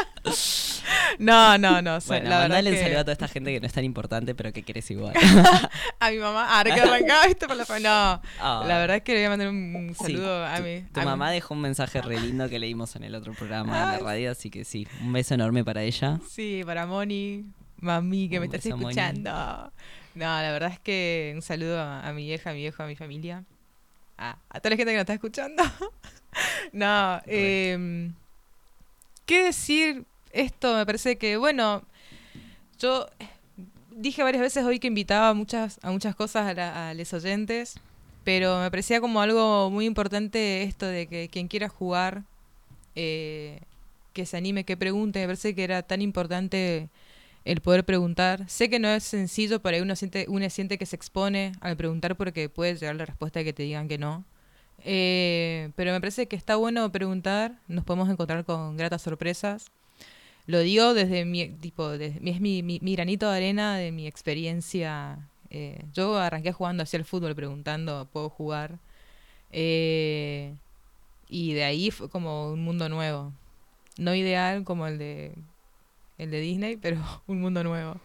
No, 1.18 1.58
no, 1.58 1.82
no, 1.82 1.98
Bueno, 2.06 2.28
la 2.30 2.36
verdad 2.38 2.40
mandale 2.48 2.70
un 2.70 2.76
que 2.76 2.82
saludo 2.82 2.98
a 3.00 3.04
toda 3.04 3.12
esta 3.12 3.28
gente 3.28 3.52
que 3.52 3.60
no 3.60 3.66
es 3.66 3.72
tan 3.72 3.84
importante, 3.84 4.34
pero 4.34 4.52
que 4.52 4.62
querés 4.62 4.90
igual. 4.90 5.12
a 6.00 6.10
mi 6.10 6.18
mamá, 6.18 6.56
ahora 6.58 6.74
que 6.74 6.80
arrancaba, 6.80 7.26
viste, 7.26 7.46
por 7.46 7.56
la 7.56 7.64
No, 7.80 8.22
Ah. 8.40 8.64
la 8.66 8.78
verdad 8.78 8.96
es 8.96 9.02
que 9.02 9.12
le 9.12 9.18
voy 9.20 9.26
a 9.26 9.30
mandar 9.30 9.48
un, 9.48 9.94
Sí, 9.98 10.04
saludo 10.04 10.44
a 10.46 10.58
mi... 10.60 10.82
tu 10.92 11.00
a 11.00 11.02
mi- 11.02 11.06
mamá 11.10 11.30
dejó 11.30 11.54
un 11.54 11.60
mensaje 11.60 12.00
re 12.02 12.18
lindo 12.20 12.48
que 12.48 12.58
leímos 12.58 12.96
en 12.96 13.04
el 13.04 13.14
otro 13.14 13.32
programa 13.34 13.71
de 13.80 13.86
la 13.86 13.98
radio, 13.98 14.30
así 14.30 14.50
que 14.50 14.64
sí, 14.64 14.86
un 15.00 15.12
beso 15.12 15.34
enorme 15.34 15.64
para 15.64 15.82
ella. 15.82 16.20
Sí, 16.28 16.62
para 16.64 16.86
Moni, 16.86 17.44
mami, 17.78 18.28
que 18.28 18.38
Un 18.38 18.48
me 18.48 18.54
estás 18.56 18.70
Moni. 18.70 18.82
escuchando. 18.84 19.30
No, 20.14 20.24
la 20.24 20.52
verdad 20.52 20.70
es 20.72 20.78
que 20.80 21.32
un 21.34 21.42
saludo 21.42 21.80
a, 21.80 22.06
a 22.06 22.12
mi 22.12 22.24
vieja, 22.26 22.50
a 22.50 22.52
mi 22.52 22.60
viejo, 22.60 22.82
a 22.82 22.86
mi 22.86 22.96
familia. 22.96 23.44
A, 24.18 24.36
a 24.50 24.60
toda 24.60 24.70
la 24.70 24.76
gente 24.76 24.92
que 24.92 24.96
nos 24.96 25.02
está 25.02 25.14
escuchando. 25.14 25.62
no, 26.72 27.20
eh, 27.26 28.10
¿qué 29.26 29.44
decir 29.44 30.04
esto? 30.32 30.74
Me 30.76 30.86
parece 30.86 31.16
que, 31.16 31.36
bueno, 31.36 31.82
yo 32.78 33.06
dije 33.90 34.22
varias 34.22 34.42
veces 34.42 34.64
hoy 34.64 34.78
que 34.78 34.86
invitaba 34.88 35.30
a 35.30 35.34
muchas, 35.34 35.78
a 35.82 35.90
muchas 35.90 36.14
cosas 36.14 36.46
a, 36.48 36.54
la- 36.54 36.90
a 36.90 36.94
los 36.94 37.12
oyentes, 37.12 37.78
pero 38.24 38.60
me 38.60 38.70
parecía 38.70 39.00
como 39.00 39.20
algo 39.20 39.70
muy 39.70 39.86
importante 39.86 40.62
esto 40.62 40.86
de 40.86 41.06
que 41.06 41.28
quien 41.28 41.48
quiera 41.48 41.68
jugar, 41.68 42.22
eh, 42.96 43.60
que 44.12 44.26
se 44.26 44.36
anime, 44.36 44.64
que 44.64 44.76
pregunte. 44.76 45.20
Me 45.20 45.26
parece 45.26 45.54
que 45.54 45.64
era 45.64 45.82
tan 45.82 46.02
importante 46.02 46.88
el 47.44 47.60
poder 47.60 47.84
preguntar. 47.84 48.48
Sé 48.48 48.70
que 48.70 48.78
no 48.78 48.88
es 48.88 49.04
sencillo, 49.04 49.60
pero 49.62 49.82
uno 49.82 49.96
siente, 49.96 50.26
uno 50.28 50.48
siente 50.50 50.78
que 50.78 50.86
se 50.86 50.96
expone 50.96 51.52
al 51.60 51.76
preguntar 51.76 52.16
porque 52.16 52.48
puede 52.48 52.76
llegar 52.76 52.96
la 52.96 53.06
respuesta 53.06 53.40
de 53.40 53.44
que 53.46 53.52
te 53.52 53.64
digan 53.64 53.88
que 53.88 53.98
no. 53.98 54.24
Eh, 54.84 55.70
pero 55.76 55.92
me 55.92 56.00
parece 56.00 56.26
que 56.28 56.36
está 56.36 56.56
bueno 56.56 56.90
preguntar, 56.92 57.58
nos 57.68 57.84
podemos 57.84 58.10
encontrar 58.10 58.44
con 58.44 58.76
gratas 58.76 59.02
sorpresas. 59.02 59.70
Lo 60.46 60.60
digo 60.60 60.94
desde 60.94 61.24
mi, 61.24 61.48
tipo, 61.48 61.92
es 61.92 62.20
mi, 62.40 62.62
mi- 62.62 62.80
granito 62.96 63.30
de 63.30 63.36
arena 63.36 63.76
de 63.76 63.92
mi 63.92 64.06
experiencia. 64.06 65.18
Eh, 65.50 65.84
yo 65.94 66.18
arranqué 66.18 66.52
jugando 66.52 66.82
hacia 66.82 66.96
el 66.98 67.04
fútbol, 67.04 67.34
preguntando, 67.36 68.08
¿puedo 68.12 68.28
jugar? 68.30 68.78
Y 71.32 71.54
de 71.54 71.64
ahí 71.64 71.90
fue 71.90 72.10
como 72.10 72.52
un 72.52 72.62
mundo 72.62 72.88
nuevo. 72.90 73.32
No 73.98 74.14
ideal 74.14 74.64
como 74.64 74.86
el 74.86 74.98
de, 74.98 75.34
el 76.18 76.30
de 76.30 76.40
Disney, 76.40 76.76
pero 76.76 76.98
un 77.26 77.40
mundo 77.40 77.64
nuevo. 77.64 78.00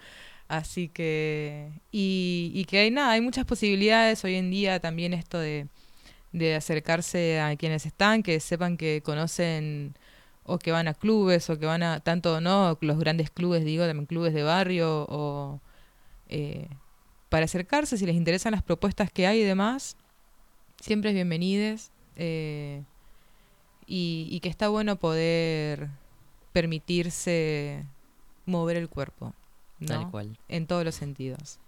Así 0.47 0.87
que, 0.87 1.69
y, 1.91 2.51
y 2.55 2.65
que 2.65 2.79
hay 2.79 2.91
nada, 2.91 3.11
hay 3.11 3.21
muchas 3.21 3.45
posibilidades 3.45 4.23
hoy 4.23 4.35
en 4.35 4.49
día 4.49 4.79
también 4.79 5.13
esto 5.13 5.39
de, 5.39 5.67
de 6.31 6.55
acercarse 6.55 7.41
a 7.41 7.55
quienes 7.57 7.85
están, 7.85 8.23
que 8.23 8.39
sepan 8.39 8.77
que 8.77 9.01
conocen 9.03 9.95
o 10.45 10.57
que 10.59 10.71
van 10.71 10.87
a 10.87 10.93
clubes 10.93 11.49
o 11.49 11.59
que 11.59 11.65
van 11.65 11.83
a, 11.83 11.99
tanto 11.99 12.39
no, 12.41 12.77
los 12.81 12.99
grandes 12.99 13.29
clubes, 13.29 13.65
digo, 13.65 13.85
también 13.85 14.05
clubes 14.05 14.33
de 14.33 14.43
barrio 14.43 15.05
o 15.09 15.59
eh, 16.29 16.69
para 17.29 17.45
acercarse 17.45 17.97
si 17.97 18.05
les 18.05 18.15
interesan 18.15 18.53
las 18.53 18.63
propuestas 18.63 19.11
que 19.11 19.27
hay 19.27 19.41
y 19.41 19.43
demás, 19.43 19.97
siempre 20.81 21.09
es 21.11 21.15
bienvenides. 21.15 21.91
eh, 22.15 22.83
y, 23.87 24.27
y 24.29 24.39
que 24.41 24.49
está 24.49 24.67
bueno 24.67 24.97
poder 24.97 25.89
permitirse 26.53 27.85
mover 28.45 28.77
el 28.77 28.89
cuerpo, 28.89 29.33
¿no? 29.79 29.87
Tal 29.87 30.11
cual. 30.11 30.37
En 30.49 30.67
todos 30.67 30.83
los 30.83 30.95
sentidos. 30.95 31.59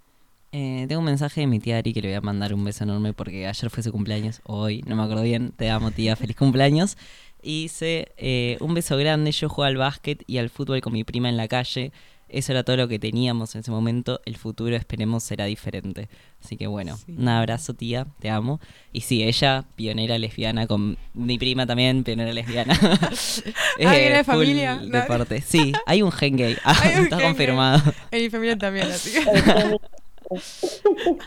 Eh, 0.51 0.85
tengo 0.87 0.99
un 0.99 1.05
mensaje 1.05 1.41
de 1.41 1.47
mi 1.47 1.59
tía 1.59 1.77
Ari 1.77 1.93
que 1.93 2.01
le 2.01 2.07
voy 2.07 2.15
a 2.15 2.21
mandar 2.21 2.55
un 2.55 2.63
beso 2.63 2.83
enorme 2.83 3.13
porque 3.13 3.45
ayer 3.45 3.69
fue 3.69 3.83
su 3.83 3.91
cumpleaños, 3.91 4.41
hoy, 4.45 4.81
no 4.87 4.95
me 4.95 5.03
acuerdo 5.03 5.21
bien, 5.21 5.51
te 5.51 5.69
amo 5.69 5.91
tía, 5.91 6.15
feliz 6.15 6.35
cumpleaños. 6.35 6.97
Y 7.41 7.63
dice, 7.63 8.11
eh, 8.17 8.57
un 8.59 8.73
beso 8.73 8.97
grande, 8.97 9.31
yo 9.31 9.47
juego 9.47 9.67
al 9.67 9.77
básquet 9.77 10.23
y 10.27 10.39
al 10.39 10.49
fútbol 10.49 10.81
con 10.81 10.91
mi 10.91 11.03
prima 11.03 11.29
en 11.29 11.37
la 11.37 11.47
calle. 11.47 11.91
Eso 12.30 12.51
era 12.51 12.64
todo 12.64 12.77
lo 12.77 12.88
que 12.88 12.99
teníamos 12.99 13.56
en 13.56 13.61
ese 13.61 13.72
momento. 13.72 14.22
El 14.26 14.38
futuro 14.38 14.76
esperemos 14.76 15.23
será 15.23 15.45
diferente. 15.45 16.10
Así 16.43 16.57
que 16.57 16.68
bueno, 16.68 16.95
Sí. 16.97 17.15
un 17.18 17.27
abrazo 17.27 17.73
tía, 17.73 18.06
te 18.19 18.30
amo. 18.30 18.60
Y 18.93 19.01
sí, 19.01 19.23
ella, 19.23 19.65
pionera 19.76 20.18
lesbiana, 20.18 20.68
con 20.68 20.97
mi 21.14 21.38
prima 21.38 21.65
también, 21.65 22.03
pionera 22.03 22.31
lesbiana. 22.34 22.77
Ah, 23.81 23.91
viene 23.93 24.10
de 24.18 24.23
full 24.23 24.34
familia. 24.34 24.76
No. 24.76 24.99
Deporte. 24.99 25.41
Sí, 25.41 25.72
hay 25.85 26.01
un 26.01 26.11
gen 26.11 26.35
gay. 26.38 26.57
Ah, 26.64 26.77
un 26.84 26.89
está 26.89 26.99
gen 26.99 27.10
gay. 27.18 27.27
confirmado. 27.27 27.93
En 28.11 28.22
mi 28.22 28.30
familia 28.30 28.57
también, 28.57 28.88
así. 28.88 29.11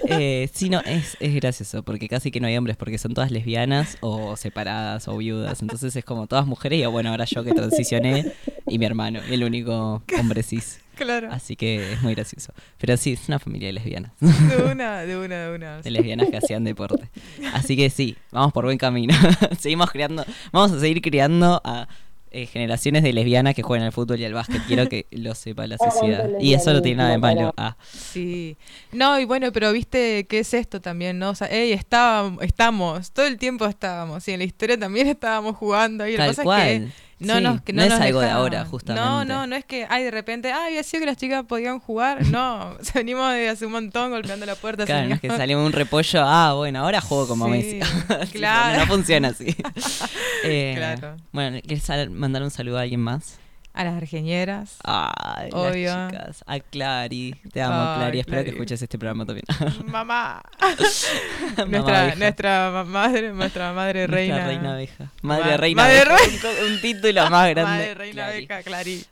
Eh, 0.08 0.48
sí, 0.52 0.68
no, 0.68 0.80
es, 0.80 1.16
es 1.18 1.34
gracioso, 1.34 1.82
porque 1.82 2.08
casi 2.08 2.30
que 2.30 2.38
no 2.40 2.46
hay 2.46 2.56
hombres, 2.56 2.76
porque 2.76 2.98
son 2.98 3.14
todas 3.14 3.30
lesbianas 3.30 3.96
o 4.00 4.36
separadas 4.36 5.08
o 5.08 5.16
viudas. 5.16 5.60
Entonces 5.62 5.94
es 5.96 6.04
como 6.04 6.26
todas 6.26 6.46
mujeres 6.46 6.80
y 6.80 6.86
bueno, 6.86 7.10
ahora 7.10 7.24
yo 7.24 7.42
que 7.42 7.52
transicioné 7.52 8.32
y 8.68 8.78
mi 8.78 8.86
hermano, 8.86 9.20
el 9.28 9.42
único 9.44 10.02
hombre 10.18 10.42
cis. 10.44 10.78
Claro. 11.04 11.28
Así 11.32 11.56
que 11.56 11.92
es 11.92 12.02
muy 12.02 12.14
gracioso. 12.14 12.52
Pero 12.78 12.96
sí, 12.96 13.12
es 13.12 13.28
una 13.28 13.38
familia 13.38 13.68
de 13.68 13.72
lesbianas. 13.74 14.12
De 14.20 14.56
una, 14.70 15.00
de 15.00 15.16
una, 15.16 15.48
de 15.48 15.54
una. 15.54 15.82
De 15.82 15.90
lesbianas 15.90 16.28
que 16.30 16.36
hacían 16.36 16.64
deporte. 16.64 17.10
Así 17.52 17.76
que 17.76 17.90
sí, 17.90 18.16
vamos 18.30 18.52
por 18.52 18.64
buen 18.64 18.78
camino. 18.78 19.14
Seguimos 19.58 19.90
creando, 19.90 20.24
vamos 20.52 20.72
a 20.72 20.80
seguir 20.80 21.00
creando 21.02 21.60
a 21.64 21.88
eh, 22.34 22.46
generaciones 22.46 23.02
de 23.02 23.12
lesbianas 23.12 23.54
que 23.54 23.62
juegan 23.62 23.84
al 23.84 23.92
fútbol 23.92 24.18
y 24.18 24.24
al 24.24 24.32
básquet. 24.32 24.62
Quiero 24.66 24.88
que 24.88 25.06
lo 25.10 25.34
sepa 25.34 25.66
la 25.66 25.76
sociedad. 25.76 26.30
Y 26.40 26.54
eso 26.54 26.72
no 26.72 26.80
tiene 26.80 26.98
nada 26.98 27.10
de 27.10 27.18
malo. 27.18 27.52
Ah, 27.58 27.76
Sí. 27.92 28.56
No, 28.90 29.20
y 29.20 29.26
bueno, 29.26 29.52
pero 29.52 29.70
viste 29.70 30.26
qué 30.26 30.38
es 30.38 30.54
esto 30.54 30.80
también, 30.80 31.18
¿no? 31.18 31.28
O 31.30 31.34
sea, 31.34 31.48
ey, 31.48 31.72
estábamos, 31.72 32.42
estamos, 32.42 33.12
todo 33.12 33.26
el 33.26 33.36
tiempo 33.36 33.66
estábamos, 33.66 34.26
y 34.28 34.32
en 34.32 34.38
la 34.38 34.44
historia 34.44 34.78
también 34.78 35.06
estábamos 35.08 35.56
jugando, 35.56 36.06
y 36.06 36.12
lo 36.12 36.16
que 36.16 36.22
tal 36.22 36.28
pasa 36.28 36.42
cual. 36.42 36.60
es 36.60 36.80
que 36.80 36.88
no, 37.26 37.54
Sí, 37.54 37.60
que 37.64 37.72
no 37.72 37.86
no 37.86 37.94
es 37.94 38.00
algo 38.00 38.20
de 38.20 38.30
ahora, 38.30 38.64
justamente. 38.64 39.04
No, 39.08 39.24
no, 39.24 39.46
no 39.46 39.56
es 39.56 39.64
que, 39.64 39.86
ay, 39.88 40.04
de 40.04 40.10
repente, 40.10 40.52
ay, 40.52 40.68
había 40.68 40.82
sido 40.82 41.00
que 41.00 41.06
las 41.06 41.16
chicas 41.16 41.44
podían 41.46 41.78
jugar. 41.80 42.26
No, 42.26 42.70
o 42.80 42.84
sea, 42.84 42.94
venimos 43.00 43.32
de 43.32 43.48
hace 43.48 43.66
un 43.66 43.72
montón 43.72 44.10
golpeando 44.10 44.46
la 44.46 44.54
puerta. 44.54 44.84
Claro, 44.84 45.08
no 45.08 45.14
es 45.14 45.20
que 45.20 45.28
salimos 45.28 45.64
un 45.66 45.72
repollo, 45.72 46.22
ah, 46.24 46.54
bueno, 46.54 46.80
ahora 46.80 47.00
juego 47.00 47.28
como 47.28 47.46
Sí, 47.46 47.50
Messi. 47.50 47.80
Claro. 48.32 48.78
no, 48.78 48.80
no 48.80 48.86
funciona 48.86 49.28
así. 49.28 49.54
Eh, 50.44 50.74
Claro. 50.76 51.16
Bueno, 51.30 51.58
¿quieres 51.64 52.10
mandar 52.10 52.42
un 52.42 52.50
saludo 52.50 52.78
a 52.78 52.82
alguien 52.82 53.00
más? 53.00 53.38
A 53.74 53.84
las 53.84 53.94
argenieras. 53.94 54.76
Ay, 54.84 55.48
Obvio. 55.52 55.88
las 55.96 56.10
chicas. 56.12 56.44
A 56.46 56.60
Clary. 56.60 57.34
Te 57.52 57.62
amo, 57.62 57.74
Ay, 57.74 57.96
Clary. 57.98 58.20
Espero 58.20 58.44
que 58.44 58.50
escuches 58.50 58.82
este 58.82 58.98
programa 58.98 59.24
también. 59.24 59.44
Mamá. 59.86 60.42
Mamá 61.56 61.66
nuestra, 61.66 62.14
nuestra 62.16 62.70
ma- 62.70 62.84
madre, 62.84 63.32
nuestra 63.32 63.72
madre 63.72 64.06
Nuestra 64.06 64.14
reina. 64.16 64.46
reina 64.46 64.72
abeja. 64.74 65.10
Madre 65.22 65.44
Ma- 65.52 65.56
reina 65.56 65.82
madre 65.82 66.00
abeja. 66.00 66.16
re- 66.50 66.66
Un, 66.66 66.72
un 66.72 66.80
título 66.80 67.30
más 67.30 67.48
grande. 67.50 67.62
Madre 67.62 67.94
reina 67.94 68.14
Clary. 68.26 68.36
abeja, 68.46 68.62
Clary. 68.62 69.04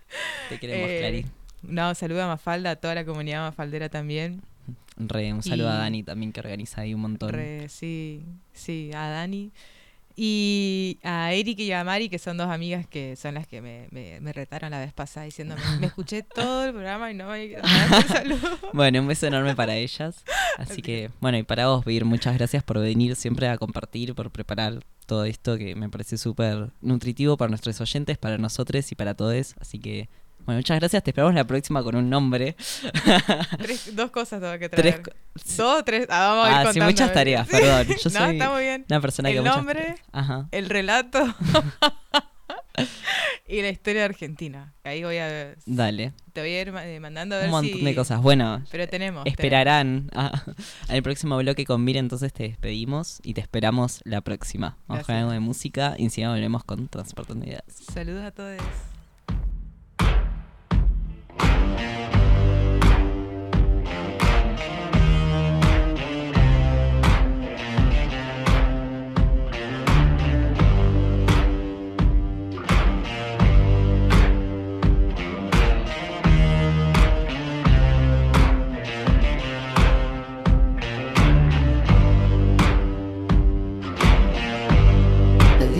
Te 0.50 0.58
queremos, 0.58 0.88
Eh, 0.90 0.98
Clary. 1.00 1.26
No, 1.62 1.94
saluda 1.94 2.24
a 2.24 2.28
Mafalda, 2.28 2.70
a 2.72 2.76
toda 2.76 2.94
la 2.94 3.04
comunidad 3.04 3.40
mafaldera 3.42 3.88
también. 3.88 4.42
Re, 4.96 5.32
un 5.32 5.42
saludo 5.42 5.70
a 5.70 5.74
Dani 5.76 6.02
también 6.02 6.32
que 6.32 6.40
organiza 6.40 6.82
ahí 6.82 6.92
un 6.92 7.00
montón. 7.00 7.30
Re, 7.30 7.68
sí, 7.70 8.22
sí, 8.52 8.90
a 8.94 9.08
Dani. 9.08 9.50
Y 10.16 10.98
a 11.02 11.32
Eric 11.32 11.58
y 11.60 11.72
a 11.72 11.84
Mari, 11.84 12.08
que 12.08 12.18
son 12.18 12.36
dos 12.36 12.48
amigas 12.48 12.86
que 12.86 13.16
son 13.16 13.34
las 13.34 13.46
que 13.46 13.62
me, 13.62 13.88
me, 13.90 14.20
me 14.20 14.32
retaron 14.32 14.70
la 14.70 14.80
vez 14.80 14.92
pasada 14.92 15.26
diciéndome, 15.26 15.62
me 15.78 15.86
escuché 15.86 16.22
todo 16.22 16.66
el 16.66 16.72
programa 16.72 17.10
y 17.10 17.14
no 17.14 17.28
me 17.28 17.56
saludo. 18.08 18.58
Bueno, 18.72 19.00
un 19.00 19.06
beso 19.06 19.26
enorme 19.26 19.54
para 19.54 19.76
ellas. 19.76 20.24
Así 20.58 20.82
que, 20.82 21.10
bueno, 21.20 21.38
y 21.38 21.42
para 21.42 21.68
vos, 21.68 21.84
Vir, 21.84 22.04
muchas 22.04 22.36
gracias 22.36 22.62
por 22.62 22.78
venir 22.78 23.16
siempre 23.16 23.48
a 23.48 23.56
compartir, 23.56 24.14
por 24.14 24.30
preparar 24.30 24.80
todo 25.06 25.24
esto 25.24 25.56
que 25.58 25.74
me 25.74 25.88
parece 25.88 26.18
súper 26.18 26.70
nutritivo 26.80 27.36
para 27.36 27.48
nuestros 27.48 27.80
oyentes, 27.80 28.18
para 28.18 28.38
nosotros 28.38 28.90
y 28.92 28.94
para 28.94 29.14
todos. 29.14 29.54
Así 29.60 29.78
que, 29.78 30.08
bueno, 30.46 30.58
muchas 30.58 30.78
gracias. 30.80 31.02
Te 31.02 31.10
esperamos 31.10 31.34
la 31.34 31.44
próxima 31.44 31.82
con 31.82 31.94
un 31.96 32.08
nombre. 32.10 32.56
Tres- 33.58 33.94
dos 33.94 34.10
cosas 34.10 34.40
tengo 34.40 34.58
que 34.58 34.68
Tres 34.68 34.96
traer. 34.96 35.02
co- 35.02 35.10
Dos, 35.56 35.84
tres. 35.84 36.06
Ah, 36.10 36.28
vamos 36.34 36.46
a 36.46 36.50
ir 36.62 36.66
Ah, 36.68 36.72
sí, 36.72 36.80
muchas 36.80 37.12
tareas, 37.12 37.46
perdón. 37.48 37.86
Yo 37.88 37.94
no, 38.04 38.10
soy 38.10 38.32
está 38.36 38.50
muy 38.50 38.62
bien. 38.62 38.84
una 38.88 39.00
persona 39.00 39.28
que 39.30 39.36
El 39.36 39.40
muchas 39.42 39.56
nombre, 39.56 39.74
tareas. 39.80 40.00
Ajá. 40.12 40.48
el 40.50 40.68
relato 40.68 41.22
y 43.48 43.62
la 43.62 43.68
historia 43.68 44.00
de 44.02 44.06
Argentina. 44.06 44.72
Ahí 44.84 45.02
voy 45.04 45.18
a. 45.18 45.54
Dale. 45.66 46.12
Te 46.32 46.40
voy 46.40 46.50
a 46.50 46.60
ir 46.62 46.68
eh, 46.68 47.00
mandando 47.00 47.34
a 47.34 47.38
ver 47.38 47.46
Un 47.46 47.52
montón 47.52 47.78
si- 47.78 47.84
de 47.84 47.94
cosas. 47.94 48.20
Bueno, 48.22 48.62
Pero 48.70 48.88
tenemos. 48.88 49.26
esperarán 49.26 50.08
a- 50.14 50.42
al 50.88 51.02
próximo 51.02 51.36
bloque 51.38 51.64
con 51.64 51.84
Vir, 51.84 51.96
entonces 51.96 52.32
te 52.32 52.44
despedimos 52.44 53.20
y 53.22 53.34
te 53.34 53.40
esperamos 53.40 54.00
la 54.04 54.20
próxima. 54.20 54.76
Vamos 54.86 55.06
con 55.06 55.14
Gracias. 55.14 55.18
algo 55.18 55.32
de 55.32 55.40
música 55.40 55.94
y 55.98 56.04
encima 56.04 56.30
volvemos 56.30 56.64
con 56.64 56.88
Transportando 56.88 57.44
Ideas. 57.46 57.62
Saludos 57.92 58.24
a 58.24 58.30
todos. 58.30 58.56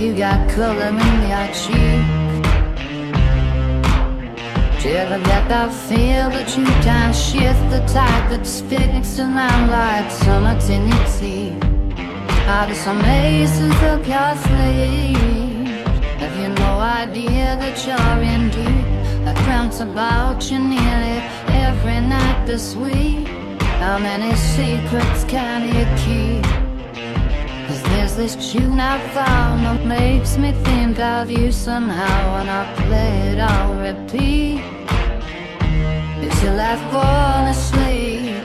You 0.00 0.16
got 0.16 0.48
color 0.48 0.88
in 0.88 1.28
your 1.28 1.46
cheek? 1.52 2.09
Do 4.82 4.88
you 4.88 4.94
get 4.94 5.46
that 5.50 5.70
feel 5.74 6.30
that 6.30 6.56
you 6.56 6.64
can't 6.80 7.14
shift 7.14 7.68
the 7.68 7.80
tide 7.92 8.30
that 8.30 8.46
speaks 8.46 9.18
around 9.18 9.68
like 9.68 10.10
summer 10.10 10.58
tinny 10.58 11.50
How 12.46 12.64
do 12.64 12.74
some 12.74 12.98
aces 13.02 13.74
up 13.90 14.06
your 14.08 14.32
sleeve? 14.46 15.84
Have 16.20 16.34
you 16.40 16.48
no 16.48 16.80
idea 16.80 17.56
that 17.60 17.76
you're 17.84 18.22
in 18.32 18.48
deep? 18.48 19.28
I 19.28 19.34
dreamt 19.44 19.78
about 19.82 20.50
you 20.50 20.58
nearly 20.58 21.18
every 21.66 22.00
night 22.00 22.46
this 22.46 22.74
week. 22.74 23.28
How 23.82 23.98
many 23.98 24.34
secrets 24.34 25.24
can 25.24 25.60
you 25.76 25.84
keep? 26.00 26.49
This 28.20 28.52
tune 28.52 28.78
I 28.78 28.98
found 29.14 29.88
makes 29.88 30.36
me 30.36 30.52
think 30.52 30.98
of 30.98 31.30
you 31.30 31.50
somehow 31.50 32.34
when 32.34 32.50
I 32.50 32.70
play 32.74 33.32
it 33.32 33.40
on 33.40 33.78
repeat. 33.78 34.60
Till 36.38 36.60
I 36.60 36.76
fall 36.90 37.46
asleep, 37.54 38.44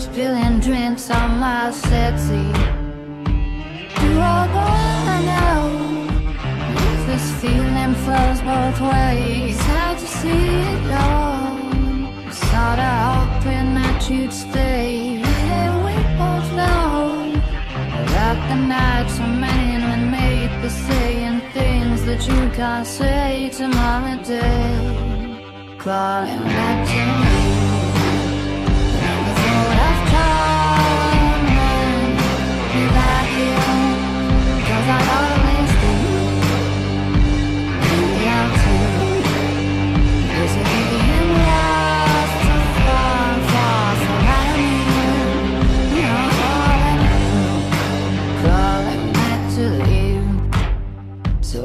spilling 0.00 0.60
drinks 0.60 1.10
on 1.10 1.40
my 1.40 1.72
settee. 1.72 2.52
Do 4.00 4.10
I 4.36 4.42
wanna 4.56 5.18
know 5.30 5.64
if 6.76 7.06
this 7.08 7.26
feeling 7.40 7.94
flows 8.04 8.40
both 8.42 8.80
ways? 8.80 9.58
Hard 9.58 9.98
to 9.98 10.06
see 10.06 10.60
it 10.74 10.92
all. 10.92 11.58
Sorta 12.30 12.90
hoping 13.10 13.74
that 13.74 14.08
you'd 14.08 14.32
stay. 14.32 15.07
That 18.38 18.48
the 18.48 18.66
nights 18.66 19.18
are 19.20 19.26
man 19.26 20.10
made 20.10 20.50
for 20.60 20.70
saying 20.70 21.40
things 21.52 22.04
that 22.04 22.26
you 22.26 22.50
can't 22.56 22.86
say 22.86 23.50
tomorrow 23.50 24.22
day. 24.22 25.76
Crawling 25.78 26.42
back 26.42 26.86
to 26.88 27.44
me. 27.44 27.47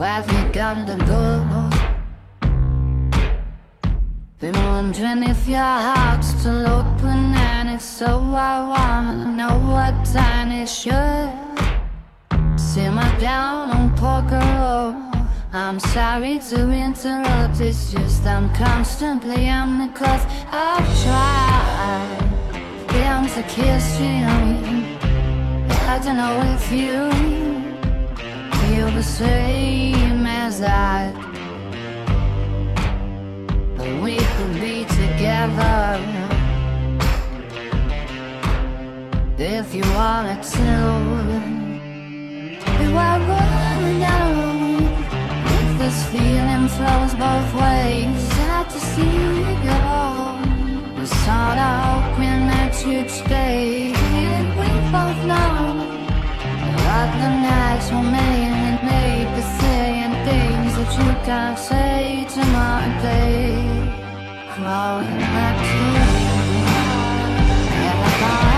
So 0.04 0.10
as 0.10 0.28
we 0.28 0.52
got 0.52 0.86
to 0.86 0.98
go, 1.06 1.70
been 4.38 4.54
wondering 4.54 5.24
if 5.24 5.48
your 5.48 5.60
heart's 5.60 6.28
still 6.28 6.68
open, 6.68 7.34
and 7.34 7.70
if 7.70 7.82
so, 7.82 8.20
I 8.36 8.68
wanna 8.68 9.32
know 9.32 9.56
what 9.72 9.94
time 10.04 10.52
it 10.52 10.68
should. 10.68 11.32
Simmer 12.60 13.18
down 13.22 13.72
on 13.72 13.96
poker 13.96 14.44
roll. 14.60 14.94
I'm 15.54 15.80
sorry 15.80 16.40
to 16.50 16.70
interrupt, 16.70 17.62
it's 17.62 17.94
just 17.94 18.26
I'm 18.26 18.54
constantly 18.54 19.48
on 19.48 19.80
the 19.80 19.88
clock. 19.98 20.20
I've 20.52 20.90
tried 21.04 22.18
been 22.88 23.24
to 23.36 23.44
kiss 23.44 24.02
you. 24.02 24.28
I 25.88 25.98
don't 26.04 26.18
know 26.18 26.42
if 26.56 26.70
you 26.74 27.53
feel 28.74 28.90
the 28.92 29.04
same 29.04 30.26
as 30.26 30.62
I. 30.62 31.12
But 33.78 33.92
we 34.02 34.16
could 34.34 34.56
be 34.68 34.78
together 35.02 36.00
if 39.38 39.76
you 39.76 39.84
wanted 40.00 40.42
to. 40.58 40.74
Do 42.80 42.88
I 43.12 43.14
wanna 43.32 43.92
know 44.06 44.30
if 45.58 45.68
this 45.82 45.98
feeling 46.12 46.68
flows 46.76 47.14
both 47.26 47.50
ways? 47.62 48.18
Sad 48.36 48.66
to 48.74 48.80
see 48.92 49.14
you 49.28 49.44
go. 49.70 49.84
We 50.98 51.06
sorta 51.22 51.70
hoping 51.86 52.42
that 52.52 52.74
you'd 52.88 53.12
stay. 53.12 53.93
Ładne 56.94 57.30
nights, 57.42 57.90
the 57.90 58.02
million 58.02 58.78
things 60.28 60.72
that 60.78 60.92
you 61.00 61.10
can't 61.26 61.58
say 61.58 62.24
to 62.34 62.42
my 62.58 62.82
play. 63.02 63.58
Crawling 64.54 65.20
back 65.34 65.58
to 65.70 65.78
you. 65.96 66.06
Everybody. 67.90 68.53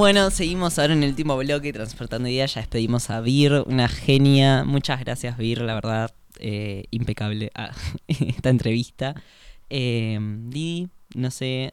Bueno, 0.00 0.30
seguimos 0.30 0.78
ahora 0.78 0.94
en 0.94 1.02
el 1.02 1.10
último 1.10 1.36
bloque, 1.36 1.74
Transportando 1.74 2.26
Ideas. 2.26 2.54
Ya 2.54 2.62
despedimos 2.62 3.10
a 3.10 3.20
Vir, 3.20 3.64
una 3.66 3.86
genia. 3.86 4.64
Muchas 4.64 4.98
gracias, 5.00 5.36
Vir, 5.36 5.60
la 5.60 5.74
verdad, 5.74 6.10
eh, 6.38 6.84
impecable 6.90 7.50
ah, 7.54 7.72
esta 8.08 8.48
entrevista. 8.48 9.14
Eh, 9.68 10.18
Didi, 10.18 10.88
no 11.14 11.30
sé. 11.30 11.72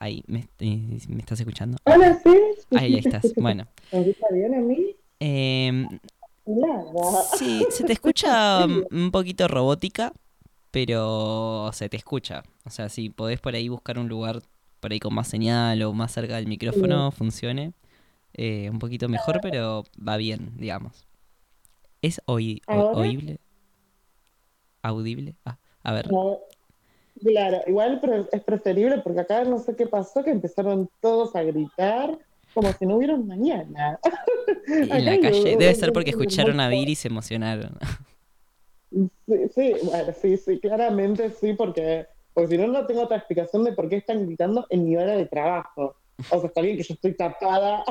Ahí, 0.00 0.24
¿me, 0.26 0.48
eh, 0.58 0.98
¿me 1.08 1.20
estás 1.20 1.38
escuchando? 1.38 1.78
Hola, 1.84 2.18
sí. 2.20 2.36
Ahí 2.76 2.96
estás. 2.96 3.32
Bueno. 3.36 3.68
¿Me 3.92 4.00
escucha 4.00 4.26
bien 4.32 4.52
a 4.52 4.58
mí? 4.58 4.96
Eh, 5.20 5.86
Nada. 6.46 7.22
sí, 7.38 7.64
se 7.70 7.84
te 7.84 7.92
escucha 7.92 8.66
un 8.66 9.12
poquito 9.12 9.46
robótica, 9.46 10.12
pero 10.72 11.70
se 11.72 11.88
te 11.88 11.96
escucha. 11.96 12.42
O 12.64 12.70
sea, 12.70 12.88
si 12.88 13.10
podés 13.10 13.38
por 13.38 13.54
ahí 13.54 13.68
buscar 13.68 13.96
un 14.00 14.08
lugar 14.08 14.42
por 14.80 14.92
ahí 14.92 14.98
con 15.00 15.14
más 15.14 15.28
señal 15.28 15.82
o 15.82 15.92
más 15.92 16.12
cerca 16.12 16.36
del 16.36 16.46
micrófono, 16.46 17.10
funcione. 17.12 17.72
eh, 18.34 18.70
un 18.70 18.78
poquito 18.78 19.08
mejor, 19.08 19.40
pero 19.42 19.84
va 19.96 20.16
bien, 20.16 20.52
digamos. 20.56 21.06
¿Es 22.02 22.20
oí- 22.26 22.62
oíble? 22.68 23.38
¿Audible? 24.82 25.34
Ah, 25.44 25.58
a 25.82 25.92
ver. 25.92 26.10
No, 26.12 26.38
Claro, 27.22 27.58
igual 27.66 28.00
pre- 28.00 28.26
es 28.32 28.42
preferible 28.44 28.98
porque 29.04 29.20
acá 29.20 29.44
no 29.44 29.58
sé 29.58 29.76
qué 29.76 29.86
pasó, 29.86 30.24
que 30.24 30.30
empezaron 30.30 30.88
todos 31.00 31.36
a 31.36 31.42
gritar 31.42 32.18
como 32.54 32.72
si 32.72 32.86
no 32.86 32.96
hubiera 32.96 33.14
un 33.14 33.26
mañana. 33.26 33.98
En 34.66 35.04
la 35.04 35.20
calle. 35.20 35.56
Debe 35.56 35.74
ser 35.74 35.92
porque 35.92 36.10
escucharon 36.10 36.58
a 36.60 36.68
Vir 36.68 36.88
y 36.88 36.94
se 36.94 37.08
emocionaron. 37.08 37.76
Sí, 38.90 39.48
sí, 39.54 39.74
bueno, 39.84 40.12
sí, 40.20 40.36
sí, 40.36 40.58
claramente 40.60 41.30
sí, 41.30 41.52
porque, 41.52 42.06
porque 42.34 42.48
si 42.48 42.58
no, 42.58 42.66
no 42.68 42.86
tengo 42.86 43.02
otra 43.02 43.16
explicación 43.18 43.64
de 43.64 43.72
por 43.72 43.88
qué 43.88 43.96
están 43.96 44.26
gritando 44.26 44.66
en 44.70 44.84
mi 44.84 44.96
hora 44.96 45.16
de 45.16 45.26
trabajo. 45.26 45.96
O 46.30 46.38
sea, 46.40 46.48
está 46.48 46.60
bien 46.60 46.76
que 46.76 46.82
yo 46.82 46.94
estoy 46.94 47.14
tapada. 47.14 47.82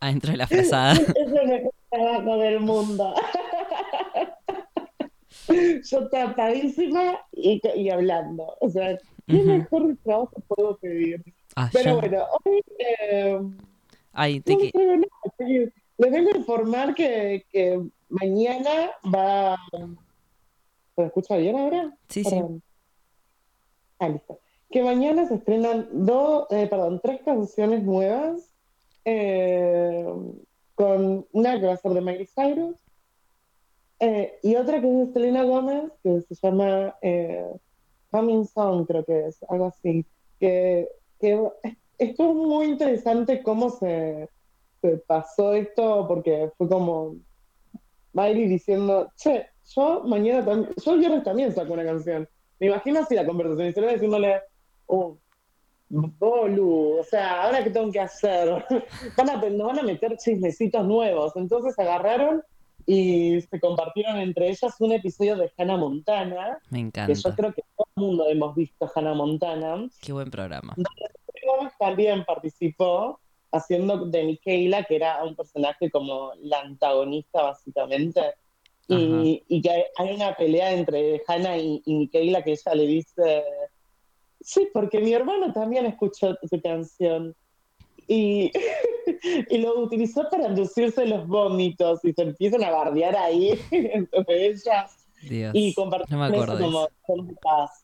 Adentro 0.00 0.32
de 0.32 0.36
la 0.38 0.46
frazada. 0.46 0.92
es 1.16 1.16
el 1.32 1.48
mejor 1.48 1.72
trabajo 1.90 2.36
del 2.38 2.60
mundo. 2.60 3.14
yo 5.90 6.08
tapadísima 6.08 7.18
y, 7.32 7.60
y 7.76 7.90
hablando. 7.90 8.56
O 8.60 8.68
sea, 8.70 8.98
¿qué 9.26 9.36
Ujú. 9.36 9.46
mejor 9.46 9.96
trabajo 10.04 10.32
puedo 10.48 10.76
pedir? 10.78 11.22
Ah, 11.56 11.70
Pero 11.72 11.84
ya. 11.84 11.94
bueno, 11.94 12.24
hoy 12.44 12.62
eh, 12.78 13.40
Ay, 14.12 14.40
te 14.40 14.52
no 14.52 14.58
que- 14.58 14.72
nada. 14.74 15.70
Les 15.96 16.10
vengo 16.10 16.30
a 16.34 16.36
informar 16.36 16.94
que, 16.94 17.46
que 17.50 17.80
mañana 18.08 18.90
va. 19.14 19.56
¿Se 20.96 21.04
escucha 21.04 21.36
bien 21.36 21.56
ahora? 21.56 21.96
Sí, 22.08 22.24
sí. 22.24 22.40
Ah, 23.98 24.08
listo. 24.08 24.40
Que 24.70 24.82
mañana 24.82 25.26
se 25.26 25.34
estrenan 25.34 25.88
dos, 25.92 26.46
eh, 26.50 26.66
perdón, 26.68 27.00
tres 27.02 27.22
canciones 27.22 27.82
nuevas. 27.84 28.50
eh, 29.04 30.06
con 30.74 31.26
una 31.32 31.60
que 31.60 31.66
va 31.66 31.74
a 31.74 31.76
ser 31.76 31.92
de 31.92 32.00
Miley 32.00 32.26
Cyrus 32.26 32.76
eh, 34.00 34.38
y 34.42 34.56
otra 34.56 34.80
que 34.80 34.88
es 34.88 35.06
de 35.06 35.12
Selena 35.12 35.44
Gomez, 35.44 35.90
que 36.02 36.20
se 36.22 36.34
llama 36.34 36.94
eh, 37.00 37.46
Coming 38.10 38.46
Song, 38.46 38.86
creo 38.86 39.04
que 39.04 39.28
es, 39.28 39.42
algo 39.48 39.66
así. 39.66 40.04
Que, 40.40 40.88
que 41.20 41.48
estuvo 41.98 42.34
muy 42.34 42.66
interesante 42.66 43.42
cómo 43.42 43.70
se, 43.70 44.28
se 44.82 44.98
pasó 44.98 45.54
esto, 45.54 46.06
porque 46.08 46.50
fue 46.58 46.68
como 46.68 47.16
Miley 48.12 48.46
diciendo, 48.48 49.10
che, 49.16 49.46
yo 49.74 50.02
mañana 50.04 50.44
también, 50.44 50.74
yo 50.84 50.92
el 50.92 50.98
viernes 50.98 51.24
también 51.24 51.54
saco 51.54 51.72
una 51.72 51.84
canción. 51.84 52.28
Me 52.60 52.68
imagino 52.68 53.00
así 53.00 53.14
la 53.14 53.26
conversación, 53.26 53.68
y 53.68 53.72
Selena 53.72 53.92
diciéndole, 53.92 54.40
oh, 54.86 55.18
bolu, 55.88 56.98
o 57.00 57.04
sea, 57.04 57.42
ahora 57.42 57.62
qué 57.62 57.70
tengo 57.70 57.90
que 57.92 58.00
hacer, 58.00 58.64
van 59.16 59.30
a, 59.30 59.36
nos 59.36 59.66
van 59.66 59.78
a 59.78 59.82
meter 59.82 60.16
chismecitos 60.16 60.84
nuevos. 60.86 61.34
Entonces 61.36 61.78
agarraron 61.78 62.42
y 62.86 63.40
se 63.40 63.60
compartieron 63.60 64.18
entre 64.18 64.48
ellas 64.48 64.74
un 64.78 64.92
episodio 64.92 65.36
de 65.36 65.50
Hannah 65.56 65.76
Montana, 65.76 66.58
me 66.70 66.78
que 66.78 66.86
encanta. 66.86 67.12
yo 67.12 67.34
creo 67.34 67.52
que 67.54 67.62
todo 67.76 67.86
el 67.96 68.02
mundo 68.02 68.28
hemos 68.28 68.54
visto 68.54 68.90
Hannah 68.94 69.14
Montana. 69.14 69.88
Qué 70.00 70.12
buen 70.12 70.30
programa. 70.30 70.74
También 71.78 72.24
participó 72.24 73.20
haciendo 73.52 74.06
de 74.06 74.24
Michaela, 74.24 74.84
que 74.84 74.96
era 74.96 75.22
un 75.24 75.36
personaje 75.36 75.90
como 75.90 76.32
la 76.40 76.60
antagonista 76.60 77.42
básicamente. 77.42 78.20
Y, 78.86 79.42
y 79.48 79.62
que 79.62 79.70
hay, 79.70 79.82
hay 79.96 80.14
una 80.14 80.36
pelea 80.36 80.72
entre 80.72 81.22
Hannah 81.26 81.56
y, 81.56 81.82
y 81.86 82.08
que 82.08 82.20
ella 82.20 82.42
le 82.74 82.86
dice, 82.86 83.42
sí, 84.40 84.68
porque 84.72 85.00
mi 85.00 85.12
hermano 85.12 85.52
también 85.52 85.86
escuchó 85.86 86.36
tu 86.36 86.60
canción. 86.60 87.34
Y, 88.06 88.52
y 89.50 89.58
lo 89.58 89.80
utilizó 89.80 90.28
para 90.30 90.48
inducirse 90.48 91.06
los 91.06 91.26
vómitos 91.26 92.04
y 92.04 92.12
se 92.12 92.22
empiezan 92.22 92.62
a 92.64 92.70
bardear 92.70 93.16
ahí 93.16 93.58
entre 93.70 94.46
ellas 94.46 95.06
Dios. 95.22 95.52
y 95.54 95.68
No 95.70 95.74
compartir 95.74 96.16
me 96.16 96.26
acuerdo 96.26 96.56
de 96.56 96.64
como 96.64 96.88
de 97.26 97.34
paz. 97.42 97.83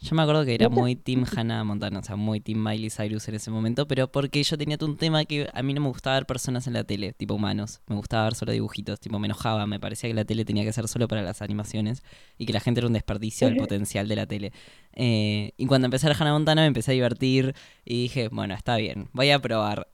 Yo 0.00 0.14
me 0.14 0.22
acuerdo 0.22 0.44
que 0.44 0.54
era 0.54 0.68
muy 0.68 0.94
Team 0.94 1.24
Hannah 1.36 1.64
Montana, 1.64 1.98
o 1.98 2.02
sea, 2.04 2.14
muy 2.14 2.38
Team 2.40 2.62
Miley 2.62 2.88
Cyrus 2.88 3.28
en 3.28 3.34
ese 3.34 3.50
momento, 3.50 3.88
pero 3.88 4.06
porque 4.10 4.42
yo 4.44 4.56
tenía 4.56 4.78
un 4.80 4.96
tema 4.96 5.24
que 5.24 5.50
a 5.52 5.62
mí 5.62 5.74
no 5.74 5.80
me 5.80 5.88
gustaba 5.88 6.14
ver 6.16 6.24
personas 6.26 6.68
en 6.68 6.74
la 6.74 6.84
tele, 6.84 7.12
tipo 7.14 7.34
humanos. 7.34 7.80
Me 7.88 7.96
gustaba 7.96 8.22
ver 8.24 8.36
solo 8.36 8.52
dibujitos, 8.52 9.00
tipo 9.00 9.18
me 9.18 9.26
enojaba, 9.26 9.66
me 9.66 9.80
parecía 9.80 10.08
que 10.08 10.14
la 10.14 10.24
tele 10.24 10.44
tenía 10.44 10.62
que 10.64 10.72
ser 10.72 10.86
solo 10.86 11.08
para 11.08 11.22
las 11.22 11.42
animaciones 11.42 12.04
y 12.38 12.46
que 12.46 12.52
la 12.52 12.60
gente 12.60 12.78
era 12.78 12.86
un 12.86 12.92
desperdicio 12.92 13.48
del 13.48 13.56
potencial 13.56 14.06
de 14.06 14.16
la 14.16 14.26
tele. 14.26 14.52
Eh, 14.94 15.52
y 15.56 15.66
cuando 15.66 15.86
empecé 15.86 16.06
a 16.06 16.10
ver 16.10 16.16
Hannah 16.20 16.32
Montana 16.32 16.62
me 16.62 16.68
empecé 16.68 16.92
a 16.92 16.94
divertir 16.94 17.54
y 17.84 18.02
dije, 18.02 18.28
bueno, 18.28 18.54
está 18.54 18.76
bien, 18.76 19.08
voy 19.12 19.30
a 19.30 19.40
probar. 19.40 19.88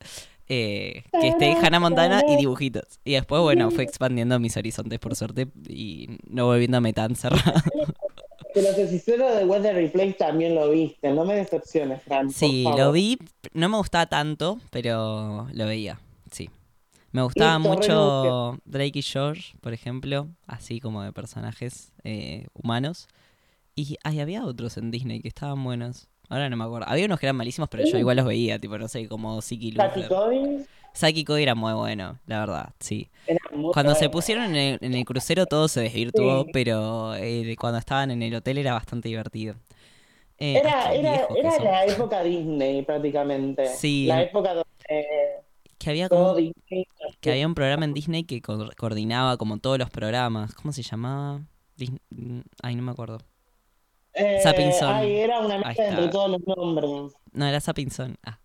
eh, 0.46 1.04
que 1.18 1.28
esté 1.28 1.54
Hannah 1.54 1.80
Montana 1.80 2.22
y 2.28 2.36
dibujitos. 2.36 3.00
Y 3.06 3.12
después, 3.12 3.40
bueno, 3.40 3.70
fue 3.70 3.84
expandiendo 3.84 4.38
mis 4.38 4.54
horizontes 4.58 4.98
por 4.98 5.16
suerte 5.16 5.48
y 5.66 6.18
no 6.28 6.44
volviéndome 6.44 6.92
tan 6.92 7.16
cerrado. 7.16 7.62
Pero 8.54 8.68
los 8.68 8.78
hechiceros 8.78 9.36
de 9.36 9.44
Weather 9.44 9.74
Replay 9.74 10.12
también 10.12 10.54
lo 10.54 10.70
viste, 10.70 11.10
no 11.10 11.24
me 11.24 11.34
decepciones, 11.34 12.00
Fran. 12.02 12.30
Sí, 12.30 12.62
lo 12.62 12.92
vi. 12.92 13.18
No 13.52 13.68
me 13.68 13.76
gustaba 13.76 14.06
tanto, 14.06 14.60
pero 14.70 15.48
lo 15.52 15.66
veía. 15.66 15.98
Sí. 16.30 16.48
Me 17.10 17.22
gustaba 17.22 17.58
mucho 17.58 18.58
Drake 18.64 19.00
y 19.00 19.02
George, 19.02 19.54
por 19.60 19.72
ejemplo, 19.72 20.28
así 20.46 20.80
como 20.80 21.02
de 21.02 21.12
personajes 21.12 21.92
eh, 22.04 22.46
humanos. 22.54 23.08
Y 23.74 23.96
ay, 24.04 24.20
había 24.20 24.44
otros 24.44 24.76
en 24.76 24.92
Disney 24.92 25.20
que 25.20 25.28
estaban 25.28 25.62
buenos. 25.64 26.08
Ahora 26.28 26.48
no 26.50 26.56
me 26.56 26.64
acuerdo. 26.64 26.88
Había 26.88 27.06
unos 27.06 27.20
que 27.20 27.26
eran 27.26 27.36
malísimos, 27.36 27.68
pero 27.68 27.84
yo 27.84 27.98
igual 27.98 28.16
los 28.16 28.26
veía, 28.26 28.58
tipo, 28.58 28.76
no 28.78 28.88
sé, 28.88 29.08
como 29.08 29.40
Siki. 29.42 29.74
Cody 30.08 30.64
Saki 30.92 31.24
Cody 31.24 31.42
era 31.42 31.54
muy 31.56 31.72
bueno, 31.72 32.18
la 32.26 32.38
verdad, 32.40 32.68
sí. 32.78 33.10
Cuando 33.72 33.94
se 33.96 34.08
pusieron 34.08 34.44
en 34.44 34.56
el, 34.56 34.78
en 34.80 34.94
el 34.94 35.04
crucero 35.04 35.44
todo 35.46 35.66
se 35.66 35.80
desvirtuó, 35.80 36.44
Sí. 36.44 36.50
pero 36.52 37.14
eh, 37.16 37.56
cuando 37.58 37.78
estaban 37.80 38.12
en 38.12 38.22
el 38.22 38.32
hotel 38.36 38.58
era 38.58 38.74
bastante 38.74 39.08
divertido. 39.08 39.56
Eh, 40.38 40.56
Era, 40.58 40.92
era, 40.94 41.26
era 41.36 41.58
la 41.62 41.84
época 41.86 42.22
Disney 42.22 42.82
prácticamente. 42.82 43.66
Sí. 43.74 44.06
La 44.06 44.22
época 44.22 44.54
donde 44.54 45.06
Que 45.78 45.90
había 45.90 46.08
como 46.08 46.34
Disney. 46.36 46.86
que 47.20 47.30
había 47.32 47.46
un 47.46 47.54
programa 47.54 47.84
en 47.84 47.92
Disney 47.94 48.22
que 48.24 48.40
co- 48.40 48.70
coordinaba 48.76 49.36
como 49.36 49.58
todos 49.58 49.78
los 49.78 49.90
programas. 49.90 50.54
¿Cómo 50.54 50.72
se 50.72 50.82
llamaba? 50.82 51.40
Dis- 51.76 51.98
mm, 52.10 52.40
Ay, 52.62 52.76
no 52.76 52.82
me 52.84 52.92
acuerdo. 52.92 53.18
Eh, 54.14 54.40
Sapinson. 54.42 54.92
Ay, 54.94 55.16
era 55.16 55.40
una 55.40 55.54
Ahí 55.56 55.64
mezcla 55.64 55.88
entre 55.88 56.08
todos 56.08 56.30
los 56.30 56.40
nombres. 56.56 57.12
No, 57.32 57.46
era 57.46 57.60
Sapinson. 57.60 58.16
Ah, 58.24 58.38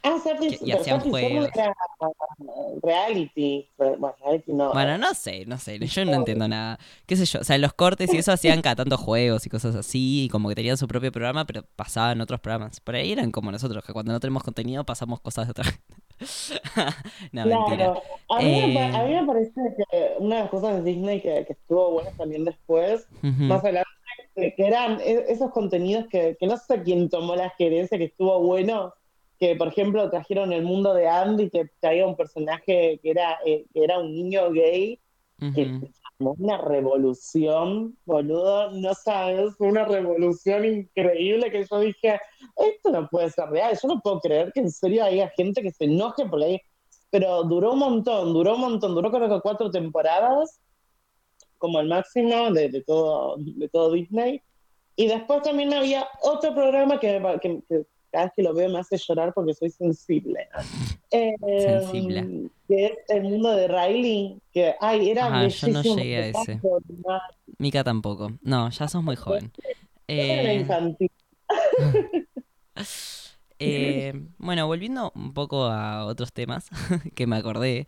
Ah, 0.00 0.16
Sapinson, 0.22 0.66
y 0.66 0.72
hacían 0.72 1.00
juegos. 1.00 1.48
era 1.54 1.74
uh, 2.00 2.80
reality. 2.82 3.68
Bueno, 3.76 4.14
reality 4.24 4.52
no. 4.52 4.72
Bueno, 4.72 4.96
no 4.96 5.12
sé, 5.12 5.44
no 5.46 5.58
sé. 5.58 5.78
Yo 5.80 6.04
no 6.04 6.14
entiendo 6.14 6.46
nada. 6.46 6.78
¿Qué 7.04 7.16
sé 7.16 7.24
yo? 7.26 7.40
O 7.40 7.44
sea, 7.44 7.56
en 7.56 7.62
los 7.62 7.72
cortes 7.74 8.14
y 8.14 8.18
eso 8.18 8.30
hacían 8.32 8.62
cada 8.62 8.76
tanto 8.76 8.96
juegos 8.96 9.44
y 9.44 9.50
cosas 9.50 9.74
así. 9.74 10.24
Y 10.24 10.28
como 10.28 10.48
que 10.48 10.54
tenían 10.54 10.76
su 10.76 10.86
propio 10.86 11.10
programa, 11.10 11.44
pero 11.46 11.64
pasaban 11.76 12.20
otros 12.20 12.40
programas. 12.40 12.78
Por 12.80 12.94
ahí 12.94 13.12
eran 13.12 13.32
como 13.32 13.50
nosotros, 13.50 13.84
que 13.84 13.92
cuando 13.92 14.12
no 14.12 14.20
tenemos 14.20 14.44
contenido 14.44 14.84
pasamos 14.84 15.20
cosas 15.20 15.46
de 15.46 15.50
otra 15.50 15.64
gente. 15.64 15.82
no, 17.32 17.44
mentira. 17.46 17.76
Claro. 17.76 18.02
A 18.30 18.38
mí, 18.38 18.44
me, 18.44 18.86
Eh, 18.88 18.92
pa- 18.92 18.98
a 19.00 19.04
mí 19.04 19.14
me 19.14 19.26
parece 19.26 19.52
que 19.76 20.12
una 20.18 20.36
de 20.36 20.40
las 20.42 20.50
cosas 20.50 20.76
de 20.76 20.82
Disney 20.90 21.20
que, 21.20 21.44
que 21.44 21.52
estuvo 21.54 21.90
buena 21.90 22.10
también 22.12 22.44
después, 22.44 23.06
más 23.22 23.62
adelante, 23.64 23.90
que, 24.56 24.66
eran 24.66 25.00
e- 25.00 25.24
esos 25.28 25.50
contenidos 25.52 26.06
que, 26.08 26.36
que 26.38 26.46
no 26.46 26.56
sé 26.56 26.82
quién 26.82 27.08
tomó 27.08 27.34
la 27.36 27.50
gerencia, 27.50 27.98
que 27.98 28.04
estuvo 28.04 28.40
bueno, 28.40 28.94
que 29.38 29.56
por 29.56 29.68
ejemplo 29.68 30.10
trajeron 30.10 30.52
el 30.52 30.62
mundo 30.64 30.94
de 30.94 31.08
Andy, 31.08 31.50
que 31.50 31.70
traía 31.80 32.06
un 32.06 32.16
personaje 32.16 32.98
que 33.02 33.10
era, 33.10 33.38
eh, 33.44 33.66
que 33.72 33.84
era 33.84 33.98
un 33.98 34.12
niño 34.12 34.50
gay, 34.50 35.00
que 35.54 35.66
Ujú. 35.66 35.90
fue 36.18 36.32
una 36.38 36.58
revolución, 36.58 37.96
boludo, 38.04 38.70
no 38.72 38.94
sabes, 38.94 39.54
una 39.60 39.84
revolución 39.84 40.64
increíble 40.64 41.50
que 41.50 41.64
yo 41.64 41.80
dije, 41.80 42.20
esto 42.56 42.90
no 42.90 43.08
puede 43.08 43.30
ser 43.30 43.48
real, 43.50 43.78
yo 43.80 43.88
no 43.88 44.00
puedo 44.00 44.20
creer 44.20 44.52
que 44.52 44.60
en 44.60 44.70
serio 44.70 45.04
haya 45.04 45.30
gente 45.30 45.62
que 45.62 45.70
se 45.70 45.84
enoje 45.84 46.26
por 46.26 46.42
ahí, 46.42 46.60
pero 47.10 47.44
duró 47.44 47.72
un 47.72 47.78
montón, 47.78 48.32
duró 48.32 48.54
un 48.56 48.60
montón, 48.60 48.94
duró 48.94 49.10
creo 49.10 49.28
que 49.28 49.40
cuatro 49.40 49.70
temporadas, 49.70 50.60
como 51.58 51.80
el 51.80 51.88
máximo 51.88 52.50
de, 52.52 52.68
de 52.70 52.82
todo, 52.82 53.36
de 53.38 53.68
todo 53.68 53.92
Disney, 53.92 54.40
y 54.96 55.06
después 55.08 55.42
también 55.42 55.72
había 55.74 56.06
otro 56.22 56.54
programa 56.54 56.98
que, 56.98 57.20
que- 57.42 57.62
que 57.68 57.86
cada 58.10 58.24
vez 58.24 58.32
que 58.36 58.42
lo 58.42 58.54
veo 58.54 58.70
me 58.70 58.78
hace 58.78 58.96
llorar 58.96 59.34
porque 59.34 59.52
soy 59.52 59.70
sensible. 59.70 60.48
Eh, 61.10 61.34
Sensible. 61.58 62.48
Que 62.66 62.86
es 62.86 62.92
el 63.08 63.22
mundo 63.24 63.50
de 63.54 63.68
Riley, 63.68 64.38
que, 64.52 64.74
ay, 64.80 65.10
era 65.10 65.26
Ajá, 65.26 65.46
yo 65.48 65.68
no 65.68 65.82
llegué 65.82 66.16
a 66.16 66.26
ese. 66.28 66.60
Mica 67.58 67.84
tampoco. 67.84 68.32
No, 68.42 68.70
ya 68.70 68.88
sos 68.88 69.02
muy 69.02 69.16
joven. 69.16 69.52
era 70.06 70.52
Eh, 70.52 70.54
infantil. 70.60 71.10
eh, 73.58 74.12
bueno, 74.38 74.66
volviendo 74.66 75.12
un 75.14 75.34
poco 75.34 75.64
a 75.64 76.04
otros 76.06 76.32
temas 76.32 76.68
que 77.14 77.26
me 77.26 77.36
acordé, 77.36 77.86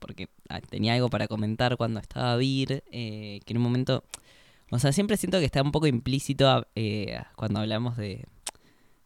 porque 0.00 0.28
ah, 0.48 0.60
tenía 0.60 0.94
algo 0.94 1.08
para 1.08 1.28
comentar 1.28 1.76
cuando 1.76 2.00
estaba 2.00 2.36
Vir, 2.36 2.82
eh, 2.90 3.40
que 3.44 3.52
en 3.52 3.56
un 3.58 3.62
momento, 3.62 4.04
o 4.70 4.78
sea, 4.78 4.92
siempre 4.92 5.16
siento 5.16 5.38
que 5.38 5.44
está 5.44 5.62
un 5.62 5.72
poco 5.72 5.86
implícito 5.86 6.48
a- 6.48 6.66
eh, 6.74 7.20
cuando 7.36 7.60
hablamos 7.60 7.96
de 7.96 8.24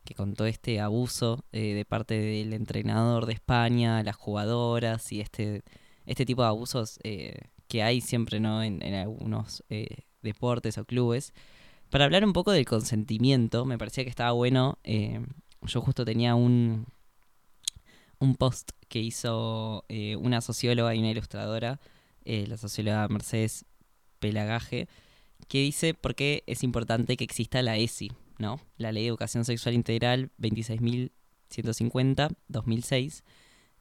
que 0.05 0.15
con 0.15 0.35
todo 0.35 0.49
este 0.49 0.81
abuso 0.81 1.45
eh, 1.53 1.75
de 1.75 1.85
parte 1.85 2.19
del 2.19 2.53
entrenador 2.55 3.27
de 3.27 3.35
España, 3.35 4.03
las 4.03 4.17
jugadoras 4.17 5.13
y 5.13 5.21
este, 5.21 5.63
este 6.07 6.27
tipo 6.27 6.43
de 6.43 6.49
abusos 6.49 6.99
que 7.69 7.83
hay 7.83 8.01
siempre 8.01 8.41
¿no? 8.41 8.63
en, 8.63 8.83
en 8.83 8.95
algunos 8.95 9.63
deportes 10.23 10.77
o 10.79 10.85
clubes. 10.85 11.33
Para 11.89 12.05
hablar 12.05 12.25
un 12.25 12.33
poco 12.33 12.51
del 12.53 12.65
consentimiento, 12.65 13.65
me 13.65 13.79
parecía 13.79 14.03
que 14.05 14.11
estaba 14.11 14.33
bueno. 14.33 14.79
yo 15.63 15.81
justo 15.81 16.05
tenía 16.05 16.35
un, 16.35 16.87
un 18.23 18.37
post 18.37 18.71
que 18.89 19.01
hizo 19.01 19.85
eh, 19.89 20.17
una 20.17 20.41
socióloga 20.41 20.95
y 20.95 21.01
una 21.01 21.11
ilustradora, 21.11 21.81
eh, 22.25 22.47
la 22.47 22.57
socióloga 22.57 23.09
Mercedes 23.09 23.65
Pelagaje, 24.21 24.89
que 25.49 25.59
dice 25.59 25.93
por 25.93 26.15
qué 26.15 26.45
es 26.47 26.63
importante 26.63 27.17
que 27.17 27.25
exista 27.25 27.63
la 27.63 27.77
ESI, 27.77 28.13
¿no? 28.39 28.61
La 28.77 28.93
Ley 28.93 29.03
de 29.03 29.09
Educación 29.09 29.45
Sexual 29.45 29.75
Integral 29.75 30.31
26.150-2006, 30.39 33.25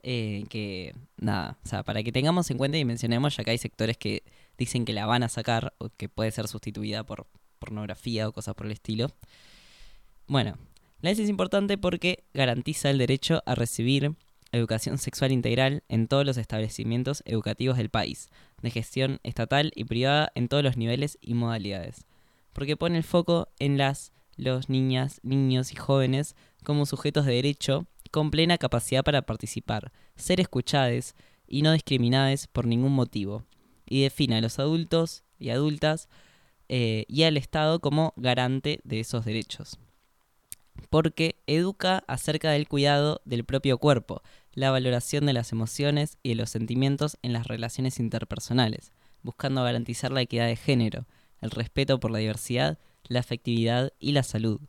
eh, 0.02 0.46
que 0.50 0.96
nada, 1.18 1.60
o 1.64 1.68
sea, 1.68 1.84
para 1.84 2.02
que 2.02 2.12
tengamos 2.12 2.50
en 2.50 2.58
cuenta 2.58 2.80
y 2.80 2.86
mencionemos, 2.86 3.38
ya 3.38 3.44
que 3.44 3.52
hay 3.52 3.60
sectores 3.60 3.98
que 3.98 4.24
dicen 4.58 4.86
que 4.86 4.94
la 4.94 5.06
van 5.06 5.22
a 5.22 5.30
sacar 5.30 5.76
o 5.78 5.90
que 5.90 6.10
puede 6.10 6.32
ser 6.32 6.48
sustituida 6.48 7.04
por 7.04 7.28
pornografía 7.60 8.28
o 8.28 8.34
cosas 8.34 8.56
por 8.56 8.66
el 8.66 8.72
estilo. 8.72 9.12
Bueno, 10.26 10.58
la 11.02 11.12
ESI 11.12 11.22
es 11.24 11.30
importante 11.30 11.78
porque 11.78 12.24
garantiza 12.34 12.90
el 12.90 12.98
derecho 12.98 13.44
a 13.46 13.54
recibir 13.54 14.16
educación 14.52 14.98
sexual 14.98 15.32
integral 15.32 15.84
en 15.90 16.08
todos 16.08 16.26
los 16.26 16.38
establecimientos 16.38 17.24
educativos 17.26 17.78
del 17.78 17.90
país, 17.90 18.30
de 18.62 18.72
gestión 18.72 19.20
estatal 19.24 19.72
y 19.76 19.86
privada 19.86 20.32
en 20.36 20.48
todos 20.48 20.64
los 20.64 20.78
niveles 20.78 21.18
y 21.22 21.34
modalidades, 21.34 22.06
porque 22.54 22.78
pone 22.78 22.98
el 22.98 23.04
foco 23.04 23.50
en 23.60 23.78
las, 23.78 24.12
los 24.36 24.70
niñas, 24.70 25.20
niños 25.24 25.72
y 25.72 25.76
jóvenes 25.76 26.36
como 26.64 26.86
sujetos 26.86 27.26
de 27.26 27.34
derecho 27.34 27.88
con 28.12 28.30
plena 28.30 28.58
capacidad 28.58 29.04
para 29.04 29.22
participar, 29.22 29.92
ser 30.16 30.40
escuchados 30.40 31.16
y 31.48 31.62
no 31.62 31.72
discriminados 31.72 32.48
por 32.48 32.66
ningún 32.66 32.94
motivo, 32.94 33.46
y 33.86 34.04
define 34.04 34.38
a 34.38 34.42
los 34.42 34.60
adultos 34.60 35.24
y 35.40 35.50
adultas 35.50 36.08
eh, 36.70 37.06
y 37.08 37.24
al 37.24 37.38
Estado 37.38 37.80
como 37.80 38.14
garante 38.16 38.80
de 38.84 39.00
esos 39.00 39.26
derechos 39.26 39.80
porque 40.90 41.42
educa 41.48 42.04
acerca 42.08 42.52
del 42.52 42.68
cuidado 42.68 43.22
del 43.26 43.46
propio 43.46 43.78
cuerpo, 43.78 44.22
la 44.54 44.72
valoración 44.72 45.26
de 45.26 45.34
las 45.34 45.52
emociones 45.52 46.18
y 46.24 46.30
de 46.30 46.36
los 46.36 46.50
sentimientos 46.50 47.18
en 47.22 47.34
las 47.34 47.48
relaciones 47.48 48.00
interpersonales, 48.00 48.92
buscando 49.24 49.64
garantizar 49.64 50.12
la 50.12 50.22
equidad 50.22 50.48
de 50.48 50.56
género, 50.56 51.08
el 51.40 51.52
respeto 51.52 52.00
por 52.00 52.12
la 52.12 52.20
diversidad, 52.20 52.80
la 53.04 53.20
afectividad 53.20 53.94
y 54.00 54.12
la 54.12 54.24
salud, 54.24 54.62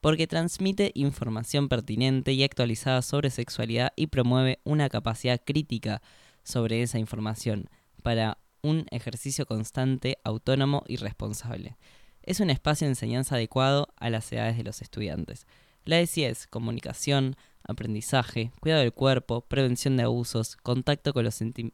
porque 0.00 0.26
transmite 0.26 0.90
información 0.94 1.68
pertinente 1.68 2.32
y 2.32 2.42
actualizada 2.42 3.02
sobre 3.02 3.30
sexualidad 3.30 3.92
y 3.96 4.08
promueve 4.08 4.58
una 4.64 4.88
capacidad 4.88 5.40
crítica 5.44 6.02
sobre 6.42 6.82
esa 6.82 6.98
información 6.98 7.68
para 8.02 8.38
un 8.62 8.86
ejercicio 8.90 9.46
constante, 9.46 10.18
autónomo 10.24 10.82
y 10.86 10.96
responsable. 10.96 11.76
Es 12.22 12.40
un 12.40 12.50
espacio 12.50 12.86
de 12.86 12.92
enseñanza 12.92 13.36
adecuado 13.36 13.88
a 13.96 14.10
las 14.10 14.30
edades 14.32 14.56
de 14.56 14.64
los 14.64 14.82
estudiantes. 14.82 15.46
La 15.84 15.98
ESI 16.00 16.24
es 16.24 16.46
comunicación, 16.46 17.36
aprendizaje, 17.64 18.50
cuidado 18.60 18.82
del 18.82 18.92
cuerpo, 18.92 19.42
prevención 19.42 19.96
de 19.96 20.04
abusos, 20.04 20.56
contacto 20.56 21.12
con 21.12 21.24
los, 21.24 21.40
senti- 21.40 21.72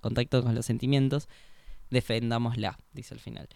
contacto 0.00 0.42
con 0.42 0.54
los 0.54 0.66
sentimientos, 0.66 1.28
defendámosla, 1.90 2.78
dice 2.92 3.14
al 3.14 3.20
final. 3.20 3.48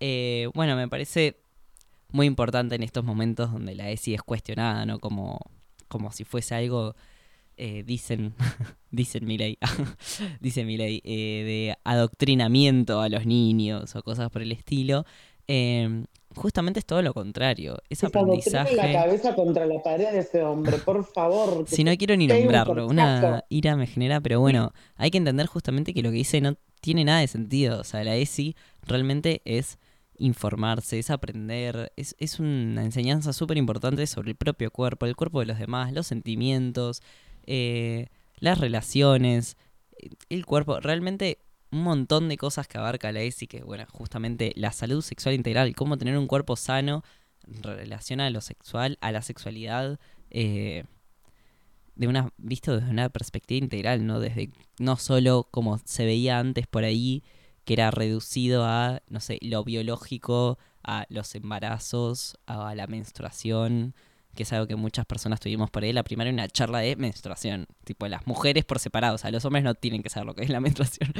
Eh, 0.00 0.48
bueno, 0.54 0.76
me 0.76 0.88
parece 0.88 1.40
muy 2.10 2.26
importante 2.26 2.74
en 2.74 2.82
estos 2.82 3.04
momentos 3.04 3.52
donde 3.52 3.74
la 3.74 3.90
ESI 3.90 4.14
es 4.14 4.22
cuestionada, 4.22 4.86
¿no? 4.86 4.98
Como, 4.98 5.38
como 5.88 6.10
si 6.12 6.24
fuese 6.24 6.54
algo, 6.54 6.94
eh, 7.56 7.82
dicen, 7.84 8.34
dicen 8.90 9.26
Milei, 9.26 9.58
dice 10.40 10.64
Milei, 10.64 11.02
eh, 11.04 11.44
de 11.44 11.76
adoctrinamiento 11.84 13.00
a 13.00 13.08
los 13.08 13.26
niños 13.26 13.94
o 13.94 14.02
cosas 14.02 14.30
por 14.30 14.42
el 14.42 14.52
estilo. 14.52 15.04
Justamente 16.36 16.78
es 16.78 16.86
todo 16.86 17.02
lo 17.02 17.12
contrario. 17.12 17.78
Es 17.88 18.04
adoctrina 18.04 18.26
la 18.26 18.62
aprendizaje. 18.62 18.92
cabeza 18.92 19.34
contra 19.34 19.66
la 19.66 19.82
pared 19.82 20.12
de 20.12 20.20
ese 20.20 20.42
hombre, 20.44 20.78
por 20.78 21.04
favor. 21.04 21.64
Si 21.66 21.82
no 21.82 21.96
quiero 21.96 22.16
ni 22.16 22.30
un 22.30 22.38
nombrarlo, 22.38 22.86
una 22.86 23.44
ira 23.48 23.76
me 23.76 23.86
genera, 23.86 24.20
pero 24.20 24.38
bueno, 24.38 24.72
hay 24.96 25.10
que 25.10 25.18
entender 25.18 25.46
justamente 25.46 25.92
que 25.92 26.02
lo 26.02 26.10
que 26.10 26.16
dice 26.16 26.40
no 26.40 26.56
tiene 26.80 27.04
nada 27.04 27.20
de 27.20 27.26
sentido. 27.26 27.80
O 27.80 27.84
sea, 27.84 28.04
la 28.04 28.16
ESI 28.16 28.54
realmente 28.82 29.42
es 29.44 29.78
informarse, 30.18 30.98
es 30.98 31.10
aprender, 31.10 31.92
es, 31.96 32.14
es 32.18 32.38
una 32.38 32.84
enseñanza 32.84 33.32
súper 33.32 33.56
importante 33.56 34.06
sobre 34.06 34.30
el 34.30 34.36
propio 34.36 34.70
cuerpo, 34.70 35.06
el 35.06 35.16
cuerpo 35.16 35.40
de 35.40 35.46
los 35.46 35.58
demás, 35.58 35.92
los 35.92 36.06
sentimientos, 36.06 37.02
eh, 37.46 38.06
las 38.38 38.58
relaciones, 38.58 39.56
el 40.28 40.46
cuerpo, 40.46 40.78
realmente 40.78 41.38
un 41.72 41.82
montón 41.82 42.28
de 42.28 42.36
cosas 42.36 42.68
que 42.68 42.78
abarca 42.78 43.12
la 43.12 43.20
ESI, 43.20 43.46
que 43.46 43.62
bueno, 43.62 43.84
justamente 43.90 44.52
la 44.56 44.72
salud 44.72 45.02
sexual 45.02 45.34
integral, 45.34 45.74
cómo 45.74 45.98
tener 45.98 46.18
un 46.18 46.26
cuerpo 46.26 46.56
sano 46.56 47.02
relaciona 47.46 48.26
a 48.26 48.30
lo 48.30 48.40
sexual, 48.40 48.98
a 49.00 49.12
la 49.12 49.22
sexualidad, 49.22 49.98
eh, 50.30 50.84
de 51.94 52.08
una, 52.08 52.32
visto 52.38 52.76
desde 52.76 52.90
una 52.90 53.08
perspectiva 53.08 53.62
integral, 53.62 54.06
¿no? 54.06 54.20
Desde 54.20 54.50
no 54.78 54.96
solo 54.96 55.48
como 55.50 55.78
se 55.84 56.04
veía 56.04 56.38
antes 56.38 56.66
por 56.66 56.84
ahí, 56.84 57.22
que 57.64 57.74
era 57.74 57.90
reducido 57.90 58.64
a, 58.64 59.02
no 59.08 59.20
sé, 59.20 59.38
lo 59.42 59.64
biológico, 59.64 60.58
a 60.82 61.06
los 61.08 61.34
embarazos, 61.34 62.38
a 62.46 62.74
la 62.74 62.86
menstruación, 62.86 63.94
que 64.34 64.44
es 64.44 64.52
algo 64.52 64.66
que 64.66 64.76
muchas 64.76 65.06
personas 65.06 65.40
tuvimos 65.40 65.70
por 65.70 65.82
ahí. 65.82 65.92
La 65.92 66.02
primera 66.02 66.30
una 66.30 66.48
charla 66.48 66.78
de 66.80 66.96
menstruación, 66.96 67.66
tipo 67.84 68.06
las 68.08 68.26
mujeres 68.26 68.64
por 68.64 68.78
separado, 68.78 69.14
o 69.16 69.18
sea, 69.18 69.30
los 69.30 69.44
hombres 69.44 69.64
no 69.64 69.74
tienen 69.74 70.02
que 70.02 70.08
saber 70.08 70.26
lo 70.26 70.34
que 70.34 70.42
es 70.44 70.50
la 70.50 70.60
menstruación. 70.60 71.12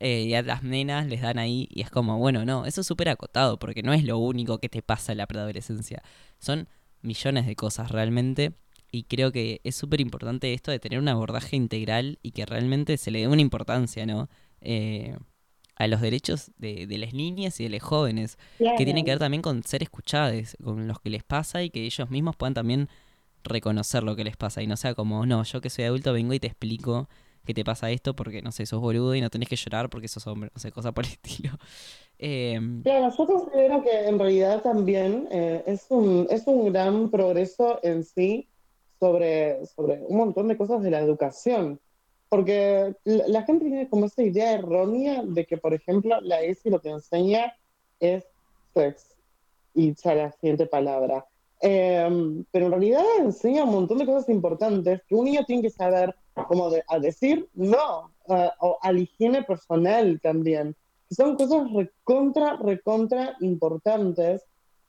Eh, 0.00 0.22
y 0.22 0.34
a 0.34 0.42
las 0.42 0.62
nenas 0.62 1.06
les 1.06 1.22
dan 1.22 1.38
ahí 1.38 1.68
y 1.70 1.82
es 1.82 1.90
como, 1.90 2.18
bueno, 2.18 2.44
no, 2.44 2.66
eso 2.66 2.82
es 2.82 2.86
súper 2.86 3.08
acotado, 3.08 3.58
porque 3.58 3.82
no 3.82 3.92
es 3.92 4.04
lo 4.04 4.18
único 4.18 4.58
que 4.58 4.68
te 4.68 4.82
pasa 4.82 5.12
en 5.12 5.18
la 5.18 5.26
preadolescencia. 5.26 6.02
Son 6.38 6.68
millones 7.02 7.46
de 7.46 7.56
cosas 7.56 7.90
realmente. 7.90 8.52
Y 8.94 9.04
creo 9.04 9.32
que 9.32 9.62
es 9.64 9.74
súper 9.74 10.02
importante 10.02 10.52
esto 10.52 10.70
de 10.70 10.78
tener 10.78 10.98
un 10.98 11.08
abordaje 11.08 11.56
integral 11.56 12.18
y 12.22 12.32
que 12.32 12.44
realmente 12.44 12.98
se 12.98 13.10
le 13.10 13.20
dé 13.20 13.28
una 13.28 13.40
importancia, 13.40 14.04
¿no? 14.04 14.28
Eh, 14.60 15.16
a 15.82 15.88
los 15.88 16.00
derechos 16.00 16.52
de, 16.58 16.86
de 16.86 16.96
las 16.96 17.12
niñas 17.12 17.58
y 17.58 17.64
de 17.64 17.70
los 17.70 17.82
jóvenes, 17.82 18.38
que 18.58 18.84
tienen 18.84 19.04
que 19.04 19.10
ver 19.10 19.18
también 19.18 19.42
con 19.42 19.64
ser 19.64 19.82
escuchados, 19.82 20.56
con 20.62 20.86
los 20.86 21.00
que 21.00 21.10
les 21.10 21.24
pasa 21.24 21.64
y 21.64 21.70
que 21.70 21.84
ellos 21.84 22.08
mismos 22.08 22.36
puedan 22.36 22.54
también 22.54 22.88
reconocer 23.42 24.04
lo 24.04 24.14
que 24.14 24.22
les 24.22 24.36
pasa 24.36 24.62
y 24.62 24.68
no 24.68 24.76
sea 24.76 24.94
como, 24.94 25.26
no, 25.26 25.42
yo 25.42 25.60
que 25.60 25.70
soy 25.70 25.86
adulto 25.86 26.12
vengo 26.12 26.34
y 26.34 26.38
te 26.38 26.46
explico 26.46 27.08
que 27.44 27.52
te 27.52 27.64
pasa 27.64 27.90
esto 27.90 28.14
porque, 28.14 28.42
no 28.42 28.52
sé, 28.52 28.64
sos 28.64 28.80
boludo 28.80 29.16
y 29.16 29.20
no 29.20 29.28
tenés 29.28 29.48
que 29.48 29.56
llorar 29.56 29.90
porque 29.90 30.06
sos 30.06 30.24
hombre, 30.28 30.50
no 30.54 30.60
sé, 30.60 30.70
cosa 30.70 30.92
por 30.92 31.04
el 31.04 31.10
estilo. 31.20 31.50
Eh, 32.20 32.60
Claro, 32.84 33.12
yo 33.18 33.26
considero 33.26 33.82
que 33.82 34.06
en 34.06 34.20
realidad 34.20 34.62
también 34.62 35.26
eh, 35.32 35.64
es 35.66 35.86
un, 35.88 36.28
es 36.30 36.46
un 36.46 36.72
gran 36.72 37.10
progreso 37.10 37.80
en 37.82 38.04
sí 38.04 38.46
sobre, 39.00 39.66
sobre 39.66 40.00
un 40.06 40.16
montón 40.16 40.46
de 40.46 40.56
cosas 40.56 40.80
de 40.80 40.92
la 40.92 41.00
educación. 41.00 41.80
Porque 42.32 42.94
la, 43.04 43.42
gente 43.42 43.66
tiene 43.66 43.90
como 43.90 44.06
esa 44.06 44.22
idea 44.22 44.54
errónea 44.54 45.22
de 45.22 45.44
que, 45.44 45.58
por 45.58 45.74
ejemplo, 45.74 46.18
la 46.22 46.40
ESI 46.40 46.70
lo 46.70 46.80
que 46.80 46.88
enseña 46.88 47.54
es 48.00 48.24
sex. 48.72 49.18
Y 49.74 49.92
ya 49.92 50.14
la 50.14 50.32
siguiente 50.32 50.64
palabra. 50.64 51.26
Eh, 51.60 52.42
pero 52.50 52.64
en 52.64 52.72
realidad 52.72 53.04
enseña 53.18 53.64
un 53.64 53.72
montón 53.72 53.98
de 53.98 54.06
cosas 54.06 54.30
importantes 54.30 55.02
que 55.06 55.14
un 55.14 55.26
niño 55.26 55.44
tiene 55.46 55.60
que 55.60 55.68
saber, 55.68 56.14
como 56.48 56.70
de- 56.70 56.82
a 56.88 56.98
decir 56.98 57.50
no, 57.52 58.10
eh, 58.30 58.48
o 58.60 58.78
a 58.80 58.92
la 58.92 59.00
higiene 59.00 59.42
personal 59.42 60.18
también 60.22 60.74
que 61.10 61.14
son 61.14 61.36
cosas 61.36 61.70
recontra, 61.70 62.56
recontra 62.56 63.36
importantes 63.40 64.42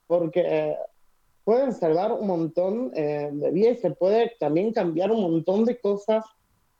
porque 0.07 0.44
eh, 0.45 0.78
pueden 1.44 1.74
salvar 1.74 2.14
un 2.14 2.26
montón 2.26 2.94
eh, 2.95 3.32
de 3.34 3.52
vidas 3.52 3.80
se 3.82 3.91
puede 3.91 4.32
también 4.40 4.72
cambiar 4.72 5.11
un 5.11 5.24
montón 5.24 5.65
de 5.65 5.78
cosas 5.78 6.24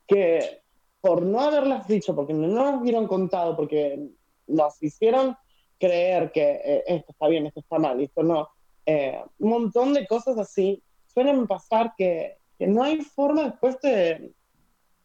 que 0.08 0.62
por 1.02 1.22
no 1.22 1.40
haberlas 1.42 1.88
dicho, 1.88 2.16
porque 2.16 2.34
no 2.34 2.48
nos 2.48 2.82
hubieran 2.82 3.08
contado, 3.08 3.56
porque 3.56 4.08
nos 4.48 4.82
hicieron 4.82 5.36
creer 5.78 6.32
que 6.32 6.62
eh, 6.64 6.84
esto 6.88 7.12
está 7.12 7.28
bien, 7.28 7.46
esto 7.46 7.60
está 7.60 7.78
mal, 7.78 8.00
esto 8.00 8.24
no, 8.24 8.48
eh, 8.86 9.22
un 9.40 9.50
montón 9.50 9.94
de 9.94 10.08
cosas 10.08 10.38
así 10.38 10.82
suelen 11.08 11.48
pasar 11.48 11.94
que, 11.98 12.38
que 12.58 12.68
no 12.68 12.84
hay 12.84 13.02
forma 13.02 13.44
después 13.44 13.80
de... 13.82 14.32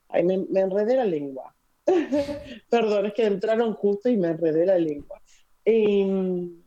Ay, 0.08 0.22
me, 0.24 0.38
me 0.38 0.60
enredé 0.60 0.96
la 0.96 1.04
lengua. 1.04 1.54
Perdón, 2.70 3.06
es 3.06 3.14
que 3.14 3.26
entraron 3.26 3.74
justo 3.74 4.08
y 4.08 4.16
me 4.16 4.28
enredé 4.28 4.66
la 4.66 4.78
lengua. 4.78 5.20
Y, 5.64 6.04
mm, 6.04 6.62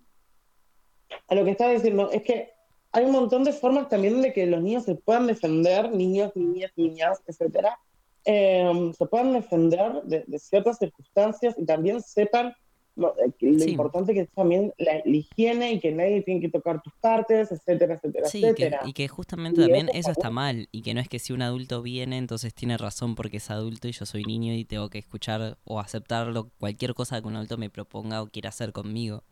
a 1.28 1.36
lo 1.36 1.46
que 1.46 1.52
estaba 1.52 1.72
diciendo, 1.72 2.12
es 2.12 2.24
que 2.24 2.52
hay 2.92 3.06
un 3.06 3.12
montón 3.12 3.44
de 3.44 3.54
formas 3.54 3.90
también 3.90 4.22
de 4.22 4.34
que 4.34 4.46
los 4.46 4.62
niños 4.62 4.84
se 4.84 4.96
puedan 4.96 5.28
defender, 5.28 5.92
niños, 5.92 6.36
niñas, 6.36 6.72
niñas, 6.76 7.22
etcétera, 7.26 7.80
eh, 8.26 8.92
se 8.98 9.06
puedan 9.08 9.34
defender 9.34 10.02
de, 10.04 10.24
de 10.28 10.40
ciertas 10.40 10.78
circunstancias 10.78 11.56
y 11.58 11.66
también 11.66 12.02
sepan 12.02 12.54
lo, 12.96 13.16
eh, 13.20 13.32
que- 13.40 13.52
lo 13.52 13.60
Sí. 13.60 13.72
importante 13.72 14.14
que 14.14 14.20
es 14.22 14.30
también 14.36 14.74
la, 14.78 15.02
la 15.06 15.16
higiene 15.16 15.72
y 15.74 15.80
que 15.80 15.92
nadie 15.94 16.22
tiene 16.24 16.42
que 16.42 16.50
tocar 16.50 16.82
tus 16.82 16.94
partes, 17.00 17.50
etcétera, 17.52 17.96
etcétera, 17.96 18.28
Sí, 18.28 18.42
que- 18.42 18.48
etcétera. 18.50 18.82
y 18.86 18.94
que 18.94 19.08
justamente 19.08 19.62
Y 19.62 19.64
también 19.64 19.88
eso 19.90 19.98
eso 20.00 20.12
está 20.12 20.30
mal 20.30 20.68
y 20.74 20.82
que 20.82 20.94
no 20.94 21.00
es 21.00 21.08
que 21.08 21.18
si 21.20 21.32
un 21.32 21.42
adulto 21.42 21.82
viene 21.82 22.18
entonces 22.18 22.54
tiene 22.54 22.78
razón 22.78 23.16
porque 23.16 23.38
es 23.38 23.50
adulto 23.50 23.88
y 23.88 23.94
yo 23.94 24.06
soy 24.06 24.26
niño 24.26 24.54
y 24.54 24.66
tengo 24.66 24.90
que 24.90 25.00
escuchar 25.00 25.58
o 25.64 25.80
aceptar 25.80 26.34
cualquier 26.60 26.94
cosa 26.94 27.22
que 27.22 27.28
un 27.28 27.38
adulto 27.38 27.58
me 27.58 27.70
proponga 27.70 28.22
o 28.22 28.28
quiera 28.28 28.50
hacer 28.50 28.74
conmigo. 28.74 29.24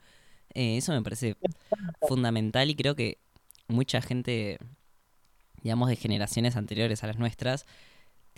Eh, 0.54 0.78
eso 0.78 0.94
me 0.94 1.02
parece 1.02 1.36
fundamental 2.08 2.70
y 2.70 2.76
creo 2.76 2.96
que 2.96 3.18
mucha 3.68 4.02
gente, 4.02 4.58
digamos, 5.62 5.90
de 5.90 5.96
generaciones 5.98 6.56
anteriores 6.56 7.04
a 7.04 7.08
las 7.08 7.18
nuestras, 7.20 7.66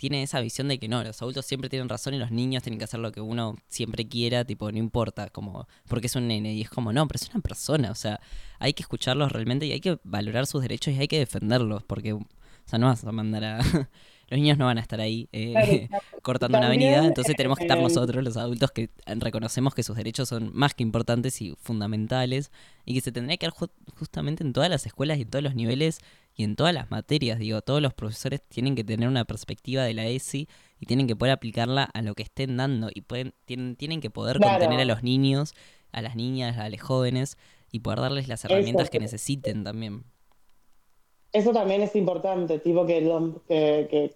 tiene 0.02 0.24
esa 0.24 0.40
visión 0.40 0.66
de 0.66 0.80
que 0.80 0.88
no, 0.88 1.04
los 1.04 1.22
adultos 1.22 1.46
siempre 1.46 1.70
tienen 1.70 1.88
razón 1.88 2.12
y 2.14 2.18
los 2.18 2.32
niños 2.32 2.64
tienen 2.64 2.76
que 2.76 2.86
hacer 2.86 2.98
lo 2.98 3.12
que 3.12 3.20
uno 3.20 3.56
siempre 3.68 4.08
quiera, 4.08 4.44
tipo, 4.44 4.72
no 4.72 4.76
importa, 4.76 5.30
como, 5.30 5.68
porque 5.86 6.08
es 6.08 6.16
un 6.16 6.26
nene. 6.26 6.54
Y 6.54 6.62
es 6.62 6.70
como, 6.70 6.92
no, 6.92 7.06
pero 7.06 7.22
es 7.22 7.30
una 7.30 7.40
persona, 7.40 7.92
o 7.92 7.94
sea, 7.94 8.18
hay 8.58 8.72
que 8.74 8.82
escucharlos 8.82 9.30
realmente 9.30 9.64
y 9.64 9.70
hay 9.70 9.80
que 9.80 10.00
valorar 10.02 10.48
sus 10.48 10.60
derechos 10.60 10.92
y 10.92 10.98
hay 10.98 11.06
que 11.06 11.20
defenderlos, 11.20 11.84
porque, 11.84 12.14
o 12.14 12.26
sea, 12.64 12.80
no 12.80 12.86
vas 12.86 13.04
a 13.04 13.12
mandar 13.12 13.44
a... 13.44 13.60
Los 14.32 14.40
niños 14.40 14.56
no 14.56 14.64
van 14.64 14.78
a 14.78 14.80
estar 14.80 14.98
ahí 14.98 15.28
eh, 15.32 15.88
Claro, 15.88 16.04
cortando 16.22 16.56
una 16.56 16.68
avenida, 16.68 17.06
entonces 17.06 17.36
tenemos 17.36 17.58
que 17.58 17.64
estar 17.64 17.76
eh, 17.78 17.82
nosotros, 17.82 18.24
los 18.24 18.38
adultos, 18.38 18.70
que 18.72 18.88
reconocemos 19.04 19.74
que 19.74 19.82
sus 19.82 19.94
derechos 19.94 20.30
son 20.30 20.50
más 20.54 20.72
que 20.72 20.82
importantes 20.82 21.42
y 21.42 21.54
fundamentales 21.60 22.50
y 22.86 22.94
que 22.94 23.02
se 23.02 23.12
tendría 23.12 23.36
que 23.36 23.44
dar 23.44 23.52
ju- 23.52 23.70
justamente 23.98 24.42
en 24.42 24.54
todas 24.54 24.70
las 24.70 24.86
escuelas 24.86 25.18
y 25.18 25.22
en 25.22 25.28
todos 25.28 25.42
los 25.42 25.54
niveles 25.54 25.98
y 26.34 26.44
en 26.44 26.56
todas 26.56 26.72
las 26.72 26.90
materias. 26.90 27.38
Digo, 27.38 27.60
todos 27.60 27.82
los 27.82 27.92
profesores 27.92 28.40
tienen 28.48 28.74
que 28.74 28.84
tener 28.84 29.06
una 29.06 29.26
perspectiva 29.26 29.82
de 29.84 29.92
la 29.92 30.06
ESI 30.06 30.48
y 30.80 30.86
tienen 30.86 31.06
que 31.06 31.14
poder 31.14 31.32
aplicarla 31.34 31.84
a 31.84 32.00
lo 32.00 32.14
que 32.14 32.22
estén 32.22 32.56
dando 32.56 32.88
y 32.94 33.02
pueden, 33.02 33.34
tienen, 33.44 33.76
tienen 33.76 34.00
que 34.00 34.08
poder 34.08 34.38
Claro. 34.38 34.58
contener 34.58 34.80
a 34.80 34.84
los 34.86 35.02
niños, 35.02 35.52
a 35.92 36.00
las 36.00 36.16
niñas, 36.16 36.56
a 36.56 36.70
los 36.70 36.80
jóvenes 36.80 37.36
y 37.70 37.80
poder 37.80 38.00
darles 38.00 38.28
las 38.28 38.46
herramientas 38.46 38.88
que 38.88 38.98
necesiten 38.98 39.62
también. 39.62 40.04
Eso 41.32 41.52
también 41.52 41.80
es 41.82 41.96
importante, 41.96 42.58
tipo 42.58 42.86
que, 42.86 43.00
lo- 43.00 43.42
que, 43.48 43.88
que 43.90 44.14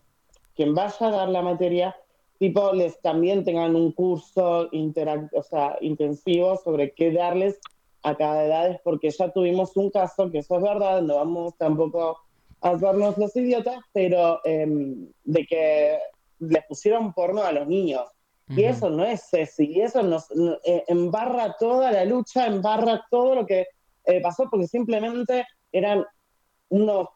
quien 0.56 0.74
vaya 0.74 1.06
a 1.06 1.10
dar 1.10 1.28
la 1.28 1.42
materia, 1.42 1.96
tipo 2.38 2.72
les 2.72 3.00
también 3.00 3.44
tengan 3.44 3.76
un 3.76 3.92
curso 3.92 4.68
o 4.70 5.42
sea, 5.42 5.76
intensivo 5.80 6.56
sobre 6.56 6.92
qué 6.92 7.12
darles 7.12 7.58
a 8.02 8.16
cada 8.16 8.44
edad, 8.44 8.80
porque 8.84 9.10
ya 9.10 9.32
tuvimos 9.32 9.76
un 9.76 9.90
caso, 9.90 10.30
que 10.30 10.38
eso 10.38 10.56
es 10.56 10.62
verdad, 10.62 11.02
no 11.02 11.16
vamos 11.16 11.56
tampoco 11.56 12.18
a 12.60 12.70
hacernos 12.70 13.18
los 13.18 13.34
idiotas, 13.36 13.78
pero 13.92 14.40
em, 14.44 15.08
de 15.24 15.44
que 15.46 15.98
les 16.38 16.64
pusieron 16.66 17.12
porno 17.12 17.42
a 17.42 17.52
los 17.52 17.66
niños. 17.66 18.04
Y 18.48 18.62
Ujú. 18.62 18.70
eso 18.74 18.90
no 18.90 19.04
es 19.04 19.28
Ceci, 19.28 19.72
y 19.72 19.80
eso 19.80 20.02
nos 20.02 20.30
no- 20.30 20.56
eh, 20.64 20.84
embarra 20.86 21.56
toda 21.58 21.90
la 21.90 22.04
lucha, 22.04 22.46
embarra 22.46 23.04
todo 23.10 23.34
lo 23.34 23.46
que 23.46 23.66
eh, 24.04 24.20
pasó, 24.22 24.44
porque 24.48 24.68
simplemente 24.68 25.44
eran 25.72 26.04
unos 26.68 27.08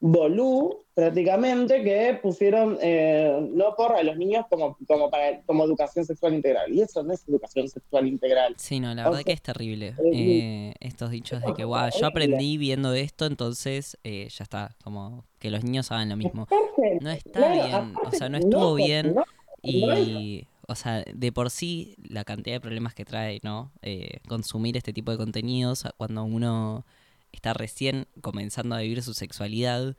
bolú 0.00 0.84
prácticamente 0.98 1.84
que 1.84 2.18
pusieron 2.20 2.76
eh, 2.82 3.38
no 3.52 3.76
por 3.76 3.92
a 3.92 4.02
los 4.02 4.16
niños 4.16 4.46
como, 4.50 4.76
como, 4.88 5.08
para, 5.08 5.42
como 5.42 5.62
educación 5.62 6.04
sexual 6.04 6.34
integral. 6.34 6.74
Y 6.74 6.80
eso 6.80 7.04
no 7.04 7.12
es 7.14 7.22
educación 7.28 7.68
sexual 7.68 8.08
integral. 8.08 8.56
Sí, 8.58 8.80
no, 8.80 8.92
la 8.96 9.02
O 9.02 9.10
verdad 9.10 9.18
sea, 9.18 9.24
que 9.24 9.32
es 9.32 9.40
terrible. 9.42 9.86
eh, 9.96 10.10
eh, 10.12 10.74
estos 10.80 11.10
dichos 11.10 11.40
de 11.40 11.54
que, 11.54 11.62
guau, 11.62 11.88
yo 12.00 12.04
aprendí 12.04 12.56
viendo 12.58 12.92
esto, 12.94 13.26
entonces 13.26 13.96
eh, 14.02 14.26
ya 14.28 14.42
está, 14.42 14.74
como 14.82 15.24
que 15.38 15.52
los 15.52 15.62
niños 15.62 15.92
hagan 15.92 16.08
lo 16.08 16.16
mismo. 16.16 16.42
Aparte, 16.42 16.98
No 17.00 17.10
está 17.12 17.30
claro, 17.30 17.54
bien, 17.84 17.94
o 18.04 18.10
sea, 18.10 18.28
no 18.28 18.38
estuvo 18.38 18.60
no, 18.70 18.74
bien 18.74 19.14
no, 19.14 19.22
y, 19.62 20.48
o 20.66 20.74
sea, 20.74 21.04
de 21.14 21.30
por 21.30 21.50
sí 21.50 21.94
la 22.08 22.24
cantidad 22.24 22.56
de 22.56 22.60
problemas 22.60 22.94
que 22.94 23.04
trae, 23.04 23.38
¿no? 23.44 23.70
Eh, 23.82 24.18
consumir 24.26 24.76
este 24.76 24.92
tipo 24.92 25.12
de 25.12 25.16
contenidos 25.16 25.84
cuando 25.96 26.24
uno 26.24 26.84
está 27.30 27.54
recién 27.54 28.08
comenzando 28.20 28.74
a 28.74 28.80
vivir 28.80 29.00
su 29.04 29.14
sexualidad 29.14 29.94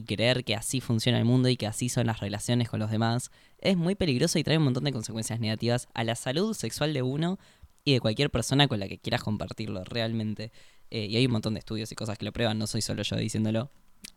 y 0.00 0.02
creer 0.02 0.44
que 0.44 0.54
así 0.54 0.80
funciona 0.80 1.18
el 1.18 1.24
mundo 1.24 1.48
y 1.48 1.56
que 1.56 1.66
así 1.66 1.88
son 1.88 2.06
las 2.06 2.20
relaciones 2.20 2.68
con 2.68 2.80
los 2.80 2.90
demás, 2.90 3.30
es 3.58 3.76
muy 3.76 3.94
peligroso 3.94 4.38
y 4.38 4.44
trae 4.44 4.56
un 4.58 4.64
montón 4.64 4.84
de 4.84 4.92
consecuencias 4.92 5.38
negativas 5.40 5.88
a 5.94 6.04
la 6.04 6.14
salud 6.16 6.54
sexual 6.54 6.92
de 6.94 7.02
uno 7.02 7.38
y 7.84 7.92
de 7.92 8.00
cualquier 8.00 8.30
persona 8.30 8.66
con 8.68 8.80
la 8.80 8.88
que 8.88 8.98
quieras 8.98 9.22
compartirlo 9.22 9.84
realmente. 9.84 10.52
Eh, 10.90 11.06
y 11.06 11.16
hay 11.16 11.26
un 11.26 11.32
montón 11.32 11.54
de 11.54 11.60
estudios 11.60 11.90
y 11.92 11.94
cosas 11.94 12.18
que 12.18 12.24
lo 12.24 12.32
prueban, 12.32 12.58
no 12.58 12.66
soy 12.66 12.82
solo 12.82 13.02
yo 13.02 13.16
diciéndolo. 13.16 13.70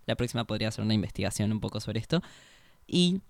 La 0.06 0.16
próxima 0.16 0.46
podría 0.46 0.70
hacer 0.70 0.84
una 0.84 0.94
investigación 0.94 1.52
un 1.52 1.60
poco 1.60 1.80
sobre 1.80 2.00
esto. 2.00 2.22
Y 2.88 3.22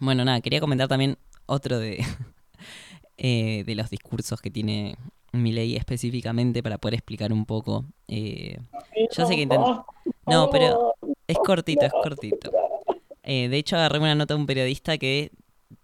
bueno, 0.00 0.24
nada, 0.24 0.40
quería 0.40 0.60
comentar 0.60 0.88
también 0.88 1.16
otro 1.46 1.78
de, 1.78 2.04
eh, 3.18 3.64
de 3.64 3.74
los 3.74 3.90
discursos 3.90 4.40
que 4.40 4.50
tiene 4.50 4.96
Milei 5.32 5.76
específicamente 5.76 6.62
para 6.62 6.78
poder 6.78 6.94
explicar 6.94 7.32
un 7.32 7.44
poco. 7.46 7.84
eh, 8.08 8.58
yo 9.16 9.26
sé 9.26 9.36
que 9.36 9.42
intent- 9.46 9.84
No, 10.26 10.50
pero 10.50 10.94
es 11.26 11.38
cortito, 11.44 11.84
es 11.84 11.92
cortito. 11.92 12.50
Eh, 13.22 13.48
de 13.48 13.56
hecho, 13.56 13.76
agarré 13.76 13.98
una 13.98 14.14
nota 14.14 14.34
de 14.34 14.40
un 14.40 14.46
periodista 14.46 14.98
que 14.98 15.30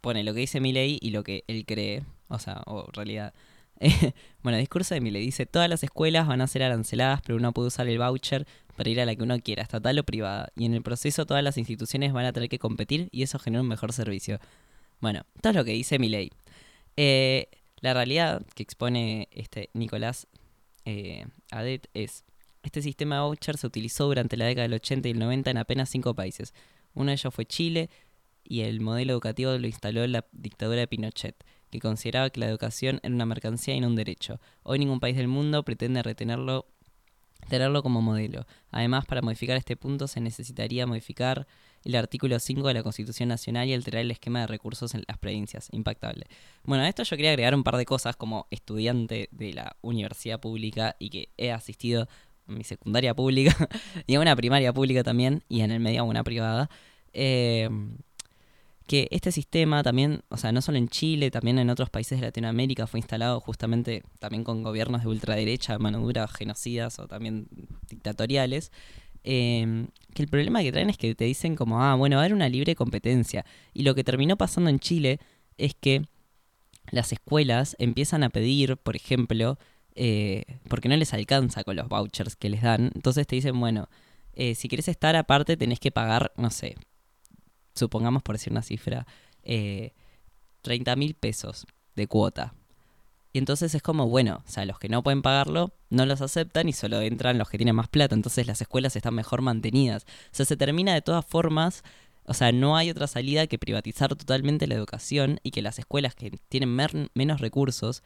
pone 0.01 0.23
lo 0.25 0.33
que 0.33 0.41
dice 0.41 0.61
Milei 0.61 0.99
y 1.01 1.11
lo 1.11 1.25
que 1.25 1.45
él 1.49 1.65
cree. 1.67 2.05
O 2.29 2.39
sea, 2.39 2.63
o 2.67 2.87
en 2.87 2.93
realidad. 2.93 3.35
Eh, 3.81 3.91
bueno, 4.43 4.59
el 4.59 4.63
discurso 4.63 4.95
de 4.95 5.01
Milei 5.01 5.25
dice: 5.25 5.47
Todas 5.47 5.69
las 5.69 5.83
escuelas 5.83 6.27
van 6.27 6.41
a 6.41 6.47
ser 6.47 6.63
aranceladas, 6.63 7.21
pero 7.23 7.37
uno 7.37 7.53
puede 7.53 7.69
usar 7.69 7.89
el 7.89 7.99
voucher 7.99 8.47
para 8.77 8.89
ir 8.89 9.01
a 9.01 9.07
la 9.07 9.15
que 9.15 9.23
uno 9.23 9.39
quiera, 9.41 9.63
estatal 9.63 9.99
o 9.99 10.05
privada. 10.05 10.51
Y 10.57 10.65
en 10.65 10.75
el 10.75 10.83
proceso, 10.83 11.27
todas 11.27 11.43
las 11.43 11.59
instituciones 11.59 12.13
van 12.13 12.25
a 12.25 12.33
tener 12.33 12.49
que 12.49 12.59
competir 12.59 13.09
y 13.13 13.23
eso 13.23 13.39
genera 13.39 13.63
un 13.63 13.69
mejor 13.69 13.93
servicio. 13.93 14.39
Bueno, 15.01 15.23
esto 15.35 15.51
es 15.51 15.55
lo 15.57 15.65
que 15.65 15.73
dice 15.73 15.99
Milei. 15.99 16.31
Eh, 16.97 17.49
la 17.81 17.95
realidad 17.95 18.43
que 18.55 18.63
expone 18.63 19.29
este 19.33 19.71
Nicolás 19.75 20.29
eh, 20.85 21.27
Adet 21.51 21.89
es: 21.95 22.25
este 22.63 22.83
sistema 22.83 23.17
de 23.17 23.23
voucher 23.23 23.57
se 23.57 23.67
utilizó 23.67 24.07
durante 24.07 24.37
la 24.37 24.47
década 24.47 24.63
del 24.63 24.75
80 24.75 25.09
y 25.09 25.11
el 25.13 25.19
90 25.19 25.51
en 25.51 25.59
apenas 25.59 25.91
cinco 25.91 26.15
países. 26.15 26.55
Uno 26.95 27.09
de 27.09 27.15
ellos 27.15 27.35
fue 27.35 27.47
Chile 27.47 27.91
y 28.45 28.61
el 28.61 28.81
modelo 28.81 29.13
educativo 29.13 29.57
lo 29.57 29.67
instaló 29.67 30.07
la 30.07 30.27
dictadura 30.33 30.81
de 30.81 30.89
Pinochet, 30.89 31.45
que 31.71 31.81
consideraba 31.81 32.31
que 32.31 32.41
la 32.41 32.49
educación 32.49 33.01
era 33.03 33.15
una 33.15 33.27
mercancía 33.27 33.75
y 33.75 33.81
no 33.81 33.89
un 33.89 33.97
derecho. 33.97 34.41
Hoy 34.63 34.79
ningún 34.79 35.01
país 35.01 35.17
del 35.17 35.29
mundo 35.29 35.63
pretende 35.65 36.03
retenerlo 36.03 36.67
tenerlo 37.49 37.83
como 37.83 38.03
modelo. 38.03 38.47
Además, 38.71 39.05
para 39.05 39.21
modificar 39.21 39.57
este 39.57 39.77
punto 39.77 40.07
se 40.07 40.21
necesitaría 40.21 40.87
modificar 40.87 41.47
el 41.85 41.97
artículo 41.97 42.39
5 42.39 42.69
de 42.69 42.75
la 42.75 42.83
Constitución 42.83 43.29
Nacional 43.29 43.69
y 43.69 43.75
alterar 43.75 44.03
el 44.03 44.11
esquema 44.11 44.41
de 44.41 44.47
recursos 44.47 44.95
en 44.95 45.03
las 45.09 45.19
provincias. 45.19 45.69
Impactable. 45.73 46.27
Bueno, 46.63 46.85
a 46.85 46.89
esto 46.89 47.03
yo 47.03 47.17
quería 47.17 47.31
agregar 47.31 47.55
un 47.55 47.65
par 47.65 47.77
de 47.77 47.85
cosas 47.85 48.17
como 48.17 48.47
estudiante 48.51 49.29
de 49.33 49.53
la 49.53 49.77
universidad 49.83 50.41
pública 50.41 50.97
y 50.99 51.11
que 51.11 51.31
he 51.37 51.51
asistido 51.51 52.09
mi 52.47 52.65
secundaria 52.65 53.15
pública 53.15 53.57
y 54.07 54.15
a 54.15 54.21
una 54.21 54.37
primaria 54.37 54.73
pública 54.73 55.03
también 55.03 55.43
y 55.49 55.61
en 55.61 55.71
el 55.71 55.81
medio 55.81 56.01
a 56.01 56.05
una 56.05 56.25
privada. 56.25 56.71
Eh, 57.13 57.69
que 58.87 59.09
este 59.11 59.33
sistema 59.33 59.83
también, 59.83 60.23
o 60.29 60.37
sea, 60.37 60.53
no 60.53 60.61
solo 60.61 60.77
en 60.79 60.89
Chile, 60.89 61.31
también 61.31 61.59
en 61.59 61.71
otros 61.71 61.89
países 61.89 62.21
de 62.21 62.27
Latinoamérica 62.27 62.87
fue 62.87 63.01
instalado 63.01 63.41
justamente 63.41 64.03
también 64.19 64.45
con 64.45 64.63
gobiernos 64.63 65.03
de 65.03 65.09
ultraderecha, 65.09 65.79
mano 65.79 66.01
dura, 66.01 66.27
genocidas 66.29 66.99
o 66.99 67.07
también 67.07 67.47
dictatoriales. 67.89 68.73
eh, 69.25 69.87
que 70.15 70.23
el 70.23 70.29
problema 70.29 70.63
que 70.63 70.73
traen 70.73 70.91
es 70.91 70.99
que 70.99 71.15
te 71.15 71.25
dicen 71.25 71.57
como, 71.57 71.83
ah, 71.83 71.95
bueno, 71.95 72.17
va 72.17 72.23
a 72.23 72.25
haber 72.25 72.35
una 72.35 72.49
libre 72.49 72.75
competencia. 72.75 73.45
Y 73.73 73.83
lo 73.85 73.95
que 73.95 74.05
terminó 74.05 74.37
pasando 74.37 74.69
en 74.69 74.81
Chile 74.81 75.21
es 75.59 75.75
que 75.75 76.03
las 76.91 77.13
escuelas 77.13 77.77
empiezan 77.79 78.25
a 78.25 78.31
pedir, 78.31 78.77
por 78.77 78.97
ejemplo, 78.97 79.59
eh, 79.95 80.45
porque 80.69 80.89
no 80.89 80.97
les 80.97 81.13
alcanza 81.15 81.65
con 81.65 81.77
los 81.77 81.89
vouchers 81.89 82.37
que 82.37 82.49
les 82.49 82.63
dan, 82.63 82.91
entonces 82.95 83.27
te 83.27 83.37
dicen, 83.37 83.59
bueno, 83.59 83.89
eh, 84.35 84.55
si 84.55 84.69
quieres 84.69 84.89
estar 84.89 85.17
aparte 85.17 85.57
tenés 85.57 85.81
que 85.81 85.91
pagar, 85.91 86.33
no 86.37 86.51
sé, 86.51 86.77
supongamos 87.75 88.23
por 88.23 88.37
decir 88.37 88.53
una 88.53 88.63
cifra, 88.63 89.07
eh, 89.45 89.93
30 90.63 90.97
mil 90.97 91.15
pesos 91.15 91.67
de 91.97 92.07
cuota. 92.07 92.55
Y 93.35 93.39
entonces 93.39 93.75
es 93.75 93.83
como, 93.83 94.09
bueno, 94.09 94.43
o 94.47 94.51
sea, 94.51 94.67
los 94.67 94.79
que 94.79 94.89
no 94.89 95.03
pueden 95.03 95.23
pagarlo 95.23 95.73
no 95.89 96.05
los 96.05 96.21
aceptan 96.21 96.69
y 96.69 96.75
solo 96.75 97.01
entran 97.01 97.39
los 97.39 97.49
que 97.49 97.57
tienen 97.57 97.75
más 97.75 97.89
plata. 97.89 98.15
Entonces 98.15 98.47
las 98.47 98.61
escuelas 98.61 98.95
están 98.95 99.15
mejor 99.15 99.41
mantenidas. 99.41 100.05
O 100.05 100.35
sea, 100.35 100.45
se 100.45 100.57
termina 100.57 100.93
de 100.93 101.01
todas 101.01 101.25
formas, 101.25 101.83
o 102.25 102.35
sea, 102.35 102.53
no 102.53 102.77
hay 102.77 102.91
otra 102.91 103.07
salida 103.07 103.47
que 103.47 103.59
privatizar 103.59 104.15
totalmente 104.15 104.67
la 104.67 104.75
educación 104.75 105.41
y 105.43 105.51
que 105.51 105.63
las 105.63 105.79
escuelas 105.79 106.15
que 106.15 106.31
tienen 106.49 107.09
menos 107.15 107.41
recursos, 107.41 108.03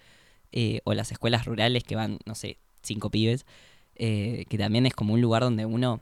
eh, 0.52 0.80
o 0.84 0.94
las 0.94 1.12
escuelas 1.12 1.44
rurales 1.44 1.84
que 1.84 1.96
van, 1.96 2.18
no 2.24 2.34
sé, 2.34 2.58
cinco 2.82 3.10
pibes, 3.10 3.46
eh, 3.96 4.44
que 4.48 4.58
también 4.58 4.86
es 4.86 4.94
como 4.94 5.14
un 5.14 5.20
lugar 5.20 5.42
donde 5.42 5.66
uno 5.66 6.00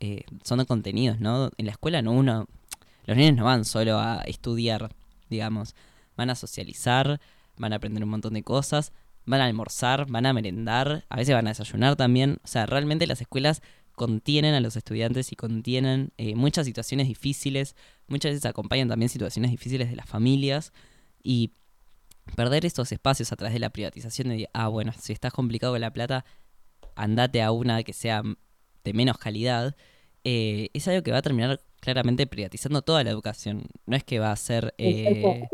eh, 0.00 0.24
son 0.44 0.64
contenidos, 0.64 1.20
¿no? 1.20 1.50
En 1.58 1.66
la 1.66 1.72
escuela 1.72 2.02
no 2.02 2.12
uno, 2.12 2.46
los 3.06 3.16
niños 3.16 3.36
no 3.36 3.44
van 3.44 3.64
solo 3.64 3.98
a 3.98 4.22
estudiar, 4.22 4.94
digamos, 5.28 5.74
van 6.16 6.30
a 6.30 6.34
socializar, 6.34 7.20
van 7.56 7.72
a 7.72 7.76
aprender 7.76 8.04
un 8.04 8.10
montón 8.10 8.34
de 8.34 8.42
cosas, 8.42 8.92
van 9.26 9.40
a 9.40 9.46
almorzar, 9.46 10.06
van 10.06 10.26
a 10.26 10.32
merendar, 10.32 11.04
a 11.08 11.16
veces 11.16 11.34
van 11.34 11.46
a 11.46 11.50
desayunar 11.50 11.96
también, 11.96 12.38
o 12.44 12.46
sea, 12.46 12.66
realmente 12.66 13.06
las 13.06 13.20
escuelas 13.20 13.62
contienen 13.94 14.54
a 14.54 14.60
los 14.60 14.76
estudiantes 14.76 15.32
y 15.32 15.36
contienen 15.36 16.12
eh, 16.16 16.34
muchas 16.34 16.66
situaciones 16.66 17.06
difíciles, 17.06 17.76
muchas 18.08 18.30
veces 18.32 18.46
acompañan 18.46 18.88
también 18.88 19.10
situaciones 19.10 19.50
difíciles 19.50 19.90
de 19.90 19.96
las 19.96 20.06
familias 20.06 20.72
y 21.22 21.52
perder 22.30 22.66
estos 22.66 22.92
espacios 22.92 23.32
a 23.32 23.36
través 23.36 23.52
de 23.52 23.60
la 23.60 23.70
privatización 23.70 24.28
de, 24.28 24.48
ah, 24.52 24.68
bueno, 24.68 24.92
si 24.98 25.12
estás 25.12 25.32
complicado 25.32 25.72
con 25.72 25.80
la 25.80 25.92
plata, 25.92 26.24
andate 26.96 27.42
a 27.42 27.52
una 27.52 27.82
que 27.82 27.92
sea 27.92 28.22
de 28.84 28.92
menos 28.92 29.18
calidad, 29.18 29.76
eh, 30.24 30.68
es 30.72 30.86
algo 30.88 31.02
que 31.02 31.12
va 31.12 31.18
a 31.18 31.22
terminar 31.22 31.60
claramente 31.80 32.26
privatizando 32.26 32.82
toda 32.82 33.02
la 33.04 33.10
educación. 33.10 33.64
No 33.86 33.96
es 33.96 34.04
que 34.04 34.18
va 34.18 34.32
a 34.32 34.36
ser 34.36 34.74
eh, 34.78 35.48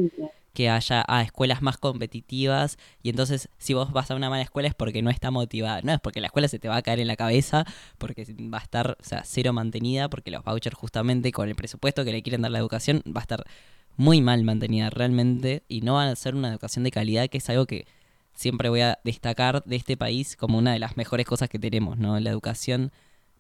que 0.53 0.71
haya 0.71 1.05
ah, 1.07 1.23
escuelas 1.23 1.61
más 1.61 1.77
competitivas 1.77 2.79
y 3.03 3.11
entonces 3.11 3.51
si 3.59 3.75
vos 3.75 3.93
vas 3.93 4.11
a 4.11 4.15
una 4.15 4.31
mala 4.31 4.43
escuela 4.43 4.69
es 4.69 4.75
porque 4.75 5.03
no 5.03 5.11
está 5.11 5.31
motivada. 5.31 5.83
No, 5.83 5.93
es 5.93 6.01
porque 6.01 6.21
la 6.21 6.29
escuela 6.29 6.49
se 6.49 6.59
te 6.59 6.69
va 6.69 6.77
a 6.77 6.83
caer 6.83 6.99
en 7.01 7.07
la 7.07 7.17
cabeza, 7.17 7.65
porque 7.99 8.25
va 8.53 8.59
a 8.59 8.63
estar, 8.63 8.97
o 8.99 9.05
sea, 9.05 9.23
cero 9.25 9.53
mantenida, 9.53 10.09
porque 10.09 10.31
los 10.31 10.43
vouchers 10.43 10.77
justamente 10.77 11.31
con 11.31 11.49
el 11.49 11.55
presupuesto 11.55 12.05
que 12.05 12.13
le 12.13 12.23
quieren 12.23 12.43
dar 12.43 12.51
la 12.51 12.59
educación 12.59 13.03
va 13.07 13.21
a 13.21 13.23
estar 13.23 13.45
muy 13.97 14.21
mal 14.21 14.45
mantenida 14.45 14.91
realmente 14.91 15.63
y 15.69 15.81
no 15.81 15.95
van 15.95 16.09
a 16.09 16.17
ser 16.17 16.35
una 16.35 16.51
educación 16.51 16.85
de 16.85 16.91
calidad, 16.91 17.29
que 17.29 17.39
es 17.39 17.51
algo 17.51 17.67
que 17.67 17.87
siempre 18.35 18.69
voy 18.69 18.83
a 18.83 18.99
destacar 19.05 19.65
de 19.65 19.77
este 19.77 19.97
país 19.97 20.37
como 20.37 20.59
una 20.59 20.73
de 20.73 20.79
las 20.79 20.97
mejores 20.97 21.27
cosas 21.27 21.49
que 21.49 21.59
tenemos, 21.59 21.99
¿no? 21.99 22.19
La 22.21 22.31
educación 22.31 22.93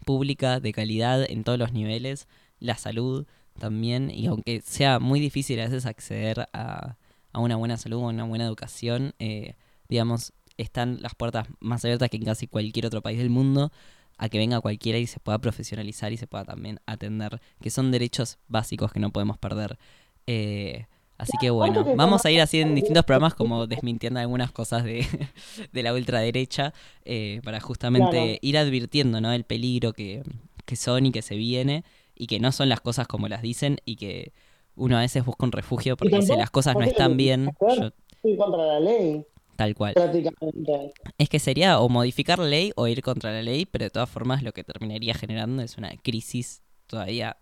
pública 0.04 0.60
de 0.60 0.72
calidad 0.72 1.24
en 1.30 1.44
todos 1.44 1.58
los 1.58 1.72
niveles, 1.72 2.28
la 2.58 2.76
salud 2.76 3.26
también, 3.58 4.10
y 4.10 4.26
aunque 4.26 4.60
sea 4.62 4.98
muy 4.98 5.20
difícil 5.20 5.60
a 5.60 5.64
veces 5.64 5.86
acceder 5.86 6.48
a, 6.52 6.96
una 7.34 7.56
buena 7.56 7.76
salud 7.76 7.98
o 7.98 8.08
una 8.08 8.24
buena 8.24 8.46
educación, 8.46 9.14
eh, 9.18 9.54
digamos, 9.88 10.32
están 10.56 11.02
las 11.02 11.14
puertas 11.14 11.48
más 11.60 11.84
abiertas 11.84 12.08
que 12.08 12.16
en 12.16 12.24
casi 12.24 12.46
cualquier 12.46 12.86
otro 12.86 13.02
país 13.02 13.18
del 13.18 13.28
mundo 13.28 13.70
a 14.16 14.30
que 14.30 14.38
venga 14.38 14.60
cualquiera 14.62 14.98
y 14.98 15.06
se 15.06 15.20
pueda 15.20 15.38
profesionalizar 15.38 16.12
y 16.12 16.16
se 16.16 16.26
pueda 16.26 16.44
también 16.44 16.80
atender, 16.86 17.40
que 17.60 17.70
son 17.70 17.90
derechos 17.90 18.38
básicos 18.48 18.92
que 18.92 19.00
no 19.00 19.12
podemos 19.12 19.36
perder. 19.36 19.78
Eh, 20.26 20.86
así 21.18 21.32
que 21.40 21.50
bueno, 21.50 21.84
vamos 21.96 22.24
a 22.26 22.30
ir 22.30 22.40
así 22.40 22.60
en 22.60 22.74
distintos 22.74 23.04
programas 23.04 23.34
como 23.34 23.66
desmintiendo 23.66 24.20
algunas 24.20 24.50
cosas 24.52 24.84
de, 24.84 25.06
de 25.72 25.82
la 25.82 25.92
ultraderecha 25.94 26.72
eh, 27.04 27.40
para 27.44 27.60
justamente 27.60 28.10
Claro. 28.10 28.38
ir 28.42 28.58
advirtiendo 28.58 29.20
¿no? 29.20 29.32
el 29.32 29.44
peligro 29.44 29.92
que, 29.92 30.22
que 30.64 30.76
son 30.76 31.06
y 31.06 31.12
que 31.12 31.22
se 31.22 31.36
viene 31.36 31.84
y 32.14 32.26
que 32.26 32.40
no 32.40 32.50
son 32.52 32.68
las 32.68 32.80
cosas 32.80 33.06
como 33.06 33.28
las 33.28 33.42
dicen 33.42 33.78
y 33.84 33.96
que 33.96 34.32
uno 34.74 34.96
a 34.98 35.00
veces 35.00 35.24
busca 35.24 35.46
un 35.46 35.52
refugio 35.52 35.96
porque 35.96 36.16
tampoco- 36.18 36.38
las 36.38 36.50
cosas 36.50 36.74
no 36.74 36.82
están 36.82 37.16
bien, 37.16 37.50
yo- 37.60 37.92
contra 38.36 38.66
la 38.66 38.80
ley, 38.80 39.24
tal 39.54 39.74
cual. 39.74 39.94
prácticamente. 39.94 40.92
Es 41.16 41.28
que 41.28 41.38
sería 41.38 41.78
o 41.80 41.88
modificar 41.88 42.38
la 42.40 42.46
ley 42.46 42.72
o 42.76 42.88
ir 42.88 43.00
contra 43.02 43.30
la 43.32 43.42
ley, 43.42 43.64
pero 43.64 43.84
de 43.84 43.90
todas 43.90 44.10
formas 44.10 44.42
lo 44.42 44.52
que 44.52 44.64
terminaría 44.64 45.14
generando 45.14 45.62
es 45.62 45.78
una 45.78 45.96
crisis 45.96 46.60
todavía 46.88 47.36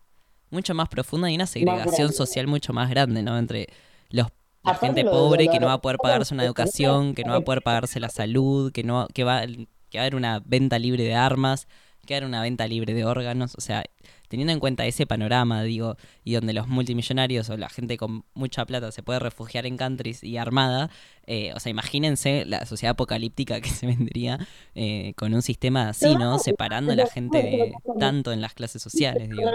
mucho 0.54 0.74
más 0.74 0.88
profunda 0.88 1.30
y 1.30 1.34
una 1.34 1.46
segregación 1.46 2.12
social 2.12 2.46
mucho 2.46 2.72
más 2.72 2.88
grande, 2.88 3.22
¿no? 3.22 3.36
Entre 3.38 3.68
los 4.08 4.28
la 4.64 4.74
gente 4.76 5.04
pobre 5.04 5.48
que 5.48 5.60
no 5.60 5.66
va 5.66 5.74
a 5.74 5.80
poder 5.82 5.98
pagarse 5.98 6.32
una 6.32 6.44
educación, 6.44 7.14
que 7.14 7.24
no 7.24 7.32
va 7.32 7.38
a 7.38 7.40
poder 7.42 7.62
pagarse 7.62 8.00
la 8.00 8.08
salud, 8.08 8.72
que 8.72 8.82
no 8.82 9.06
que 9.12 9.22
va 9.22 9.42
que 9.46 9.98
va 9.98 10.02
a 10.02 10.06
haber 10.06 10.14
una 10.14 10.40
venta 10.44 10.78
libre 10.78 11.04
de 11.04 11.14
armas, 11.14 11.66
que 12.06 12.14
va 12.14 12.16
a 12.16 12.18
haber 12.18 12.28
una 12.28 12.40
venta 12.40 12.66
libre 12.66 12.94
de 12.94 13.04
órganos, 13.04 13.54
o 13.56 13.60
sea, 13.60 13.84
teniendo 14.34 14.52
en 14.52 14.60
cuenta 14.60 14.84
ese 14.84 15.06
panorama, 15.06 15.62
digo, 15.62 15.96
y 16.24 16.34
donde 16.34 16.52
los 16.52 16.66
multimillonarios 16.68 17.48
o 17.50 17.56
la 17.56 17.68
gente 17.68 17.96
con 17.96 18.24
mucha 18.34 18.66
plata 18.66 18.90
se 18.92 19.02
puede 19.02 19.20
refugiar 19.20 19.64
en 19.64 19.76
countries 19.76 20.22
y 20.24 20.36
armada, 20.36 20.90
eh, 21.26 21.52
o 21.54 21.60
sea, 21.60 21.70
imagínense 21.70 22.44
la 22.46 22.66
sociedad 22.66 22.90
apocalíptica 22.92 23.60
que 23.60 23.68
se 23.70 23.86
vendría 23.86 24.38
eh, 24.74 25.14
con 25.16 25.32
un 25.34 25.42
sistema 25.42 25.88
así, 25.90 26.06
¿no? 26.18 26.38
Separando 26.38 26.92
a 26.92 26.96
la 26.96 27.04
gente 27.14 27.38
de 27.38 27.72
tanto 28.00 28.32
en 28.32 28.40
las 28.40 28.54
clases 28.54 28.82
sociales, 28.82 29.28
digo. 29.30 29.50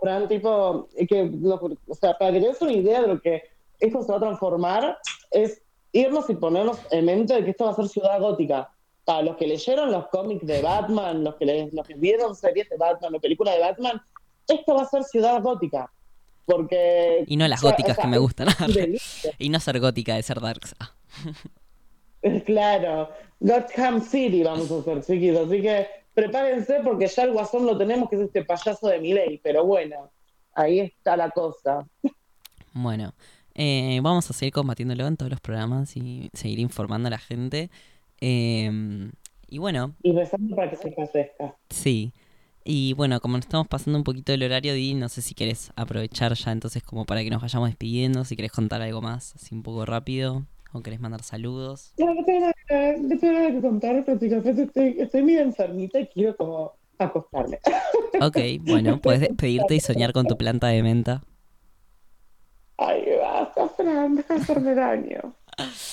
Fran, 0.00 0.28
tipo, 0.28 0.88
que, 1.08 1.24
lo- 1.40 1.56
o 1.88 1.94
sea, 1.94 2.16
para 2.18 2.32
que 2.32 2.40
te 2.40 2.48
des 2.48 2.60
una 2.62 2.72
idea 2.72 3.00
de 3.02 3.08
lo 3.08 3.20
que 3.20 3.42
esto 3.80 4.02
se 4.02 4.12
va 4.12 4.18
a 4.18 4.20
transformar, 4.20 4.98
es 5.30 5.62
irnos 5.92 6.28
y 6.28 6.34
ponernos 6.34 6.78
en 6.90 7.04
mente 7.06 7.34
de 7.34 7.44
que 7.44 7.50
esto 7.52 7.64
va 7.64 7.70
a 7.70 7.74
ser 7.74 7.88
ciudad 7.88 8.20
gótica. 8.20 8.70
Para 9.06 9.22
los 9.22 9.36
que 9.38 9.46
leyeron 9.46 9.90
los 9.90 10.08
cómics 10.08 10.44
de 10.46 10.60
Batman, 10.60 11.24
los 11.24 11.36
que, 11.36 11.46
le- 11.46 11.70
los 11.72 11.86
que 11.86 11.94
vieron 11.94 12.36
series 12.36 12.68
de 12.68 12.76
Batman 12.76 13.14
o 13.14 13.20
películas 13.20 13.54
de 13.54 13.60
Batman, 13.62 14.02
esto 14.46 14.74
va 14.74 14.82
a 14.82 14.88
ser 14.88 15.02
ciudad 15.04 15.40
gótica. 15.42 15.90
Porque. 16.44 17.24
Y 17.26 17.36
no 17.38 17.48
las 17.48 17.64
o 17.64 17.68
góticas 17.68 17.92
o 17.92 17.94
sea, 17.94 18.04
que 18.04 18.10
me 18.10 18.18
gustan. 18.18 18.48
y 19.38 19.48
no 19.48 19.58
ser 19.60 19.80
gótica 19.80 20.14
de 20.16 20.22
ser 20.22 20.40
darks. 20.40 20.74
Ah. 20.78 20.92
Claro, 22.44 23.10
Gotham 23.38 24.00
City 24.02 24.42
vamos 24.42 24.70
a 24.72 24.78
hacer, 24.80 25.04
chiquitos. 25.04 25.46
Así 25.48 25.62
que 25.62 25.86
prepárense 26.12 26.80
porque 26.82 27.06
ya 27.06 27.22
el 27.22 27.32
guasón 27.32 27.66
lo 27.66 27.78
tenemos, 27.78 28.08
que 28.08 28.16
es 28.16 28.22
este 28.22 28.44
payaso 28.44 28.88
de 28.88 28.98
Miley. 28.98 29.38
Pero 29.44 29.64
bueno, 29.64 30.10
ahí 30.54 30.80
está 30.80 31.16
la 31.16 31.30
cosa. 31.30 31.86
Bueno, 32.72 33.14
eh, 33.54 34.00
vamos 34.02 34.28
a 34.28 34.32
seguir 34.32 34.52
combatiéndolo 34.52 35.06
en 35.06 35.16
todos 35.16 35.30
los 35.30 35.40
programas 35.40 35.96
y 35.96 36.28
seguir 36.32 36.58
informando 36.58 37.06
a 37.06 37.10
la 37.10 37.18
gente. 37.18 37.70
Eh, 38.20 39.10
y 39.48 39.58
bueno, 39.58 39.94
Y 40.02 40.12
rezando 40.12 40.56
para 40.56 40.70
que 40.70 40.76
se 40.76 40.92
fallezca. 40.92 41.54
sí. 41.70 42.12
Y 42.68 42.94
bueno, 42.94 43.20
como 43.20 43.36
nos 43.36 43.46
estamos 43.46 43.68
pasando 43.68 43.96
un 43.96 44.02
poquito 44.02 44.32
del 44.32 44.42
horario, 44.42 44.74
Di, 44.74 44.94
no 44.94 45.08
sé 45.08 45.22
si 45.22 45.36
querés 45.36 45.70
aprovechar 45.76 46.34
ya 46.34 46.50
entonces 46.50 46.82
como 46.82 47.04
para 47.04 47.22
que 47.22 47.30
nos 47.30 47.40
vayamos 47.40 47.68
despidiendo, 47.68 48.24
si 48.24 48.34
querés 48.34 48.50
contar 48.50 48.82
algo 48.82 49.00
más, 49.00 49.36
así 49.36 49.54
un 49.54 49.62
poco 49.62 49.86
rápido, 49.86 50.46
o 50.72 50.80
querés 50.80 50.98
mandar 50.98 51.22
saludos. 51.22 51.92
No, 51.96 52.12
no 52.12 52.24
tengo 52.24 52.40
nada, 52.40 52.96
no 53.00 53.18
tengo 53.20 53.32
nada 53.34 53.52
que 53.52 53.60
contar, 53.60 54.04
prácticamente 54.04 54.62
estoy, 54.64 54.96
estoy 54.98 55.22
medio 55.22 55.42
enfermita 55.42 56.00
y 56.00 56.08
quiero 56.08 56.36
como 56.36 56.72
acostarme. 56.98 57.60
Ok, 58.20 58.38
bueno, 58.62 58.98
puedes 59.00 59.20
despedirte 59.20 59.76
y 59.76 59.80
soñar 59.80 60.12
con 60.12 60.26
tu 60.26 60.36
planta 60.36 60.66
de 60.68 60.82
menta. 60.82 61.22
Ay, 62.78 63.04
basta, 63.20 63.68
Fran, 63.68 64.24
hacerme 64.28 64.74
daño. 64.74 65.34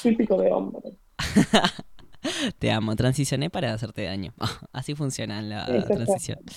Típico 0.01 0.37
de 0.41 0.51
hombre. 0.51 0.93
Te 2.59 2.71
amo, 2.71 2.95
transicioné 2.95 3.49
para 3.49 3.73
hacerte 3.73 4.03
daño. 4.03 4.33
Así 4.71 4.95
funciona 4.95 5.41
la 5.41 5.65
transición. 5.85 6.39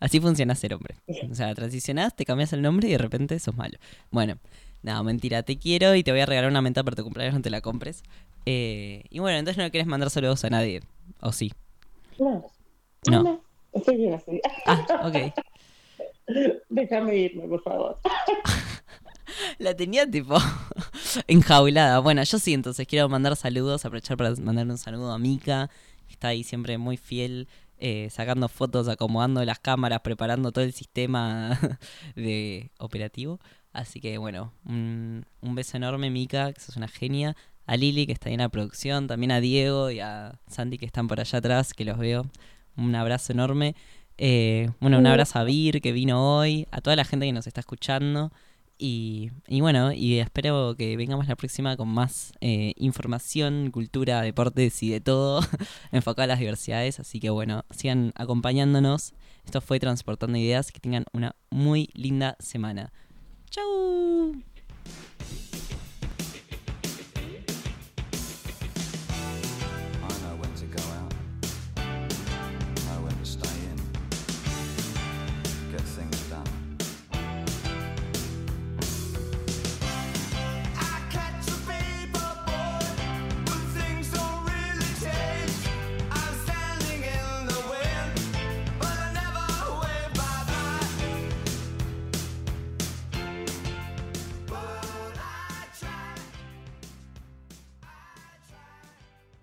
Así 0.00 0.20
funciona 0.20 0.54
ser 0.54 0.74
hombre. 0.74 0.94
O 1.30 1.34
sea, 1.34 1.52
transicionás, 1.54 2.14
te 2.14 2.24
cambias 2.24 2.52
el 2.52 2.62
nombre 2.62 2.88
y 2.88 2.92
de 2.92 2.98
repente 2.98 3.38
sos 3.40 3.56
malo. 3.56 3.76
Bueno, 4.10 4.38
no, 4.82 5.02
mentira, 5.02 5.42
te 5.42 5.58
quiero 5.58 5.94
y 5.96 6.04
te 6.04 6.12
voy 6.12 6.20
a 6.20 6.26
regalar 6.26 6.50
una 6.50 6.62
menta 6.62 6.84
para 6.84 6.94
tu 6.96 7.02
cumpleaños, 7.02 7.34
no 7.34 7.42
te 7.42 7.50
la 7.50 7.60
compres. 7.60 8.02
Eh, 8.46 9.02
y 9.10 9.18
bueno, 9.18 9.38
entonces 9.38 9.62
no 9.62 9.68
quieres 9.70 9.88
mandar 9.88 10.10
saludos 10.10 10.44
a 10.44 10.50
nadie. 10.50 10.80
¿O 11.20 11.32
sí? 11.32 11.52
No, 12.20 12.46
No. 13.10 13.22
no, 13.24 13.42
estoy 13.72 13.96
bien 13.96 14.14
así. 14.14 14.40
Ah, 14.66 14.86
ok. 15.04 15.34
Déjame 16.68 17.16
irme, 17.16 17.48
por 17.48 17.62
favor. 17.62 17.98
La 19.58 19.74
tenía 19.74 20.10
tipo 20.10 20.36
enjaulada. 21.26 21.98
Bueno, 22.00 22.22
yo 22.22 22.38
sí, 22.38 22.54
entonces 22.54 22.86
quiero 22.86 23.08
mandar 23.08 23.36
saludos, 23.36 23.84
aprovechar 23.84 24.16
para 24.16 24.34
mandarle 24.36 24.72
un 24.72 24.78
saludo 24.78 25.12
a 25.12 25.18
Mika, 25.18 25.70
que 26.06 26.12
está 26.12 26.28
ahí 26.28 26.44
siempre 26.44 26.78
muy 26.78 26.96
fiel, 26.96 27.48
eh, 27.78 28.08
sacando 28.10 28.48
fotos, 28.48 28.88
acomodando 28.88 29.44
las 29.44 29.58
cámaras, 29.58 30.00
preparando 30.00 30.52
todo 30.52 30.64
el 30.64 30.72
sistema 30.72 31.58
de 32.16 32.70
operativo. 32.78 33.40
Así 33.72 34.00
que 34.00 34.18
bueno, 34.18 34.52
un, 34.64 35.24
un 35.40 35.54
beso 35.54 35.76
enorme, 35.76 36.10
Mika, 36.10 36.52
que 36.52 36.60
sos 36.60 36.76
una 36.76 36.88
genia. 36.88 37.36
A 37.66 37.76
Lili, 37.76 38.06
que 38.06 38.12
está 38.12 38.30
ahí 38.30 38.34
en 38.34 38.40
la 38.40 38.48
producción, 38.48 39.08
también 39.08 39.30
a 39.30 39.40
Diego 39.42 39.90
y 39.90 40.00
a 40.00 40.40
Sandy, 40.46 40.78
que 40.78 40.86
están 40.86 41.06
por 41.06 41.20
allá 41.20 41.38
atrás, 41.38 41.74
que 41.74 41.84
los 41.84 41.98
veo. 41.98 42.24
Un 42.78 42.94
abrazo 42.94 43.34
enorme. 43.34 43.74
Eh, 44.16 44.70
bueno, 44.80 44.98
un 44.98 45.06
abrazo 45.06 45.38
a 45.38 45.44
Vir, 45.44 45.82
que 45.82 45.92
vino 45.92 46.38
hoy, 46.38 46.66
a 46.70 46.80
toda 46.80 46.96
la 46.96 47.04
gente 47.04 47.26
que 47.26 47.32
nos 47.32 47.46
está 47.46 47.60
escuchando. 47.60 48.32
Y, 48.78 49.32
y 49.48 49.60
bueno, 49.60 49.92
y 49.92 50.20
espero 50.20 50.76
que 50.76 50.96
vengamos 50.96 51.26
la 51.26 51.34
próxima 51.34 51.76
con 51.76 51.88
más 51.88 52.32
eh, 52.40 52.74
información, 52.76 53.72
cultura, 53.72 54.22
deportes 54.22 54.82
y 54.84 54.90
de 54.90 55.00
todo 55.00 55.40
enfocado 55.92 56.24
a 56.24 56.26
las 56.28 56.38
diversidades. 56.38 57.00
Así 57.00 57.18
que 57.18 57.30
bueno, 57.30 57.64
sigan 57.70 58.12
acompañándonos. 58.14 59.14
Esto 59.44 59.60
fue 59.60 59.80
Transportando 59.80 60.38
Ideas. 60.38 60.70
Que 60.70 60.78
tengan 60.78 61.04
una 61.12 61.34
muy 61.50 61.90
linda 61.94 62.36
semana. 62.38 62.92
¡Chau! 63.50 64.36